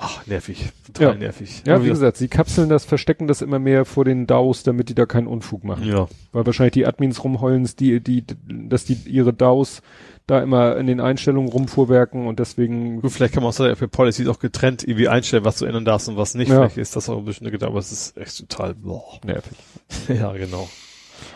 [0.00, 1.18] ach, nervig, total Ja.
[1.18, 1.62] nervig.
[1.66, 4.94] Ja, wie gesagt, sie kapseln das, verstecken das immer mehr vor den DAOs, damit die
[4.94, 5.84] da keinen Unfug machen.
[5.86, 6.08] ja.
[6.32, 9.82] Weil wahrscheinlich die Admins rumheulen, die, die, dass die ihre DAOs
[10.26, 13.88] da immer in den Einstellungen rumfuhrwerken und deswegen, Gut, vielleicht kann man auch sagen, für
[13.88, 16.48] Policies auch getrennt irgendwie einstellen, was du ändern darfst und was nicht.
[16.50, 16.56] Ja.
[16.56, 19.18] Vielleicht ist das auch ein bisschen eine Gedanke, aber es ist echt total, boah.
[19.24, 19.56] nervig.
[20.08, 20.68] Ja, genau.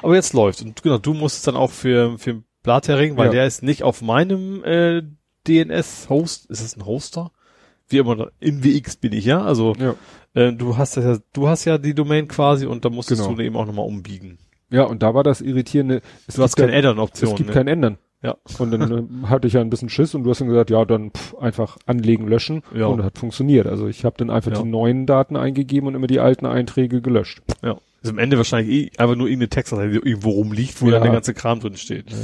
[0.02, 0.62] Aber jetzt läuft.
[0.62, 3.32] Und genau, du musst es dann auch für, für Blattering, weil Ja.
[3.32, 5.02] der ist nicht auf meinem äh,
[5.48, 6.46] DNS-Host.
[6.50, 7.32] Ist es ein Hoster?
[7.88, 9.42] Wie immer, in WX bin ich ja.
[9.42, 9.94] Also Ja.
[10.34, 13.34] äh, du hast das ja, du hast ja die Domain quasi und da musstest Genau.
[13.36, 14.38] du eben auch nochmal umbiegen.
[14.70, 16.00] Ja, und da war das irritierende.
[16.26, 17.30] Es Du hast gibt keine Add-on-Option.
[17.30, 17.54] Es gibt ne?
[17.54, 17.98] kein Ändern.
[18.22, 18.36] Ja.
[18.58, 18.90] Und dann
[19.24, 21.34] äh, hatte ich ja ein bisschen Schiss und du hast dann gesagt, ja, dann pff,
[21.36, 22.62] einfach anlegen, löschen.
[22.74, 22.86] Ja.
[22.86, 23.66] Und hat funktioniert.
[23.66, 24.62] Also ich habe dann einfach Ja.
[24.62, 27.42] die neuen Daten eingegeben und immer die alten Einträge gelöscht.
[27.62, 27.76] ja.
[28.02, 30.92] Ist am Ende wahrscheinlich eh einfach nur irgendeine Textdatei, die irgendwo rumliegt, wo Ja.
[30.92, 32.10] dann der ganze Kram drin steht.
[32.10, 32.16] Ja,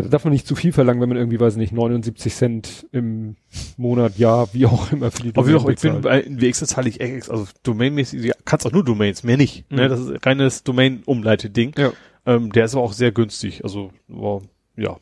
[0.00, 3.36] da darf man nicht zu viel verlangen, wenn man irgendwie, weiß nicht, 79 Cent im
[3.76, 5.94] Monat, Jahr, wie auch immer für die Aber wie auch, ich bezahlt.
[5.94, 9.36] bin bei in WX zahle ich echt, also domainmäßig, du kannst auch nur Domains, mehr
[9.36, 9.70] nicht.
[9.70, 9.84] Ne?
[9.84, 9.88] Mhm.
[9.90, 11.74] Das ist reines Domain-Umleite-Ding.
[11.76, 11.92] Ja.
[12.24, 13.64] Ähm, der ist aber auch sehr günstig.
[13.64, 14.40] Also, war,
[14.76, 14.96] ja.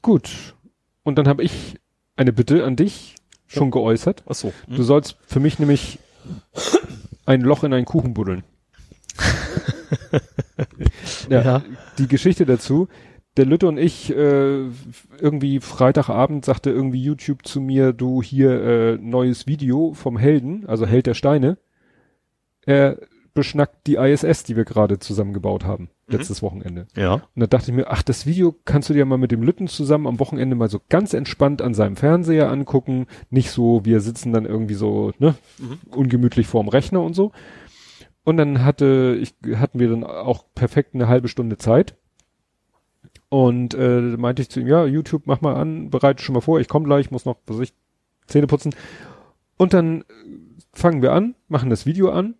[0.00, 0.54] Gut.
[1.02, 1.76] Und dann habe ich
[2.16, 3.16] eine Bitte an dich
[3.48, 4.22] schon geäußert.
[4.28, 4.52] Ach so.
[4.66, 4.76] Hm?
[4.76, 5.98] Du sollst für mich nämlich
[7.26, 8.44] ein Loch in einen Kuchen buddeln.
[11.30, 11.62] ja, Ja.
[11.98, 12.88] Die Geschichte dazu.
[13.38, 14.64] Der Lütte und ich, äh,
[15.20, 20.86] irgendwie Freitagabend sagte irgendwie YouTube zu mir, du hier äh, neues Video vom Helden, also
[20.86, 21.56] Held der Steine.
[22.66, 22.98] Er
[23.34, 26.88] beschnackt die ISS, die wir gerade zusammengebaut haben, letztes Wochenende.
[26.96, 27.14] Ja.
[27.14, 29.68] Und da dachte ich mir, ach, das Video kannst du dir mal mit dem Lütten
[29.68, 33.06] zusammen am Wochenende mal so ganz entspannt an seinem Fernseher angucken.
[33.30, 35.78] Nicht so, wir sitzen dann irgendwie so, ne, Mhm.
[35.94, 37.30] ungemütlich vorm Rechner und so.
[38.24, 41.94] Und dann hatte ich, hatten wir dann auch perfekt eine halbe Stunde Zeit.
[43.30, 46.60] Und äh, meinte ich zu ihm, ja, YouTube, mach mal an, bereite schon mal vor,
[46.60, 47.74] ich komme gleich, muss noch, was ich,
[48.26, 48.74] Zähne putzen.
[49.58, 50.04] Und dann äh,
[50.72, 52.34] fangen wir an, machen das Video an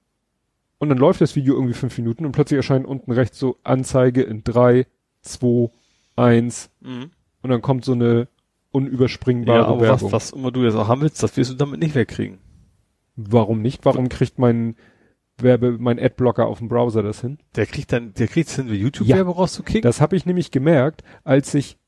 [0.78, 4.22] und dann läuft das Video irgendwie fünf Minuten und plötzlich erscheint unten rechts so Anzeige
[4.22, 4.86] in drei,
[5.22, 5.70] zwei,
[6.16, 7.10] eins Mhm.
[7.42, 8.28] und dann kommt so eine
[8.70, 10.12] unüberspringbare Ja, aber was, Werbung.
[10.12, 12.38] was immer du jetzt auch haben willst, das wirst du damit nicht wegkriegen.
[13.16, 13.84] Warum nicht?
[13.84, 14.76] Warum kriegt mein
[15.42, 17.38] Werbe, mein Adblocker auf dem Browser das hin?
[17.56, 19.82] Der kriegt dann, der kriegt hin, wie YouTube-Werbe rauszukicken.
[19.82, 21.78] Das habe ich nämlich gemerkt, als ich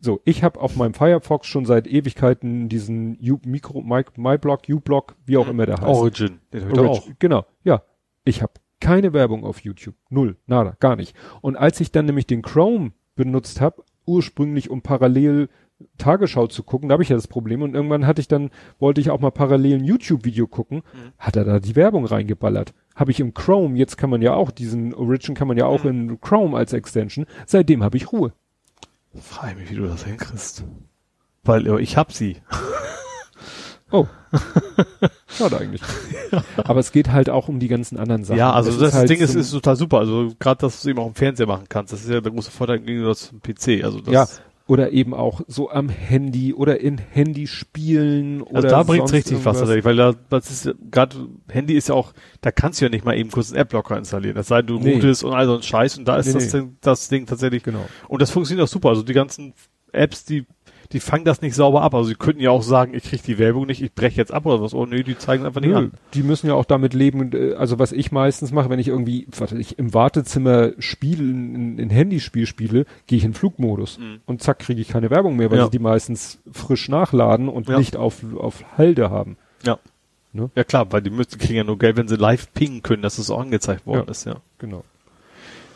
[0.00, 5.16] so, ich habe auf meinem Firefox schon seit Ewigkeiten diesen U Mikro, My, MyBlock, uBlock,
[5.24, 5.86] wie auch immer der heißt.
[5.88, 6.38] Origin.
[6.52, 7.08] Den hab ich doch Orig- auch.
[7.18, 7.82] Genau, ja.
[8.24, 9.96] Ich habe keine Werbung auf YouTube.
[10.08, 11.16] Null, nada, gar nicht.
[11.40, 15.48] Und als ich dann nämlich den Chrome benutzt habe, ursprünglich um parallel
[15.96, 19.00] Tagesschau zu gucken, da habe ich ja das Problem und irgendwann hatte ich dann, wollte
[19.00, 21.12] ich auch mal parallel ein YouTube-Video gucken, Mhm.
[21.18, 22.74] hat er da die Werbung reingeballert.
[22.98, 25.84] Habe ich im Chrome, jetzt kann man ja auch, diesen Origin kann man ja auch
[25.84, 25.90] Mhm.
[25.90, 28.32] in Chrome als Extension, seitdem habe ich Ruhe.
[29.20, 30.64] Frage mich, wie du das hinkriegst.
[31.44, 32.36] Weil ich hab sie.
[33.90, 34.06] Oh.
[35.28, 35.80] Schade eigentlich.
[36.58, 38.36] Aber es geht halt auch um die ganzen anderen Sachen.
[38.36, 39.98] Ja, also Es das, halt Ding ist, ist total super.
[40.00, 41.94] Also gerade, dass du es eben auch im Fernseher machen kannst.
[41.94, 43.82] Das ist ja der große Vorteil gegenüber zum PC.
[43.82, 44.26] Also das, ja,
[44.68, 49.58] oder eben auch so am Handy oder in Handyspielen oder also da bringt's richtig was
[49.58, 51.16] tatsächlich, weil da, das ist gerade
[51.48, 52.12] Handy ist ja auch,
[52.42, 54.36] da kannst du ja nicht mal eben kurz einen Adblocker installieren.
[54.36, 54.94] Das sei du Nee.
[54.94, 56.60] routest und all so ein Scheiß und da ist Nee, das, nee.
[56.60, 57.88] Ding, das Ding tatsächlich Genau.
[58.08, 58.90] Und das funktioniert auch super.
[58.90, 59.54] Also die ganzen
[59.92, 60.44] Apps, die,
[60.92, 61.94] die fangen das nicht sauber ab.
[61.94, 64.46] Also sie könnten ja auch sagen, ich kriege die Werbung nicht, ich breche jetzt ab
[64.46, 64.72] oder was.
[64.72, 65.92] Oh nee, die zeigen einfach nicht Nö, an.
[66.14, 69.26] die müssen ja auch damit leben, äh, also was ich meistens mache, wenn ich irgendwie,
[69.30, 74.20] was weiß ich, im Wartezimmer Spiel, ein, ein Handyspiel spiele, gehe ich in Flugmodus Mhm.
[74.26, 75.64] und zack, kriege ich keine Werbung mehr, weil Ja.
[75.64, 77.78] sie die meistens frisch nachladen und Ja.
[77.78, 79.36] nicht auf, auf Halde haben.
[79.64, 79.78] Ja.
[80.32, 80.50] Ne?
[80.54, 83.18] Ja klar, weil die müssen, kriegen ja nur Geld, wenn sie live pingen können, dass
[83.18, 84.10] es auch angezeigt worden Ja.
[84.10, 84.36] ist, ja.
[84.58, 84.84] Genau.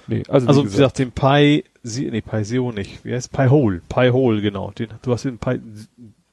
[0.08, 3.04] Nee, also, Also wie gesagt, den Pi, nee, Pi Zero nicht.
[3.04, 3.80] Wie heißt Pi Hole?
[3.88, 4.70] Pi Hole, genau.
[4.72, 5.60] Den, du hast den Pi,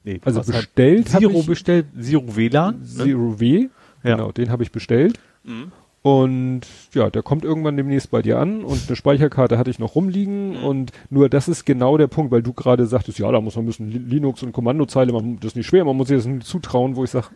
[0.04, 2.80] nee, also halt bestellt habe Zero bestellt, Zero WLAN.
[2.80, 2.84] ne?
[2.86, 3.68] Zero W,
[4.02, 4.16] Ja.
[4.16, 5.18] genau, den habe ich bestellt.
[5.44, 5.72] Mhm.
[6.02, 6.62] Und
[6.94, 10.50] ja, der kommt irgendwann demnächst bei dir an und eine Speicherkarte hatte ich noch rumliegen
[10.58, 10.64] Mhm.
[10.64, 13.64] und nur das ist genau der Punkt, weil du gerade sagtest, ja, da muss man
[13.64, 16.24] ein bisschen Li- Linux und Kommandozeile, man, das ist nicht schwer, man muss sich das
[16.26, 17.26] nicht zutrauen, wo ich sage,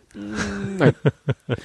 [0.79, 0.93] nein.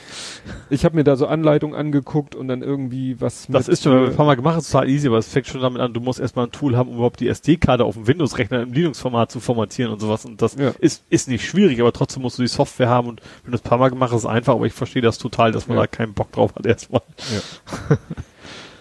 [0.70, 4.00] ich habe mir da so Anleitungen angeguckt und dann irgendwie was Das ist schon, wenn
[4.02, 5.94] wir äh, ein paar Mal gemacht, ist total easy, aber es fängt schon damit an,
[5.94, 9.30] du musst erstmal ein Tool haben, um überhaupt die SD-Karte auf dem Windows-Rechner im Linux-Format
[9.30, 10.24] zu formatieren und sowas.
[10.26, 10.72] Und das Ja.
[10.80, 13.64] ist, ist nicht schwierig, aber trotzdem musst du die Software haben und wenn du das
[13.64, 15.76] ein paar Mal gemacht hast, ist es einfach, aber ich verstehe das total, dass man
[15.78, 15.84] Ja.
[15.84, 17.98] da keinen Bock drauf hat erstmal.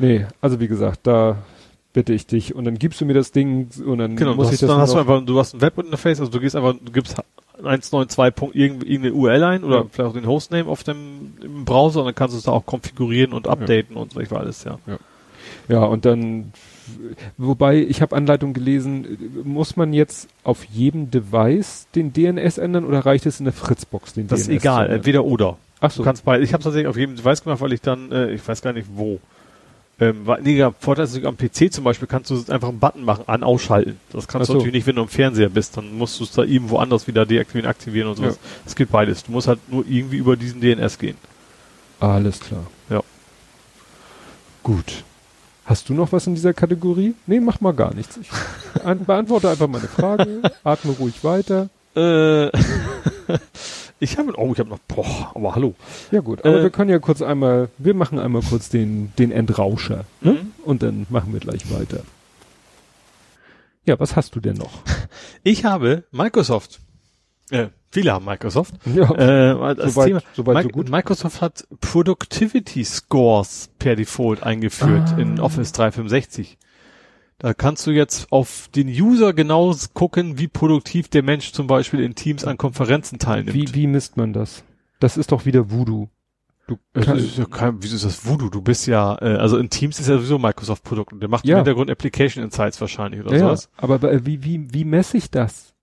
[0.02, 1.40] Nee, also wie gesagt, da
[1.92, 4.54] bitte ich dich und dann gibst du mir das Ding und dann Genau, muss du
[4.54, 6.74] ich hast, das dann hast du einfach, du hast ein Webinterface, also du gehst einfach,
[6.82, 7.16] du gibst
[7.62, 8.34] 192.
[8.36, 9.86] Punkt irgend- irgendeine URL ein oder Ja.
[9.92, 12.66] vielleicht auch den Hostname auf dem im Browser und dann kannst du es da auch
[12.66, 14.78] konfigurieren und updaten und so, ich war alles, ja.
[15.68, 16.54] Ja, und dann,
[17.38, 23.06] wobei, ich habe Anleitung gelesen, muss man jetzt auf jedem Device den DNS ändern oder
[23.06, 24.62] reicht es in der Fritzbox den Das ist DNS?
[24.62, 24.98] egal, zu ändern?
[24.98, 25.58] entweder oder.
[25.82, 26.04] Ach Du so.
[26.04, 28.62] kannst bei, ich habe tatsächlich auf jedem Device gemacht, weil ich dann, äh, ich weiß
[28.62, 29.20] gar nicht wo.
[30.02, 33.04] Ähm, war, nee, der Vorteil ist, am PC zum Beispiel kannst du einfach einen Button
[33.04, 34.00] machen, an, ausschalten.
[34.14, 34.54] Das kannst Ach du so.
[34.60, 37.26] natürlich nicht, wenn du im Fernseher bist, dann musst du es da irgendwo anders wieder
[37.26, 38.40] deaktivieren, aktivieren und sowas.
[38.66, 39.24] Es geht beides.
[39.26, 41.18] Du musst halt nur irgendwie über diesen DNS gehen.
[42.00, 42.66] Alles klar.
[42.90, 43.02] Ja.
[44.64, 45.04] Gut.
[45.66, 47.14] Hast du noch was in dieser Kategorie?
[47.28, 48.18] Nee, mach mal gar nichts.
[48.18, 48.30] Ich
[48.86, 51.70] an, beantworte einfach meine Frage, atme ruhig weiter.
[51.96, 52.48] Äh,
[54.00, 55.76] ich habe, oh, ich habe noch, boah, aber hallo.
[56.12, 59.32] Ja gut, aber Äh, wir können ja kurz einmal, wir machen einmal kurz den, den
[59.32, 60.06] Entrauscher.
[60.22, 60.34] Ne?
[60.34, 60.52] Mhm.
[60.64, 62.02] Und dann machen wir gleich weiter.
[63.86, 64.82] Ja, was hast du denn noch?
[65.44, 66.80] Ich habe Microsoft.
[67.50, 68.76] Äh, viele haben Microsoft.
[68.86, 70.22] Ja, Äh, als Soweit- Thema.
[70.36, 70.90] so Mi- gut.
[70.90, 75.18] Microsoft hat Productivity Scores per Default eingeführt Ah.
[75.18, 76.58] in Office 365.
[77.40, 82.02] Da kannst du jetzt auf den User genau gucken, wie produktiv der Mensch zum Beispiel
[82.02, 83.54] in Teams an Konferenzen teilnimmt.
[83.56, 84.64] wie, wie misst man das?
[85.00, 86.10] Das ist doch wieder Voodoo.
[86.68, 88.50] Du Das kann- ist ja kein, wieso ist das Voodoo?
[88.50, 91.46] Du bist ja, äh, also in Teams ist ja sowieso ein Microsoft-Produkt und der macht
[91.46, 91.54] Ja.
[91.56, 93.70] im Hintergrund Application Insights wahrscheinlich oder ja, ja, sowas.
[93.78, 95.74] aber äh, wie, wie, wie messe ich das?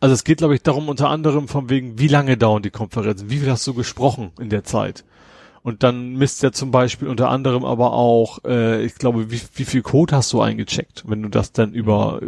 [0.00, 3.28] Also es geht, glaube ich, darum unter anderem von wegen, wie lange dauern die Konferenzen,
[3.28, 5.04] wie viel hast du gesprochen in der Zeit.
[5.66, 9.64] Und dann misst er zum Beispiel unter anderem aber auch, äh, ich glaube, wie, wie
[9.64, 12.20] viel Code hast du eingecheckt, wenn du das dann über,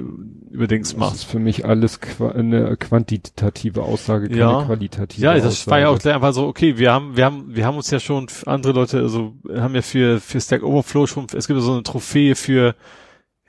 [0.51, 1.15] über Dings Das machst.
[1.17, 4.65] ist für mich alles qua eine quantitative Aussage, keine Ja.
[4.65, 5.45] qualitative Ja, Aussage.
[5.51, 7.91] das war ja auch gleich einfach so, okay, wir haben, wir haben, wir haben uns
[7.91, 11.63] ja schon, andere Leute, also haben ja für, für Stack Overflow schon, es gibt ja
[11.65, 12.75] so eine Trophäe für,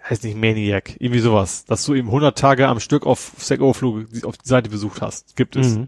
[0.10, 4.04] heißt nicht Maniac, irgendwie sowas, dass du eben 100 Tage am Stück auf Stack Overflow
[4.24, 5.78] auf die Seite besucht hast, gibt es.
[5.78, 5.88] Mhm.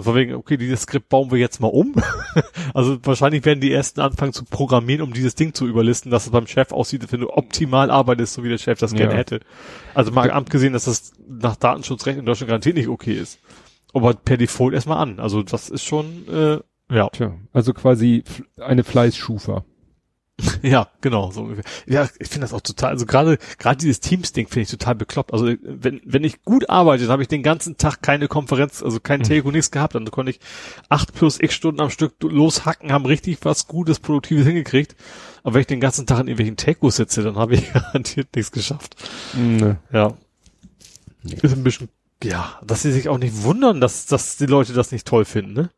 [0.00, 1.94] Und von wegen, okay, dieses Skript bauen wir jetzt mal um.
[2.74, 6.32] also wahrscheinlich werden die ersten anfangen zu programmieren, um dieses Ding zu überlisten, dass es
[6.32, 9.18] beim Chef aussieht, wenn du optimal arbeitest, so wie der Chef das gerne Ja.
[9.18, 9.40] hätte.
[9.92, 13.40] Also mal abgesehen, dass das nach Datenschutzrecht in Deutschland garantiert nicht okay ist.
[13.92, 15.20] Aber per Default erstmal an.
[15.20, 16.60] Also das ist schon, äh,
[16.90, 17.10] ja.
[17.10, 18.24] Tja, also quasi
[18.58, 19.66] eine Fleißschufa.
[20.62, 21.64] Ja, genau, so ungefähr.
[21.86, 25.32] Ja, ich finde das auch total, also gerade gerade dieses Teams-Ding finde ich total bekloppt.
[25.32, 29.00] Also wenn wenn ich gut arbeite, dann habe ich den ganzen Tag keine Konferenz, also
[29.00, 29.94] kein Telco, nichts gehabt.
[29.94, 30.40] Dann konnte ich
[30.88, 34.96] acht plus x Stunden am Stück loshacken, haben richtig was Gutes, Produktives hingekriegt.
[35.42, 38.52] Aber wenn ich den ganzen Tag in irgendwelchen Telcos sitze, dann habe ich garantiert nichts
[38.52, 38.96] geschafft.
[39.34, 39.78] Ne.
[39.92, 40.14] Ja.
[41.22, 41.88] Ist ein bisschen,
[42.22, 45.52] ja, dass sie sich auch nicht wundern, dass, dass die Leute das nicht toll finden,
[45.52, 45.70] ne?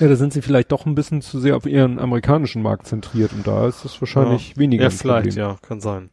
[0.00, 3.32] Ja, da sind sie vielleicht doch ein bisschen zu sehr auf ihren amerikanischen Markt zentriert
[3.32, 6.10] und da ist das wahrscheinlich weniger Ja, vielleicht, ja, kann sein.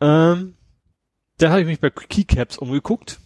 [0.00, 0.54] Ähm,
[1.38, 3.18] dann habe ich mich bei Keycaps umgeguckt.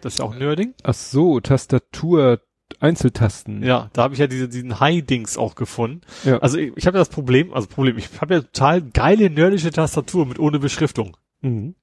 [0.00, 0.74] Das ist ja auch Nerding.
[0.82, 2.40] Ach so, Tastatur,
[2.80, 3.62] Einzeltasten.
[3.62, 6.00] Ja, da habe ich ja diese, diesen High-Dings auch gefunden.
[6.24, 6.38] Ja.
[6.38, 9.70] Also ich, ich habe ja das Problem, also Problem, ich habe ja total geile nerdische
[9.70, 11.16] Tastatur mit ohne Beschriftung.
[11.40, 11.74] Mhm.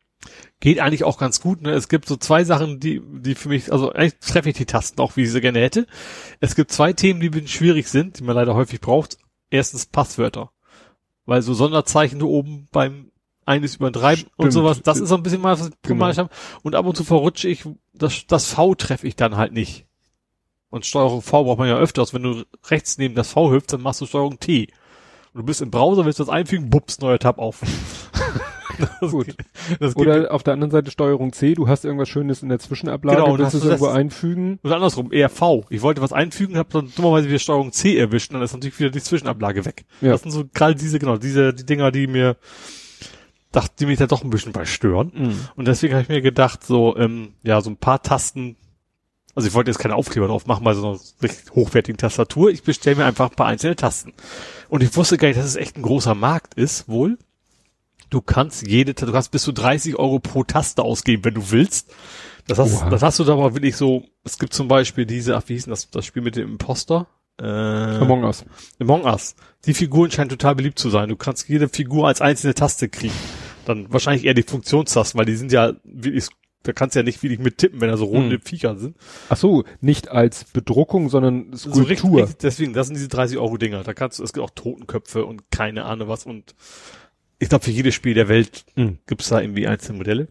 [0.59, 1.61] Geht eigentlich auch ganz gut.
[1.61, 1.71] Ne?
[1.71, 5.01] Es gibt so zwei Sachen, die, die für mich, also eigentlich treffe ich die Tasten
[5.01, 5.87] auch, wie ich sie gerne hätte.
[6.39, 9.17] Es gibt zwei Themen, die ein bisschen schwierig sind, die man leider häufig braucht.
[9.49, 10.51] Erstens Passwörter.
[11.25, 13.11] Weil so Sonderzeichen nur oben beim
[13.45, 14.53] eines übertreiben und Stimmt.
[14.53, 16.29] sowas, das ist so ein bisschen mal was ich problematisch habe.
[16.61, 19.87] Und ab und zu verrutsche ich, das, das V treffe ich dann halt nicht.
[20.69, 22.13] Und Steuerung V braucht man ja öfters.
[22.13, 24.67] Wenn du rechts neben das V hüpfst, dann machst du Steuerung T.
[25.33, 27.61] Und du bist im Browser, willst du das einfügen, bups, neuer Tab auf.
[29.01, 29.35] das, Gut.
[29.79, 32.59] Das geht Oder auf der anderen Seite Steuerung C, du hast irgendwas Schönes in der
[32.59, 34.59] Zwischenablage, Genau, willst es irgendwo einfügen.
[34.63, 35.65] Oder andersrum, eher V.
[35.69, 38.79] Ich wollte was einfügen, habe dann dummerweise wieder Steuerung C erwischt und dann ist natürlich
[38.79, 39.85] wieder die Zwischenablage weg.
[40.01, 40.11] Ja.
[40.11, 42.37] Das sind so gerade diese, genau, diese die Dinger, die mir
[43.51, 45.11] dachte, die mich da doch ein bisschen bei stören.
[45.13, 45.39] Mhm.
[45.55, 48.55] Und deswegen habe ich mir gedacht, so, ähm, ja, so ein paar Tasten,
[49.35, 52.49] also ich wollte jetzt keine Aufkleber drauf machen bei so einer richtig hochwertigen Tastatur.
[52.49, 54.13] Ich bestelle mir einfach ein paar einzelne Tasten.
[54.69, 57.17] Und ich wusste gar nicht, dass es echt ein großer Markt ist, wohl.
[58.11, 61.91] Du kannst jede, du kannst bis zu 30 Euro pro Taste ausgeben, wenn du willst.
[62.47, 62.89] Das hast, Oha.
[62.89, 65.63] das hast du da aber wirklich so, es gibt zum Beispiel diese, ach, wie hieß
[65.65, 67.07] denn das, das Spiel mit dem Imposter?
[67.41, 68.43] Äh, Among Us.
[68.79, 69.35] Among Us.
[69.65, 71.09] Die Figuren scheinen total beliebt zu sein.
[71.09, 73.13] Du kannst jede Figur als einzelne Taste kriegen.
[73.65, 76.27] Dann wahrscheinlich eher die Funktionstasten, weil die sind ja wirklich,
[76.63, 78.41] da kannst du ja nicht wirklich mit tippen, wenn da so runde Hm.
[78.41, 78.97] Viecher sind.
[79.29, 81.89] Ach so, nicht als Bedruckung, sondern So Skulptur.
[81.89, 83.83] richtig, richtig, deswegen, das sind diese 30 Euro Dinger.
[83.83, 86.53] Da kannst du, es gibt auch Totenköpfe und keine Ahnung was und
[87.41, 88.99] ich glaube, für jedes Spiel der Welt Mhm.
[89.07, 90.27] gibt's da irgendwie einzelne Modelle.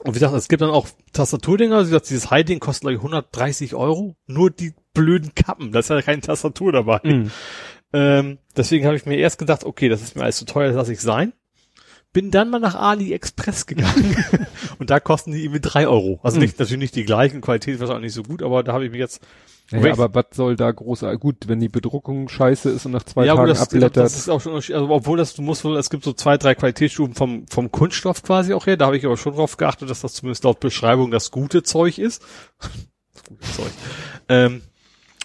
[0.00, 2.98] Und wie gesagt, es gibt dann auch Tastaturdinger, wie gesagt, dieses High-Ding kostet glaube ich
[3.00, 4.16] 130 Euro.
[4.26, 7.00] Nur die blöden Kappen, da ist ja keine Tastatur dabei.
[7.02, 7.30] Mhm.
[7.92, 10.76] Ähm, deswegen habe ich mir erst gedacht, okay, das ist mir alles zu teuer, das
[10.76, 11.32] lasse ich sein.
[12.12, 14.16] Bin dann mal nach AliExpress gegangen
[14.78, 16.20] und da kosten die irgendwie drei Euro.
[16.22, 16.42] Also Hm.
[16.42, 18.98] nicht, natürlich nicht die gleichen, Qualität wahrscheinlich nicht so gut, aber da habe ich mir
[18.98, 19.20] jetzt
[19.70, 23.26] Ja, aber was soll da groß, gut, wenn die Bedruckung scheiße ist und nach zwei
[23.26, 23.96] ja, Tagen gut, das, abblättert.
[23.98, 26.54] das ist auch schon, also obwohl das, du musst wohl, es gibt so zwei, drei
[26.54, 30.00] Qualitätsstufen vom, vom Kunststoff quasi auch her, da habe ich aber schon drauf geachtet, dass
[30.00, 32.22] das zumindest laut Beschreibung das gute Zeug ist.
[33.12, 33.72] das gute Zeug.
[34.30, 34.62] Ähm,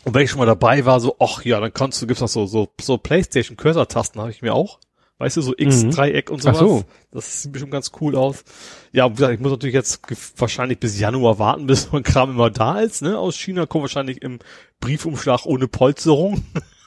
[0.03, 2.27] und wenn ich schon mal dabei war, so, ach ja, dann kannst du, gibt's noch
[2.27, 4.79] so, so, so Playstation Cursor-Tasten habe ich mir auch.
[5.19, 5.91] Weißt du, so X, Mhm.
[5.91, 6.59] Dreieck und Ach sowas.
[6.59, 6.83] so.
[7.11, 8.43] Das sieht bestimmt ganz cool aus.
[8.91, 10.01] Ja, wie gesagt, ich muss natürlich jetzt
[10.37, 13.17] wahrscheinlich bis Januar warten, bis mein Kram immer da ist, ne?
[13.17, 14.39] Aus China kommt wahrscheinlich im
[14.79, 16.43] Briefumschlag ohne Polsterung.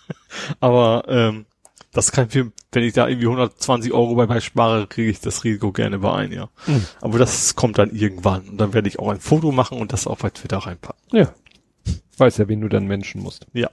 [0.61, 1.47] Aber ähm,
[1.93, 5.21] das kann ich mir, wenn ich da irgendwie 120 Euro bei mir spare, kriege ich
[5.21, 6.49] das Risiko gerne bei ein, ja.
[6.67, 6.85] Mhm.
[7.01, 8.49] Aber das kommt dann irgendwann.
[8.49, 11.01] Und dann werde ich auch ein Foto machen und das auf bei Twitter reinpacken.
[11.19, 11.33] Ja.
[12.19, 13.47] Weiß ja, wen du dann Menschen musst.
[13.53, 13.71] Ja.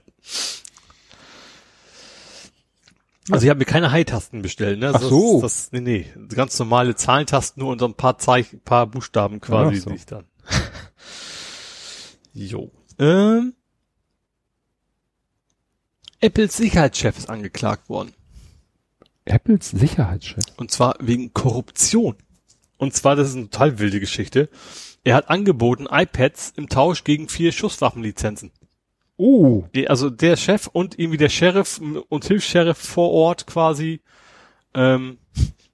[3.30, 4.92] Also ich habe mir keine High-Tasten bestellt, ne?
[4.94, 5.40] Ach so.
[5.40, 6.26] Das, das, nee, nee.
[6.34, 9.90] Ganz normale Zahlentasten, nur und so ein paar Zeichen, paar Buchstaben quasi, so.
[9.90, 10.26] die ich dann.
[12.34, 12.70] jo.
[12.98, 13.54] Ähm,
[16.20, 18.12] Apples Sicherheitschef ist angeklagt worden.
[19.24, 20.44] Apples Sicherheitschef.
[20.56, 22.16] Und zwar wegen Korruption.
[22.76, 24.50] Und zwar, das ist eine total wilde Geschichte.
[25.02, 28.52] Er hat angeboten iPads im Tausch gegen vier Schusswaffenlizenzen.
[29.16, 29.64] Oh.
[29.74, 34.00] Die- Also der Chef und irgendwie der Sheriff und Hilfs-Sheriff vor Ort quasi
[34.74, 35.18] ähm,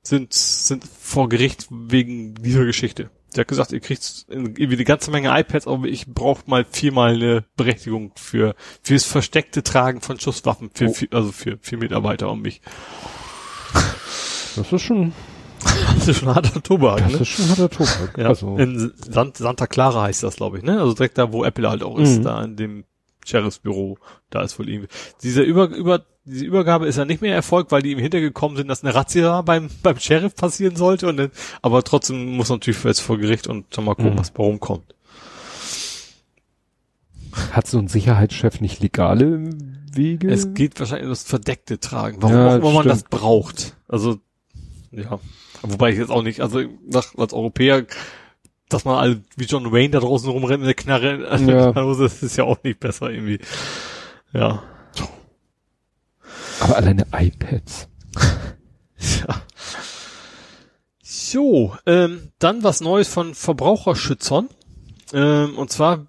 [0.02, 3.10] sind, sind vor Gericht wegen dieser Geschichte.
[3.34, 7.14] Der hat gesagt, ihr kriegt irgendwie eine ganze Menge iPads, aber ich brauche mal viermal
[7.14, 10.92] eine Berechtigung für fürs versteckte Tragen von Schusswaffen, für, Oh.
[10.92, 12.60] vier, also für vier Mitarbeiter um mich.
[14.56, 15.12] Das ist schon,
[15.94, 17.18] Das ist schon harter Tobak, das ne?
[17.18, 18.18] ist schon harter Tobak.
[18.18, 20.80] Ja, Also, in Sant Santa Clara heißt das, glaube ich, ne?
[20.80, 22.22] Also direkt da, wo Apple halt auch ist, Mhm.
[22.24, 22.84] da in dem
[23.30, 23.98] Sheriffsbüro,
[24.30, 24.88] da ist wohl irgendwie.
[25.22, 28.68] Diese über, über, diese Übergabe ist ja nicht mehr erfolgt, weil die im Hintergekommen sind,
[28.68, 31.30] dass eine Razzia beim, beim Sheriff passieren sollte und dann,
[31.62, 34.18] aber trotzdem muss natürlich jetzt vor Gericht und schon mal gucken, Mhm.
[34.18, 34.94] was warum kommt.
[37.52, 39.50] Hat so ein Sicherheitschef nicht legale
[39.92, 40.30] Wege?
[40.30, 43.76] Es geht wahrscheinlich um das verdeckte Tragen, warum Ja, auch immer man das braucht.
[43.88, 44.18] Also,
[44.90, 45.20] ja.
[45.62, 47.84] Wobei ich jetzt auch nicht, also nach, als Europäer,
[48.72, 51.72] dass man alle wie John Wayne da draußen rumrennt mit der Knarre, der Ja.
[51.72, 53.38] Knarre, das ist ja auch nicht besser irgendwie.
[54.32, 54.62] Ja.
[56.60, 57.88] Aber alleine iPads.
[58.98, 59.42] ja.
[61.02, 64.48] So, ähm, dann was Neues von Verbraucherschützern.
[65.12, 66.06] Ähm, und zwar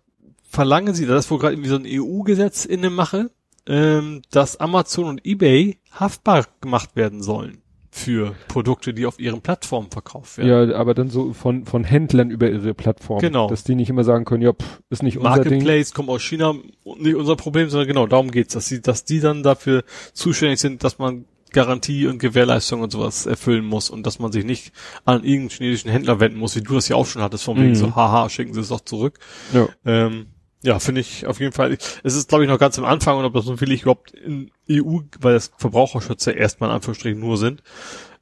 [0.49, 3.31] verlangen sie, das ist wohl gerade irgendwie so ein EU-Gesetz in der Mache,
[3.65, 7.60] ähm, dass Amazon und eBay haftbar gemacht werden sollen
[7.93, 10.69] für Produkte, die auf ihren Plattformen verkauft werden.
[10.71, 13.19] Ja, aber dann so von, von Händlern über ihre Plattform.
[13.19, 13.49] Genau.
[13.49, 15.51] Dass die nicht immer sagen können, ja, pff, ist nicht unser Ding.
[15.51, 16.55] Marketplace kommt aus China,
[16.97, 20.83] nicht unser Problem, sondern genau darum geht's, dass sie, dass die dann dafür zuständig sind,
[20.85, 24.71] dass man Garantie und Gewährleistung und sowas erfüllen muss und dass man sich nicht
[25.03, 27.71] an irgendeinen chinesischen Händler wenden muss, wie du das ja auch schon hattest, von wegen
[27.71, 27.75] Mhm.
[27.75, 29.19] so, haha, schicken Sie es doch zurück.
[29.51, 29.67] Ja.
[29.85, 30.27] Ähm,
[30.63, 31.77] ja, finde ich auf jeden Fall.
[32.03, 34.11] Es ist, glaube ich, noch ganz am Anfang und ob das so viel ich überhaupt
[34.11, 37.63] in EU, weil das Verbraucherschützer erstmal in Anführungsstrichen nur sind.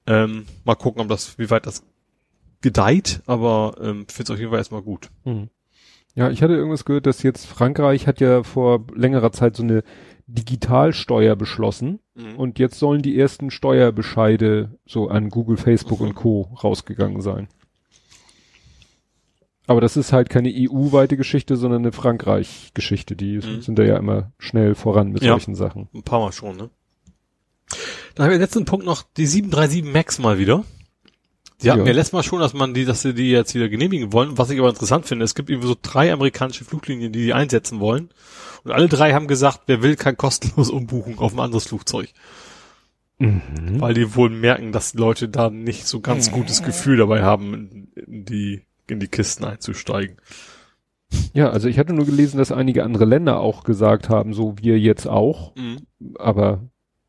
[0.08, 1.84] Ähm, mal gucken, ob das, wie weit das
[2.62, 5.10] gedeiht, aber ähm, finde es auf jeden Fall erstmal gut.
[5.26, 5.50] Mhm.
[6.16, 9.84] Ja, ich hatte irgendwas gehört, dass jetzt Frankreich hat ja vor längerer Zeit so eine
[10.28, 12.36] Digitalsteuer beschlossen Mhm.
[12.36, 16.50] und jetzt sollen die ersten Steuerbescheide so an Google, Facebook und Co.
[16.64, 17.48] rausgegangen sein.
[19.70, 23.16] Aber das ist halt keine EU-weite Geschichte, sondern eine Frankreich-Geschichte.
[23.16, 23.62] Die Mhm.
[23.62, 25.34] sind da ja immer schnell voran mit Ja.
[25.34, 25.88] solchen Sachen.
[25.94, 26.72] Ein paar Mal schon, ne?
[28.16, 30.64] Dann haben wir letzten Punkt noch die 737 Max mal wieder.
[31.62, 31.86] Die hatten Ja.
[31.86, 34.40] wir letztes Mal schon, dass man die, dass sie die jetzt wieder genehmigen wollen.
[34.40, 37.80] Was ich aber interessant finde, es gibt irgendwie so drei amerikanische Fluglinien, die die einsetzen
[37.80, 38.10] wollen.
[38.64, 42.10] Und alle drei haben gesagt, wer will, kann kostenlos umbuchen auf ein anderes Flugzeug.
[43.20, 43.42] Mhm.
[43.80, 47.92] Weil die wohl merken, dass die Leute da nicht so ganz gutes Gefühl dabei haben,
[48.08, 50.18] die, in die Kisten einzusteigen.
[51.34, 54.78] Ja, also ich hatte nur gelesen, dass einige andere Länder auch gesagt haben, so wir
[54.80, 55.54] jetzt auch.
[56.18, 56.62] aber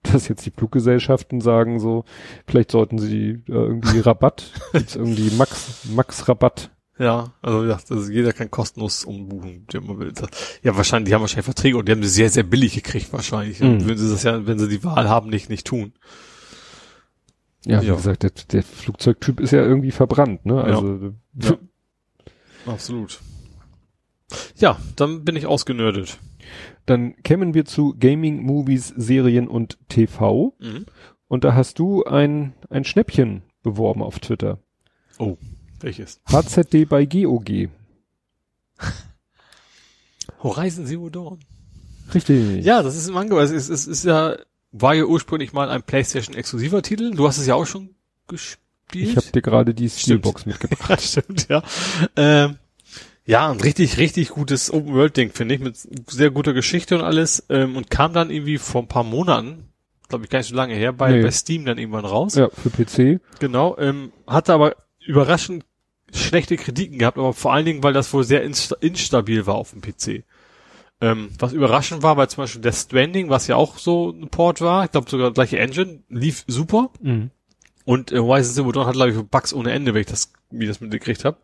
[0.02, 2.04] dass jetzt die Fluggesellschaften sagen so,
[2.46, 6.70] vielleicht sollten sie äh, irgendwie Rabatt, gibt's irgendwie Max, Max Rabatt.
[6.98, 10.12] Ja, also ja, also jeder kann kostenlos umbuchen, der man will.
[10.62, 13.60] Ja, wahrscheinlich, die haben wahrscheinlich Verträge und die haben sie sehr, sehr billig gekriegt wahrscheinlich.
[13.60, 13.84] Mhm.
[13.84, 15.92] Würden sie das ja, wenn sie die Wahl haben, nicht, nicht tun.
[17.66, 17.94] Ja, wie Ja.
[17.94, 20.62] gesagt, der, der Flugzeugtyp ist ja irgendwie verbrannt, ne?
[20.64, 21.58] Also Ja.
[22.66, 23.20] Absolut.
[24.56, 26.18] Ja, dann bin ich ausgenördet.
[26.86, 30.54] dann kämen wir zu Gaming, Movies, Serien und TV.
[30.58, 30.86] Mhm.
[31.28, 34.58] Und da hast du ein, ein Schnäppchen beworben auf Twitter.
[35.80, 36.20] Welches?
[36.26, 37.68] HZD bei GOG.
[40.42, 41.40] Horizon Zero Dawn.
[42.14, 42.64] Richtig.
[42.64, 43.44] Ja, das ist im Angebot.
[43.44, 44.36] Es ist, es ist ja,
[44.72, 47.12] war ja ursprünglich mal ein PlayStation-exklusiver Titel.
[47.14, 47.94] Du hast es ja auch schon
[48.26, 48.60] gespielt.
[48.94, 51.00] Ich habe dir gerade die Steelbox mitgebracht.
[51.02, 51.62] Stimmt, ja.
[52.16, 52.56] Ähm,
[53.26, 55.76] ja, ein richtig, richtig gutes Open-World-Ding, finde ich, mit
[56.08, 57.44] sehr guter Geschichte und alles.
[57.48, 59.68] Ähm, und kam dann irgendwie vor ein paar Monaten,
[60.08, 61.22] glaube ich gar nicht so lange her, bei, Nee.
[61.22, 62.34] bei Steam dann irgendwann raus.
[62.34, 63.20] Ja, für PC.
[63.38, 63.76] Genau.
[63.78, 64.74] Ähm, hatte aber
[65.06, 65.64] überraschend
[66.12, 69.70] schlechte Kritiken gehabt, aber vor allen Dingen, weil das wohl sehr insta instabil war auf
[69.70, 70.24] dem PC.
[71.00, 74.60] Ähm, was überraschend war, weil zum Beispiel Death Stranding, was ja auch so ein Port
[74.60, 76.90] war, ich glaube sogar gleiche Engine, lief super.
[77.00, 77.30] Mhm.
[77.90, 80.68] Und äh, Horizon Zero Dawn hat, glaube ich, Bugs ohne Ende, wenn ich das, wie
[80.68, 81.38] das mitgekriegt habe.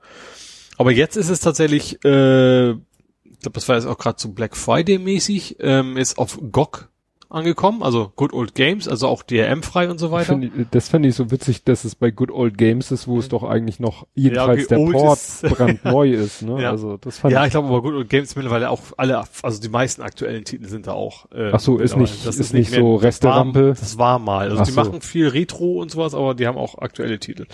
[0.76, 4.56] Aber jetzt ist es tatsächlich, äh, ich glaube, das war jetzt auch gerade so Black
[4.56, 6.88] Friday mäßig, ähm, ist auf GOG
[7.28, 10.34] angekommen, also Good Old Games, also auch DRM-frei und so weiter.
[10.38, 13.18] Find ich, das fand ich so witzig, dass es bei Good Old Games ist, wo
[13.18, 16.42] es doch eigentlich noch jedenfalls okay, der Port ist- brandneu ist.
[16.42, 16.62] Ne?
[16.62, 16.70] Ja.
[16.70, 17.46] Also das fand Ja, ich.
[17.48, 20.86] ich glaube aber Good Old Games mittlerweile auch alle, also die meisten aktuellen Titel sind
[20.86, 21.30] da auch.
[21.32, 23.74] Äh, Ach so, ist nicht- das ist nicht so mehr- das war- Resterampe?
[23.78, 24.50] Das war mal.
[24.50, 24.80] Also Ach die so.
[24.84, 27.46] machen viel Retro und sowas, aber die haben auch aktuelle Titel.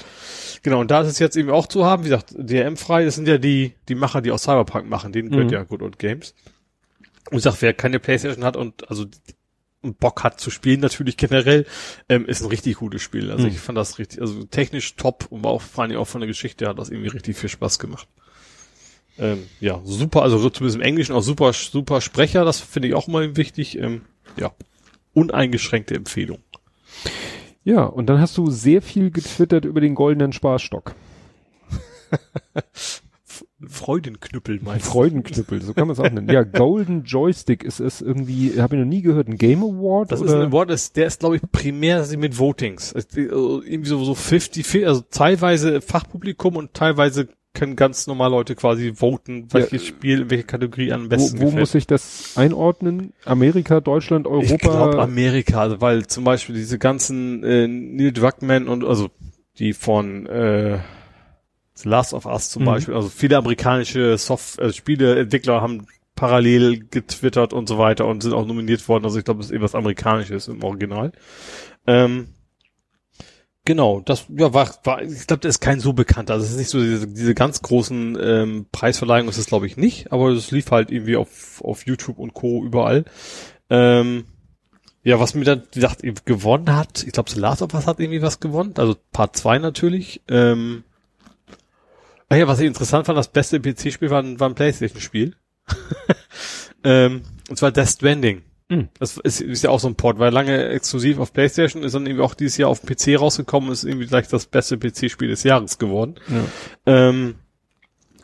[0.62, 3.26] Genau, und da ist es jetzt eben auch zu haben, wie gesagt, DRM-frei, das sind
[3.26, 5.52] ja die, die Macher, die aus Cyberpunk machen, denen gehört Mhm.
[5.52, 6.34] ja Good Old Games.
[7.30, 9.06] Und ich sag, wer keine Playstation hat und also
[9.82, 11.66] Bock hat zu spielen, natürlich generell,
[12.08, 13.30] ähm, ist ein richtig gutes Spiel.
[13.30, 13.52] Also Mhm.
[13.52, 16.68] ich fand das richtig, also technisch top und auch vor allem auch von der Geschichte
[16.68, 18.06] hat das irgendwie richtig viel Spaß gemacht.
[19.18, 23.08] Ähm, ja, super, also zumindest im Englischen auch super, super Sprecher, das finde ich auch
[23.08, 23.76] immer wichtig.
[23.78, 24.02] Ähm,
[24.36, 24.52] ja,
[25.14, 26.38] uneingeschränkte Empfehlung.
[27.64, 30.94] Ja, und dann hast du sehr viel getwittert über den goldenen Sparstock.
[33.72, 34.90] Freudenknüppel meinst du?
[34.90, 36.28] Freudenknüppel, so kann man es auch nennen.
[36.30, 40.12] Ja, Golden Joystick ist es irgendwie, habe ich noch nie gehört, ein Game Award?
[40.12, 40.38] Das oder?
[40.38, 42.92] ist ein Wort, das, der ist, glaube ich, primär mit Votings.
[42.92, 48.94] Äh, Irgendwie so, so 50, also teilweise Fachpublikum und teilweise können ganz normal Leute quasi
[48.94, 51.60] voten, welches Spiel, in welche Kategorie am wo, besten wo gefällt.
[51.60, 53.12] muss ich das einordnen?
[53.24, 54.54] Amerika, Deutschland, Europa?
[54.54, 59.10] Ich glaube Amerika, also weil zum Beispiel diese ganzen äh, Neil Druckmann und also
[59.58, 60.78] die von äh,
[61.74, 62.66] The Last of Us zum Mhm.
[62.66, 68.34] Beispiel, also viele amerikanische Soft äh, Spieleentwickler haben parallel getwittert und so weiter und sind
[68.34, 69.04] auch nominiert worden.
[69.04, 71.12] Also ich glaube, es ist irgendwas Amerikanisches im Original.
[71.86, 72.28] Ähm,
[73.64, 76.30] genau, das ja, war, war ich glaube, der ist kein so bekannt.
[76.30, 79.76] Also es ist nicht so diese, diese ganz großen ähm, Preisverleihungen, ist es glaube ich
[79.76, 82.62] nicht, aber es lief halt irgendwie auf, auf YouTube und Co.
[82.62, 83.04] überall.
[83.70, 84.26] Ähm,
[85.04, 88.22] ja, was mir dann gedacht, gewonnen hat, ich glaube, The Last of Us hat irgendwie
[88.22, 90.22] was gewonnen, also Part 2 natürlich.
[90.28, 90.84] Ähm,
[92.32, 95.36] ah ja, was ich interessant fand, das beste PC-Spiel war, war ein Playstation-Spiel.
[96.84, 98.40] ähm, und zwar Death Stranding.
[98.70, 98.88] Mhm.
[98.98, 102.06] Das ist, ist ja auch so ein Port, weil lange exklusiv auf Playstation ist dann
[102.06, 105.42] irgendwie auch dieses Jahr auf dem PC rausgekommen, ist irgendwie gleich das beste PC-Spiel des
[105.42, 106.14] Jahres geworden.
[106.30, 107.08] Ja.
[107.10, 107.34] Ähm,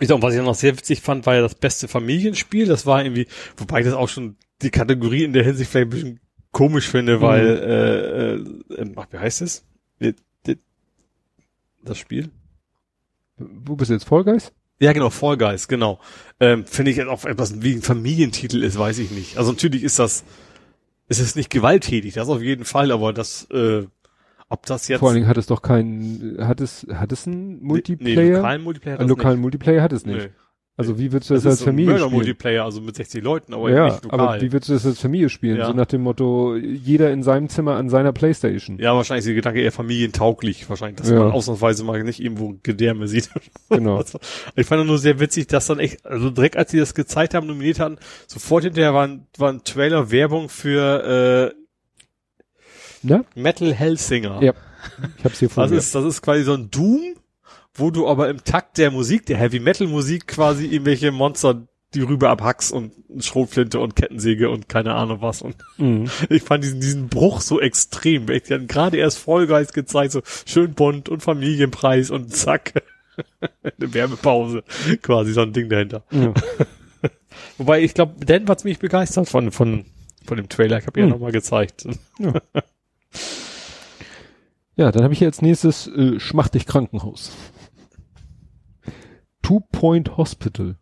[0.01, 2.65] ich glaube, was ich noch sehr witzig fand, war ja das beste Familienspiel.
[2.65, 3.27] Das war irgendwie,
[3.59, 6.21] wobei ich das auch schon die Kategorie in der Hinsicht vielleicht ein bisschen
[6.51, 7.47] komisch finde, weil,
[8.71, 9.67] äh, äh, ach, wie heißt es?
[11.83, 12.31] Das Spiel?
[13.39, 14.05] Wo bist du jetzt?
[14.05, 14.53] Fall Guys?
[14.81, 15.99] Ja, genau, Fall Guys, genau.
[16.41, 19.37] Ähm, finde ich jetzt auch etwas wie ein Familientitel ist, weiß ich nicht.
[19.39, 20.25] Also natürlich ist das,
[21.09, 23.87] ist es nicht gewalttätig, das auf jeden Fall, aber das, äh,
[24.49, 25.01] ob das jetzt.
[25.01, 28.23] Vor allen Dingen hat es doch keinen, hat es, hat es einen Multiplayer?
[28.23, 29.43] Nee, lokalen Multiplayer hat Einen lokalen nicht.
[29.43, 30.17] Multiplayer hat es nicht.
[30.17, 30.31] Nee.
[30.81, 32.01] Also wie würdest du das, Das als Familie spielen?
[32.03, 34.21] Mörder-Multiplayer, also mit 60 Leuten, aber ja, nicht lokal.
[34.21, 35.57] aber wie würdest du das als Familie spielen?
[35.59, 35.67] Ja.
[35.67, 38.79] So nach dem Motto, jeder in seinem Zimmer an seiner Playstation.
[38.79, 41.19] ja, wahrscheinlich ist der Gedanke eher familientauglich, wahrscheinlich, dass Ja.
[41.19, 43.29] man ausnahmsweise mal nicht irgendwo Gedärme sieht.
[43.71, 43.97] Genau.
[43.97, 44.21] Also,
[44.55, 47.49] ich fand nur sehr witzig, dass dann echt, also direkt als sie das gezeigt haben,
[47.49, 47.99] nominiert hatten,
[48.29, 51.53] sofort hinterher war ein, war ein Trailer Werbung für
[53.03, 53.25] Ne?
[53.35, 54.43] äh, Metal Hellsinger.
[54.43, 54.53] Ja.
[55.19, 57.15] Ich hab's hier vor Das ist, das ist quasi so ein Doom,
[57.79, 62.03] wo du aber im Takt der Musik, der Heavy Metal Musik quasi irgendwelche Monster die
[62.03, 62.93] rüber abhackst und
[63.25, 65.41] Schrotflinte und Kettensäge und keine Ahnung was.
[65.41, 66.11] Und Mhm.
[66.29, 68.27] ich fand diesen, diesen Bruch so extrem.
[68.27, 72.83] Die hatten gerade erst Vollgeist gezeigt, so schön bunt und Familienpreis und zack.
[73.63, 74.63] Eine Werbepause.
[75.01, 76.05] Quasi so ein Ding dahinter.
[76.11, 76.35] Ja.
[77.59, 79.87] Wobei ich glaube, Dan war ziemlich begeistert von, von,
[80.27, 80.79] von dem Trailer.
[80.79, 81.09] Ich habe ihn Hm.
[81.09, 81.87] ja nochmal gezeigt.
[84.77, 87.33] Ja, dann habe ich hier als nächstes äh, Schmachtig Krankenhaus.
[89.49, 90.77] Two Point Hospital.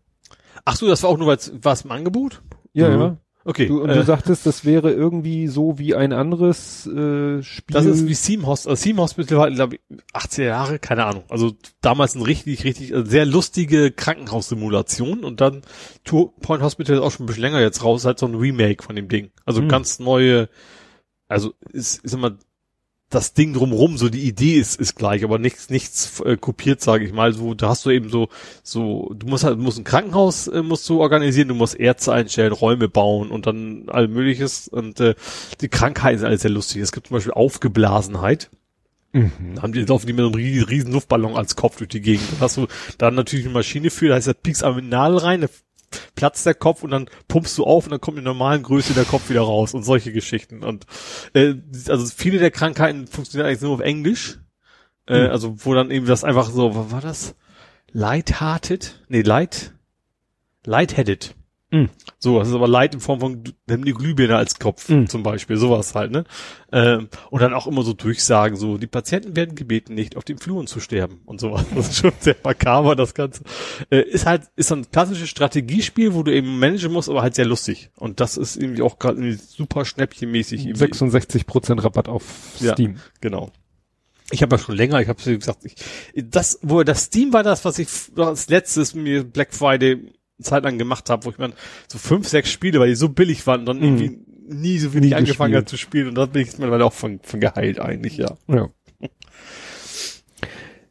[0.65, 2.43] Ach so, das war auch nur, weil war es im Angebot?
[2.73, 3.01] Ja, Mhm.
[3.01, 3.17] ja.
[3.49, 3.69] Okay.
[3.69, 7.75] Du, und äh, du sagtest, das wäre irgendwie so wie ein anderes äh, Spiel.
[7.75, 8.73] Das ist wie Theme Hospital.
[8.73, 9.81] Also Theme Hospital war, glaube ich,
[10.12, 11.23] 18 Jahre, keine Ahnung.
[11.28, 15.62] Also damals ein richtig, richtig, also sehr lustige Krankenhaussimulation und dann
[16.03, 18.83] Two Point Hospital ist auch schon ein bisschen länger jetzt raus, halt so ein Remake
[18.83, 19.31] von dem Ding.
[19.45, 19.69] Also Hm.
[19.69, 20.49] ganz neue,
[21.28, 22.36] also ist, ist immer
[23.09, 27.05] das Ding drumrum, so die Idee ist, ist gleich, aber nichts, nichts äh, kopiert, sage
[27.05, 27.33] ich mal.
[27.33, 28.28] So, da hast du eben so,
[28.65, 32.52] so, du musst halt, musst ein Krankenhaus äh, musst du organisieren, du musst Ärzte einstellen,
[32.52, 34.67] Räume bauen und dann all mögliches.
[34.67, 35.15] Und äh,
[35.60, 36.83] die Krankheiten sind alles sehr lustig.
[36.83, 38.51] Es gibt zum Beispiel Aufgeblasenheit.
[39.12, 39.55] mhm.
[39.55, 42.26] Da haben die, laufen die mit einem riesen, Luftballon als Kopf durch die Gegend.
[42.33, 42.67] Dann hast du
[42.99, 45.49] da natürlich eine Maschine für, da heißt, da piekst aber mit Nadel rein, da
[46.15, 48.95] platzt der Kopf und dann pumpst du auf und dann kommt in der normalen Größe
[48.95, 50.63] der Kopf wieder raus und solche Geschichten.
[50.63, 50.87] Und
[51.35, 51.55] äh,
[51.89, 54.39] also viele der Krankheiten funktionieren eigentlich nur auf Englisch.
[55.07, 55.31] Äh, Hm.
[55.31, 57.35] Also wo dann eben das einfach so, was war das?
[57.93, 59.05] Lighthearted?
[59.09, 59.73] Nee, light,
[60.65, 61.35] lightheaded.
[61.77, 61.89] Hm.
[62.19, 65.09] So, das ist aber Light in Form von, nimm die Glühbirne als Kopf, Hm.
[65.09, 66.25] zum Beispiel, sowas halt, ne?
[66.73, 70.39] Ähm, und dann auch immer so Durchsagen, so, die Patienten werden gebeten, nicht auf den
[70.39, 71.65] Fluren zu sterben und sowas.
[71.75, 73.43] Das ist schon sehr makaber, das Ganze.
[73.91, 77.35] Äh, ist halt, ist so ein klassisches Strategiespiel, wo du eben managen musst, aber halt
[77.35, 77.91] sehr lustig.
[77.97, 80.67] Und das ist irgendwie auch gerade super schnäppchenmäßig.
[80.67, 80.85] irgendwie.
[80.85, 82.25] 66% Rabatt auf
[82.61, 82.73] Ja.
[82.73, 82.97] Steam.
[83.21, 83.51] Genau.
[84.33, 85.77] Ich habe ja schon länger, ich habe gesagt, ich,
[86.17, 90.79] das, wo das Steam war das, was ich als letztes mir Black Friday Zeit lang
[90.79, 91.53] gemacht habe, wo ich mir
[91.89, 93.83] so fünf, sechs Spiele, weil die so billig waren, dann Mhm.
[93.85, 96.93] irgendwie nie so wenig Nie angefangen hat zu spielen und da bin ich mittlerweile auch
[96.93, 98.35] von, von geheilt eigentlich, ja.
[98.49, 98.69] Ja.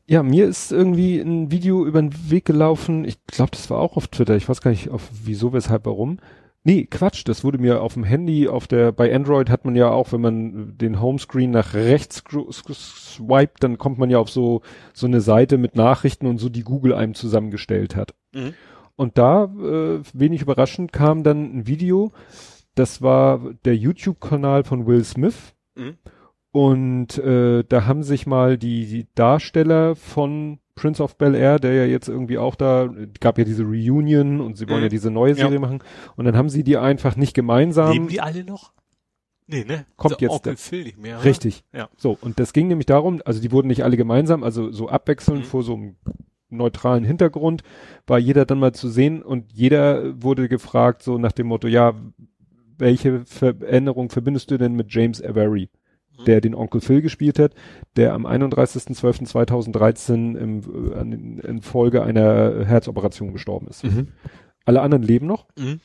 [0.07, 3.05] Ja, mir ist irgendwie ein Video über den Weg gelaufen.
[3.05, 4.35] Ich glaube, das war auch auf Twitter.
[4.35, 6.19] Ich weiß gar nicht, auf wieso, weshalb, warum.
[6.63, 9.89] Nee, Quatsch, das wurde mir auf dem Handy, auf der, bei Android hat man ja
[9.89, 12.23] auch, wenn man den Homescreen nach rechts
[12.73, 14.61] swiped, dann kommt man ja auf so,
[14.93, 18.15] so eine Seite mit Nachrichten und so, die Google einem zusammengestellt hat.
[18.33, 18.53] Mhm.
[18.97, 22.11] Und da, äh, wenig überraschend, kam dann ein Video,
[22.75, 25.53] das war der YouTube-Kanal von Will Smith.
[25.75, 25.97] Mhm.
[26.51, 31.73] Und äh, da haben sich mal die, die Darsteller von Prince of Bel Air, der
[31.73, 34.83] ja jetzt irgendwie auch da, gab ja diese Reunion und sie wollen Mhm.
[34.85, 35.35] ja diese neue Ja.
[35.37, 35.79] Serie machen.
[36.15, 37.91] Und dann haben sie die einfach nicht gemeinsam.
[37.91, 38.71] Leben die alle noch?
[39.47, 39.85] Nee, ne?
[39.97, 41.17] Kommt jetzt Onkel Phil nicht mehr.
[41.17, 41.25] oder?
[41.25, 41.63] Richtig.
[41.73, 41.89] Ja.
[41.97, 45.41] So, und das ging nämlich darum, also die wurden nicht alle gemeinsam, also so abwechselnd
[45.41, 45.45] Mhm.
[45.45, 45.95] vor so einem
[46.57, 47.63] neutralen Hintergrund,
[48.07, 51.93] war jeder dann mal zu sehen und jeder wurde gefragt, so nach dem Motto, ja,
[52.77, 55.69] welche Veränderung verbindest du denn mit James Avery,
[56.17, 56.25] Mhm.
[56.25, 57.53] der den Onkel Phil gespielt hat,
[57.95, 63.83] der am 31.12.2013 im, in Folge einer Herzoperation gestorben ist.
[63.83, 64.07] Mhm.
[64.65, 65.45] alle anderen leben noch.
[65.57, 65.79] Mhm.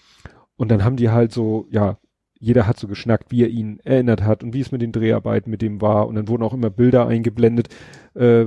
[0.57, 1.99] Und dann haben die halt so, ja,
[2.39, 5.51] jeder hat so geschnackt, wie er ihn erinnert hat und wie es mit den Dreharbeiten
[5.51, 6.09] mit dem war.
[6.09, 7.69] Und dann wurden auch immer Bilder eingeblendet,
[8.15, 8.47] äh,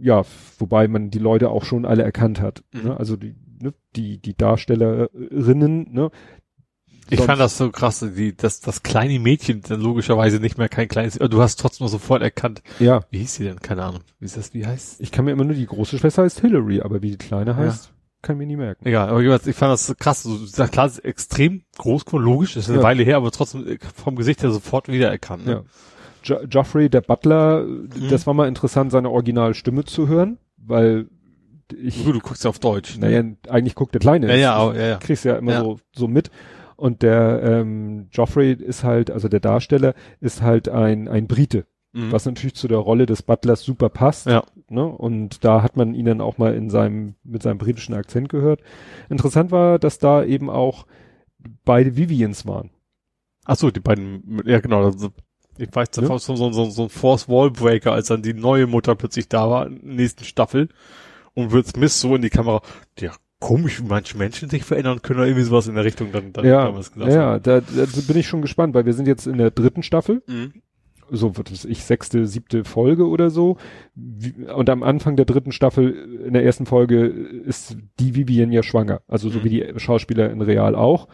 [0.00, 0.22] ja,
[0.58, 2.62] wobei man die Leute auch schon alle erkannt hat.
[2.72, 2.82] Mhm.
[2.88, 2.96] Ne?
[2.98, 6.10] Also die, ne, die, die Darstellerinnen, ne?
[7.12, 10.68] Ich Sonst- fand das so krass, die, das, das kleine Mädchen, dann logischerweise nicht mehr
[10.68, 13.58] kein kleines, aber du hast trotzdem sofort erkannt, Ja, wie hieß sie denn?
[13.58, 14.02] Keine Ahnung.
[14.20, 15.00] Wie ist das, wie heißt?
[15.00, 17.92] ich kann mir immer nur die große Schwester heißt Hillary, aber wie die kleine heißt,
[18.22, 18.86] kann ich mir nie merken.
[18.86, 22.68] Egal, aber ich fand das so krass, so, ja, klar, ist extrem groß, logisch, ist
[22.68, 22.84] eine Ja.
[22.84, 25.46] Weile her, aber trotzdem vom Gesicht her sofort wiedererkannt.
[25.46, 25.52] Ne?
[25.52, 25.62] Ja.
[26.24, 27.66] Jo Joffrey, der Butler,
[28.10, 31.08] das war mal interessant, seine Originalstimme zu hören, weil
[31.80, 32.98] ich, Gut, du guckst ja auf Deutsch.
[32.98, 33.06] ne?
[33.10, 34.26] naja, eigentlich guckt der Kleine.
[34.28, 34.96] Ja, ja, ja, ja.
[34.98, 35.60] kriegst ja immer Ja.
[35.62, 36.30] so, so mit.
[36.76, 42.12] Und der ähm, Joffrey ist halt, also der Darsteller ist halt ein, ein Brite, Mhm.
[42.12, 44.26] was natürlich zu der Rolle des Butlers super passt.
[44.26, 44.44] Ja.
[44.68, 44.84] Ne?
[44.86, 48.60] Und da hat man ihn dann auch mal in seinem, mit seinem britischen Akzent gehört.
[49.08, 50.86] Interessant war, dass da eben auch
[51.64, 52.70] beide Vivians waren.
[53.44, 55.08] Ach so, die beiden, ja genau, also,
[55.60, 56.10] ich weiß, das Ja.
[56.10, 59.48] war so, so, so, so ein Force Wallbreaker, als dann die neue Mutter plötzlich da
[59.50, 60.68] war, in der nächsten Staffel,
[61.34, 62.60] und Will Smith so in die Kamera,
[62.98, 66.32] ja, komisch, wie manche Menschen sich verändern können, oder irgendwie sowas in der Richtung dann,
[66.32, 67.12] dann ja, damals gesagt.
[67.12, 70.22] ja, da, da bin ich schon gespannt, weil wir sind jetzt in der dritten Staffel.
[70.26, 70.52] Mhm.
[71.12, 73.56] so wird es ich sechste, siebte Folge oder so.
[74.54, 79.00] Und am Anfang der dritten Staffel, in der ersten Folge, ist die Vivian ja schwanger.
[79.08, 79.44] Also so Mhm.
[79.44, 81.08] wie die Schauspieler in Real auch.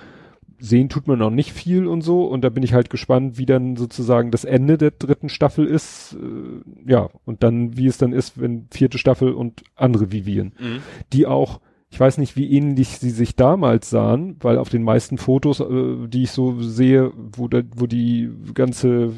[0.58, 2.24] Sehen tut man noch nicht viel und so.
[2.24, 6.16] Und da bin ich halt gespannt, wie dann sozusagen das Ende der dritten Staffel ist.
[6.20, 10.52] Äh, ja, und dann, wie es dann ist, wenn vierte Staffel und andere Vivian.
[10.58, 10.82] Mhm.
[11.12, 11.60] Die auch,
[11.90, 16.08] ich weiß nicht, wie ähnlich sie sich damals sahen, weil auf den meisten Fotos, äh,
[16.08, 19.12] die ich so sehe, wo, da, wo die ganze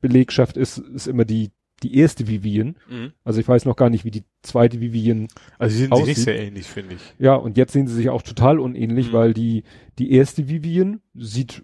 [0.00, 1.50] Belegschaft ist, ist immer die,
[1.84, 2.76] die erste Vivian.
[2.90, 3.12] Mhm.
[3.24, 5.28] Also ich weiß noch gar nicht, wie die zweite Vivian.
[5.58, 6.24] Also, sie sind sich nicht Aussieht.
[6.24, 7.02] sehr ähnlich, finde ich.
[7.18, 9.12] Ja, und jetzt sehen sie sich auch total unähnlich, Mhm.
[9.12, 9.62] weil die,
[9.98, 11.62] die erste Vivian sieht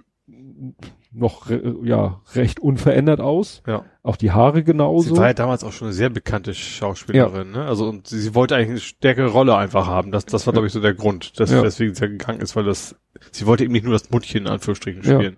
[1.12, 3.62] noch, re- ja, recht unverändert aus.
[3.66, 3.84] Ja.
[4.02, 5.16] Auch die Haare Sie genauso.
[5.16, 7.64] war ja damals auch schon eine sehr bekannte Schauspielerin, ne?
[7.64, 10.12] Also, und sie, sie wollte eigentlich eine stärkere Rolle einfach haben.
[10.12, 11.62] Das, das war, glaube ich, so der Grund, dass, Ja.
[11.64, 12.94] weswegen sie ja gegangen ist, weil das,
[13.32, 15.30] sie wollte eben nicht nur das Muttchen in Anführungsstrichen Ja.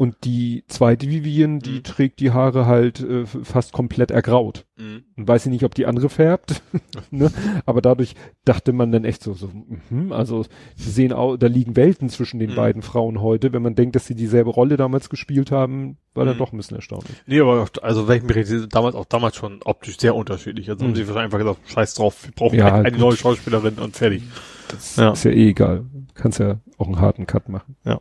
[0.00, 1.82] Und die zweite Vivian, die Mhm.
[1.82, 4.64] trägt die Haare halt äh, fast komplett ergraut.
[4.78, 5.04] Mhm.
[5.18, 6.62] Und weiß ich nicht, ob die andere färbt,
[7.10, 7.30] ne?
[7.66, 8.14] Aber dadurch
[8.46, 9.50] dachte man dann echt so, so,
[9.90, 10.46] mhm, also
[10.78, 12.54] die sehen auch, da liegen Welten zwischen den Mhm.
[12.54, 13.52] beiden Frauen heute.
[13.52, 16.38] Wenn man denkt, dass sie dieselbe Rolle damals gespielt haben, war dann Mhm.
[16.38, 17.22] doch ein bisschen erstaunlich.
[17.26, 20.70] Nee, aber also mich richtig, damals auch damals schon optisch sehr unterschiedlich.
[20.70, 20.96] Also haben Mhm.
[20.96, 23.00] sie wahrscheinlich einfach gesagt, scheiß drauf, wir brauchen Ja, eine, eine gut.
[23.00, 24.22] neue Schauspielerin und fertig.
[24.68, 25.10] Das Ja.
[25.10, 25.84] ist ja eh egal.
[26.14, 27.76] Kannst ja auch einen harten Cut machen.
[27.84, 28.00] Ja.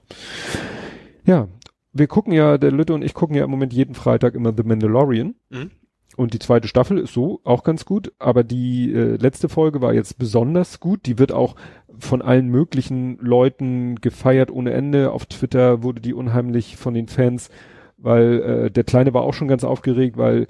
[1.26, 1.50] Ja.
[2.00, 4.64] Wir gucken ja, der Lütte und ich gucken ja im Moment jeden Freitag immer The
[4.64, 5.36] Mandalorian.
[5.50, 5.72] Mhm.
[6.16, 9.94] Und die zweite Staffel ist so auch ganz gut, aber die äh, letzte Folge war
[9.94, 11.06] jetzt besonders gut.
[11.06, 11.56] Die wird auch
[11.98, 15.12] von allen möglichen Leuten gefeiert ohne Ende.
[15.12, 17.50] Auf Twitter wurde die unheimlich von den Fans,
[17.98, 20.48] weil äh, der Kleine war auch schon ganz aufgeregt, weil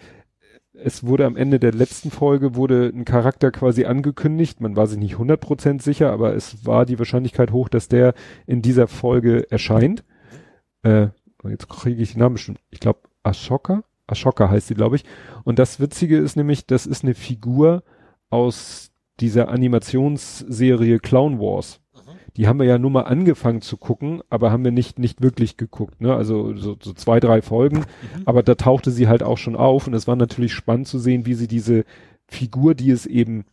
[0.74, 4.62] es wurde am Ende der letzten Folge wurde ein Charakter quasi angekündigt.
[4.62, 8.14] Man war sich nicht 100% sicher, aber es war die Wahrscheinlichkeit hoch, dass der
[8.48, 10.04] in dieser Folge erscheint.
[10.84, 11.10] Äh,
[11.48, 12.60] jetzt kriege ich den Namen bestimmt.
[12.70, 13.84] Ich glaube Ashoka.
[14.08, 15.06] Ashoka heißt sie, glaube ich.
[15.44, 17.84] Und das Witzige ist nämlich, das ist eine Figur
[18.30, 21.80] aus dieser Animationsserie Clown Wars.
[22.38, 25.58] Die haben wir ja nur mal angefangen zu gucken, aber haben wir nicht, nicht wirklich
[25.58, 26.16] geguckt, ne?
[26.16, 27.86] Also so, so zwei, drei Folgen.
[28.26, 31.26] Aber da tauchte sie halt auch schon auf und es war natürlich spannend zu sehen,
[31.26, 31.84] wie sie diese
[32.28, 33.46] Figur, die es eben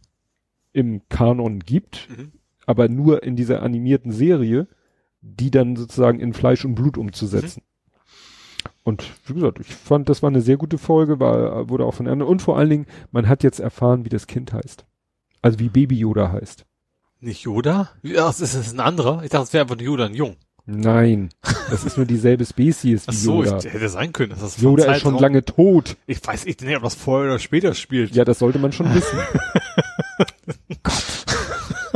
[0.72, 2.32] im Kanon gibt, Mhm.
[2.66, 4.68] aber nur in dieser animierten Serie,
[5.22, 7.62] die dann sozusagen in Fleisch und Blut umzusetzen.
[8.84, 12.08] Und wie gesagt, ich fand, das war eine sehr gute Folge, war, wurde auch von
[12.08, 12.30] anderen.
[12.30, 14.84] Und vor allen Dingen, man hat jetzt erfahren, wie das Kind heißt.
[15.42, 16.64] Also wie Baby Yoda heißt.
[17.20, 17.90] Nicht Yoda?
[18.02, 19.22] Ja, das ist, ein anderer.
[19.22, 20.36] Ich dachte, es wäre einfach nur Yoda, ein Jung.
[20.68, 21.28] Nein,
[21.70, 23.58] das ist nur dieselbe Spezies Ach wie so, Yoda.
[23.58, 24.30] ich, hätte sein können.
[24.30, 25.96] dass Das Yoda ist schon lange tot.
[26.08, 28.16] Ich weiß nicht, ob das vorher oder später spielt.
[28.16, 29.16] Ja, das sollte man schon wissen.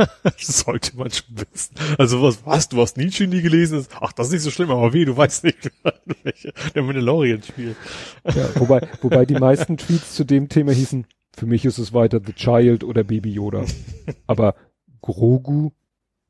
[0.37, 1.75] Sollte man schon wissen.
[1.97, 3.85] Also was, was, du hast Nietzsche nie gelesen?
[3.99, 5.71] Ach, das ist nicht so schlimm, aber wie, du weißt nicht,
[6.23, 7.75] welcher der Mandalorian spielt.
[8.25, 11.05] Ja, wobei, wobei die meisten Tweets zu dem Thema hießen,
[11.35, 13.63] für mich ist es weiter The Child oder Baby Yoda.
[14.27, 14.55] Aber
[15.01, 15.71] Grogu,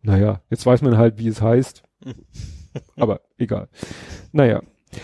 [0.01, 1.83] naja, jetzt weiß man halt, wie es heißt.
[2.95, 3.67] Aber egal.
[4.32, 4.61] Naja,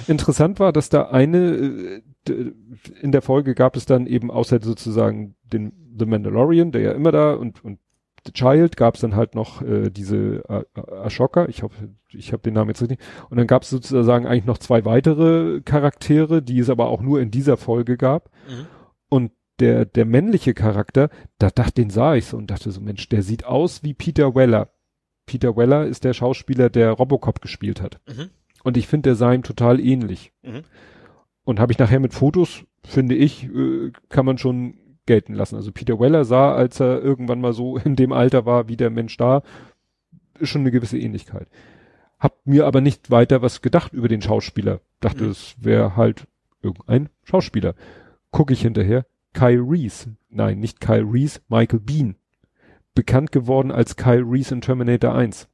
[0.07, 2.51] interessant war, dass da eine, äh,
[3.01, 7.11] in der Folge gab es dann eben außer sozusagen den The Mandalorian, der ja immer
[7.11, 7.79] da und, und
[8.27, 12.43] The Child gab es dann halt noch äh, diese äh, Ashoka, ich hoffe, ich habe
[12.43, 12.99] den Namen jetzt richtig.
[13.30, 17.22] Und dann gab es sozusagen eigentlich noch zwei weitere Charaktere, die es aber auch nur
[17.22, 18.30] in dieser Folge gab.
[19.07, 23.07] Und der, der männliche Charakter, da dachte, den sah ich so und dachte so, Mensch,
[23.07, 24.69] der sieht aus wie Peter Weller.
[25.25, 27.99] Peter Weller ist der Schauspieler, der Robocop gespielt hat.
[28.07, 28.30] Mhm.
[28.64, 30.33] Und ich finde, der sah ihm total ähnlich.
[30.43, 30.64] Mhm.
[31.45, 35.55] Und habe ich nachher mit Fotos, finde ich, äh, kann man schon gelten lassen.
[35.55, 38.89] Also Peter Weller sah, als er irgendwann mal so in dem Alter war, wie der
[38.91, 39.41] Mensch da,
[40.39, 41.47] ist schon eine gewisse Ähnlichkeit.
[42.19, 44.81] Hab mir aber nicht weiter was gedacht über den Schauspieler.
[44.99, 45.29] Dachte, Mhm.
[45.31, 46.27] es wäre halt
[46.61, 47.73] irgendein Schauspieler.
[48.31, 49.05] Gucke ich hinterher.
[49.33, 50.15] Kyle Reese.
[50.29, 52.15] Nein, nicht Kyle Reese, Michael Bean.
[52.95, 55.47] Bekannt geworden als Kyle Reese in Terminator 1.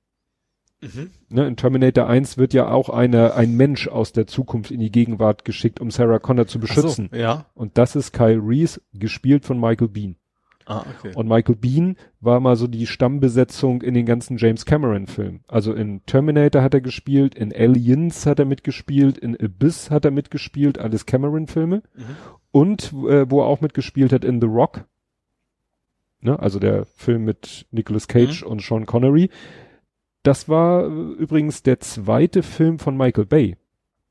[0.83, 1.11] Mhm.
[1.29, 4.91] Ne, in Terminator 1 wird ja auch eine, ein Mensch aus der Zukunft in die
[4.91, 7.09] Gegenwart geschickt, um Sarah Connor zu beschützen.
[7.11, 7.45] So, ja.
[7.53, 10.15] Und das ist Kyle Reese, gespielt von Michael Bean.
[10.65, 11.11] Ah, okay.
[11.15, 15.41] Und Michael Bean war mal so die Stammbesetzung in den ganzen James Cameron Filmen.
[15.47, 20.11] Also in Terminator hat er gespielt, in Aliens hat er mitgespielt, in Abyss hat er
[20.11, 21.83] mitgespielt, alles Cameron Filme.
[21.95, 22.03] Mhm.
[22.51, 24.85] Und äh, wo er auch mitgespielt hat in The Rock.
[26.21, 29.29] Ne, also der Film mit Nicolas Cage und Sean Connery.
[30.23, 33.57] Das war äh, übrigens der zweite Film von Michael Bay,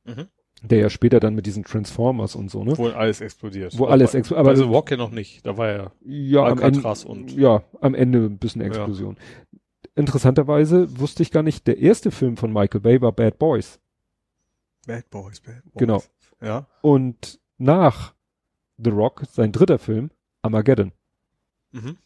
[0.05, 0.26] Mhm.
[0.62, 2.76] der ja später dann mit diesen Transformers und so, ne?
[2.76, 3.76] Wo alles explodiert.
[3.78, 4.41] Wo alles explodiert.
[4.41, 5.44] Aber Also Walk ja noch nicht.
[5.47, 9.16] Da war ja Ja, am Ende, Alcatraz und- ja, am Ende ein bisschen Explosion.
[9.94, 13.78] Interessanterweise wusste ich gar nicht, der erste Film von Michael Bay war Bad Boys.
[14.86, 15.73] Bad Boys, Bad Boys.
[15.76, 16.02] Genau.
[16.41, 16.66] Ja.
[16.81, 18.15] Und nach
[18.78, 20.10] The Rock, sein dritter Film,
[20.41, 20.92] Armageddon.
[21.73, 21.97] Mhm.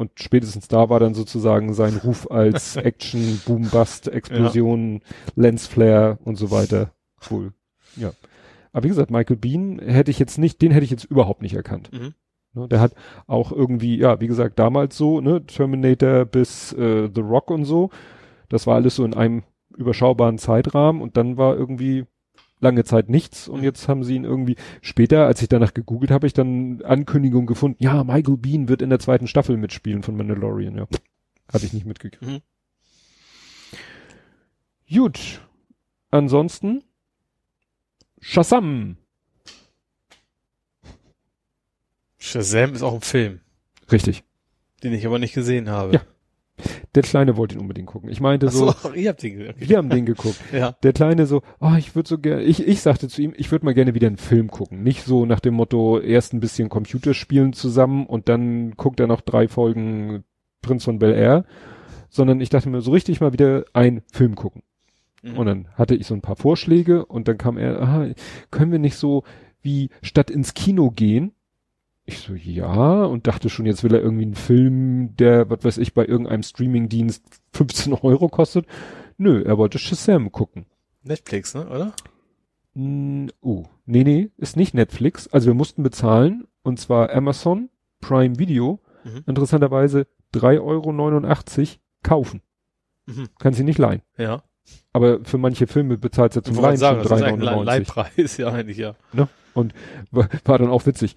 [0.00, 5.02] Und spätestens da war dann sozusagen sein Ruf als Action, Boom, Bust, Explosion,
[5.36, 6.94] Lensflare und so weiter.
[7.30, 7.52] Cool.
[7.96, 8.12] Ja.
[8.72, 11.52] Aber wie gesagt, Michael Bean hätte ich jetzt nicht, den hätte ich jetzt überhaupt nicht
[11.52, 11.90] erkannt.
[11.92, 12.14] Mhm.
[12.54, 12.94] Ne, der hat
[13.26, 17.90] auch irgendwie, ja, wie gesagt, damals so, ne, Terminator bis äh, The Rock und so.
[18.48, 19.42] Das war alles so in einem
[19.76, 22.06] überschaubaren Zeitrahmen und dann war irgendwie
[22.60, 23.64] lange Zeit nichts und Mhm.
[23.64, 27.82] jetzt haben sie ihn irgendwie später, als ich danach gegoogelt habe, ich dann Ankündigung gefunden,
[27.82, 30.86] ja, Michael Bean wird in der zweiten Staffel mitspielen von Mandalorian, ja.
[31.52, 32.22] Hatte ich nicht mitgekriegt.
[32.30, 32.42] Mhm.
[34.92, 35.40] Gut.
[36.10, 36.82] Ansonsten
[38.20, 38.96] Shazam.
[42.18, 43.40] Shazam ist auch ein Film,
[43.90, 44.24] Richtig.
[44.82, 45.94] den ich aber nicht gesehen habe.
[45.94, 46.02] Ja.
[46.94, 48.10] Der Kleine wollte ihn unbedingt gucken.
[48.10, 49.48] Ich meinte so, so, ihr habt den.
[49.48, 49.68] Okay.
[49.68, 50.40] wir haben den geguckt.
[50.52, 50.72] Ja.
[50.82, 53.64] Der Kleine so, oh, ich würde so gerne, ich, ich sagte zu ihm, ich würde
[53.64, 54.82] mal gerne wieder einen Film gucken.
[54.82, 59.20] Nicht so nach dem Motto, erst ein bisschen Computerspielen zusammen und dann guckt er noch
[59.20, 60.24] drei Folgen
[60.62, 61.44] Prinz von Bel Air,
[62.08, 64.62] sondern ich dachte mir so richtig mal wieder einen Film gucken.
[65.22, 65.36] Mhm.
[65.36, 68.08] Und dann hatte ich so ein paar Vorschläge und dann kam er, aha,
[68.50, 69.22] können wir nicht so
[69.62, 71.32] wie statt ins Kino gehen?
[72.10, 75.78] Ich so, ja, und dachte schon, jetzt will er irgendwie einen Film, der, was weiß
[75.78, 78.66] ich, bei irgendeinem Streamingdienst 15 Euro kostet.
[79.16, 80.66] Nö, er wollte Shazam gucken.
[81.04, 81.92] Netflix, ne, oder?
[82.74, 85.28] Mm, oh, nee, nee, ist nicht Netflix.
[85.28, 89.24] Also wir mussten bezahlen, und zwar Amazon Prime Video, Mhm.
[89.26, 92.42] interessanterweise 3,89 Euro kaufen.
[93.06, 93.28] Mhm.
[93.38, 94.02] Kann sie nicht leihen.
[94.18, 94.42] Ja.
[94.92, 97.48] Aber für manche Filme bezahlt sie zum Ich wollte Leihen sagen, schon das ist eigentlich
[97.48, 97.64] ein 3,99.
[97.64, 98.94] Leihpreis, ja, eigentlich, ja.
[100.10, 101.16] war, war dann auch witzig.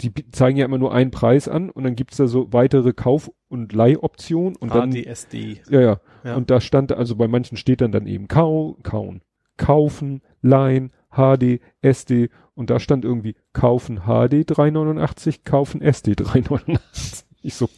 [0.00, 3.30] Die zeigen ja immer nur einen Preis an und dann gibt's da so weitere Kauf-
[3.48, 5.60] und Leihoptionen und dann, ADSD.
[5.70, 6.36] ja, ja, Ja.
[6.36, 9.22] und da stand, also bei manchen steht dann dann eben kau, kauen,
[9.56, 17.24] kaufen, leihen, HD, SD und da stand irgendwie kaufen HD 3,89, kaufen SD 3,89.
[17.42, 17.68] Ich so,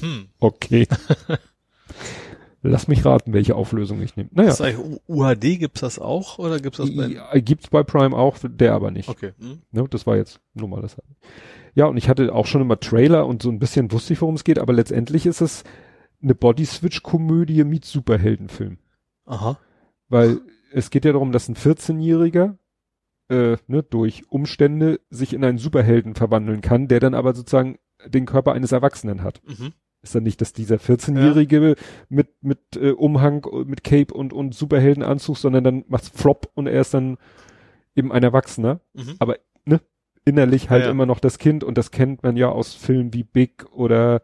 [0.00, 0.26] Hm.
[0.40, 0.86] okay.
[2.66, 4.30] Lass mich raten, welche Auflösung ich nehme.
[4.32, 8.38] Naja, U- UHD gibt's das auch oder gibt's das bei ja, gibt's bei Prime auch,
[8.42, 9.08] der aber nicht.
[9.10, 9.32] Okay.
[9.38, 9.62] Hm.
[9.70, 10.96] Ne, das war jetzt nur mal das.
[11.74, 14.34] Ja, und ich hatte auch schon immer Trailer und so ein bisschen wusste ich, worum
[14.36, 15.62] es geht, aber letztendlich ist es
[16.22, 18.78] eine Body-Switch-Komödie mit Superheldenfilm.
[19.26, 19.58] Aha.
[20.08, 20.40] Weil
[20.72, 22.56] es geht ja darum, dass ein 14-Jähriger
[23.28, 28.26] äh, ne, durch Umstände sich in einen Superhelden verwandeln kann, der dann aber sozusagen den
[28.26, 29.42] Körper eines Erwachsenen hat.
[29.46, 29.72] Mhm.
[30.04, 31.74] Ist dann nicht, dass dieser 14-Jährige
[32.08, 36.82] mit, mit äh, Umhang, mit Cape und, und Superheldenanzug, sondern dann macht's Flop und er
[36.82, 37.16] ist dann
[37.96, 39.14] eben ein Erwachsener Mhm.
[39.18, 39.80] aber ne,
[40.26, 40.90] innerlich halt Ja, ja.
[40.92, 44.20] immer noch das Kind und das kennt man ja aus Filmen wie Big oder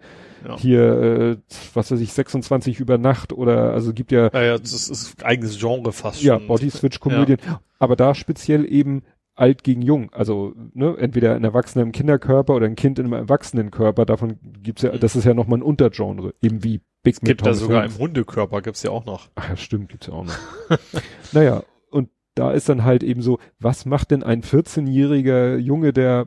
[0.47, 0.59] Ja.
[0.59, 1.37] hier, äh,
[1.75, 5.59] was weiß ich, 26 über Nacht oder also gibt ja, Ja, ja, das ist eigenes
[5.59, 6.47] Genre fast ja schon.
[6.47, 7.39] Body Switch Komödien,
[7.79, 9.03] aber da speziell eben
[9.41, 13.15] alt gegen jung, also ne, entweder ein Erwachsener im Kinderkörper oder ein Kind in einem
[13.15, 15.01] Erwachsenenkörper, davon gibt's ja, Mhm.
[15.01, 18.61] das ist ja nochmal ein Untergenre, eben wie Big Es gibt da sogar im Hundekörper
[18.61, 19.31] gibt's ja auch noch.
[19.35, 20.37] Ach ja, stimmt, gibt's ja auch noch.
[21.33, 26.27] naja, und da ist dann halt eben so, was macht denn ein 14-jähriger Junge, der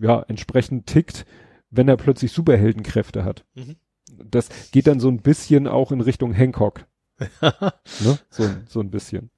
[0.00, 1.26] ja entsprechend tickt,
[1.70, 3.44] wenn er plötzlich Superheldenkräfte hat?
[3.54, 3.76] Mhm.
[4.24, 6.86] Das geht dann so ein bisschen auch in Richtung Hancock.
[7.40, 8.18] ne?
[8.30, 9.30] So, so ein bisschen.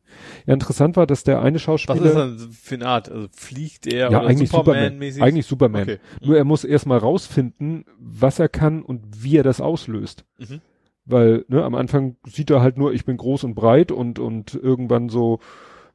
[0.46, 3.10] Ja, interessant war, dass der eine Was Schauspieler, ist dann für eine Art?
[3.10, 5.22] Also fliegt er ja, oder eigentlich Superman, Superman-mäßig?
[5.22, 5.82] eigentlich Superman.
[5.82, 5.98] Okay.
[6.22, 10.24] Nur er muss erstmal rausfinden, was er kann und wie er das auslöst.
[10.38, 10.60] Mhm.
[11.06, 14.54] Weil, ne, am Anfang sieht er halt nur, ich bin groß und breit und, und
[14.54, 15.38] irgendwann so,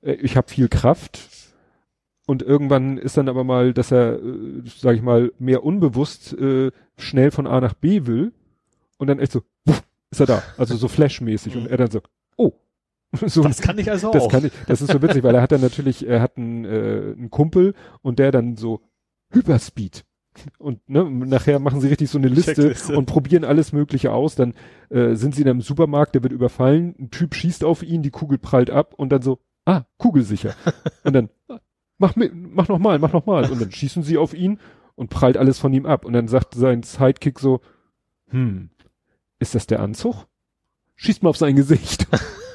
[0.01, 1.30] äh, ich habe viel Kraft.
[2.27, 6.72] Und irgendwann ist dann aber mal, dass er, äh, sag ich mal, mehr unbewusst äh,
[6.98, 8.32] schnell von A nach B will.
[8.98, 9.41] Und dann echt so,
[10.11, 10.43] ist er da.
[10.58, 11.58] Also so flashmäßig.
[11.58, 12.01] Und er dann so,
[12.38, 12.53] oh.
[13.25, 14.31] so, das kann ich also das auch.
[14.31, 17.14] Kann ich, das ist so witzig, weil er hat dann natürlich, er hat einen, äh,
[17.17, 18.81] einen Kumpel und der dann so
[19.31, 20.06] Hyperspeed.
[20.59, 22.98] Und ne, nachher machen sie richtig so eine Liste Checkliste.
[22.98, 24.35] und probieren alles Mögliche aus.
[24.35, 24.53] Dann
[24.90, 28.11] äh, sind sie in einem Supermarkt, der wird überfallen, ein Typ schießt auf ihn, die
[28.11, 30.56] Kugel prallt ab und dann so, ah, kugelsicher.
[31.03, 31.59] und dann, ah,
[31.98, 33.49] mach mach noch mal, mach noch mal.
[33.51, 34.59] Und dann schießen sie auf ihn
[34.95, 36.06] und prallt alles von ihm ab.
[36.06, 37.59] Und dann sagt sein Sidekick so,
[38.30, 38.69] hm,
[39.40, 40.27] ist das der Anzug?
[40.95, 42.07] Schießt mal auf sein Gesicht.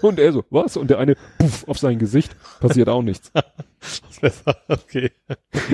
[0.09, 0.76] Und er so, was?
[0.76, 3.33] Und der eine, puff, auf sein Gesicht, passiert auch nichts.
[4.68, 5.10] Okay.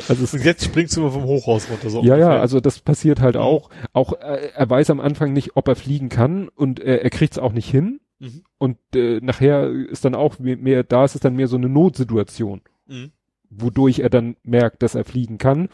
[0.08, 1.90] Also es Und jetzt springst du mal vom Hochhaus runter.
[1.90, 2.40] So Ja, ja, ungefähr.
[2.40, 3.40] also das passiert halt Mhm.
[3.42, 3.70] auch.
[3.92, 7.32] Auch äh, er weiß am Anfang nicht, ob er fliegen kann und äh, er kriegt
[7.34, 8.00] es auch nicht hin.
[8.18, 8.42] Mhm.
[8.58, 11.68] Und äh, nachher ist dann auch mehr, mehr, da ist es dann mehr so eine
[11.68, 13.12] Notsituation, Mhm.
[13.50, 15.68] wodurch er dann merkt, dass er fliegen kann.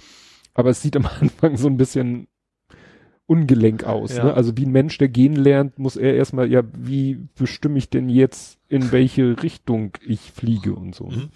[0.54, 2.28] Aber es sieht am Anfang so ein bisschen
[3.28, 4.16] ungelenk aus.
[4.16, 4.24] Ja.
[4.24, 4.34] Ne?
[4.34, 8.08] Also wie ein Mensch, der gehen lernt, muss er erstmal, ja, wie bestimme ich denn
[8.08, 11.08] jetzt, in welche Richtung ich fliege und so.
[11.08, 11.16] ne?
[11.16, 11.28] Mhm.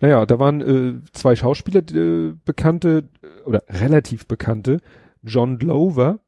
[0.00, 3.08] Naja, da waren äh, zwei Schauspieler, äh, bekannte
[3.46, 4.78] oder relativ bekannte.
[5.22, 6.18] John Glover,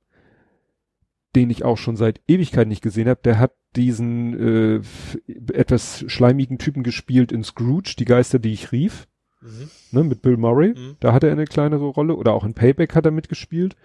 [1.37, 4.81] den ich auch schon seit Ewigkeit nicht gesehen habe, der hat diesen äh,
[5.53, 9.07] etwas schleimigen Typen gespielt in Scrooge, die Geister, die ich rief,
[9.43, 9.69] Mhm.
[9.91, 10.69] ne, mit Bill Murray.
[10.71, 10.97] Mhm.
[11.01, 13.77] Da hat er eine kleinere Rolle oder auch in Payback hat er mitgespielt.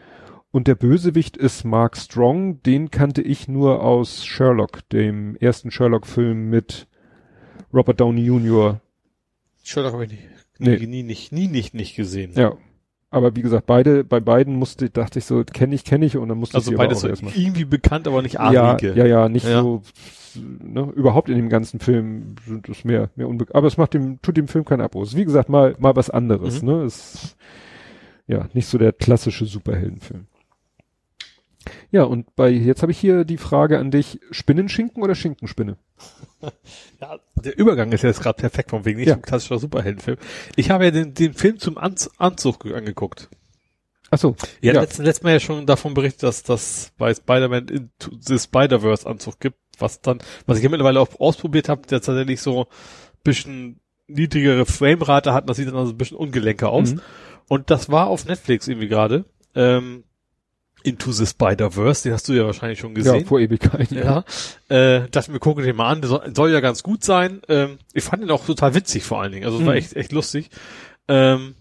[0.51, 6.49] Und der Bösewicht ist Mark Strong, den kannte ich nur aus Sherlock, dem ersten Sherlock-Film
[6.49, 6.87] mit
[7.73, 8.81] Robert Downey Jr.
[9.63, 10.19] Sherlock habe ich nie,
[10.57, 10.77] Nee.
[10.77, 12.31] nie, nie, nicht, nie nicht, nicht gesehen.
[12.35, 12.53] Ja.
[13.11, 16.29] Aber wie gesagt, beide, bei beiden musste, dachte ich so, kenne ich, kenne ich, und
[16.29, 17.33] dann musste Also ich sie aber auch so erstmal.
[17.35, 18.93] irgendwie bekannt, aber nicht Ja, ahlige.
[18.95, 19.61] ja, ja, nicht Ja.
[19.61, 19.81] so,
[20.35, 23.55] ne, überhaupt in dem ganzen Film sind es mehr, mehr unbekannt.
[23.55, 25.03] Aber es macht dem, tut dem Film keinen Abbruch.
[25.03, 26.67] Ist, Wie gesagt, mal, mal was anderes, Mhm.
[26.69, 27.35] ne, ist,
[28.27, 30.25] ja, nicht so der klassische Superheldenfilm.
[31.91, 35.77] Ja, und bei, jetzt habe ich hier die Frage an dich, Spinnenschinken oder Schinkenspinne?
[37.01, 39.15] Ja, der Übergang ist jetzt gerade perfekt, von wegen nicht Ja.
[39.15, 40.17] ein klassischer Superheldenfilm.
[40.55, 43.29] Ich habe ja den, den Film zum Anz Anzug angeguckt.
[44.11, 44.81] Ach so, Ja, Ja.
[44.81, 49.39] letzten, letztes Mal ja schon davon berichtet, dass das bei Spider-Man Into the Spider-Verse Anzug
[49.39, 52.67] gibt, was dann, was ich ja mittlerweile auch ausprobiert habe, der tatsächlich so
[53.23, 56.93] bisschen niedrigere Framerate hat, das sieht dann also ein bisschen ungelenker aus.
[56.93, 57.01] Mhm.
[57.49, 59.25] Und das war auf Netflix irgendwie gerade.
[59.55, 60.03] Ähm,
[60.83, 63.19] Into the Spider-Verse, den hast du ja wahrscheinlich schon gesehen.
[63.21, 63.97] ja, vor Ewigkeiten.
[63.97, 64.23] Ja,
[64.69, 67.41] äh, dachte mir, gucke den mal an, der soll, soll ja ganz gut sein.
[67.47, 69.79] Ähm, ich fand ihn auch total witzig vor allen Dingen, also es war Mhm.
[69.79, 70.49] echt, echt lustig.
[71.07, 71.55] Ähm,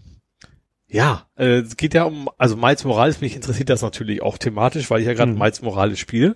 [0.91, 4.89] ja, äh, es geht ja um, also Miles Morales, mich interessiert das natürlich auch thematisch,
[4.89, 5.37] weil ich ja gerade Mhm.
[5.37, 6.35] Miles Morales spiele.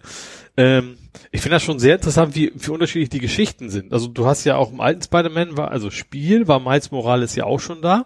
[0.58, 0.98] Ähm,
[1.32, 3.92] ich finde das schon sehr interessant, wie, wie unterschiedlich die Geschichten sind.
[3.94, 7.46] Also du hast ja auch im alten Spider-Man, war, also Spiel, war Miles Morales ja
[7.46, 8.06] auch schon da.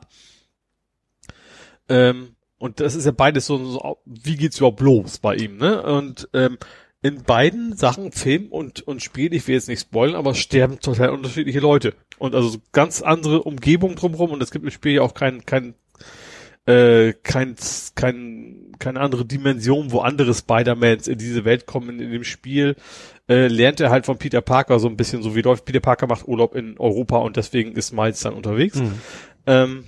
[1.89, 5.83] Ähm, und das ist ja beides so, so, wie geht's überhaupt los bei ihm, ne?
[5.83, 6.57] Und ähm,
[7.01, 11.11] in beiden Sachen, Film und, und Spiel, ich will jetzt nicht spoilern, aber sterben total
[11.11, 11.93] unterschiedliche Leute.
[12.17, 15.45] Und also so ganz andere Umgebung drumherum und es gibt im Spiel ja auch kein,
[15.45, 15.75] kein,
[16.65, 17.55] äh, kein,
[17.93, 22.75] kein, keine andere Dimension, wo andere Spider-Mans in diese Welt kommen in dem Spiel.
[23.29, 26.07] Äh, lernt er halt von Peter Parker so ein bisschen, so wie läuft Peter Parker
[26.07, 28.77] macht Urlaub in Europa und deswegen ist Miles dann unterwegs.
[28.79, 28.93] Mhm.
[29.45, 29.83] Ähm,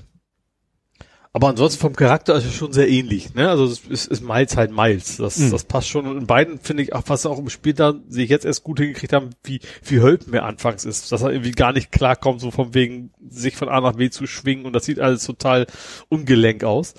[1.32, 3.50] aber ansonsten vom Charakter ist es schon sehr ähnlich, ne?
[3.50, 5.18] Also es ist, ist Miles halt Miles.
[5.18, 5.52] Das, Mhm.
[5.52, 6.08] das passt schon.
[6.08, 8.80] Und in beiden finde ich, auch was auch im Spiel da sich jetzt erst gut
[8.80, 11.12] hingekriegt haben, wie, wie Hölpen mir anfangs ist.
[11.12, 14.26] Dass er irgendwie gar nicht klarkommt, so von wegen sich von A nach B zu
[14.26, 15.68] schwingen und das sieht alles total
[16.10, 16.96] ungelenk aus.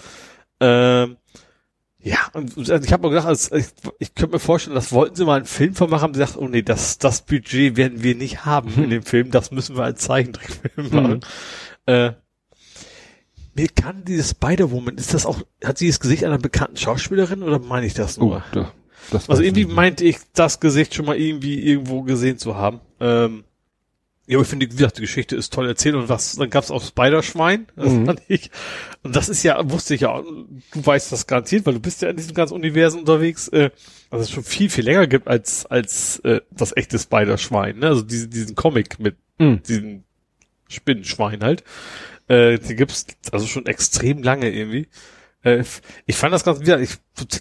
[0.60, 1.16] Ähm,
[2.02, 3.66] ja, und und ich habe mir gedacht, also ich,
[3.98, 6.38] ich könnte mir vorstellen, das wollten sie mal einen Film von machen, haben sie gesagt,
[6.38, 9.84] oh nee, das, das Budget werden wir nicht haben in dem Film, das müssen wir
[9.84, 10.94] als Zeichentrickfilm Mhm.
[10.94, 11.20] machen.
[11.86, 12.12] Äh,
[13.54, 17.58] mir kann diese Spider-Woman, ist das auch, hat sie das Gesicht einer bekannten Schauspielerin oder
[17.58, 18.44] meine ich das Oh, nur?
[18.52, 18.72] da,
[19.10, 19.76] das also irgendwie ich nicht.
[19.76, 22.80] meinte ich, das Gesicht schon mal irgendwie irgendwo gesehen zu haben.
[23.00, 23.44] Ähm,
[24.26, 26.70] ja, aber ich finde, wie gesagt, die Geschichte ist toll erzählt und was, dann gab's
[26.70, 28.06] auch Spider-Schwein, das Mhm.
[28.06, 28.50] fand ich.
[29.02, 32.00] Und das ist ja, wusste ich ja, auch, du weißt das garantiert, weil du bist
[32.02, 33.70] ja in diesem ganzen Universum unterwegs, äh,
[34.10, 37.88] also es schon viel, viel länger gibt als, als äh, das echte Spider-Schwein, ne?
[37.88, 39.62] Also diese, diesen Comic mit Mhm.
[39.64, 40.04] diesen
[40.68, 41.64] Spinnenschwein halt.
[42.30, 44.88] Äh, die gibt's also schon extrem lange irgendwie.
[45.42, 45.64] Äh,
[46.06, 46.90] ich fand das ganz, wieder, ich,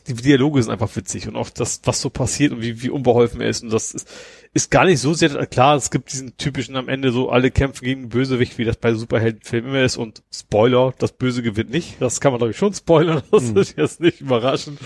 [0.08, 3.42] die Dialoge sind einfach witzig und auch das, was so passiert und wie, wie unbeholfen
[3.42, 4.08] er ist und das ist,
[4.54, 7.84] ist gar nicht so sehr, klar, es gibt diesen typischen am Ende so, alle kämpfen
[7.86, 12.02] gegen den Bösewicht, wie das bei Superheldenfilmen immer ist und Spoiler, das Böse gewinnt nicht,
[12.02, 13.58] das kann man glaube ich schon spoilern, das Mhm.
[13.58, 14.80] ist jetzt nicht überraschend.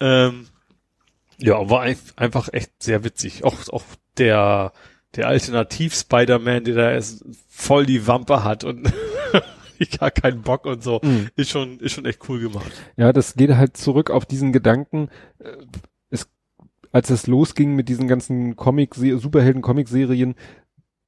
[0.00, 0.46] Ähm,
[1.38, 3.44] Ja, war ein- einfach echt sehr witzig.
[3.44, 3.84] Auch, auch
[4.18, 4.72] der,
[5.16, 8.92] der Alternativ-Spider-Man, der da erst voll die Wampe hat und
[9.92, 11.28] ich gar keinen Bock und so, Mhm.
[11.36, 12.70] ist schon, ist schon echt cool gemacht.
[12.96, 15.56] Ja, das geht halt zurück auf diesen Gedanken, äh,
[16.10, 16.28] es,
[16.92, 20.34] als es losging mit diesen ganzen Comic, Superhelden-Comic-Serien,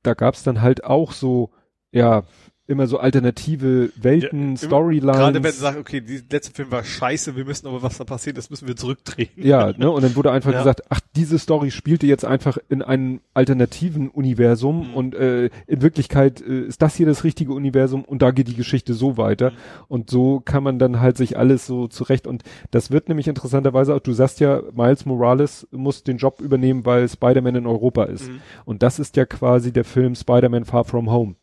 [0.02, 1.50] da gab's dann halt auch so,
[1.92, 2.24] ja,
[2.66, 5.16] immer so alternative Welten, Ja, Storylines.
[5.16, 8.04] Gerade wenn du sagst, okay, die letzte Film war scheiße, wir müssen aber was da
[8.04, 9.28] passiert, das müssen wir zurückdrehen.
[9.36, 10.58] Ja, ne, und dann wurde einfach Ja.
[10.58, 14.94] gesagt, ach, diese Story spielte jetzt einfach in einem alternativen Universum Mhm.
[14.94, 18.56] und äh, in Wirklichkeit äh, ist das hier das richtige Universum und da geht die
[18.56, 19.54] Geschichte so weiter Mhm.
[19.88, 23.94] und so kann man dann halt sich alles so zurecht und das wird nämlich interessanterweise
[23.94, 28.28] auch, du sagst ja, Miles Morales muss den Job übernehmen, weil Spider-Man in Europa ist
[28.30, 28.40] Mhm.
[28.64, 31.34] und das ist ja quasi der Film Spider-Man Far From Home.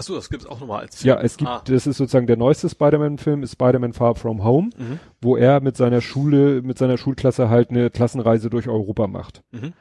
[0.00, 1.08] Achso, das gibt's auch nochmal als Film.
[1.14, 1.62] Ja, es gibt, Ah.
[1.64, 4.98] das ist sozusagen der neueste Spider-Man-Film, ist Spider-Man Far From Home, Mhm.
[5.20, 9.42] wo er mit seiner Schule, mit seiner Schulklasse halt eine Klassenreise durch Europa macht.
[9.52, 9.74] Mhm.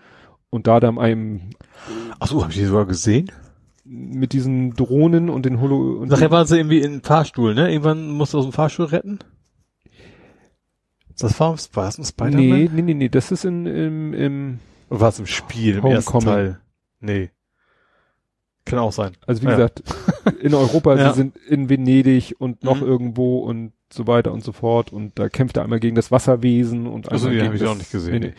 [0.50, 1.52] Und da dann einem
[2.20, 3.32] Achso, hab ich die sogar gesehen?
[3.92, 7.72] mit diesen Drohnen und den Holo und Nachher waren sie irgendwie in Fahrstuhl, ne?
[7.72, 9.18] Irgendwann musste aus dem Fahrstuhl retten.
[11.18, 12.40] Das war, war das ein Spider-Man?
[12.40, 16.14] Nee, nee, nee, nee, das ist in, im, im, war es im Spiel, im ersten
[16.14, 16.36] Homecoming.
[16.36, 16.60] Teil?
[17.00, 17.30] Nee.
[18.70, 19.12] Kann auch sein.
[19.28, 19.52] also wie Ja.
[19.56, 19.84] gesagt,
[20.42, 21.10] in Europa, Ja.
[21.12, 22.88] sie sind in Venedig und noch Mhm.
[22.88, 26.86] irgendwo und so weiter und so fort und da kämpft er einmal gegen das Wasserwesen
[26.88, 28.22] und einmal die habe ich auch nicht gesehen.
[28.22, 28.34] Nee.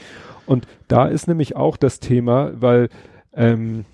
[0.46, 2.88] Und da ist nämlich auch das Thema, weil
[3.34, 3.84] ähm,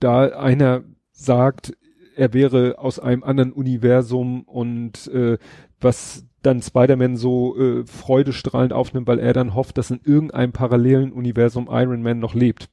[0.00, 0.82] da einer
[1.12, 1.76] sagt,
[2.16, 5.38] er wäre aus einem anderen Universum und äh,
[5.80, 11.12] was dann Spider-Man so äh, freudestrahlend aufnimmt, weil er dann hofft, dass in irgendeinem parallelen
[11.12, 12.68] Universum Iron Man noch lebt.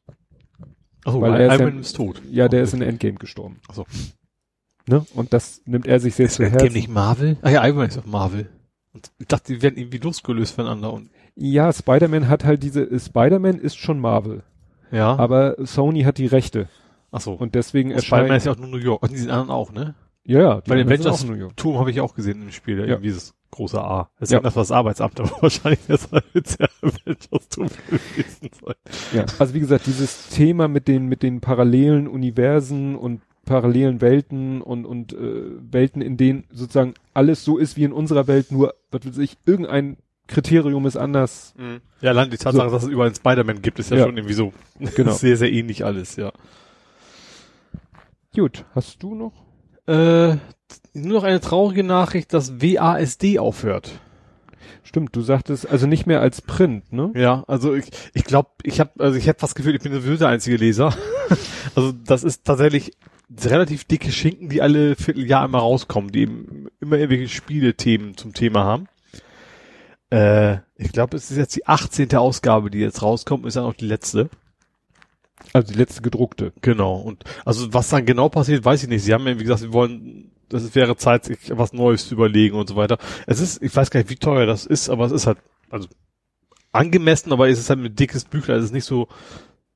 [1.05, 2.21] Achso, Weil weil er ist Iron ja- ist tot.
[2.31, 3.59] Ja, der ist in Endgame gestorben.
[3.69, 3.85] Ach so.
[4.87, 5.05] Ne?
[5.13, 6.77] Und das nimmt er sich sehr zu Endgame Herzen.
[6.77, 7.37] nicht Marvel?
[7.41, 8.49] Ah ja, Iron Man ist auf Marvel.
[8.93, 13.57] Und ich dachte, die werden irgendwie losgelöst voneinander und, Ja, Spider-Man hat halt diese, Spider-Man
[13.59, 14.43] ist schon Marvel,
[14.91, 15.15] ja.
[15.17, 16.67] aber Sony hat die Rechte
[17.09, 17.33] Achso.
[17.33, 19.01] und deswegen Und Spider-Man ist erscheint, ja auch nur New York.
[19.03, 19.95] Und die sind anderen auch, ne?
[20.25, 21.55] ja, ja, die Bei den Avengers auch in New York.
[21.57, 22.85] Turm habe ich auch gesehen im Spiel, Ja.
[22.85, 24.09] irgendwie dieses große A.
[24.19, 24.39] Das ist Ja.
[24.39, 28.75] das war das Arbeitsamt, aber wahrscheinlich deshalb jetzt ja gewesen sein.
[29.13, 34.61] Ja, also wie gesagt, dieses Thema mit den mit den parallelen Universen und parallelen Welten
[34.61, 38.73] und und äh, Welten, in denen sozusagen alles so ist wie in unserer Welt, nur
[38.91, 39.97] was weiß ich, irgendein
[40.27, 41.53] Kriterium ist anders.
[41.99, 44.05] Ja, allein die Tatsache, dass es überall einen Spider-Man gibt, ist ja, Ja.
[44.05, 44.53] schon irgendwie so
[44.95, 45.11] Genau.
[45.13, 46.31] sehr, sehr ähnlich alles, ja.
[48.33, 49.33] Gut, hast du noch?
[49.87, 50.37] Äh,
[50.93, 53.99] nur noch eine traurige Nachricht, dass WASD aufhört.
[54.83, 57.11] Stimmt, du sagtest also nicht mehr als Print, ne?
[57.15, 60.17] Ja, also ich, ich glaube, ich habe, also ich hätte fast Gefühl, ich bin sowieso
[60.17, 60.93] der einzige Leser.
[61.75, 62.91] also das ist tatsächlich
[63.45, 68.63] relativ dicke Schinken, die alle Vierteljahr einmal rauskommen, die eben immer irgendwelche Spielethemen zum Thema
[68.63, 68.87] haben.
[70.09, 72.13] Äh, ich glaube, es ist jetzt die 18.
[72.15, 74.29] Ausgabe, die jetzt rauskommt, ist dann auch die letzte.
[75.53, 76.53] Also die letzte gedruckte.
[76.61, 76.95] Genau.
[76.95, 79.03] Und also was dann genau passiert, weiß ich nicht.
[79.03, 82.55] Sie haben ja, wie gesagt, sie wollen, das wäre Zeit, sich was Neues zu überlegen
[82.55, 82.97] und so weiter.
[83.27, 85.37] Es ist, ich weiß gar nicht, wie teuer das ist, aber es ist halt,
[85.69, 85.87] also
[86.71, 88.59] angemessen, aber es ist halt ein dickes Büchlein.
[88.59, 89.07] Es ist nicht so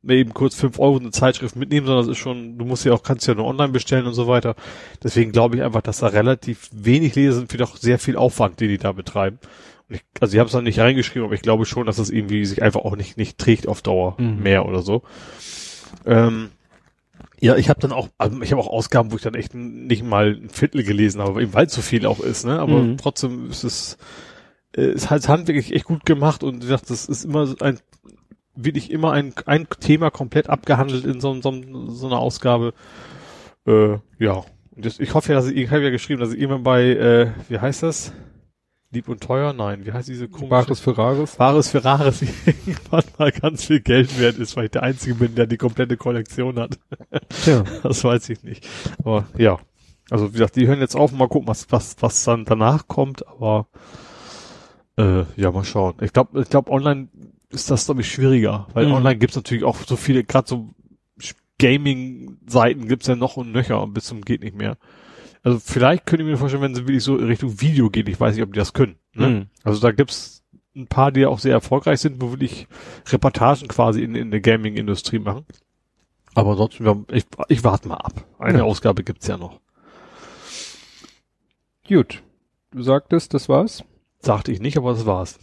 [0.05, 2.93] mal eben kurz fünf Euro eine Zeitschrift mitnehmen, sondern es ist schon, du musst ja
[2.93, 4.55] auch, kannst ja nur online bestellen und so weiter.
[5.03, 8.59] Deswegen glaube ich einfach, dass da relativ wenig Leser sind für doch sehr viel Aufwand,
[8.59, 9.39] den die da betreiben.
[9.89, 12.45] Ich, also ich habe es noch nicht reingeschrieben, aber ich glaube schon, dass das irgendwie
[12.45, 14.41] sich einfach auch nicht, nicht trägt auf Dauer Mhm.
[14.41, 15.03] mehr oder so.
[16.05, 16.49] Ähm,
[17.39, 20.03] ja, ich habe dann auch, also ich habe auch Ausgaben, wo ich dann echt nicht
[20.03, 22.59] mal ein Viertel gelesen habe, eben weil es so viel auch ist, ne?
[22.59, 22.97] Aber Mhm.
[22.97, 23.97] trotzdem ist es,
[24.75, 27.79] äh, ist halt handwerklich echt gut gemacht und wie gesagt, das ist immer ein,
[28.55, 31.53] wirklich immer ein, ein Thema komplett abgehandelt in so, so,
[31.89, 32.73] so einer Ausgabe.
[33.67, 34.43] Äh, ja.
[34.75, 36.83] Und das, ich hoffe ja, dass ich, ich habe ja geschrieben, dass ich irgendwann bei,
[36.85, 38.11] äh, wie heißt das?
[38.95, 39.53] Lieb und teuer?
[39.53, 40.49] Nein, wie heißt diese komische?
[40.49, 41.37] Bares Ferraris.
[41.39, 45.45] Wahres Ferraris irgendwann mal ganz viel Geld wert ist, weil ich der Einzige bin, der
[45.47, 46.79] die komplette Kollektion hat.
[47.43, 47.63] Tja.
[47.83, 48.67] Das weiß ich nicht.
[48.99, 49.59] Aber ja.
[50.09, 53.27] Also wie gesagt, die hören jetzt auf, mal gucken, was, was, was dann danach kommt,
[53.27, 53.67] aber
[54.97, 55.95] äh, ja, mal schauen.
[56.01, 57.07] Ich glaube, ich glaube, online
[57.49, 58.93] ist das, glaube ich, schwieriger, weil Mhm.
[58.93, 60.69] online gibt's natürlich auch so viele, gerade so
[61.57, 64.77] Gaming-Seiten gibt's ja noch und nöcher bis zum geht nicht mehr.
[65.45, 68.19] Also vielleicht könnte ich mir vorstellen, wenn sie wirklich so in Richtung Video geht, ich
[68.19, 68.95] weiß nicht, ob die das können.
[69.13, 69.27] Ne?
[69.29, 69.45] Mhm.
[69.63, 70.43] Also da gibt's
[70.75, 72.67] ein paar, die ja auch sehr erfolgreich sind, wo wirklich
[73.09, 75.45] Reportagen quasi in, in der Gaming-Industrie machen.
[76.33, 78.25] Aber ansonsten, ich, ich warte mal ab.
[78.39, 78.63] Eine Ja.
[78.63, 79.59] Ausgabe gibt's ja noch.
[81.87, 82.23] Gut.
[82.71, 83.83] Du sagtest, das war's?
[84.21, 85.37] Sagte ich nicht, aber das war's.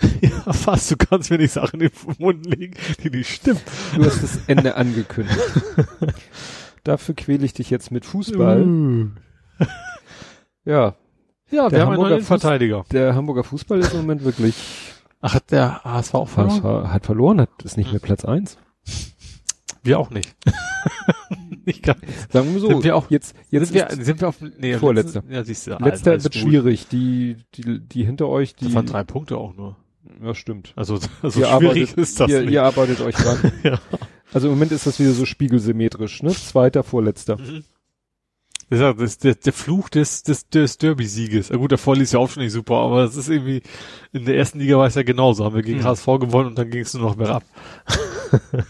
[0.22, 0.90] ja, fast.
[0.90, 3.60] Du kannst mir nicht Sachen in den Mund legen, die nicht stimmen.
[3.94, 5.38] Du hast das Ende angekündigt.
[6.84, 8.62] Dafür quäle ich dich jetzt mit Fußball.
[8.62, 9.08] Uh.
[10.64, 10.94] Ja,
[11.50, 12.84] Ja, Der wir haben einen Hamburger neuen Fuß- Verteidiger.
[12.92, 14.54] der Hamburger Fußball ist im Moment wirklich
[15.20, 16.62] Ach, hat der HSV auch verloren?
[16.62, 18.58] HSV hat verloren, hat ist nicht mehr Platz eins.
[19.82, 20.36] Wir auch nicht.
[21.64, 21.98] nicht ganz.
[22.30, 25.22] Sagen wir so, Sind wir auch- jetzt, jetzt sind, wir, sind wir auf nee, Vorletzter.
[25.28, 25.70] Ja, siehst du.
[25.80, 26.42] letzter alles wird gut.
[26.42, 26.88] schwierig.
[26.88, 29.76] Die, die, die hinter euch, die, Das waren drei Punkte auch nur.
[30.22, 30.72] ja, stimmt.
[30.76, 31.50] Also, also ihr schwierig
[31.90, 32.50] arbeitet, ist das ihr, nicht.
[32.52, 33.52] ihr arbeitet euch ran.
[33.62, 33.78] Ja.
[34.32, 36.30] Also im Moment ist das wieder so spiegelsymmetrisch, ne?
[36.30, 37.38] Zweiter, vorletzter.
[37.38, 37.64] Mhm.
[38.70, 41.48] Das ist das, der, Fluch des, des, des Derby-Sieges.
[41.48, 43.62] Ja gut, der Vorlies ja auch schon nicht super, aber es ist irgendwie,
[44.12, 45.44] in der ersten Liga war es ja genauso.
[45.46, 45.84] Haben wir gegen Mhm.
[45.84, 47.44] HSV gewonnen und dann ging es nur noch bergab.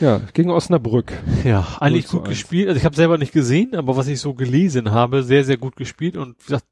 [0.00, 1.12] Ja, gegen Osnabrück.
[1.44, 2.30] Ja, eigentlich 0 zu gut 1.
[2.30, 2.68] gespielt.
[2.68, 5.76] Also ich habe selber nicht gesehen, aber was ich so gelesen habe, sehr, sehr gut
[5.76, 6.16] gespielt.
[6.16, 6.64] Und gesagt,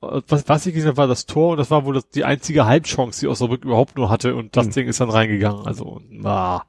[0.00, 2.66] was, was ich gesehen habe, war das Tor und das war wohl das, die einzige
[2.66, 4.72] Halbchance, die Osnabrück überhaupt nur hatte und das Mhm.
[4.72, 5.66] Ding ist dann reingegangen.
[5.66, 6.64] Also, na,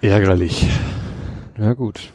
[0.00, 0.66] ärgerlich.
[1.58, 2.12] Ja, gut.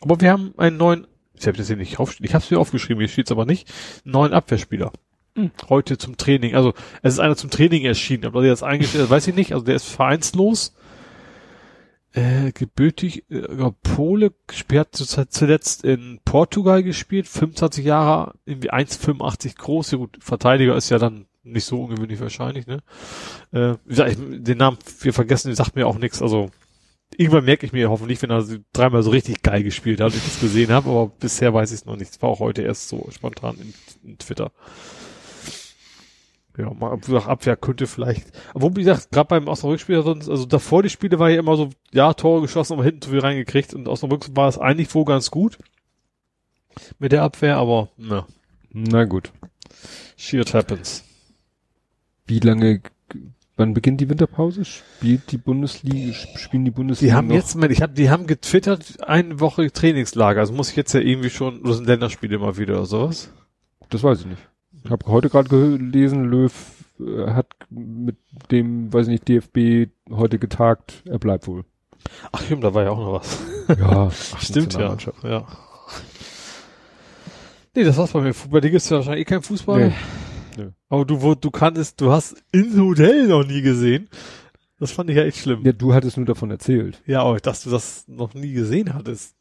[0.00, 1.06] Aber wir haben einen neuen,
[1.38, 3.46] ich habe das hier nicht aufgeschrieben, ich habe es hier aufgeschrieben, hier steht es aber
[3.46, 3.72] nicht,
[4.04, 4.92] einen neuen Abwehrspieler.
[5.36, 5.52] Mhm.
[5.68, 6.54] Heute zum Training.
[6.54, 9.64] Also es ist einer zum Training erschienen, aber der ist eingestellt, weiß ich nicht, also
[9.64, 10.74] der ist vereinslos.
[12.18, 14.32] Äh, gebürtig, äh, Pole,
[14.72, 14.96] hat
[15.30, 21.26] zuletzt in Portugal gespielt, 25 Jahre, irgendwie 1,85 groß, ja gut, Verteidiger ist ja dann
[21.44, 22.82] nicht so ungewöhnlich wahrscheinlich, ne?
[23.52, 26.50] Äh, wie gesagt, ich, den Namen, wir vergessen, den sagt mir auch nichts, also
[27.16, 30.40] irgendwann merke ich mir hoffentlich, wenn er dreimal so richtig geil gespielt hat, ich das
[30.40, 32.20] gesehen habe, aber bisher weiß ich es noch nicht.
[32.20, 34.50] War auch heute erst so spontan in, in Twitter.
[36.58, 38.26] Ja, mal gesagt, Abwehr könnte vielleicht.
[38.52, 41.70] Aber wie gesagt, gerade beim Osnabrück-Spieler sonst, also davor die Spiele war ja immer so,
[41.92, 45.30] ja, Tore geschossen, aber hinten zu viel reingekriegt und Osnabrück war es eigentlich wohl ganz
[45.30, 45.56] gut
[46.98, 48.26] mit der Abwehr, aber na,
[48.72, 49.32] Na gut.
[50.16, 51.04] shit happens.
[52.26, 52.82] Wie lange,
[53.56, 54.64] wann beginnt die Winterpause?
[54.64, 57.34] Spielt die Bundesliga, spielen die Bundesliga Die haben noch?
[57.36, 61.30] jetzt, ich hab, die haben getwittert, eine Woche Trainingslager, also muss ich jetzt ja irgendwie
[61.30, 63.32] schon, das sind Länderspiele mal wieder oder sowas.
[63.90, 64.42] Das weiß ich nicht.
[64.84, 66.52] Ich habe heute gerade gelesen, Löw
[67.00, 68.16] äh, hat mit
[68.50, 71.64] dem, weiß ich nicht, DFB heute getagt, er bleibt wohl.
[72.32, 73.38] Ach stimmt, da war ja auch noch was.
[73.78, 74.96] Ja, Stimmt ja.
[75.24, 75.46] Ja.
[77.74, 78.34] Nee, das war's bei mir.
[78.50, 79.88] Bei dir gibt's ja wahrscheinlich eh kein Fußball.
[79.88, 79.94] Nee.
[80.56, 80.70] Nö.
[80.88, 84.08] Aber du, du kanntest, du hast ins Hotel noch nie gesehen.
[84.80, 85.64] Das fand ich ja echt schlimm.
[85.64, 87.02] Ja, du hattest nur davon erzählt.
[87.06, 89.34] Ja, aber dass du das noch nie gesehen hattest.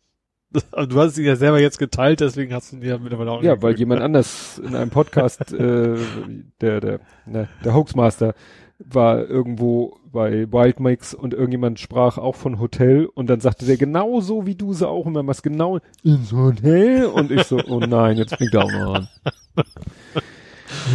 [0.90, 3.53] Du hast ihn ja selber jetzt geteilt, deswegen hast du ihn ja mittlerweile auch Ja,
[3.53, 3.80] nicht weil geguckt.
[3.80, 5.98] jemand anders in einem Podcast, äh,
[6.61, 8.34] der, der, ne, der Hoaxmaster
[8.80, 14.22] war irgendwo bei Wildmix und irgendjemand sprach auch von Hotel und dann sagte der genau
[14.22, 18.17] so wie du sie auch immer machst, genau ins Hotel und ich so, oh nein,
[18.17, 19.08] jetzt fängt er auch noch an.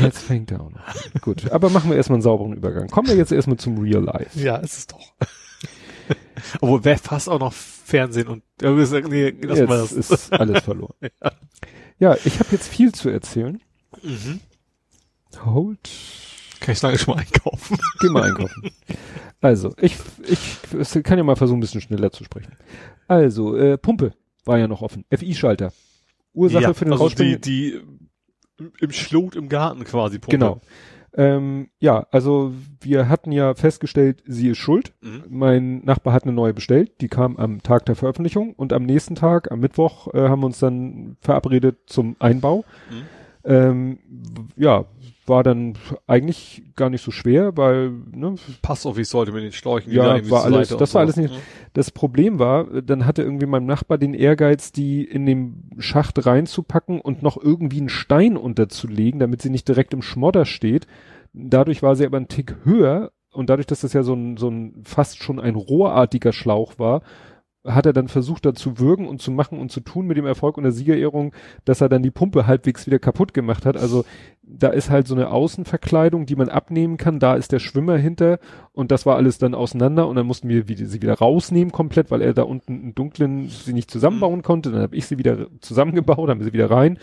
[0.00, 0.94] Jetzt fängt er auch noch an.
[1.22, 2.88] Gut, aber machen wir erstmal einen sauberen Übergang.
[2.88, 4.38] Kommen wir jetzt erstmal zum Real Life.
[4.38, 5.12] Ja, ist es doch.
[6.60, 10.10] Obwohl, wer fast auch noch Fernsehen und, ja, sagen, nee, lass mal Jetzt das.
[10.10, 10.94] ist alles verloren.
[11.98, 13.60] Ja, ich habe jetzt viel zu erzählen.
[14.02, 14.40] Mhm.
[15.44, 15.90] Hold
[16.60, 17.78] Kann ich lange schon mal einkaufen.
[18.00, 18.70] Geh mal einkaufen.
[19.40, 19.96] Also, ich,
[20.28, 22.52] ich kann ja mal versuchen, ein bisschen schneller zu sprechen.
[23.08, 24.12] Also, äh, Pumpe
[24.44, 25.04] war ja noch offen.
[25.10, 25.72] FI-Schalter.
[26.32, 27.40] Ursache ja, für den also Rausspringen.
[27.40, 30.18] die, die im Schlot im Garten quasi.
[30.18, 30.38] Pumpe.
[30.38, 30.60] Genau.
[31.14, 34.94] Ähm, ja, also wir hatten ja festgestellt, sie ist schuld.
[35.02, 35.24] Mhm.
[35.28, 39.14] Mein Nachbar hat eine neue bestellt, die kam am Tag der Veröffentlichung und am nächsten
[39.14, 42.64] Tag, am Mittwoch, äh, haben wir uns dann verabredet zum Einbau.
[42.90, 43.02] Mhm.
[43.44, 43.98] Ähm,
[44.56, 44.84] ja,
[45.32, 45.72] war dann
[46.06, 49.90] eigentlich gar nicht so schwer, weil ne, Passt wie es sollte mit den Schläuchen.
[49.92, 50.98] Ja, irgendwie war alles- das war so.
[50.98, 51.34] alles nicht-
[51.72, 57.00] Das Problem war, dann hatte irgendwie mein Nachbar den Ehrgeiz, die in dem Schacht reinzupacken
[57.00, 60.86] und noch irgendwie einen Stein unterzulegen, damit sie nicht direkt im Schmodder steht.
[61.32, 64.48] Dadurch war sie aber ein Tick höher und dadurch, dass das ja so ein, so
[64.50, 67.00] ein fast schon ein rohrartiger Schlauch war,
[67.64, 70.26] hat er dann versucht, da zu würgen und zu machen und zu tun mit dem
[70.26, 71.32] Erfolg und der Siegerehrung,
[71.64, 73.76] dass er dann die Pumpe halbwegs wieder kaputt gemacht hat.
[73.76, 74.04] Also
[74.42, 77.20] da ist halt so eine Außenverkleidung, die man abnehmen kann.
[77.20, 78.40] Da ist der Schwimmer hinter
[78.72, 82.22] und das war alles dann auseinander und dann mussten wir sie wieder rausnehmen komplett, weil
[82.22, 84.72] er da unten einen dunklen sie nicht zusammenbauen konnte.
[84.72, 86.98] Dann habe ich sie wieder zusammengebaut, haben wir sie wieder rein.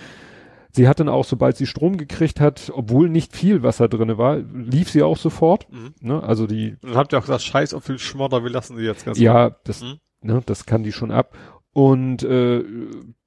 [0.71, 4.37] Sie hat dann auch, sobald sie Strom gekriegt hat, obwohl nicht viel Wasser drinne war,
[4.37, 5.67] lief sie auch sofort.
[5.71, 5.93] Mhm.
[6.01, 6.21] Ne?
[6.21, 9.05] Also die, Dann habt ihr auch gesagt, scheiß auf viel Schmodder, wir lassen sie jetzt
[9.05, 9.99] ganz ja, das, Mhm.
[10.21, 11.37] Ne, das kann die schon ab.
[11.73, 12.63] Und äh,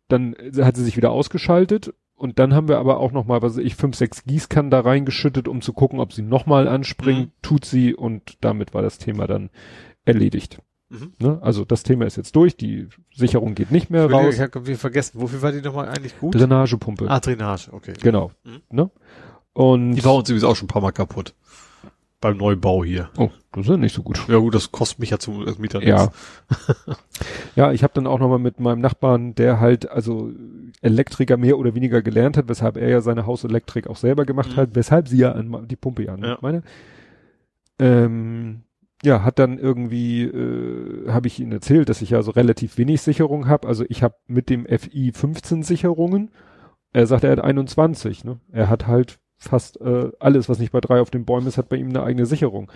[0.09, 3.57] dann hat sie sich wieder ausgeschaltet und dann haben wir aber auch noch mal, was
[3.57, 7.27] weiß ich, fünf, sechs Gießkannen da reingeschüttet, um zu gucken, ob sie noch mal anspringt.
[7.29, 7.33] Mhm.
[7.43, 9.51] Tut sie und damit war das Thema dann
[10.05, 10.61] erledigt.
[10.89, 11.15] Mhm.
[11.19, 11.39] Ne?
[11.41, 14.35] Also das Thema ist jetzt durch, die Sicherung geht nicht mehr raus.
[14.35, 16.35] Ich habe wir vergessen, wofür war die nochmal eigentlich gut?
[16.35, 17.95] Drainagepumpe, Ah, Drainage, okay.
[18.01, 18.31] genau.
[18.45, 18.61] Mhm.
[18.71, 18.91] Ne?
[19.55, 21.35] Und Die war uns übrigens auch schon ein paar Mal kaputt.
[22.21, 23.11] Beim Neubau hier.
[23.17, 23.31] Oh.
[23.53, 24.27] Das ist ja nicht so gut.
[24.29, 26.11] Ja gut, das kostet mich ja zum Mieter Ja.
[27.57, 30.31] ja, ich habe dann auch nochmal mit meinem Nachbarn, der halt also
[30.81, 34.57] Elektriker mehr oder weniger gelernt hat, weshalb er ja seine Hauselektrik auch selber gemacht Mhm.
[34.57, 36.17] hat, weshalb sie ja an die Pumpe ja?
[36.17, 36.39] Ja.
[36.41, 36.63] meine.
[37.79, 38.63] Ähm,
[39.05, 43.03] ja, hat dann irgendwie, äh, habe ich ihnen erzählt, dass ich ja so relativ wenig
[43.03, 43.67] Sicherung habe.
[43.67, 46.31] Also ich habe mit dem FI 15 Sicherungen.
[46.93, 48.25] Er sagt, er hat 21.
[48.25, 48.39] Ne?
[48.53, 51.69] Er hat halt fast äh, alles, was nicht bei drei auf den Bäumen ist, hat
[51.69, 52.71] bei ihm eine eigene Sicherung.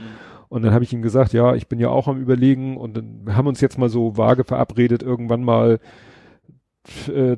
[0.49, 3.21] Und dann habe ich ihm gesagt, ja, ich bin ja auch am überlegen und dann
[3.25, 5.79] wir haben uns jetzt mal so vage verabredet, irgendwann mal,
[7.09, 7.37] äh,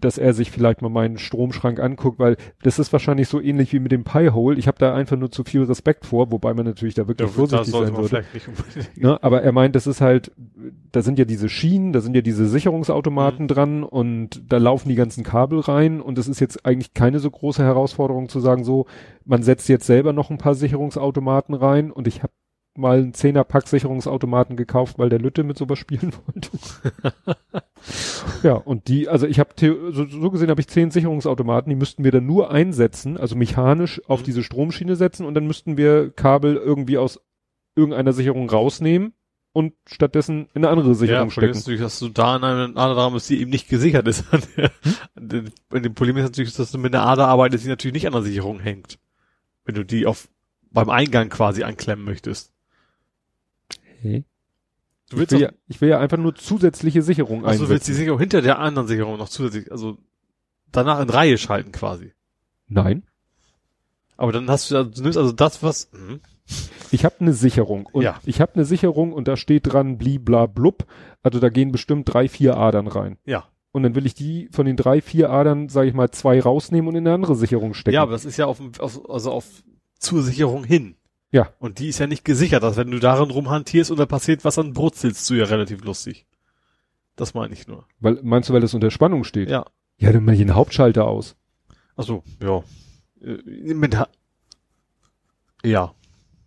[0.00, 3.78] dass er sich vielleicht mal meinen Stromschrank anguckt, weil das ist wahrscheinlich so ähnlich wie
[3.78, 4.58] mit dem Pi-Hole.
[4.58, 7.34] Ich habe da einfach nur zu viel Respekt vor, wobei man natürlich da wirklich Ja,
[7.34, 8.24] vorsichtig sein würde.
[8.96, 9.22] Ne?
[9.22, 10.32] Aber er meint, das ist halt,
[10.92, 13.48] da sind ja diese Schienen, da sind ja diese Sicherungsautomaten Mhm.
[13.48, 17.30] dran und da laufen die ganzen Kabel rein und es ist jetzt eigentlich keine so
[17.30, 18.86] große Herausforderung zu sagen, so,
[19.24, 22.32] man setzt jetzt selber noch ein paar Sicherungsautomaten rein und ich habe
[22.78, 26.50] mal einen Zehnerpack Sicherungsautomaten gekauft, weil der Lütte mit sowas spielen wollte.
[28.42, 32.04] ja, und die, also ich habe so, so gesehen habe ich zehn Sicherungsautomaten, die müssten
[32.04, 34.24] wir dann nur einsetzen, also mechanisch auf Mhm.
[34.24, 37.20] diese Stromschiene setzen und dann müssten wir Kabel irgendwie aus
[37.76, 39.12] irgendeiner Sicherung rausnehmen
[39.52, 41.58] und stattdessen in eine andere Sicherung Ja, stecken.
[41.58, 44.24] natürlich, dass du da an einer Ader haben musst, die eben nicht gesichert ist.
[45.20, 45.50] Hm?
[45.82, 48.22] dem Problem ist natürlich, dass du mit einer Ader arbeitest, die natürlich nicht an der
[48.22, 48.98] Sicherung hängt.
[49.64, 50.28] Wenn du die auf
[50.70, 52.52] beim Eingang quasi anklemmen möchtest.
[53.98, 54.24] Okay.
[55.10, 57.70] Du Ich willst, will, auch, ja, ich will ja einfach nur zusätzliche Sicherung also du
[57.70, 57.98] willst die einsetzen.
[57.98, 59.96] Sicherung hinter der anderen Sicherung noch zusätzlich, also
[60.70, 62.12] danach in Reihe schalten quasi.
[62.66, 63.04] Nein,
[64.18, 66.20] Aber dann hast du, also, du nimmst also das, was, mhm.
[66.90, 68.20] ich habe eine Sicherung und Ja.
[68.26, 70.84] ich habe eine Sicherung und da steht dran blibla blub,
[71.22, 73.16] also da gehen bestimmt drei, vier Adern rein.
[73.24, 73.48] ja.
[73.70, 76.88] Und dann will ich die von den drei, vier Adern, sage ich mal, zwei rausnehmen
[76.88, 77.94] und in eine andere Sicherung stecken.
[77.94, 79.44] Ja, aber das ist ja auf, auf also auf
[79.98, 80.96] zur Sicherung hin.
[81.30, 81.52] Ja.
[81.58, 82.62] Und die ist ja nicht gesichert.
[82.64, 86.26] Also wenn du darin rumhantierst und da passiert was, dann brutzelst du ja relativ lustig.
[87.16, 87.86] Das meine ich nur.
[88.00, 89.50] Weil, meinst du, weil das unter Spannung steht?
[89.50, 89.66] Ja.
[89.98, 91.36] Ja, dann mal hier einen Hauptschalter aus.
[91.96, 92.62] Also ja.
[93.20, 93.96] Äh, Mit,
[95.64, 95.92] ja,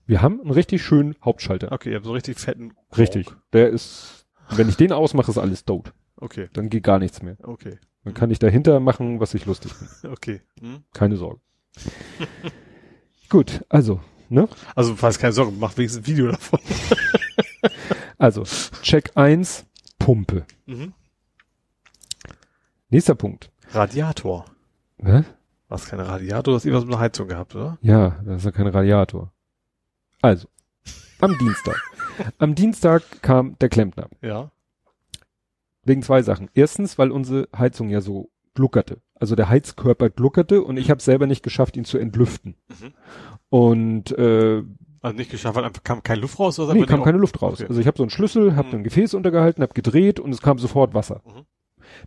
[0.08, 1.72] Wir haben einen richtig schönen Hauptschalter.
[1.74, 2.74] okay, ihr habt so richtig fetten.
[2.90, 2.98] Kork.
[2.98, 3.28] Richtig.
[3.54, 5.94] Der ist, wenn ich den ausmache, ist alles tot.
[6.16, 7.36] Okay, Dann geht gar nichts mehr.
[7.44, 10.12] okay, Dann kann ich dahinter machen, was ich lustig finde.
[10.14, 10.42] okay.
[10.62, 10.84] Hm?
[10.94, 11.42] Keine Sorge.
[13.30, 14.00] Gut, also,
[14.32, 14.48] ne?
[14.76, 16.60] Also falls keine Sorge, mach wenigstens ein Video davon.
[18.18, 18.44] Also,
[18.84, 19.66] Check 1,
[19.98, 20.46] Pumpe.
[20.68, 20.94] Mhm.
[22.90, 23.50] Nächster Punkt.
[23.72, 24.46] Radiator.
[25.02, 25.24] Hä?
[25.70, 27.80] Was keine Radiator, du hast irgendwas mit einer Heizung gehabt, oder?
[27.82, 29.34] Ja, das ist ja kein Radiator.
[30.22, 30.48] Also,
[31.20, 31.82] am Dienstag.
[32.38, 34.08] Am Dienstag kam der Klempner.
[34.22, 34.52] Ja.
[35.84, 36.50] Wegen zwei Sachen.
[36.54, 39.02] Erstens, weil unsere Heizung ja so gluckerte.
[39.22, 42.56] Also der Heizkörper gluckerte und ich habe selber nicht geschafft, ihn zu entlüften.
[42.70, 42.92] Mhm.
[43.50, 44.64] Und äh,
[45.02, 46.74] Also nicht geschafft, weil einfach kam keine Luft raus, oder?
[46.74, 47.60] nee, kam keine Luft raus.
[47.60, 47.68] Okay.
[47.70, 48.74] Also ich habe so einen Schlüssel, habe Mhm.
[48.76, 51.22] ein Gefäß untergehalten, habe gedreht und es kam sofort Wasser.
[51.26, 51.46] Mhm.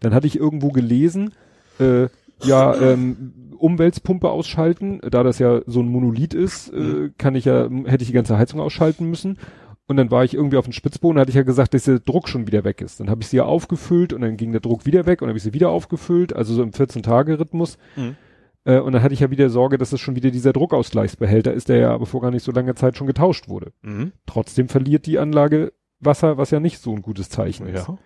[0.00, 1.32] Dann hatte ich irgendwo gelesen,
[1.78, 2.08] äh,
[2.42, 7.14] ja, ähm, Umweltpumpe ausschalten, da das ja so ein Monolith ist, äh, Mhm.
[7.16, 9.38] kann ich ja, hätte ich die ganze Heizung ausschalten müssen.
[9.86, 12.28] Und dann war ich irgendwie auf dem Spitzboden, hatte ich ja gesagt, dass der Druck
[12.28, 13.00] schon wieder weg ist.
[13.00, 15.30] Dann habe ich sie ja aufgefüllt und dann ging der Druck wieder weg und dann
[15.30, 17.76] habe ich sie wieder aufgefüllt, also so im 14-Tage-Rhythmus.
[17.96, 18.16] Mhm.
[18.64, 21.68] Äh, und dann hatte ich ja wieder Sorge, dass es schon wieder dieser Druckausgleichsbehälter ist,
[21.68, 23.72] der ja aber vor gar nicht so langer Zeit schon getauscht wurde.
[23.82, 24.12] Mhm.
[24.26, 27.88] Trotzdem verliert die Anlage Wasser, was ja nicht so ein gutes Zeichen ist.
[27.88, 27.98] Ja.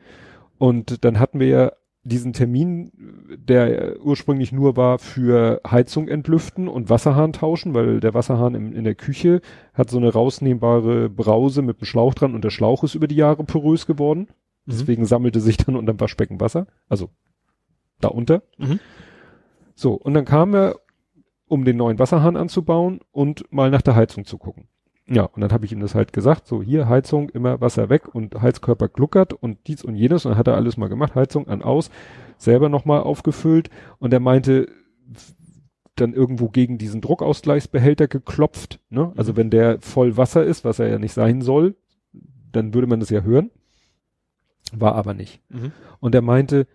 [0.59, 2.91] Und dann hatten wir ja diesen Termin,
[3.37, 8.85] der ursprünglich nur war für Heizung entlüften und Wasserhahn tauschen, weil der Wasserhahn im, in
[8.85, 9.41] der Küche
[9.75, 13.17] hat so eine rausnehmbare Brause mit einem Schlauch dran und der Schlauch ist über die
[13.17, 14.29] Jahre porös geworden.
[14.65, 14.73] Mhm.
[14.73, 17.11] Deswegen sammelte sich dann unterm Waschbecken Wasser, also
[18.01, 18.43] da unter.
[18.59, 18.81] Mhm.
[19.75, 20.77] So, und dann kam er,
[21.47, 24.69] um den neuen Wasserhahn anzubauen und mal nach der Heizung zu gucken.
[25.11, 28.15] Ja, und dann habe ich ihm das halt gesagt, so hier Heizung, immer Wasser weg
[28.15, 31.49] und Heizkörper gluckert und dies und jenes und dann hat er alles mal gemacht, Heizung
[31.49, 31.91] an aus,
[32.37, 34.69] selber nochmal aufgefüllt und er meinte,
[35.97, 39.13] dann irgendwo gegen diesen Druckausgleichsbehälter geklopft, ne?
[39.17, 39.37] Also Mhm.
[39.39, 41.75] wenn der voll Wasser ist, was er ja nicht sein soll,
[42.53, 43.51] dann würde man das ja hören.
[44.73, 45.41] War aber nicht.
[45.49, 45.73] Mhm.
[46.01, 46.67] Und er meinte,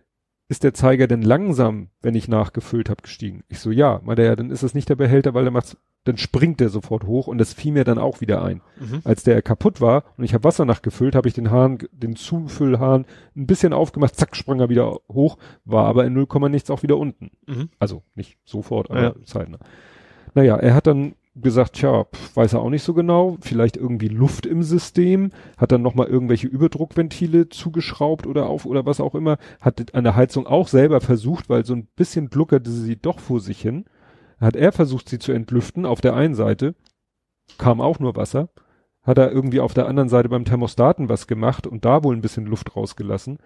[0.49, 3.43] ist der Zeiger denn langsam, wenn ich nachgefüllt habe, gestiegen?
[3.47, 4.01] Ich so, ja.
[4.03, 6.69] Meinte er, ja, dann ist es nicht der Behälter, weil er macht's, dann springt der
[6.69, 8.61] sofort hoch und das fiel mir dann auch wieder ein.
[8.79, 9.01] Mhm.
[9.03, 13.05] Als der kaputt war und ich habe Wasser nachgefüllt, habe ich den Hahn, den Zufüllhahn
[13.35, 16.97] ein bisschen aufgemacht, zack, sprang er wieder hoch, war aber in 0, nichts auch wieder
[16.97, 17.31] unten.
[17.47, 17.69] Mhm.
[17.79, 19.15] Also nicht sofort, aber Ja.
[19.25, 19.59] zeitnah.
[20.35, 24.07] Naja, er hat dann gesagt, tja, pf, weiß er auch nicht so genau, vielleicht irgendwie
[24.07, 29.37] Luft im System, hat dann nochmal irgendwelche Überdruckventile zugeschraubt oder auf oder was auch immer,
[29.59, 33.39] hat an der Heizung auch selber versucht, weil so ein bisschen gluckerte sie doch vor
[33.39, 33.85] sich hin,
[34.43, 36.75] hat er versucht, sie zu entlüften auf der einen Seite,
[37.57, 38.49] kam auch nur Wasser,
[39.01, 42.21] hat er irgendwie auf der anderen Seite beim Thermostaten was gemacht und da wohl ein
[42.21, 43.37] bisschen Luft rausgelassen.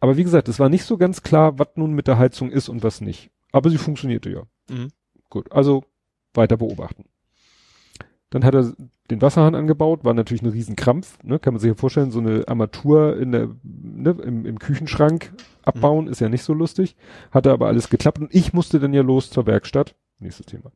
[0.00, 2.68] Aber wie gesagt, es war nicht so ganz klar, was nun mit der Heizung ist
[2.68, 3.30] und was nicht.
[3.52, 4.42] Aber sie funktionierte ja.
[4.68, 4.88] Mhm.
[5.30, 5.84] Gut, also
[6.32, 7.04] weiter beobachten.
[8.30, 8.72] Dann hat er
[9.10, 11.38] den Wasserhahn angebaut, war natürlich ein Riesenkrampf, ne?
[11.38, 15.32] kann man sich ja vorstellen, so eine Armatur in der, ne, im, im Küchenschrank
[15.62, 16.96] abbauen, ist ja nicht so lustig.
[17.30, 19.94] Hatte aber alles geklappt und ich musste dann ja los zur Werkstatt.
[20.18, 20.72] Nächstes Thema.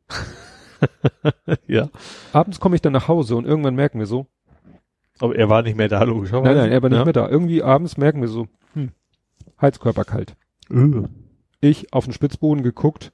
[1.66, 1.88] ja.
[2.32, 4.26] Abends komme ich dann nach Hause und irgendwann merken wir so,
[5.18, 6.54] Aber er war nicht mehr da, logischerweise.
[6.54, 7.04] nein, nein, er war nicht ja.
[7.04, 7.28] mehr da.
[7.28, 8.92] Irgendwie abends merken wir so, hm,
[9.60, 10.36] Heizkörper kalt.
[10.70, 11.08] Äh.
[11.60, 13.12] Ich auf den Spitzboden geguckt,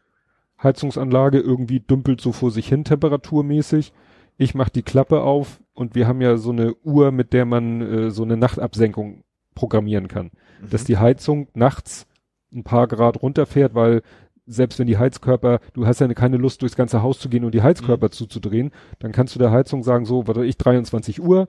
[0.62, 3.92] Heizungsanlage irgendwie dümpelt so vor sich hin temperaturmäßig.
[4.36, 7.80] Ich mach die Klappe auf und wir haben ja so eine Uhr, mit der man
[7.80, 9.22] äh, so eine Nachtabsenkung
[9.54, 10.30] programmieren kann.
[10.68, 12.06] Dass die Heizung nachts
[12.52, 14.02] ein paar Grad runterfährt, weil
[14.46, 17.54] selbst wenn die Heizkörper, du hast ja keine Lust durchs ganze Haus zu gehen und
[17.54, 21.48] die Heizkörper zuzudrehen, dann kannst du der Heizung sagen, so, was ich, 23 Uhr,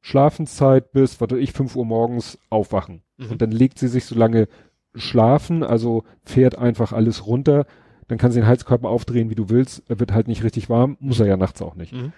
[0.00, 3.02] Schlafenszeit bis, was ich, 5 Uhr morgens aufwachen.
[3.16, 3.32] Mhm.
[3.32, 4.48] Und dann legt sie sich so lange
[4.94, 7.66] schlafen, also fährt einfach alles runter.
[8.08, 9.82] Dann kannst du den Heizkörper aufdrehen, wie du willst.
[9.88, 11.92] Er wird halt nicht richtig warm, muss er ja nachts auch nicht.
[11.92, 12.12] Mhm.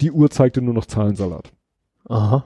[0.00, 1.52] Die Uhr zeigte nur noch Zahlensalat.
[2.08, 2.44] Aha.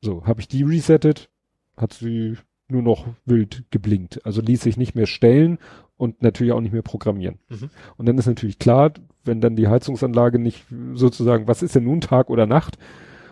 [0.00, 1.30] So, habe ich die resettet,
[1.76, 2.36] hat sie
[2.68, 4.24] nur noch wild geblinkt.
[4.24, 5.58] Also ließ sich nicht mehr stellen
[5.96, 7.38] und natürlich auch nicht mehr programmieren.
[7.48, 7.70] Mhm.
[7.96, 8.92] Und dann ist natürlich klar,
[9.24, 12.78] wenn dann die Heizungsanlage nicht sozusagen, was ist denn nun Tag oder Nacht?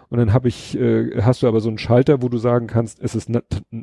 [0.09, 3.01] Und dann habe ich, äh, hast du aber so einen Schalter, wo du sagen kannst,
[3.01, 3.31] es ist,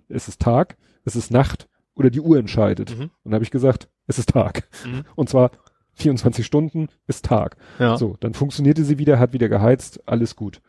[0.10, 2.98] es ist Tag, es ist Nacht oder die Uhr entscheidet.
[2.98, 3.04] Mhm.
[3.04, 4.68] Und dann habe ich gesagt, es ist Tag.
[4.86, 5.04] Mhm.
[5.16, 5.52] Und zwar
[5.94, 7.58] 24 Stunden ist Tag.
[7.80, 7.98] Ja.
[7.98, 10.62] So, dann funktionierte sie wieder, hat wieder geheizt, alles gut.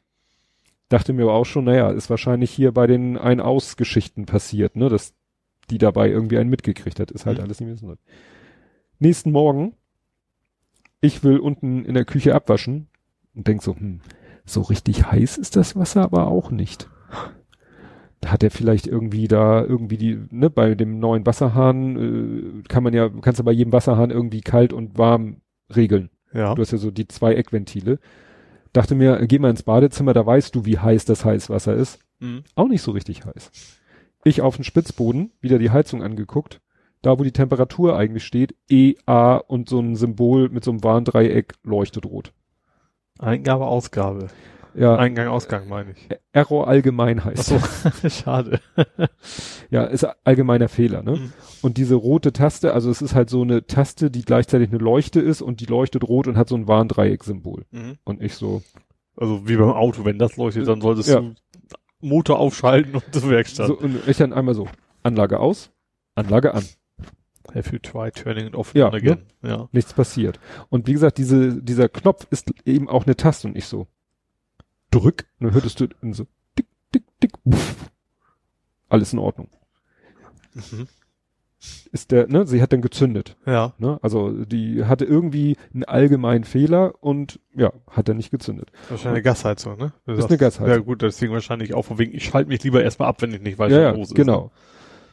[0.88, 5.14] Dachte mir aber auch schon, naja, ist wahrscheinlich hier bei den Ein-Aus-Geschichten passiert, ne, dass
[5.70, 7.10] die dabei irgendwie einen mitgekriegt hat.
[7.10, 7.44] Ist halt Mhm.
[7.44, 7.94] alles nicht mehr so.
[8.98, 9.74] Nächsten Morgen,
[11.00, 12.88] ich will unten in der Küche abwaschen
[13.34, 14.00] und denk so, hm,
[14.44, 16.88] so richtig heiß ist das Wasser aber auch nicht.
[18.20, 22.82] Da hat er vielleicht irgendwie da irgendwie die, ne, bei dem neuen Wasserhahn äh, kann
[22.82, 25.42] man ja, kannst du bei jedem Wasserhahn irgendwie kalt und warm
[25.74, 26.10] regeln.
[26.32, 26.54] Ja.
[26.54, 28.00] Du hast ja so die zwei Eckventile.
[28.72, 31.98] Dachte mir, geh mal ins Badezimmer, da weißt du, wie heiß das Heißwasser ist.
[32.20, 32.44] Mhm.
[32.54, 33.50] Auch nicht so richtig heiß.
[34.24, 36.60] Ich auf den Spitzboden, wieder die Heizung angeguckt.
[37.02, 40.82] Da, wo die Temperatur eigentlich steht, E, A und so ein Symbol mit so einem
[40.82, 42.32] Warndreieck leuchtet rot.
[43.18, 44.28] Eingabe, Ausgabe.
[44.78, 46.08] Ja, Eingang, Ausgang meine ich.
[46.32, 47.52] Error allgemein heißt.
[47.52, 48.60] Ach so, schade.
[49.70, 51.12] Ja, ist allgemeiner Fehler, ne?
[51.16, 51.32] Mhm.
[51.60, 55.20] Und diese rote Taste, also es ist halt so eine Taste, die gleichzeitig eine Leuchte
[55.20, 57.66] ist und die leuchtet rot und hat so ein Warndreieck-Symbol.
[57.70, 57.98] Mhm.
[58.04, 58.62] Und ich so,
[59.16, 61.20] Also wie beim Auto, wenn das leuchtet, dann solltest Ja.
[61.20, 61.34] du
[62.00, 63.66] Motor aufschalten und zur Werkstatt.
[63.66, 64.68] so und ich dann einmal so,
[65.02, 65.70] Anlage aus,
[66.14, 66.64] Anlage an.
[67.54, 69.22] Have you tried turning it off Ja, again?
[69.42, 69.68] Ja.
[69.72, 70.38] nichts passiert.
[70.70, 73.86] Und wie gesagt, diese, dieser Knopf ist eben auch eine Taste und ich so,
[74.90, 76.26] drück, und dann hörtest du so,
[76.58, 77.90] dick, dick, dick, pff.
[78.88, 79.48] alles in Ordnung.
[80.54, 80.88] Mhm.
[81.90, 83.74] Ist der, ne, sie hat dann gezündet, Ja.
[83.78, 88.70] ne, also die hatte irgendwie einen allgemeinen Fehler und, ja, hat dann nicht gezündet.
[88.88, 89.92] Wahrscheinlich eine Gasheizung, ne?
[90.06, 90.68] Du Ist sagst- eine Gasheizung.
[90.68, 93.40] Ja gut, deswegen wahrscheinlich auch von wegen, ich schalte mich lieber erstmal ab, wenn ich
[93.40, 94.14] nicht weiß, ja, was ja, los ist.
[94.14, 94.52] genau.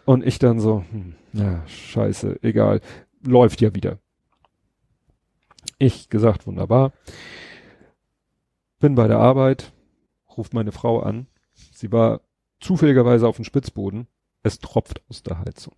[0.06, 2.80] Und ich dann so, hm, ja, scheiße, egal,
[3.24, 3.98] läuft ja wieder.
[5.80, 6.94] Ich gesagt, wunderbar.
[8.86, 9.74] Bin bei der Arbeit,
[10.38, 11.26] ruft meine Frau an.
[11.74, 12.22] Sie war
[12.60, 14.06] zufälligerweise auf dem Spitzboden.
[14.44, 15.74] Es tropft aus der Heizung.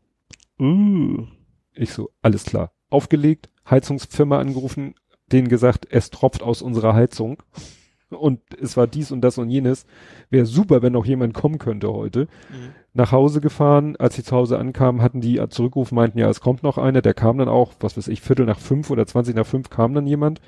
[0.60, 1.26] Uh.
[1.74, 2.74] Ich so, alles klar.
[2.90, 4.94] Aufgelegt, Heizungsfirma angerufen,
[5.32, 7.42] denen gesagt, es tropft aus unserer Heizung.
[8.10, 9.86] Und es war dies und das und jenes.
[10.30, 12.74] Wäre super, wenn noch jemand kommen könnte heute Mhm.
[12.92, 13.95] nach Hause gefahren.
[13.95, 17.02] Als ich zu Hause ankam, hatten die zurückgerufen, meinten, ja, es kommt noch einer.
[17.02, 19.94] Der kam dann auch, was weiß ich, Viertel nach fünf oder zwanzig nach fünf kam
[19.94, 20.42] dann jemand.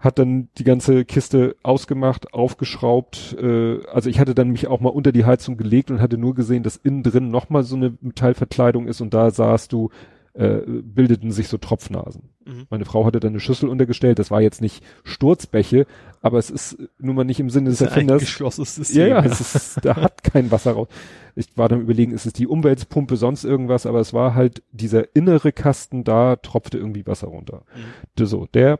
[0.00, 3.36] Hat dann die ganze Kiste ausgemacht, aufgeschraubt.
[3.40, 6.34] Äh, also ich hatte dann mich auch mal unter die Heizung gelegt und hatte nur
[6.34, 9.90] gesehen, dass innen drin nochmal so eine Metallverkleidung ist und da sahst du,
[10.32, 12.30] äh, bildeten sich so Tropfnasen.
[12.46, 12.66] Mhm.
[12.70, 14.18] Meine Frau hatte dann eine Schüssel untergestellt.
[14.18, 15.86] Das war jetzt nicht Sturzbäche,
[16.20, 18.20] aber es ist nun mal nicht im Sinne des Erfinders.
[18.20, 19.00] geschlossenes System.
[19.00, 20.88] Ja, ja, es ist, da hat kein Wasser raus.
[21.34, 25.14] Ich war dann überlegen, ist es die Umweltpumpe, sonst irgendwas, aber es war halt dieser
[25.14, 27.64] innere Kasten, da tropfte irgendwie Wasser runter.
[27.74, 28.26] Mhm.
[28.26, 28.78] So, der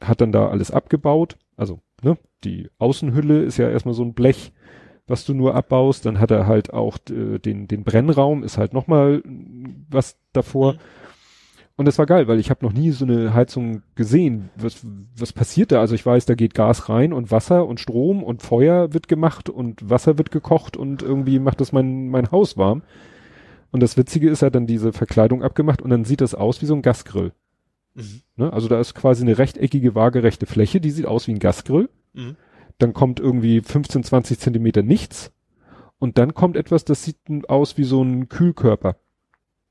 [0.00, 4.52] hat dann da alles abgebaut, also, ne, die Außenhülle ist ja erstmal so ein Blech,
[5.06, 8.72] was du nur abbaust, dann hat er halt auch äh, den, den Brennraum, ist halt
[8.72, 9.22] nochmal
[9.88, 10.74] was davor.
[10.74, 10.78] Mhm.
[11.78, 14.48] Und das war geil, weil ich habe noch nie so eine Heizung gesehen.
[14.56, 14.84] Was,
[15.16, 15.80] was passiert da?
[15.80, 19.50] Also ich weiß, da geht Gas rein und Wasser und Strom und Feuer wird gemacht
[19.50, 22.82] und Wasser wird gekocht und irgendwie macht das mein, mein Haus warm.
[23.72, 26.62] Und das Witzige ist, er hat dann diese Verkleidung abgemacht und dann sieht das aus
[26.62, 27.32] wie so ein Gasgrill.
[27.96, 28.22] Mhm.
[28.36, 28.52] Ne?
[28.52, 31.88] Also da ist quasi eine rechteckige, waagerechte Fläche, die sieht aus wie ein Gasgrill.
[32.12, 32.36] Mhm.
[32.78, 35.32] dann kommt irgendwie 15, 20 Zentimeter nichts
[35.98, 37.18] und dann kommt etwas, das sieht
[37.48, 38.96] aus wie so ein Kühlkörper.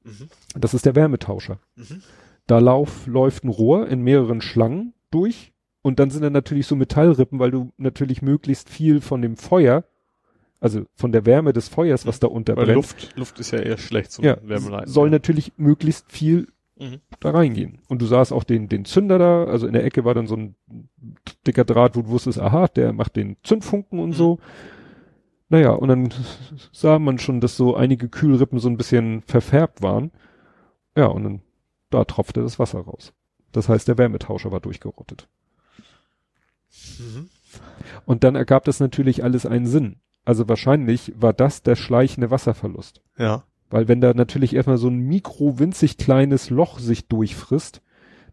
[0.04, 0.30] Mhm.
[0.56, 1.60] Das ist der Wärmetauscher.
[1.76, 2.02] Mhm.
[2.48, 6.76] Da lauf, läuft ein Rohr in mehreren Schlangen durch und dann sind da natürlich so
[6.76, 9.84] Metallrippen, weil du natürlich möglichst viel von dem Feuer,
[10.60, 13.78] also von der Wärme des Feuers, was da unter Weil Luft, Luft ist ja eher
[13.78, 14.92] schlecht zum ja, Wärmeleiten.
[14.92, 16.48] soll natürlich möglichst viel
[16.78, 17.00] Mhm.
[17.22, 17.80] da reingehen.
[17.88, 20.36] Und du sahst auch den, den Zünder da, also in der Ecke war dann so
[20.36, 20.56] ein
[21.48, 24.14] dicker Draht, wo du wusstest, aha, der macht den Zündfunken und Mhm.
[24.14, 24.40] so.
[25.48, 26.14] Naja, und dann
[26.72, 30.12] sah man schon, dass so einige Kühlrippen so ein bisschen verfärbt waren.
[30.98, 31.42] Ja, und dann,
[31.92, 33.14] da tropfte das Wasser raus.
[33.52, 35.30] Das heißt, der Wärmetauscher war durchgerottet.
[37.00, 37.30] Mhm.
[38.06, 39.98] Und dann ergab das natürlich alles einen Sinn.
[40.26, 43.02] Also wahrscheinlich war das der schleichende Wasserverlust.
[43.18, 43.44] Ja.
[43.69, 47.82] Weil wenn da natürlich erstmal so ein mikro winzig kleines Loch sich durchfrisst,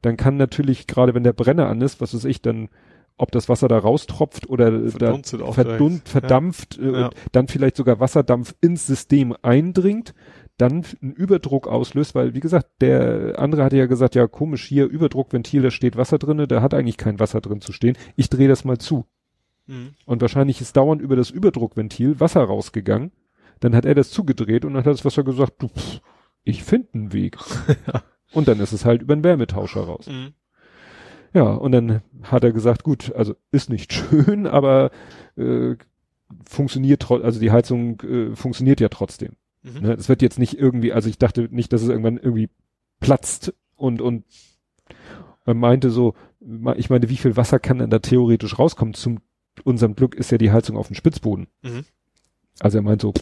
[0.02, 2.68] dann kann natürlich, gerade wenn der Brenner an ist, was weiß ich, dann,
[3.16, 6.08] ob das Wasser da raustropft oder da Verdunstet auch verdun direkt.
[6.08, 7.06] verdampft, äh, Ja.
[7.06, 10.12] und dann vielleicht sogar Wasserdampf ins System eindringt,
[10.58, 14.86] dann einen Überdruck auslöst, weil wie gesagt, der andere hatte ja gesagt, ja komisch, hier
[14.86, 17.96] Überdruckventil, da steht Wasser drinne, da hat eigentlich kein Wasser drin zu stehen.
[18.16, 19.06] Ich drehe das mal zu.
[19.66, 19.90] Mhm.
[20.04, 23.12] Und wahrscheinlich ist dauernd über das Überdruckventil Wasser rausgegangen.
[23.62, 26.00] Dann hat er das zugedreht und dann hat das Wasser gesagt, du, pff,
[26.42, 27.36] ich finde einen Weg.
[28.32, 30.06] Und dann ist es halt über den Wärmetauscher raus.
[30.06, 30.32] Mhm.
[31.34, 34.90] Ja, und dann hat er gesagt, gut, also ist nicht schön, aber
[35.36, 35.76] äh,
[36.46, 39.36] funktioniert also die Heizung äh, funktioniert ja trotzdem.
[39.62, 39.80] Mhm.
[39.80, 39.92] Ne?
[39.92, 42.48] Es wird jetzt nicht irgendwie, also ich dachte nicht, dass es irgendwann irgendwie
[43.00, 44.24] platzt und und
[45.44, 46.14] er meinte so,
[46.76, 48.94] ich meine, wie viel Wasser kann denn da theoretisch rauskommen?
[48.94, 49.20] Zum
[49.64, 51.48] unserem Glück ist ja die Heizung auf dem Spitzboden.
[51.62, 51.84] Mhm.
[52.60, 53.12] Also er meint so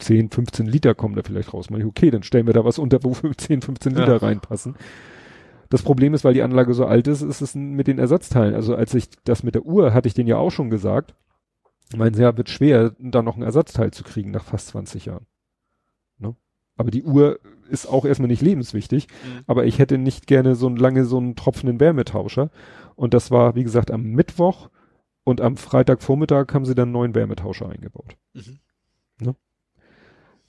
[0.00, 1.70] 10, 15 Liter kommen da vielleicht raus.
[1.70, 4.16] Man, okay, dann stellen wir da was unter, wo 10, 15 Liter Ja.
[4.16, 4.76] reinpassen.
[5.68, 8.54] Das Problem ist, weil die Anlage so alt ist, ist es mit den Ersatzteilen.
[8.54, 11.14] Also als ich das mit der Uhr, hatte ich den ja auch schon gesagt,
[11.96, 15.26] meinen sie, ja, wird schwer, da noch ein Ersatzteil zu kriegen nach fast 20 Jahren.
[16.18, 16.34] Ne?
[16.76, 17.38] Aber die Uhr
[17.68, 19.40] ist auch erstmal nicht lebenswichtig, Mhm.
[19.46, 22.50] aber ich hätte nicht gerne so lange so einen tropfenden Wärmetauscher.
[22.96, 24.70] Und das war, wie gesagt, am Mittwoch
[25.22, 28.16] und am Freitagvormittag haben sie dann einen neuen Wärmetauscher eingebaut.
[28.34, 28.58] Mhm.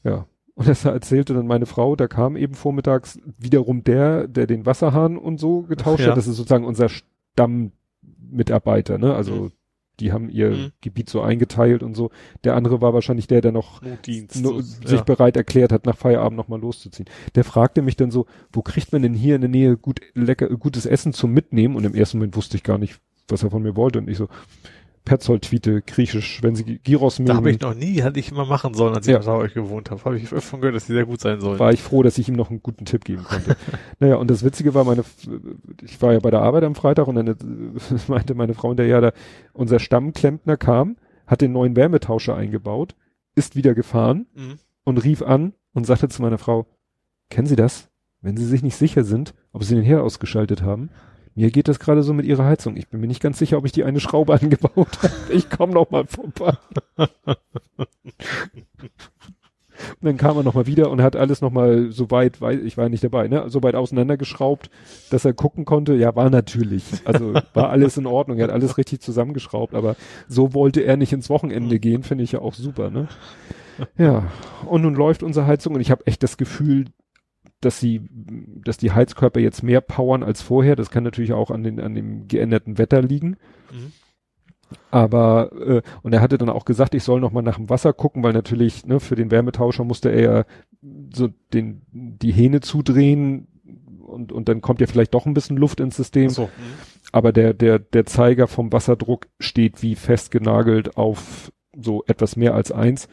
[0.03, 0.25] Ja.
[0.55, 5.17] Und das erzählte dann meine Frau, da kam eben vormittags wiederum der, der den Wasserhahn
[5.17, 6.09] und so getauscht Ja.
[6.11, 6.17] hat.
[6.17, 9.15] Das ist sozusagen unser Stammmitarbeiter, ne?
[9.15, 9.51] Also Mhm.
[9.99, 10.71] die haben ihr Mhm.
[10.81, 12.09] Gebiet so eingeteilt und so.
[12.43, 14.41] Der andere war wahrscheinlich der, der noch Notdienst.
[14.41, 15.03] no, sich ja.
[15.03, 17.07] bereit erklärt hat, nach Feierabend nochmal loszuziehen.
[17.35, 20.47] Der fragte mich dann so, wo kriegt man denn hier in der Nähe gut, lecker,
[20.57, 21.75] gutes Essen zum Mitnehmen?
[21.75, 23.99] Und im ersten Moment wusste ich gar nicht, was er von mir wollte.
[23.99, 24.27] Und ich so,
[25.05, 27.27] Perzold-Tweete, griechisch, wenn sie Gyros mögen.
[27.29, 29.19] Da habe ich noch nie, hatte ich immer machen sollen, als ich Ja.
[29.19, 30.03] bei euch gewohnt habe.
[30.05, 31.59] Habe ich öfter von gehört, dass die sehr gut sein sollen.
[31.59, 33.55] war ich froh, dass ich ihm noch einen guten Tipp geben konnte.
[33.99, 35.03] naja, und das Witzige war, meine,
[35.81, 37.35] ich war ja bei der Arbeit am Freitag und dann äh,
[38.07, 39.11] meinte meine Frau hinterher, da,
[39.53, 40.97] unser Stammklempner kam,
[41.27, 42.95] hat den neuen Wärmetauscher eingebaut,
[43.35, 44.55] ist wieder gefahren Mhm.
[44.83, 46.67] und rief an und sagte zu meiner Frau,
[47.29, 47.89] kennen Sie das?
[48.21, 50.89] Wenn Sie sich nicht sicher sind, ob Sie den Herd ausgeschaltet haben,
[51.35, 52.75] mir geht das gerade so mit Ihrer Heizung.
[52.77, 55.13] Ich bin mir nicht ganz sicher, ob ich die eine Schraube angebaut habe.
[55.33, 56.53] Ich komme noch mal vorbei.
[59.99, 62.53] Und dann kam er noch mal wieder und hat alles noch mal so weit, wei-
[62.59, 64.69] ich war nicht dabei, ne, so weit auseinandergeschraubt,
[65.09, 65.95] dass er gucken konnte.
[65.95, 66.83] Ja, war natürlich.
[67.05, 68.37] Also war alles in Ordnung.
[68.37, 69.95] Er hat alles richtig zusammengeschraubt, aber
[70.27, 73.07] so wollte er nicht ins Wochenende gehen, finde ich ja auch super, ne?
[73.97, 74.25] Ja,
[74.67, 76.85] und nun läuft unsere Heizung und ich habe echt das Gefühl,
[77.61, 78.01] dass sie,
[78.63, 80.75] dass die Heizkörper jetzt mehr powern als vorher.
[80.75, 83.37] Das kann natürlich auch an den, an dem geänderten Wetter liegen.
[83.71, 83.91] Mhm.
[84.89, 87.93] Aber äh, und er hatte dann auch gesagt, ich soll noch mal nach dem Wasser
[87.93, 90.45] gucken, weil natürlich ne, für den Wärmetauscher musste er ja
[91.13, 93.47] so den die Hähne zudrehen
[94.01, 96.29] und und dann kommt ja vielleicht doch ein bisschen Luft ins System.
[96.29, 96.45] So.
[96.45, 96.49] Mhm.
[97.11, 102.71] Aber der der der Zeiger vom Wasserdruck steht wie festgenagelt auf so etwas mehr als
[102.71, 103.07] eins.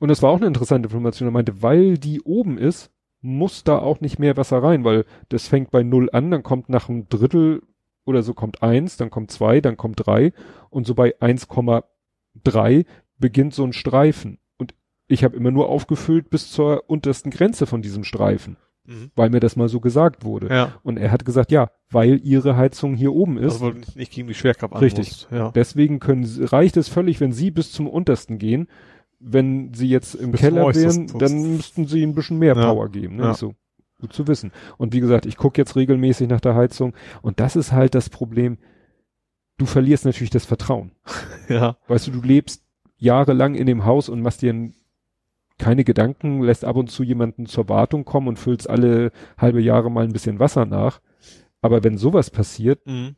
[0.00, 1.28] Und das war auch eine interessante Information.
[1.28, 5.48] Er meinte, weil die oben ist, muss da auch nicht mehr Wasser rein, weil das
[5.48, 7.62] fängt bei null an, dann kommt nach einem Drittel
[8.04, 10.32] oder so kommt eins, dann kommt zwei, dann kommt drei
[10.70, 12.84] und so bei 1,3
[13.18, 14.38] beginnt so ein Streifen.
[14.56, 14.74] Und
[15.08, 18.56] ich habe immer nur aufgefüllt bis zur untersten Grenze von diesem Streifen,
[18.86, 19.10] Mhm.
[19.16, 20.48] weil mir das mal so gesagt wurde.
[20.48, 20.72] Ja.
[20.82, 24.34] Und er hat gesagt, ja, weil ihre Heizung hier oben ist, Also nicht, gegen die
[24.34, 25.26] Schwerkraft Richtig.
[25.30, 25.50] Ja.
[25.50, 28.68] deswegen können, sie- reicht es völlig, wenn sie bis zum untersten gehen.
[29.20, 32.66] Wenn sie jetzt im zum Keller wären, dann müssten sie ein bisschen mehr Ja.
[32.66, 33.16] Power geben.
[33.16, 33.24] Ne?
[33.24, 33.34] Ja.
[33.34, 33.54] So,
[34.00, 34.52] gut zu wissen.
[34.76, 38.10] Und wie gesagt, ich gucke jetzt regelmäßig nach der Heizung und das ist halt das
[38.10, 38.58] Problem.
[39.56, 40.92] Du verlierst natürlich das Vertrauen.
[41.48, 41.78] Ja.
[41.88, 42.62] Weißt du, du lebst
[42.98, 44.70] jahrelang in dem Haus und machst dir
[45.58, 49.90] keine Gedanken, lässt ab und zu jemanden zur Wartung kommen und füllst alle halbe Jahre
[49.90, 51.00] mal ein bisschen Wasser nach.
[51.62, 53.16] Aber wenn sowas passiert, Mhm.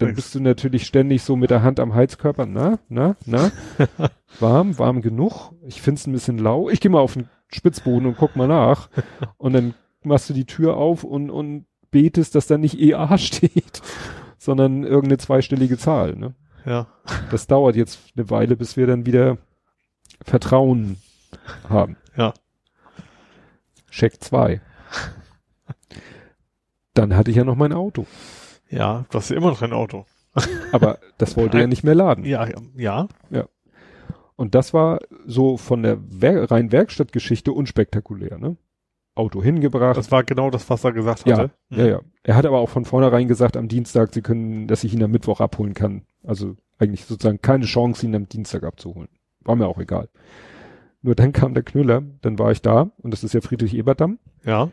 [0.00, 3.52] Dann bist du natürlich ständig so mit der Hand am Heizkörper, na, na, na,
[4.40, 5.52] warm, warm genug.
[5.66, 6.70] Ich find's ein bisschen lau.
[6.70, 8.88] Ich gehe mal auf den Spitzboden und guck mal nach.
[9.36, 13.82] Und dann machst du die Tür auf und, und betest, dass da nicht EA steht,
[14.38, 16.34] sondern irgendeine zweistellige Zahl, ne?
[16.64, 16.86] Ja.
[17.30, 19.36] Das dauert jetzt eine Weile, bis wir dann wieder
[20.24, 20.96] Vertrauen
[21.68, 21.96] haben.
[22.16, 22.32] Ja.
[23.90, 24.62] Check zwei.
[26.94, 28.06] Dann hatte ich ja noch mein Auto.
[28.70, 30.06] Ja, du hast ja immer noch ein Auto.
[30.72, 32.24] Aber das wollte ja nicht mehr laden.
[32.24, 33.08] Ja, ja.
[34.36, 38.56] Und das war so von der Wer rein Werkstattgeschichte unspektakulär, ne?
[39.14, 39.98] Auto hingebracht.
[39.98, 41.50] Das war genau das, was er gesagt ja, hatte.
[41.68, 42.00] ja, ja.
[42.22, 45.10] Er hat aber auch von vornherein gesagt, am Dienstag, sie können, dass ich ihn am
[45.10, 46.06] Mittwoch abholen kann.
[46.24, 49.08] Also eigentlich sozusagen keine Chance, ihn am Dienstag abzuholen.
[49.42, 50.08] War mir auch egal.
[51.02, 54.18] Nur dann kam der Knüller, dann war ich da und das ist ja Friedrich-Ebert-Damm.
[54.44, 54.70] Ja.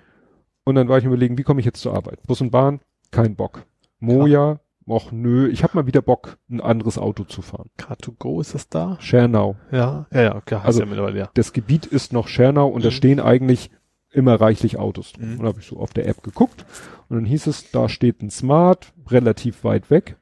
[0.63, 2.21] Und dann war ich mir überlegen, wie komme ich jetzt zur Arbeit?
[2.23, 2.79] Bus und Bahn?
[3.11, 3.65] Kein Bock.
[3.99, 4.59] Moja?
[4.89, 7.69] Och nö, ich habe mal wieder Bock, ein anderes Auto zu fahren.
[7.77, 8.95] Car2Go ist das da?
[9.01, 9.57] Schernau.
[9.69, 10.07] Ja.
[10.13, 10.55] Ja, ja, okay.
[10.55, 11.29] Heißt Also- ja mittlerweile, ja.
[11.33, 12.93] Das Gebiet ist noch Schernau und da Mhm.
[12.93, 13.69] stehen eigentlich
[14.11, 15.31] immer reichlich Autos drin.
[15.33, 15.37] Mhm.
[15.39, 16.65] Und da habe ich so auf der App geguckt
[17.09, 20.15] und dann hieß es, da steht ein Smart, relativ weit weg.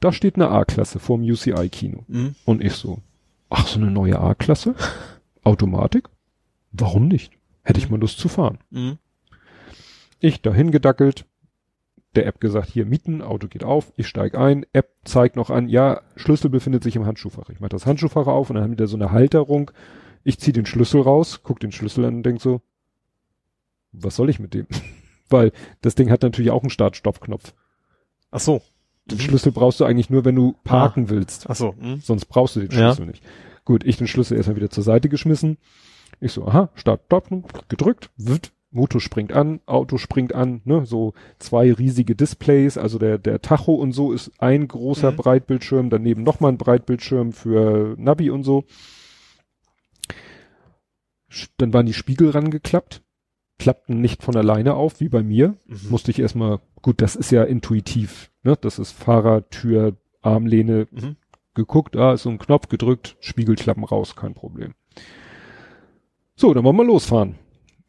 [0.00, 2.04] Da steht eine A-Klasse vorm UCI-Kino.
[2.08, 2.34] Mhm.
[2.46, 3.00] Und ich so,
[3.50, 4.74] ach, so eine neue A-Klasse?
[5.44, 6.08] Automatik?
[6.72, 7.32] Warum nicht?
[7.62, 8.58] Hätte ich mal Lust zu fahren.
[8.70, 8.96] Mhm.
[10.20, 11.26] Ich dahin gedackelt,
[12.14, 15.68] der App gesagt, hier mieten, Auto geht auf, ich steig ein, App zeigt noch an,
[15.68, 17.50] ja, Schlüssel befindet sich im Handschuhfach.
[17.50, 19.70] Ich mache das Handschuhfach auf und dann haben wir da so eine Halterung.
[20.24, 22.60] Ich ziehe den Schlüssel raus, guck den Schlüssel an und denk so,
[23.92, 24.66] was soll ich mit dem?
[25.30, 27.52] Weil das Ding hat natürlich auch einen Start-Stopp-Knopf.
[28.30, 28.62] Ach so.
[29.10, 29.22] Den Mhm.
[29.22, 31.48] Schlüssel brauchst du eigentlich nur, wenn du parken willst.
[31.48, 31.74] Ach so.
[31.78, 32.00] Mhm.
[32.00, 32.88] Sonst brauchst du den Ja.
[32.94, 33.22] Schlüssel nicht.
[33.64, 35.58] Gut, ich den Schlüssel erstmal wieder zur Seite geschmissen.
[36.20, 37.28] Ich so, aha, Start, Stopp,
[37.68, 43.16] gedrückt, wird, Motor springt an, Auto springt an, ne, so zwei riesige Displays, also der,
[43.18, 45.16] der Tacho und so ist ein großer Mhm.
[45.16, 48.64] Breitbildschirm, daneben nochmal ein Breitbildschirm für Navi und so.
[51.58, 53.02] Dann waren die Spiegel rangeklappt,
[53.58, 55.56] klappten nicht von alleine auf, wie bei mir.
[55.66, 55.90] Mhm.
[55.90, 61.16] Musste ich erstmal, gut, das ist ja intuitiv, ne, das ist Fahrer, Tür, Armlehne, Mhm.
[61.54, 64.74] geguckt, ah, ist so ein Knopf gedrückt, Spiegelklappen raus, kein Problem.
[66.36, 67.34] So, dann wollen wir losfahren.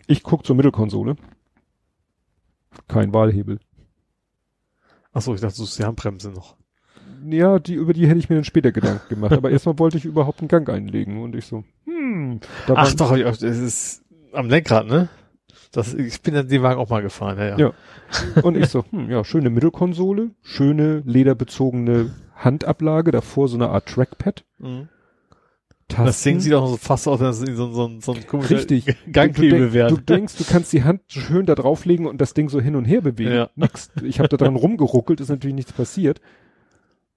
[0.10, 1.16] Ich guck zur Mittelkonsole.
[2.88, 3.60] Kein Wahlhebel.
[5.14, 6.58] Ach so, ich dachte, du hast die Handbremse noch.
[7.30, 10.06] Ja, die, über die hätte ich mir dann später Gedanken gemacht, aber erstmal wollte ich
[10.06, 14.50] überhaupt einen Gang einlegen und ich so, hm, da Ach doch, ich- das ist am
[14.50, 15.10] Lenkrad, ne?
[15.72, 17.58] Das, ich bin ja den Wagen auch mal gefahren, ja, ja.
[17.60, 17.74] Ja.
[18.42, 24.44] Und ich so, hm, ja, schöne Mittelkonsole, schöne lederbezogene Handablage, davor so eine Art Trackpad.
[24.58, 24.90] Mhm.
[25.90, 26.06] Tasten.
[26.06, 28.96] Das Ding sieht auch so fast aus, als so, so, so, so ein komischer Richtig.
[29.12, 29.90] Ganghebel wäre.
[29.90, 32.86] du denkst, du kannst die Hand schön da drauflegen und das Ding so hin und
[32.86, 33.34] her bewegen.
[33.34, 33.50] Ja.
[33.56, 33.90] Nix.
[34.04, 36.22] Ich habe da dran rumgeruckelt, ist natürlich nichts passiert.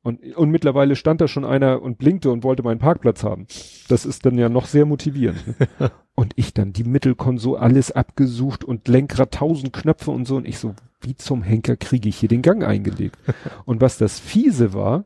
[0.03, 3.47] Und, und mittlerweile stand da schon einer und blinkte und wollte meinen Parkplatz haben.
[3.89, 5.61] Das ist dann ja noch sehr motivierend.
[5.61, 5.69] ne?
[6.17, 10.59] und ich dann die Mittelkonsole alles abgesucht und Lenkrad tausend Knöpfe und so und ich
[10.59, 13.17] so, wie zum Henker kriege ich hier den Gang eingelegt?
[13.65, 15.05] und was das fiese war,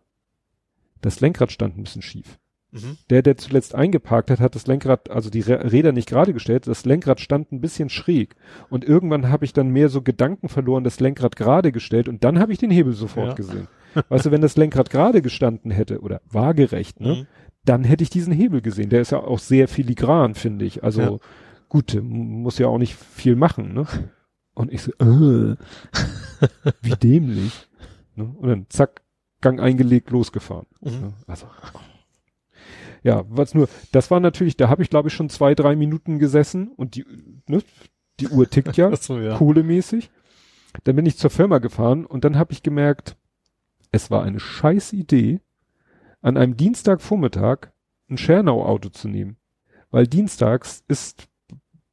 [1.02, 2.38] das Lenkrad stand ein bisschen schief.
[2.76, 2.96] Mhm.
[3.10, 6.66] Der, der zuletzt eingeparkt hat, hat das Lenkrad, also die Rä- Räder nicht gerade gestellt,
[6.66, 8.36] das Lenkrad stand ein bisschen schräg.
[8.70, 12.38] Und irgendwann habe ich dann mehr so Gedanken verloren, das Lenkrad gerade gestellt und dann
[12.38, 13.34] habe ich den Hebel sofort Ja.
[13.34, 13.68] gesehen.
[14.08, 17.26] Weißt du, wenn das Lenkrad gerade gestanden hätte oder waagerecht, ne, Mhm.
[17.64, 18.90] dann hätte ich diesen Hebel gesehen.
[18.90, 20.84] Der ist ja auch sehr filigran, finde ich.
[20.84, 21.16] Also Ja.
[21.68, 23.86] gut, m- muss ja auch nicht viel machen, ne?
[24.54, 25.56] Und ich so, äh,
[26.82, 27.68] wie dämlich.
[28.14, 28.24] Ne?
[28.38, 29.02] Und dann zack,
[29.42, 30.66] Gang eingelegt, losgefahren.
[30.80, 30.90] Mhm.
[30.90, 31.12] Ne?
[31.26, 31.46] Also,
[33.06, 36.18] ja, was nur, das war natürlich, da habe ich glaube ich schon zwei, drei Minuten
[36.18, 37.04] gesessen und die,
[37.46, 37.62] ne,
[38.20, 39.36] die Uhr tickt ja, so, ja.
[39.36, 40.10] kohlemäßig.
[40.84, 43.16] Dann bin ich zur Firma gefahren und dann habe ich gemerkt,
[43.92, 45.40] es war eine scheiß Idee,
[46.20, 47.68] an einem Dienstagvormittag
[48.10, 49.36] ein Schernau-Auto zu nehmen.
[49.90, 51.28] Weil dienstags ist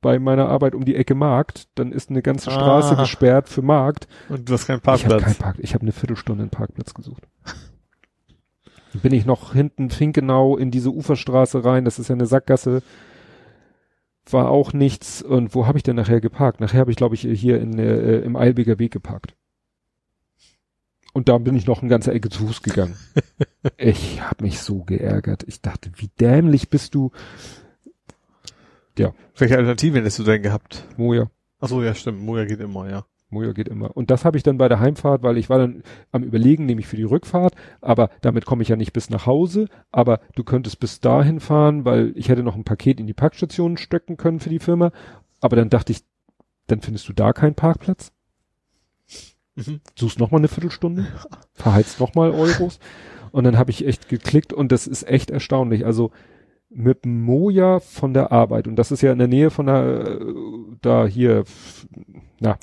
[0.01, 3.01] bei meiner Arbeit um die Ecke Markt, dann ist eine ganze Straße Ah.
[3.01, 4.07] gesperrt für Markt.
[4.29, 5.23] Und du hast keinen Ich habe Parkplatz.
[5.23, 7.23] keinen Park, ich habe eine Viertelstunde einen Parkplatz gesucht.
[9.01, 12.83] Bin ich noch hinten Finkenau in diese Uferstraße rein, das ist ja eine Sackgasse.
[14.29, 15.21] War auch nichts.
[15.21, 16.61] Und wo habe ich denn nachher geparkt?
[16.61, 19.35] Nachher habe ich, glaube ich, hier in, äh, im Eilbeger Weg geparkt.
[21.13, 22.95] Und da bin ich noch eine ganze Ecke zu Fuß gegangen.
[23.77, 25.43] ich habe mich so geärgert.
[25.47, 27.11] Ich dachte, wie dämlich bist du,
[29.37, 30.85] Welche Alternative hättest du denn gehabt?
[30.97, 31.29] Moja.
[31.59, 32.21] Ach so, ja, stimmt.
[32.21, 33.05] Moja geht immer, ja.
[33.33, 33.95] Moja geht immer.
[33.95, 36.87] Und das habe ich dann bei der Heimfahrt, weil ich war dann am überlegen, nämlich
[36.87, 40.79] für die Rückfahrt, aber damit komme ich ja nicht bis nach Hause, aber du könntest
[40.79, 44.49] bis dahin fahren, weil ich hätte noch ein Paket in die Parkstation stecken können für
[44.49, 44.91] die Firma,
[45.41, 46.03] aber dann dachte ich,
[46.67, 48.11] dann findest du da keinen Parkplatz,
[49.55, 49.81] Mhm.
[49.95, 51.05] suchst noch mal eine Viertelstunde,
[51.53, 52.79] verheizt nochmal Euros.
[53.31, 55.85] Und dann habe ich echt geklickt und das ist echt erstaunlich.
[55.85, 56.11] Also
[56.69, 60.19] mit Moja von der Arbeit und das ist ja in der Nähe von der, äh,
[60.81, 61.43] da hier,
[62.39, 62.57] na,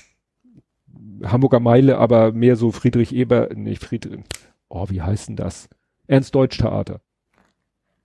[1.25, 4.21] Hamburger Meile, aber mehr so Friedrich Eber, nicht Friedrich,
[4.69, 5.69] oh, wie heißt denn das?
[6.07, 7.01] Ernst Deutsch Theater.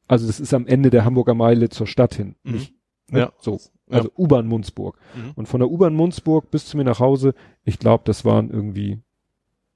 [0.07, 2.35] Also das ist am Ende der Hamburger Meile zur Stadt hin.
[2.43, 2.51] Mhm.
[2.53, 2.73] Nicht,
[3.11, 3.31] Ja.
[3.39, 3.59] So.
[3.89, 4.97] Also U-Bahn Munzburg.
[5.15, 5.31] Mhm.
[5.35, 8.99] Und von der U-Bahn Munzburg bis zu mir nach Hause, ich glaube, das waren irgendwie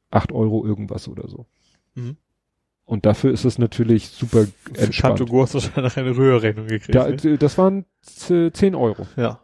[0.10, 1.46] acht Euro irgendwas oder so.
[1.96, 2.18] Mhm.
[2.86, 5.20] Und dafür ist es natürlich super Für entspannt.
[5.20, 6.96] Chateau hast du wahrscheinlich eine Rührrechnung gekriegt.
[6.96, 7.38] Da, ne?
[7.38, 9.06] das waren z- 10 Euro.
[9.16, 9.40] Ja.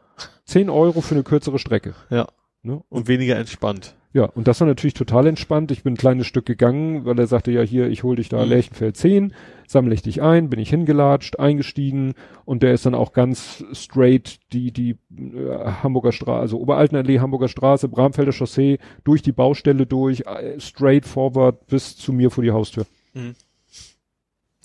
[0.45, 1.93] 10 Euro für eine kürzere Strecke.
[2.09, 2.27] Ja.
[2.65, 2.81] Ne?
[2.89, 3.95] Und weniger entspannt.
[4.11, 5.71] Ja, und das war natürlich total entspannt.
[5.71, 8.43] Ich bin ein kleines Stück gegangen, weil er sagte, ja hier, ich hol dich da
[8.43, 8.49] Mhm.
[8.49, 9.33] Lerchenfeld 10,
[9.67, 12.13] sammle ich dich ein, bin ich hingelatscht, eingestiegen
[12.45, 17.49] und der ist dann auch ganz straight die, die äh, Hamburger Straße, also Oberaltenallee, Hamburger
[17.49, 22.51] Straße, Bramfelder Chaussee, durch die Baustelle durch, äh, straight forward bis zu mir vor die
[22.51, 22.85] Haustür.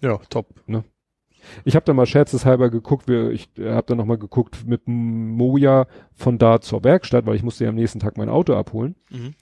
[0.01, 0.47] Ja, top.
[1.65, 5.86] Ich habe dann mal scherzeshalber geguckt, wir, ich äh, habe dann nochmal geguckt mit Moja
[6.15, 8.97] von da zur Werkstatt, weil ich musste ja am nächsten Tag mein Auto abholen.
[9.10, 9.35] Mhm.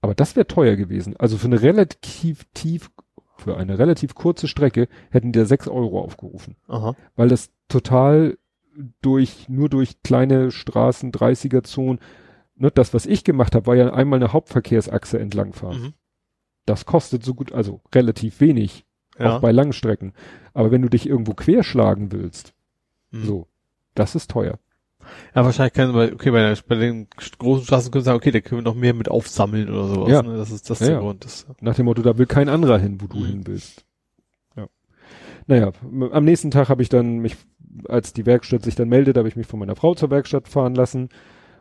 [0.00, 1.16] Aber das wäre teuer gewesen.
[1.18, 2.90] Also für eine relativ tief,
[3.36, 6.56] für eine relativ kurze Strecke hätten die da sechs Euro aufgerufen.
[6.68, 6.96] Aha.
[7.14, 8.36] Weil das total
[9.00, 12.00] durch, nur durch kleine Straßen, 30er Zonen,
[12.56, 15.82] ne, das, was ich gemacht habe, war ja einmal eine Hauptverkehrsachse entlangfahren.
[15.82, 15.92] Mhm.
[16.66, 18.84] Das kostet so gut, also relativ wenig,
[19.18, 19.36] Ja.
[19.36, 20.12] auch bei langen Strecken.
[20.54, 22.54] Aber wenn du dich irgendwo querschlagen willst,
[23.10, 23.24] Mhm.
[23.24, 23.46] so,
[23.94, 24.58] das ist teuer.
[25.34, 27.08] Ja, wahrscheinlich können wir, okay, bei, der, bei den
[27.38, 30.10] großen Straßen können wir sagen, okay, da können wir noch mehr mit aufsammeln oder sowas.
[30.10, 30.22] Ja.
[30.22, 30.36] Ne?
[30.36, 31.00] Das ist das Ja, der ja.
[31.00, 31.24] Grund.
[31.24, 33.26] Das, Nach dem Motto, da will kein anderer hin, wo du Mhm.
[33.26, 33.84] hin willst.
[34.56, 34.68] Ja.
[35.46, 35.72] Naja,
[36.12, 37.36] am nächsten Tag habe ich dann mich,
[37.88, 40.74] als die Werkstatt sich dann meldet, habe ich mich von meiner Frau zur Werkstatt fahren
[40.76, 41.08] lassen.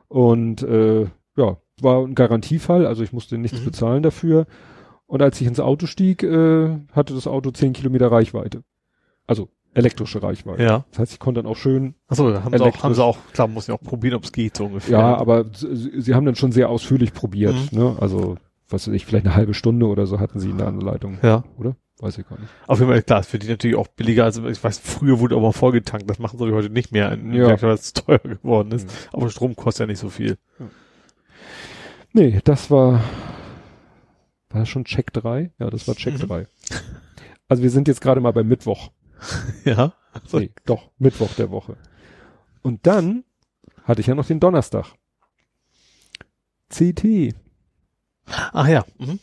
[0.08, 3.66] Und äh, ja, war ein Garantiefall, also ich musste nichts Mhm.
[3.66, 4.46] bezahlen dafür.
[5.12, 8.64] Und als ich ins Auto stieg, äh, hatte das Auto 10 Kilometer Reichweite.
[9.28, 10.64] Also elektrische Reichweite.
[10.64, 10.86] ja.
[10.92, 13.18] Das heißt, ich konnte dann auch schön Achso, da haben sie, auch, haben sie auch,
[13.34, 14.98] klar, muss ja auch probieren, ob es geht, so ungefähr.
[15.00, 17.78] Ja, aber sie, sie haben dann schon sehr ausführlich probiert, Mhm.
[17.78, 17.96] ne?
[18.00, 18.38] Also,
[18.70, 21.44] was weiß ich, vielleicht eine halbe Stunde oder so hatten sie in der Anleitung, Ja.
[21.58, 21.76] oder?
[22.00, 22.50] Weiß ich gar nicht.
[22.68, 24.24] Auf jeden Fall, klar, ist für die natürlich auch billiger.
[24.24, 26.10] Also ich weiß, früher wurde aber vollgetankt.
[26.10, 27.12] Das machen sie heute nicht mehr.
[27.12, 27.50] In, Ja.
[27.50, 27.62] ja.
[27.62, 28.88] weil es teuer geworden ist.
[28.88, 28.94] Mhm.
[29.20, 30.38] Aber Strom kostet ja nicht so viel.
[32.14, 33.02] Nee, das war,
[34.54, 35.52] war das schon Check 3?
[35.60, 36.28] Ja, das war Check Mhm.
[36.28, 36.48] 3.
[37.48, 38.92] Also wir sind jetzt gerade mal bei Mittwoch.
[39.66, 39.94] Ja.
[40.26, 40.40] So.
[40.40, 41.78] Nee, doch, Mittwoch der Woche.
[42.64, 43.24] Und dann
[43.84, 44.94] hatte ich ja noch den Donnerstag.
[46.70, 47.36] CT.
[48.26, 48.86] Ach ja.
[48.98, 49.20] Mhm.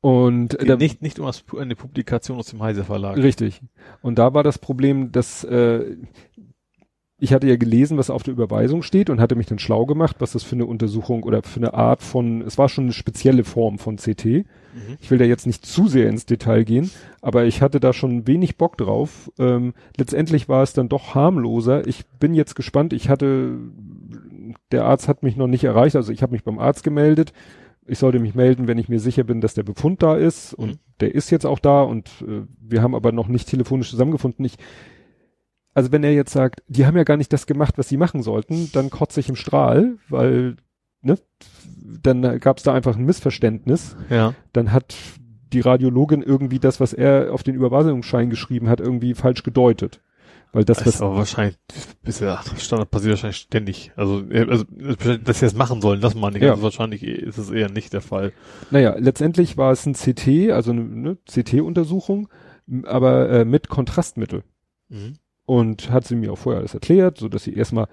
[0.00, 3.16] Und Geht da, nicht, nicht um eine Publikation aus dem Heise Verlag.
[3.16, 3.60] Richtig.
[4.00, 5.96] Und da war das Problem, dass äh,
[7.20, 10.16] ich hatte ja gelesen, was auf der Überweisung steht und hatte mich dann schlau gemacht,
[10.20, 13.42] was das für eine Untersuchung oder für eine Art von, es war schon eine spezielle
[13.42, 14.24] Form von CT.
[14.24, 14.44] Mhm.
[15.00, 16.90] Ich will da jetzt nicht zu sehr ins Detail gehen,
[17.20, 19.32] aber ich hatte da schon wenig Bock drauf.
[19.38, 21.86] Ähm, letztendlich war es dann doch harmloser.
[21.88, 22.92] Ich bin jetzt gespannt.
[22.92, 23.58] Ich hatte,
[24.70, 27.32] der Arzt hat mich noch nicht erreicht, also ich habe mich beim Arzt gemeldet.
[27.86, 30.54] Ich sollte mich melden, wenn ich mir sicher bin, dass der Befund da ist.
[30.54, 30.78] Und Mhm.
[31.00, 34.44] der ist jetzt auch da und äh, wir haben aber noch nicht telefonisch zusammengefunden.
[34.44, 34.56] Ich,
[35.78, 38.22] also wenn er jetzt sagt, die haben ja gar nicht das gemacht, was sie machen
[38.24, 40.56] sollten, dann kotze ich im Strahl, weil,
[41.02, 41.16] ne,
[42.02, 44.34] dann gab es da einfach ein Missverständnis Ja.
[44.52, 44.96] dann hat
[45.52, 50.00] die Radiologin irgendwie das, was er auf den Überweisungsschein geschrieben hat, irgendwie falsch gedeutet.
[50.52, 51.56] Weil das, Das was, ist aber wahrscheinlich,
[52.02, 53.92] ist ja Standard passiert wahrscheinlich ständig.
[53.94, 54.64] Also, äh, also
[55.22, 56.42] dass sie das machen sollen, das meine ich.
[56.42, 56.50] Ja.
[56.50, 58.32] Also wahrscheinlich ist es eher nicht der Fall.
[58.72, 62.28] naja, letztendlich war es ein CT, also eine ne, CT-Untersuchung,
[62.84, 64.42] aber äh, mit Kontrastmittel.
[64.88, 65.14] Mhm.
[65.48, 67.88] Und hat sie mir auch vorher alles erklärt, so dass sie erstmal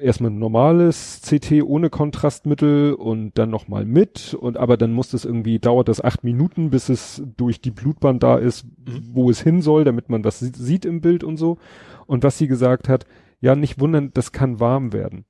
[0.00, 5.24] erstmal ein normales CT ohne Kontrastmittel und dann nochmal mit und aber dann muss das
[5.24, 9.10] irgendwie, dauert das acht Minuten, bis es durch die Blutbahn da ist, Mhm.
[9.12, 11.58] wo es hin soll, damit man was sieht, im Bild und so.
[12.06, 13.06] Und was sie gesagt hat,
[13.40, 15.24] ja, nicht wundern, das kann warm werden.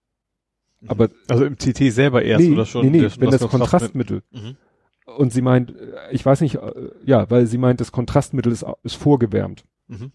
[0.86, 2.86] Aber Also im CT selber erst nee, oder schon?
[2.86, 4.22] nee, nee, der- wenn das Kontrastmittel.
[4.30, 4.56] Mhm.
[5.18, 6.72] Und sie meint, äh, ich weiß nicht, äh,
[7.04, 9.64] ja, weil sie meint, das Kontrastmittel ist, ist vorgewärmt.
[9.88, 10.12] Mhm.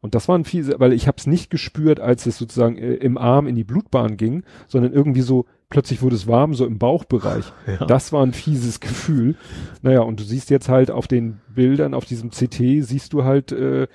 [0.00, 2.94] Und das war ein fiese, weil ich habe es nicht gespürt, als es sozusagen äh,
[2.94, 6.78] im Arm in die Blutbahn ging, sondern irgendwie so, plötzlich wurde es warm, so im
[6.78, 7.52] Bauchbereich.
[7.66, 7.86] Ja.
[7.86, 9.36] Das war ein fieses Gefühl.
[9.82, 13.52] Naja, und du siehst jetzt halt auf den Bildern, auf diesem CT, siehst du halt
[13.52, 13.88] äh,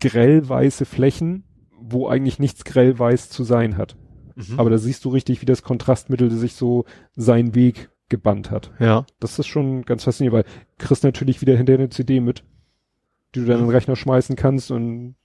[0.00, 1.44] grellweiße Flächen,
[1.80, 3.96] wo eigentlich nichts grellweiß zu sein hat.
[4.34, 4.58] Mhm.
[4.60, 6.84] Aber da siehst du richtig, wie das Kontrastmittel sich so
[7.14, 8.70] seinen Weg gebannt hat.
[8.78, 9.04] ja.
[9.18, 10.42] Das ist schon ganz faszinierend, weil
[10.78, 12.44] du kriegst natürlich wieder hinterher eine CD mit,
[13.34, 15.16] die du dann in den Rechner schmeißen kannst und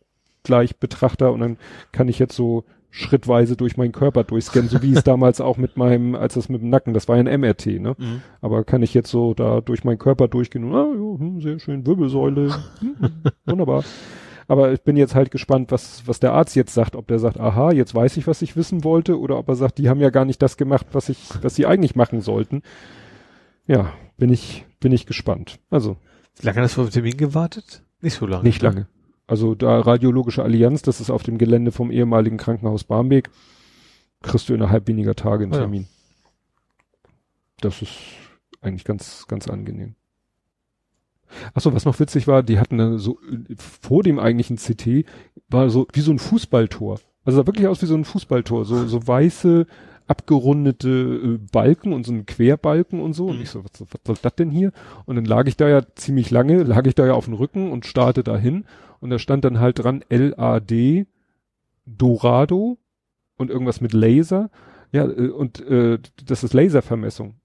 [0.43, 1.57] gleich Betrachter und dann
[1.91, 5.77] kann ich jetzt so schrittweise durch meinen Körper durchscannen, so wie es damals auch mit
[5.77, 7.95] meinem, als das mit dem Nacken, das war ja ein MRT, ne?
[7.97, 8.21] Mhm.
[8.41, 11.57] Aber kann ich jetzt so da durch meinen Körper durchgehen und, ah, jo, hm, sehr
[11.59, 12.95] schön, Wirbelsäule, hm,
[13.45, 13.83] wunderbar.
[14.47, 17.39] Aber ich bin jetzt halt gespannt, was, was der Arzt jetzt sagt, ob der sagt,
[17.39, 20.09] aha, jetzt weiß ich, was ich wissen wollte, oder ob er sagt, die haben ja
[20.09, 22.61] gar nicht das gemacht, was ich, was sie eigentlich machen sollten.
[23.65, 25.59] Ja, bin ich, bin ich gespannt.
[25.69, 25.95] Also,
[26.37, 27.83] Wie lange hast du auf den Termin gewartet?
[28.01, 28.43] Nicht so lange.
[28.43, 28.87] nicht lange.
[29.27, 33.29] Also da Radiologische Allianz, das ist auf dem Gelände vom ehemaligen Krankenhaus Barmbek,
[34.21, 35.61] kriegst du innerhalb weniger Tage einen Ah ja.
[35.61, 35.87] Termin.
[37.61, 37.93] Das ist
[38.61, 39.95] eigentlich ganz, ganz angenehm.
[41.53, 43.17] Ach so, was noch witzig war, die hatten dann so
[43.57, 45.05] vor dem eigentlichen CT
[45.47, 46.99] war so wie so ein Fußballtor.
[47.23, 49.65] Also sah wirklich aus wie so ein Fußballtor, so so weiße
[50.07, 53.27] abgerundete äh, Balken und so ein Querbalken und so.
[53.27, 53.43] Und Mhm.
[53.43, 54.73] ich so, was, was soll das denn hier?
[55.05, 57.71] Und dann lag ich da ja ziemlich lange, lag ich da ja auf dem Rücken
[57.71, 58.65] und starrte dahin
[59.01, 61.05] und da stand dann halt dran LAD
[61.85, 62.77] Dorado
[63.37, 64.49] und irgendwas mit Laser.
[64.93, 67.35] Ja, äh, und äh, das ist Laservermessung.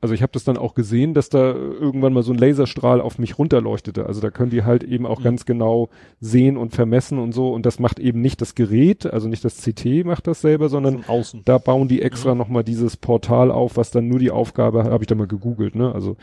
[0.00, 3.20] Also ich habe das dann auch gesehen, dass da irgendwann mal so ein Laserstrahl auf
[3.20, 4.04] mich runterleuchtete.
[4.04, 5.24] Also da können die halt eben auch Mhm.
[5.24, 7.52] ganz genau sehen und vermessen und so.
[7.52, 11.04] Und das macht eben nicht das Gerät, also nicht das CT macht das selber, sondern
[11.44, 12.38] da bauen die extra Mhm.
[12.38, 15.94] nochmal dieses Portal auf, was dann nur die Aufgabe, habe ich da mal gegoogelt, ne?
[15.94, 16.16] Also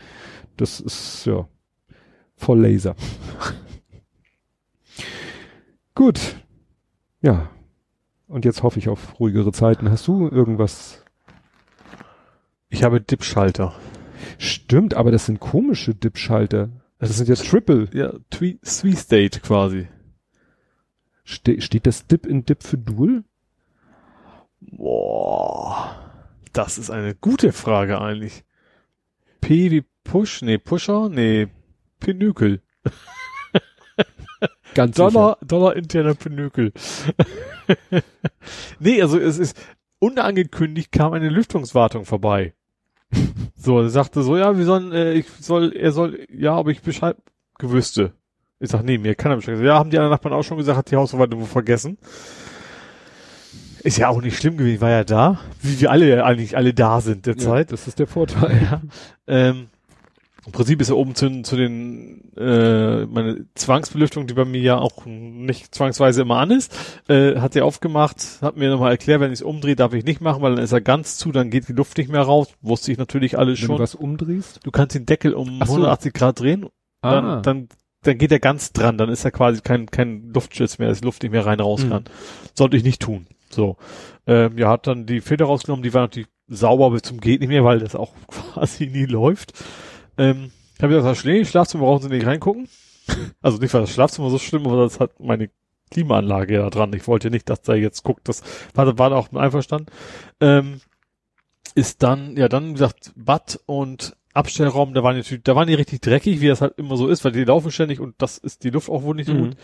[0.58, 1.48] das ist ja
[2.36, 2.94] voll Laser.
[5.94, 6.36] Gut.
[7.20, 7.50] Ja.
[8.26, 9.90] Und jetzt hoffe ich auf ruhigere Zeiten.
[9.90, 11.04] Hast du irgendwas?
[12.68, 13.74] Ich habe Dip-Schalter.
[14.38, 16.70] Stimmt, aber das sind komische Dip-Schalter.
[16.98, 17.88] Das sind ja Triple.
[17.92, 19.88] Ja, Three, Three State quasi.
[21.24, 23.24] Ste steht das Dip in Dip für Dual?
[24.60, 25.96] Boah.
[26.52, 28.44] Das ist eine gute Frage eigentlich.
[29.40, 30.42] P wie Push?
[30.42, 31.08] Nee, Pusher?
[31.08, 31.48] Nee,
[31.98, 32.62] Pinökel.
[34.74, 36.72] Ganz Dollar, Dollar interner Pinökel.
[38.78, 39.56] nee, also es ist
[39.98, 42.54] unangekündigt kam eine Lüftungswartung vorbei.
[43.62, 46.80] So, er sagte so, ja, wir sollen, äh, ich soll, er soll, ja, aber ich
[46.80, 47.14] Bescheid
[47.58, 48.14] gewüsste.
[48.58, 49.60] Ich sag, nee, mir kann er Bescheid.
[49.60, 51.98] Ja, haben die anderen Nachbarn auch schon gesagt, hat die Hausverwaltung vergessen.
[53.82, 56.72] Ist ja auch nicht schlimm gewesen, war ja da, wie wir alle ja eigentlich alle
[56.72, 57.70] da sind Ja, derzeit.
[57.70, 58.62] das ist der Vorteil.
[58.62, 58.80] Ja.
[59.26, 59.68] Ähm,
[60.46, 64.78] Im Prinzip ist er oben zu, zu den äh, meine Zwangsbelüftung, die bei mir ja
[64.78, 66.72] auch nicht zwangsweise immer an ist,
[67.08, 70.20] äh, hat er aufgemacht, hat mir nochmal erklärt, wenn ich es umdrehe, darf ich nicht
[70.22, 72.48] machen, weil dann ist er ganz zu, dann geht die Luft nicht mehr raus.
[72.62, 73.76] Wusste ich natürlich alles Wenn schon.
[73.76, 74.60] du was umdrehst?
[74.64, 75.74] Du kannst den Deckel um so.
[75.74, 76.66] 180 Grad drehen,
[77.02, 77.40] dann, Ah.
[77.42, 77.68] dann,
[78.02, 81.04] dann geht er ganz dran, dann ist er quasi kein, kein Luftschutz mehr, dass die
[81.06, 81.90] Luft nicht mehr rein raus Mhm.
[81.90, 82.04] kann.
[82.54, 83.26] Sollte ich nicht tun.
[83.50, 83.76] So.
[84.26, 87.48] Ähm, ja, hat dann die Feder rausgenommen, die war natürlich sauber bis zum geht nicht
[87.50, 89.52] mehr, weil das auch quasi nie läuft.
[90.20, 92.68] Ähm, ich habe gesagt, das Schnee, Schlafzimmer brauchen Sie nicht reingucken.
[93.42, 95.50] Also nicht, weil das Schlafzimmer so schlimm, aber das hat meine
[95.90, 96.92] Klimaanlage ja dran.
[96.92, 98.42] Ich wollte nicht, dass da jetzt guckt, das
[98.74, 99.86] war, war da auch einverstanden.
[100.40, 100.80] Ähm,
[101.74, 105.74] ist dann, ja, dann wie gesagt, Bad und Abstellraum, da waren die da waren die
[105.74, 108.62] richtig dreckig, wie das halt immer so ist, weil die laufen ständig und das ist
[108.62, 109.38] die Luft auch wohl nicht so Mhm.
[109.48, 109.56] gut.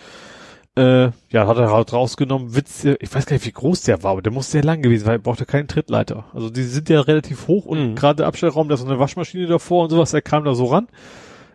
[0.77, 4.13] Äh, ja, hat er halt rausgenommen, Witz, ich weiß gar nicht, wie groß der war,
[4.13, 6.27] aber der muss sehr lang gewesen, weil er brauchte keinen Trittleiter.
[6.35, 7.95] Also die sind ja relativ hoch und Mhm.
[7.95, 10.67] gerade der Abstellraum, da ist so eine Waschmaschine davor und sowas, der kam da so
[10.67, 10.89] ran.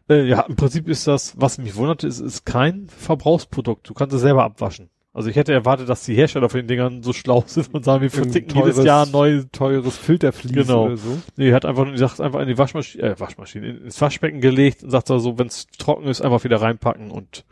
[0.09, 3.88] Äh, ja, im Prinzip ist das, was mich wunderte, ist, ist kein Verbrauchsprodukt.
[3.88, 4.90] Du kannst es selber abwaschen.
[5.14, 8.01] Also ich hätte erwartet, dass die Hersteller von den Dingern so schlau sind und sagen,
[8.01, 10.85] wir verticken jedes Jahr neu Teures Filtervlies Genau.
[10.85, 11.17] oder so.
[11.38, 14.83] Nee, er hat einfach nur gesagt, einfach in die Waschmaschine, äh, Waschmaschine, ins Waschbecken gelegt
[14.83, 17.45] und sagt so wenn es trocken ist, einfach wieder reinpacken und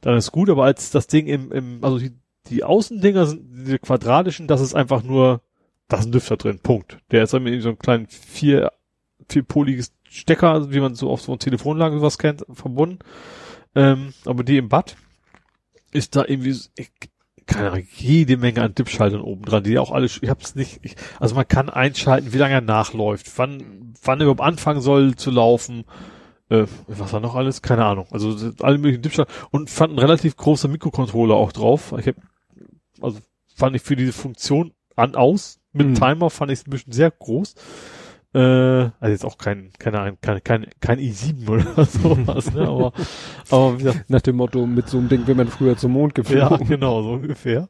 [0.00, 0.50] dann ist gut.
[0.50, 2.12] Aber als das Ding im, im also die,
[2.48, 5.42] die Außendinger sind diese quadratischen, das ist einfach nur,
[5.88, 6.98] da ist ein Lüfter drin, Punkt.
[7.10, 8.72] Der ist dann mit so einem kleinen vier,
[9.28, 12.98] vierpoliges Stecker, also wie man so auf so einer Telefonlage sowas kennt, verbunden.
[13.74, 14.96] Ähm, aber die im Bad
[15.92, 16.90] ist da irgendwie, ich,
[17.46, 20.96] keine Ahnung, jede Menge an Dipschaltern oben dran, die auch alle, ich hab's nicht, ich,
[21.18, 25.30] also man kann einschalten, wie lange er nachläuft, wann, wann er überhaupt anfangen soll zu
[25.30, 25.84] laufen,
[26.50, 27.62] äh, was war noch alles?
[27.62, 28.06] Keine Ahnung.
[28.10, 31.94] Also alle möglichen Dipschalter und fand ein relativ großer Mikrocontroller auch drauf.
[31.98, 32.16] Ich hab,
[33.00, 33.18] also
[33.56, 35.94] fand ich für diese Funktion an aus mit Mhm.
[35.94, 37.54] Timer fand ich es ein bisschen sehr groß.
[38.32, 42.68] Äh, also jetzt auch kein, keine Ahnung, kein, kein, kein i7 oder sowas, ne?
[42.68, 42.92] Aber,
[43.50, 46.14] aber wie gesagt, Nach dem Motto, mit so einem Ding will man früher zum Mond
[46.14, 46.40] geflogen.
[46.48, 47.68] ja, genau, so ungefähr.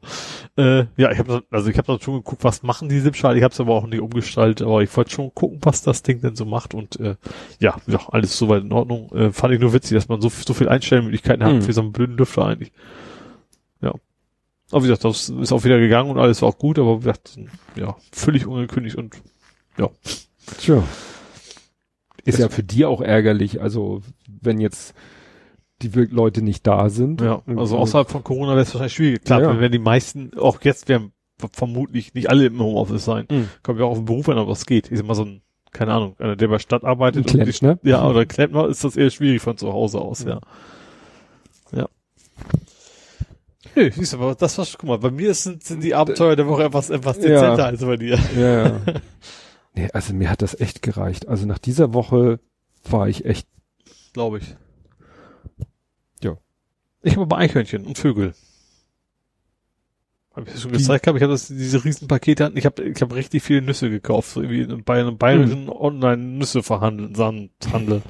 [0.57, 3.37] Äh, ja, ich habe also ich habe dann schon geguckt, was machen die SIP-Schalter.
[3.37, 6.21] Ich habe es aber auch nicht umgestaltet, aber ich wollte schon gucken, was das Ding
[6.21, 7.15] denn so macht und äh,
[7.59, 9.11] ja, ja, alles soweit in Ordnung.
[9.15, 11.61] Äh, fand ich nur witzig, dass man so so viel Einstellmöglichkeiten hat Mhm.
[11.63, 12.71] für so einen blöden Lüfter eigentlich.
[13.81, 13.95] Ja.
[14.71, 17.05] Aber wie gesagt, das ist auch wieder gegangen und alles war auch gut, aber wie
[17.05, 17.37] gesagt,
[17.75, 19.15] ja, völlig ungekündigt und
[19.79, 19.89] ja.
[20.59, 20.83] Tja.
[22.23, 24.01] Ist ja für die auch ärgerlich, also
[24.41, 24.93] wenn jetzt
[25.81, 27.21] die Leute nicht da sind.
[27.21, 29.23] Ja, also außerhalb von Corona wäre es wahrscheinlich schwierig.
[29.23, 29.59] Klar, Ja, ja.
[29.59, 31.13] wenn die meisten, auch jetzt, wir haben
[31.51, 33.25] vermutlich nicht alle im Homeoffice sein.
[33.31, 33.49] Mhm.
[33.63, 34.91] Kommt ja auch auf den Beruf an, ob was geht.
[34.91, 37.25] Ich sag mal so ein, keine Ahnung, einer, der bei Stadt arbeitet.
[37.33, 37.79] Ein und die- Klempner.
[37.89, 40.39] Ja, oder Klempner ist das eher schwierig von zu Hause aus, ja.
[41.75, 41.87] Ja.
[43.75, 46.45] Nö, siehst du, aber das war, guck mal, bei mir sind, sind die Abenteuer der
[46.47, 47.23] Woche etwas, etwas Ja.
[47.23, 48.19] dezenter als bei dir.
[48.37, 48.81] Ja, ja.
[49.75, 51.27] nee, also mir hat das echt gereicht.
[51.27, 52.39] Also nach dieser Woche
[52.83, 53.47] war ich echt,
[54.13, 54.55] Glaube ich.
[56.21, 56.37] Ja.
[57.01, 58.33] Ich habe aber Eichhörnchen und Vögel.
[60.33, 61.07] Habe ich das schon gezeigt?
[61.07, 61.15] Hab?
[61.15, 62.57] Ich habe das diese riesen Pakete hatten.
[62.57, 67.15] Ich habe ich habe richtig viele Nüsse gekauft, so irgendwie bei einem bayerischen Online-Nüsse verhandeln,
[67.15, 68.01] Sandhandel.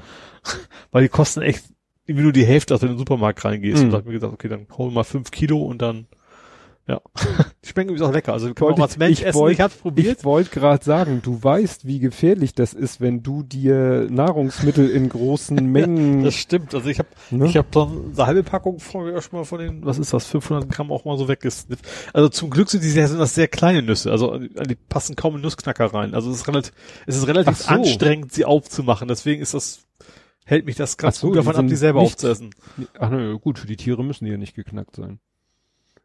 [0.91, 1.65] Weil die kosten echt
[2.05, 3.79] irgendwie nur die Hälfte, als du in den Supermarkt reingehst.
[3.79, 3.85] Mhm.
[3.85, 6.07] Und da hab ich mir gedacht, okay, dann hol mal fünf Kilo und dann
[6.87, 6.99] ja.
[7.63, 8.33] die schmecken übrigens auch lecker.
[8.33, 9.39] Also kann Wollte als Mensch ich- essen.
[9.39, 10.17] wollte- ich hab's probiert.
[10.19, 15.07] ich wollte gerade sagen, du weißt, wie gefährlich das ist, wenn du dir Nahrungsmittel in
[15.09, 16.73] großen Mengen, Das stimmt.
[16.75, 17.45] Also ich habe ne?
[17.45, 20.69] Ich habe dann eine halbe Packung vorher schon mal von den, was ist das, 500
[20.69, 21.87] Gramm auch mal so weggesnifft.
[22.13, 24.11] Also zum Glück sind die sehr, sind das sehr kleine Nüsse.
[24.11, 26.13] Also die passen kaum in Nussknacker rein.
[26.15, 26.73] Also es ist relativ,
[27.05, 27.69] es ist relativ so.
[27.69, 29.07] anstrengend, sie aufzumachen.
[29.07, 29.83] Deswegen ist das,
[30.45, 32.49] hält mich das Ach so, gut davon ab, die selber nicht- aufzuessen.
[32.99, 35.19] Ach ne, gut, für die Tiere müssen die ja nicht geknackt sein.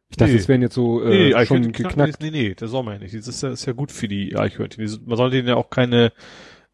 [0.09, 0.39] Ich dachte, Nee.
[0.39, 2.23] es wären jetzt so äh, nee, schon Eichhörnchen geknackt.
[2.23, 3.15] Nee, nee, das soll man ja nicht.
[3.15, 5.01] Das ist ja, ist ja gut für die Eichhörnchen.
[5.05, 6.13] Man soll denen ja auch keine,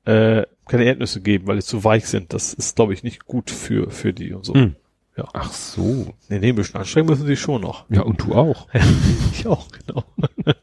[0.04, 2.32] äh, keine Erdnüsse geben, weil die zu weich sind.
[2.34, 4.54] Das ist, glaube ich, nicht gut für, für die und so.
[4.54, 4.76] Hm.
[5.16, 5.24] Ja.
[5.32, 6.14] Ach so.
[6.28, 7.84] Nee, nee, ein bisschen anstrengen müssen sie schon noch.
[7.90, 8.68] Ja, und du auch.
[9.32, 10.04] Ich auch, genau.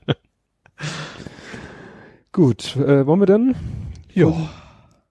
[2.31, 3.55] Gut, äh, wollen wir dann
[4.13, 4.31] Ja.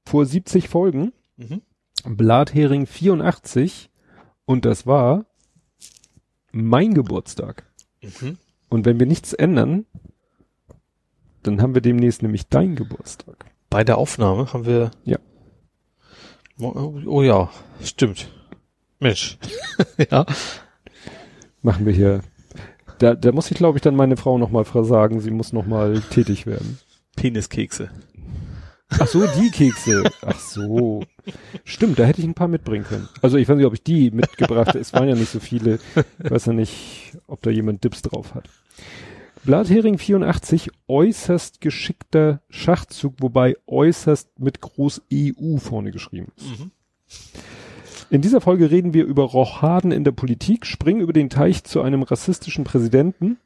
[0.06, 1.62] vor 70 Folgen Mhm.
[2.04, 3.90] Blathering 84
[4.44, 5.26] und das war
[6.64, 7.64] mein Geburtstag.
[8.02, 8.38] Mhm.
[8.68, 9.86] Und wenn wir nichts ändern,
[11.42, 13.46] dann haben wir demnächst nämlich dein Geburtstag.
[13.70, 14.90] Bei der Aufnahme haben wir.
[15.04, 15.18] Ja.
[16.60, 17.50] Oh, oh ja,
[17.82, 18.30] stimmt.
[18.98, 19.38] Mensch.
[20.10, 20.26] ja.
[21.62, 22.22] Machen wir hier.
[22.98, 26.46] Da, da muss ich, glaube ich, dann meine Frau nochmal versagen, sie muss nochmal tätig
[26.46, 26.78] werden.
[27.14, 27.90] Peniskekse.
[28.90, 30.04] Ach so, die Kekse.
[30.22, 31.04] Ach so.
[31.64, 33.08] Stimmt, da hätte ich ein paar mitbringen können.
[33.20, 34.78] Also ich weiß nicht, ob ich die mitgebracht habe.
[34.78, 35.78] Es waren ja nicht so viele.
[36.22, 38.48] Ich weiß ja nicht, ob da jemand Dips drauf hat.
[39.44, 46.58] Blathering 84, äußerst geschickter Schachzug, wobei äußerst mit groß EU vorne geschrieben ist.
[46.58, 46.70] Mhm.
[48.10, 51.82] In dieser Folge reden wir über Rochaden in der Politik, springen über den Teich zu
[51.82, 53.38] einem rassistischen Präsidenten,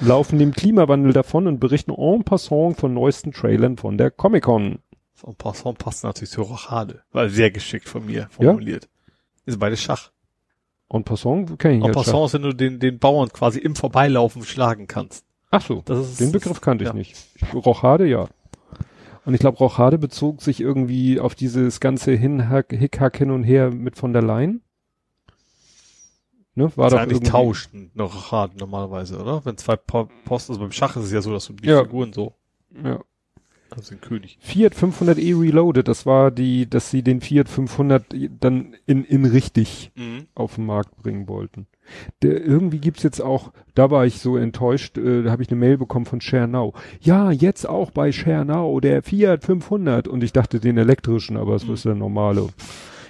[0.00, 4.78] laufen dem Klimawandel davon und berichten en passant von neuesten Trailern von der Comic-Con.
[5.26, 7.02] En passant passt natürlich zur Rochade.
[7.12, 8.88] War sehr geschickt von mir formuliert.
[9.46, 10.10] Ist beides Schach.
[10.88, 13.74] En passant kenne ich En halt passant ist, wenn du den, den Bauern quasi im
[13.74, 15.24] Vorbeilaufen schlagen kannst.
[15.50, 16.94] Ach so, Das ist, den Begriff kannte ich ja.
[16.94, 17.16] nicht.
[17.54, 18.28] Rochade, ja.
[19.24, 23.70] Und ich glaube, Rochade bezog sich irgendwie auf dieses ganze Hinhack, Hickhack hin und her
[23.70, 24.62] mit von der Leyen.
[26.58, 29.44] Ne, war doch eigentlich irgendwie- tauscht eine Rochade normalerweise, oder?
[29.44, 31.82] Wenn zwei Po- Posten, also beim Schach ist es ja so, dass du die Ja.
[31.84, 32.34] Figuren so,
[32.84, 32.98] Ja.
[33.70, 34.38] also den König.
[34.40, 38.04] Fiat 500e Reloaded, das war die, dass sie den Fiat 500
[38.40, 40.26] dann in, in richtig Mhm.
[40.34, 41.66] auf den Markt bringen wollten.
[42.22, 45.58] Der, irgendwie gibt's jetzt auch, da war ich so enttäuscht, äh, da habe ich eine
[45.60, 46.74] Mail bekommen von Schernau.
[47.00, 50.06] Ja, jetzt auch bei Schernau, der Fiat 500.
[50.08, 51.74] Und ich dachte den elektrischen, aber es Mhm.
[51.74, 52.48] ist der normale.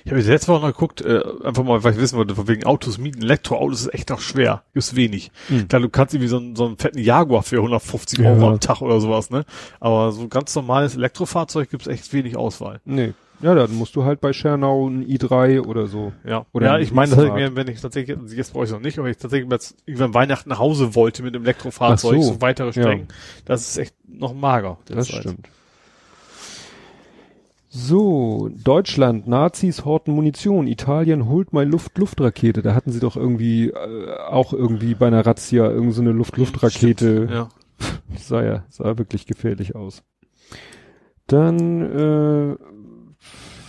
[0.09, 2.65] Ich habe letzte Woche noch geguckt, äh, einfach mal, weil ich wissen wollte, von wegen
[2.65, 3.21] Autos mieten.
[3.23, 4.63] Elektroautos ist echt noch schwer.
[4.73, 5.31] Ist wenig.
[5.51, 5.69] Mhm.
[5.69, 8.31] Klar, du kannst irgendwie so einen, so einen fetten Jaguar für 150 Ja.
[8.31, 9.45] Euro am Tag oder sowas, ne?
[9.81, 12.81] Aber so ganz normales Elektrofahrzeug gibt's echt wenig Auswahl.
[12.87, 13.13] Nee.
[13.41, 16.13] Ja, dann musst du halt bei Schernau ein i3 oder so.
[16.25, 16.45] Ja.
[16.53, 19.11] Oder ja, ich meine, ich mir, wenn ich tatsächlich, jetzt brauche ich noch nicht, aber
[19.11, 22.33] ich tatsächlich jetzt irgendwann Weihnachten nach Hause wollte mit dem Elektrofahrzeug, Ach so.
[22.33, 22.41] so.
[22.41, 22.73] weitere Ja.
[22.73, 23.09] Strecken,
[23.45, 24.79] das ist echt noch mager.
[24.87, 25.21] Das derzeit.
[25.21, 25.49] stimmt.
[27.71, 32.63] So, Deutschland, Nazis horten Munition, Italien holt mal Luft-Luft-Rakete.
[32.63, 37.29] Da hatten sie doch irgendwie äh, auch irgendwie bei einer Razzia irgend so eine Luft-Luft-Rakete.
[37.31, 37.49] Ja.
[38.17, 40.03] Sah ja, sah wirklich gefährlich aus.
[41.27, 42.57] Dann äh,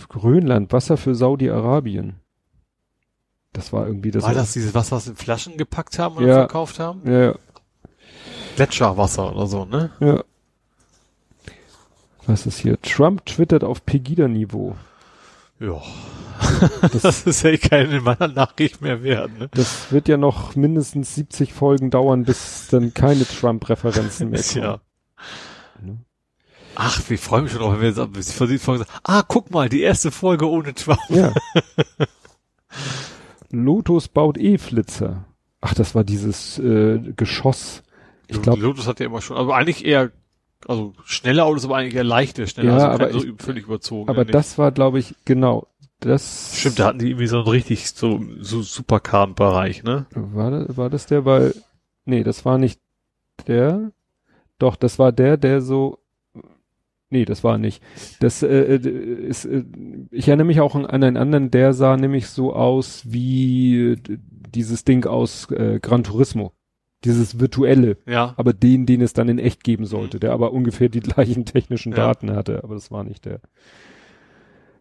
[0.08, 2.14] Grönland, Wasser für Saudi-Arabien.
[3.52, 4.24] Das war irgendwie das.
[4.24, 6.34] War das dieses Wasser, was in Flaschen gepackt haben und Ja.
[6.38, 7.02] verkauft haben?
[7.04, 7.34] Ja,
[8.56, 9.90] Gletscherwasser oder so, ne?
[10.00, 10.24] ja.
[12.30, 12.80] Was ist hier?
[12.80, 14.76] Trump twittert auf Pegida-Niveau.
[15.58, 15.80] Ja.
[17.02, 19.48] Das, ist ja keine in meiner Nachricht mehr wert, ne?
[19.52, 24.64] Das wird ja noch mindestens 70 Folgen dauern, bis dann keine Trump-Referenzen mehr kommen.
[24.64, 24.80] Ja.
[25.82, 25.98] Ne?
[26.76, 28.98] Ach, wir freuen mich schon drauf, wenn wir jetzt ab- bis vor die Folge sagen,
[29.04, 30.98] ah, guck mal, die erste Folge ohne Trump.
[31.10, 31.34] Ja.
[33.50, 35.24] Lotus baut E-Flitzer.
[35.60, 37.82] Ach, das war dieses äh, Geschoss.
[38.28, 40.10] Ich glaube, Lotus hat ja immer schon, also eigentlich eher,
[40.68, 44.08] also schnelle Autos, aber eigentlich eher leichte, schnelle, Ja, also aber so ich- völlig überzogen.
[44.08, 45.66] aber das war, glaube ich, genau.
[46.00, 50.06] Das Stimmt, da hatten die irgendwie so einen richtig so, so Supercar-Bereich, ne?
[50.14, 51.54] war, das- war das der, weil
[52.06, 52.80] nee, das war nicht
[53.46, 53.92] der,
[54.58, 55.98] doch, das war der, der so,
[57.10, 57.82] nee, das war nicht.
[58.20, 58.88] Das äh, äh,
[59.28, 59.64] ist, äh,
[60.10, 63.96] ich erinnere mich auch an einen anderen, der sah nämlich so aus wie
[64.54, 66.52] dieses Ding aus äh, Gran Turismo.
[67.04, 68.34] Dieses virtuelle, Ja.
[68.36, 71.92] aber den, den es dann in echt geben sollte, der aber ungefähr die gleichen technischen
[71.92, 71.96] Ja.
[71.98, 73.40] Daten hatte, aber das war nicht der.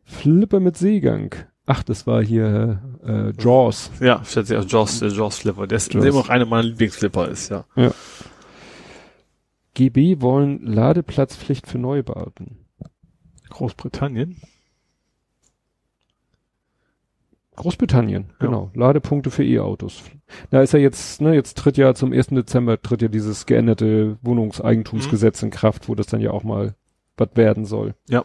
[0.04, 1.34] Flipper mit Seegang.
[1.66, 3.92] Ach, das war hier äh, Jaws.
[4.02, 5.68] Ja, stellt sich aus Jaws, der Jaws Flipper.
[5.68, 6.04] Der ist Jaws.
[6.04, 7.66] immer noch einer meiner Lieblingsflipper ist, ja.
[9.76, 12.66] GB wollen Ladeplatzpflicht für Neubauten.
[13.50, 14.38] Großbritannien.
[17.60, 18.48] Großbritannien, Ja.
[18.48, 18.72] genau.
[18.74, 20.02] Ladepunkte für E-Autos.
[20.50, 22.28] Da ist ja jetzt, ne, jetzt tritt ja zum 1.
[22.30, 26.76] Dezember tritt ja dieses geänderte Wohnungseigentumsgesetz in Kraft, wo das dann ja auch mal
[27.18, 27.96] was werden soll.
[28.10, 28.24] Ja.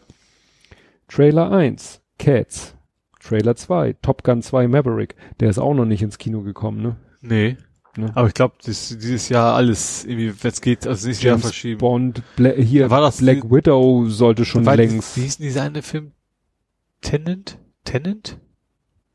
[1.08, 2.74] Trailer 1, Cats.
[3.20, 5.16] Trailer 2, Top Gun 2 Maverick.
[5.40, 6.96] Der ist auch noch nicht ins Kino gekommen, ne?
[7.22, 7.56] Nee.
[7.96, 8.10] Ne?
[8.14, 11.78] Aber ich glaube, dieses Jahr alles irgendwie, es geht, also nächstes Jahr verschieben.
[11.78, 15.16] Bond, Bla hier War das Black die- Widow sollte schon längst.
[15.16, 16.12] Wie hieß denn dieser eine Film?
[17.00, 17.58] Tenant?
[17.84, 18.38] Tenant?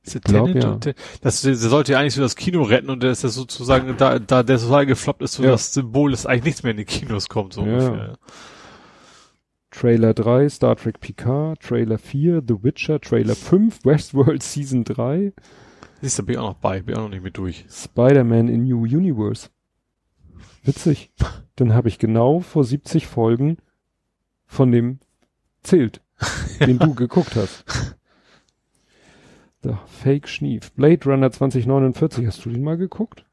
[0.05, 0.79] Der Glaub, ja.
[1.21, 4.17] Das, der sollte ja eigentlich so das Kino retten und der ist ja sozusagen, da,
[4.17, 5.51] da der total gefloppt ist, so Ja.
[5.51, 7.73] das Symbol, dass eigentlich nichts mehr in die Kinos kommt, so Ja.
[7.89, 8.17] ungefähr.
[9.71, 15.31] Trailer 3, Star Trek Picard, Trailer 4, The Witcher, Trailer 5, Westworld Season 3,
[16.01, 17.65] Siehst du, bin ich auch noch bei, bin ich auch noch nicht mit durch.
[17.69, 19.49] Spider-Man in New Universe.
[20.63, 21.11] Witzig.
[21.57, 23.57] Dann habe ich genau vor 70 Folgen
[24.45, 24.99] von dem
[25.61, 26.01] zählt,
[26.61, 27.65] den du geguckt hast.
[29.61, 30.71] So, Fake Schnief.
[30.71, 33.25] Blade Runner 2049, hast du den mal geguckt?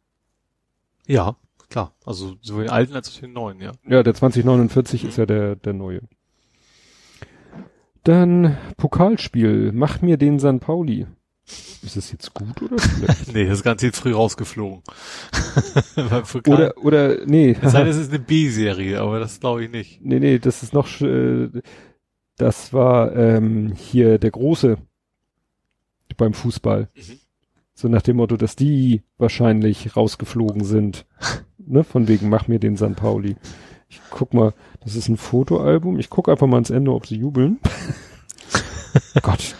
[1.06, 1.36] Ja,
[1.68, 1.94] klar.
[2.04, 3.72] Also sowohl den alten als auch den neuen, ja.
[3.88, 6.02] Ja, der 2049 ist ja der, der neue.
[8.02, 9.70] Dann Pokalspiel.
[9.72, 11.06] Mach mir den San Pauli.
[11.46, 13.28] Ist es jetzt gut oder schlecht?
[13.32, 14.82] Nee, das Ganze ist früh rausgeflogen.
[16.46, 17.56] Oder, oder, nee.
[17.62, 20.00] sei denn, es ist eine B-Serie, aber das glaube ich nicht.
[20.04, 21.48] Nee, nee, das ist noch, äh,
[22.36, 24.78] das war ähm, hier der Große
[26.16, 26.88] beim Fußball.
[26.94, 27.18] Mhm.
[27.74, 31.06] So nach dem Motto, dass die wahrscheinlich rausgeflogen sind.
[31.58, 33.36] ne, von wegen, mach mir den San Pauli.
[33.88, 35.98] Ich guck mal, das ist ein Fotoalbum.
[35.98, 37.58] Ich guck einfach mal ans Ende, ob sie jubeln.
[39.22, 39.54] Gott,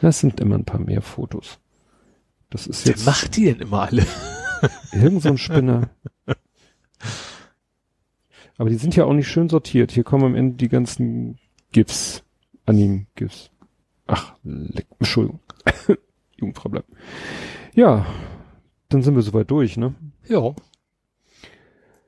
[0.00, 1.58] das sind immer ein paar mehr Fotos.
[2.50, 4.04] Das ist Wer jetzt macht die denn immer alle?
[4.92, 5.90] irgend so ein Spinner.
[8.58, 9.92] Aber die sind ja auch nicht schön sortiert.
[9.92, 11.38] Hier kommen am Ende die ganzen
[11.72, 12.22] GIFs,
[12.66, 13.50] Anim-GIFs.
[14.06, 15.40] Ach, leck, Entschuldigung.
[16.36, 16.88] Jugendfrau bleiben.
[17.74, 18.06] Ja,
[18.88, 19.94] dann sind wir soweit durch, ne?
[20.28, 20.54] Ja.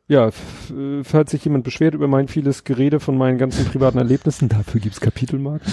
[0.08, 4.48] Ja, äh, falls sich jemand beschwert über mein vieles Gerede von meinen ganzen privaten Erlebnissen,
[4.48, 5.72] dafür gibt's Kapitelmarken.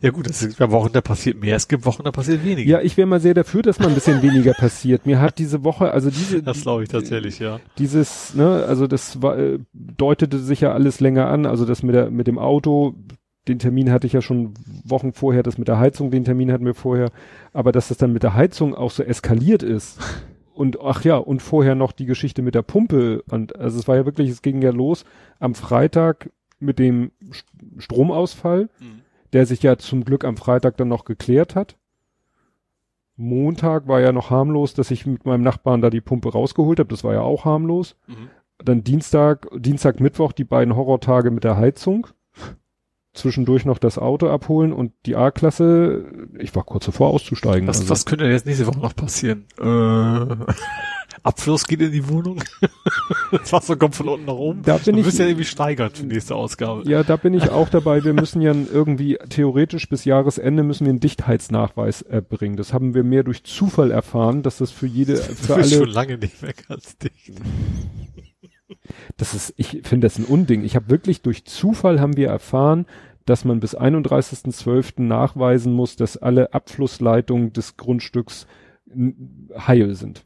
[0.00, 2.70] Ja gut, es gibt Wochen, da passiert mehr, es gibt Wochen, da passiert weniger.
[2.70, 5.04] Ja, ich wäre mal sehr dafür, dass mal ein bisschen weniger passiert.
[5.04, 7.60] Mir hat diese Woche, also diese, Das glaube ich tatsächlich, ja.
[7.76, 11.94] dieses, ne, also das war, äh, deutete sich ja alles länger an, also das mit
[11.94, 12.94] der, mit dem Auto,
[13.48, 16.64] den Termin hatte ich ja schon Wochen vorher, das mit der Heizung, den Termin hatten
[16.66, 17.10] wir vorher,
[17.52, 19.98] aber dass das dann mit der Heizung auch so eskaliert ist
[20.54, 23.96] und ach ja, und vorher noch die Geschichte mit der Pumpe und also es war
[23.96, 25.04] ja wirklich, es ging ja los
[25.38, 27.44] am Freitag mit dem St-
[27.78, 28.68] Stromausfall,
[29.32, 31.76] der sich ja zum Glück am Freitag dann noch geklärt hat.
[33.16, 36.88] Montag war ja noch harmlos, dass ich mit meinem Nachbarn da die Pumpe rausgeholt habe.
[36.90, 37.96] Das war ja auch harmlos.
[38.06, 38.28] Mhm.
[38.62, 42.08] Dann Dienstag, Dienstag, Mittwoch die beiden Horrortage mit der Heizung.
[43.16, 46.04] Zwischendurch noch das Auto abholen und die A-Klasse.
[46.38, 47.66] Ich war kurz davor auszusteigen.
[47.66, 47.90] Was, also.
[47.90, 49.46] was könnte denn jetzt nächste Woche noch passieren?
[49.58, 50.44] Äh,
[51.22, 52.44] Abfluss geht in die Wohnung.
[53.32, 54.62] das Wasser kommt von unten nach oben.
[54.62, 56.88] Da bin Du ich- wirst ja irgendwie steigern für die nächste Ausgabe.
[56.88, 58.04] Ja, da bin ich auch dabei.
[58.04, 62.56] Wir müssen ja irgendwie theoretisch bis Jahresende müssen wir einen Dichtheitsnachweis erbringen.
[62.56, 65.82] Das haben wir mehr durch Zufall erfahren, dass das für jede, für Du bist schon
[65.84, 67.32] alle, lange nicht mehr ganz dicht.
[69.16, 70.64] Das ist, ich finde das ein Unding.
[70.64, 72.86] Ich habe wirklich durch Zufall haben wir erfahren,
[73.24, 75.02] dass man bis 31.12.
[75.02, 78.46] nachweisen muss, dass alle Abflussleitungen des Grundstücks
[78.88, 80.24] heil sind.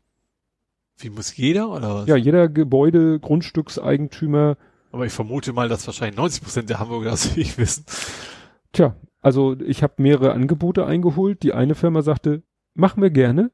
[0.98, 2.08] Wie muss jeder oder was?
[2.08, 4.58] Ja, jeder Gebäude, Grundstückseigentümer,
[4.92, 7.86] Aber ich vermute mal, dass wahrscheinlich 90 Prozent der Hamburger das nicht wissen.
[8.72, 11.42] Tja, also ich habe mehrere Angebote eingeholt.
[11.42, 12.42] Die eine Firma sagte,
[12.74, 13.50] machen wir gerne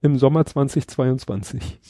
[0.00, 1.80] im Sommer 2022.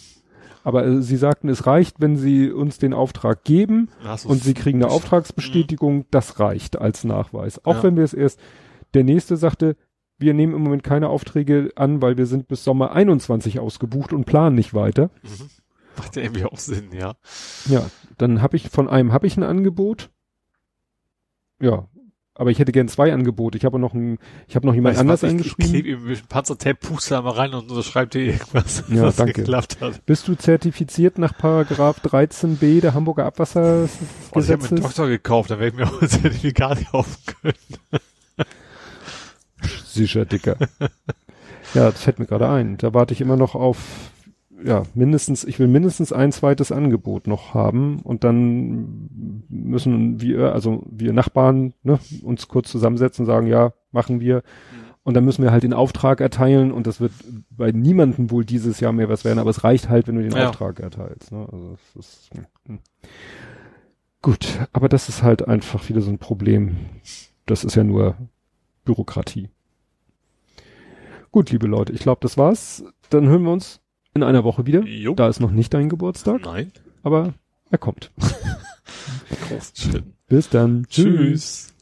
[0.65, 3.89] Aber äh, sie sagten, es reicht, wenn sie uns den Auftrag geben
[4.29, 6.07] und sie kriegen eine Auftragsbestätigung.
[6.11, 7.65] Das reicht als Nachweis.
[7.65, 7.83] Auch Ja.
[7.85, 8.41] wenn wir es erst,
[8.95, 9.77] der nächste sagte,
[10.19, 14.25] wir nehmen im Moment keine Aufträge an, weil wir sind bis Sommer 21 ausgebucht und
[14.25, 15.11] planen nicht weiter.
[15.23, 15.49] Mhm.
[15.97, 17.15] Macht ja irgendwie auch Sinn, ja.
[17.69, 17.87] Ja,
[18.19, 20.11] dann habe ich von einem habe ich ein Angebot.
[21.61, 21.89] Ja,
[22.39, 23.59] aber ich hätte gern zwei Angebote.
[23.59, 25.65] Ich habe noch ein, ich habe noch jemand Weißt du anders was, ich, eingeschrieben.
[25.65, 29.33] Ich klebe ihm Panzertape, puste da mal rein und unterschreibt dir irgendwas, Ja, was danke.
[29.35, 30.07] geklappt hat.
[30.07, 33.89] Bist du zertifiziert nach Paragraph 13b der Hamburger Und ich habe mir einen
[34.31, 34.81] Abwassergesetzes?
[34.81, 37.55] Doktor gekauft, dann werde ich mir auch ein Zertifikat kaufen können.
[39.87, 40.57] Sicher, Dicker.
[41.75, 42.77] ja, das fällt mir gerade ein.
[42.79, 43.79] Da warte ich immer noch auf,
[44.65, 50.83] ja, mindestens, ich will mindestens ein zweites Angebot noch haben und dann müssen wir, also
[50.91, 54.43] wir Nachbarn, ne, uns kurz zusammensetzen und sagen, ja, machen wir.
[55.05, 57.13] Und dann müssen wir halt den Auftrag erteilen und das wird
[57.51, 60.33] bei niemandem wohl dieses Jahr mehr was werden, aber es reicht halt, wenn du den
[60.33, 60.49] Ja.
[60.49, 61.33] Auftrag erteilst.
[61.33, 61.49] Ne?
[61.51, 62.31] Also es ist,
[62.67, 62.79] hm.
[64.21, 66.77] gut, aber das ist halt einfach wieder so ein Problem.
[67.47, 68.17] Das ist ja nur
[68.85, 69.49] Bürokratie.
[71.31, 72.85] Gut, liebe Leute, ich glaube, das war's.
[73.09, 73.81] Dann hören wir uns
[74.15, 74.81] in einer Woche wieder.
[74.85, 75.15] Jo.
[75.15, 76.73] Da ist noch nicht dein Geburtstag, Nein.
[77.03, 77.35] aber
[77.71, 78.11] er kommt.
[79.49, 80.15] Großen.
[80.29, 80.87] Bis dann.
[80.89, 81.75] Tschüss.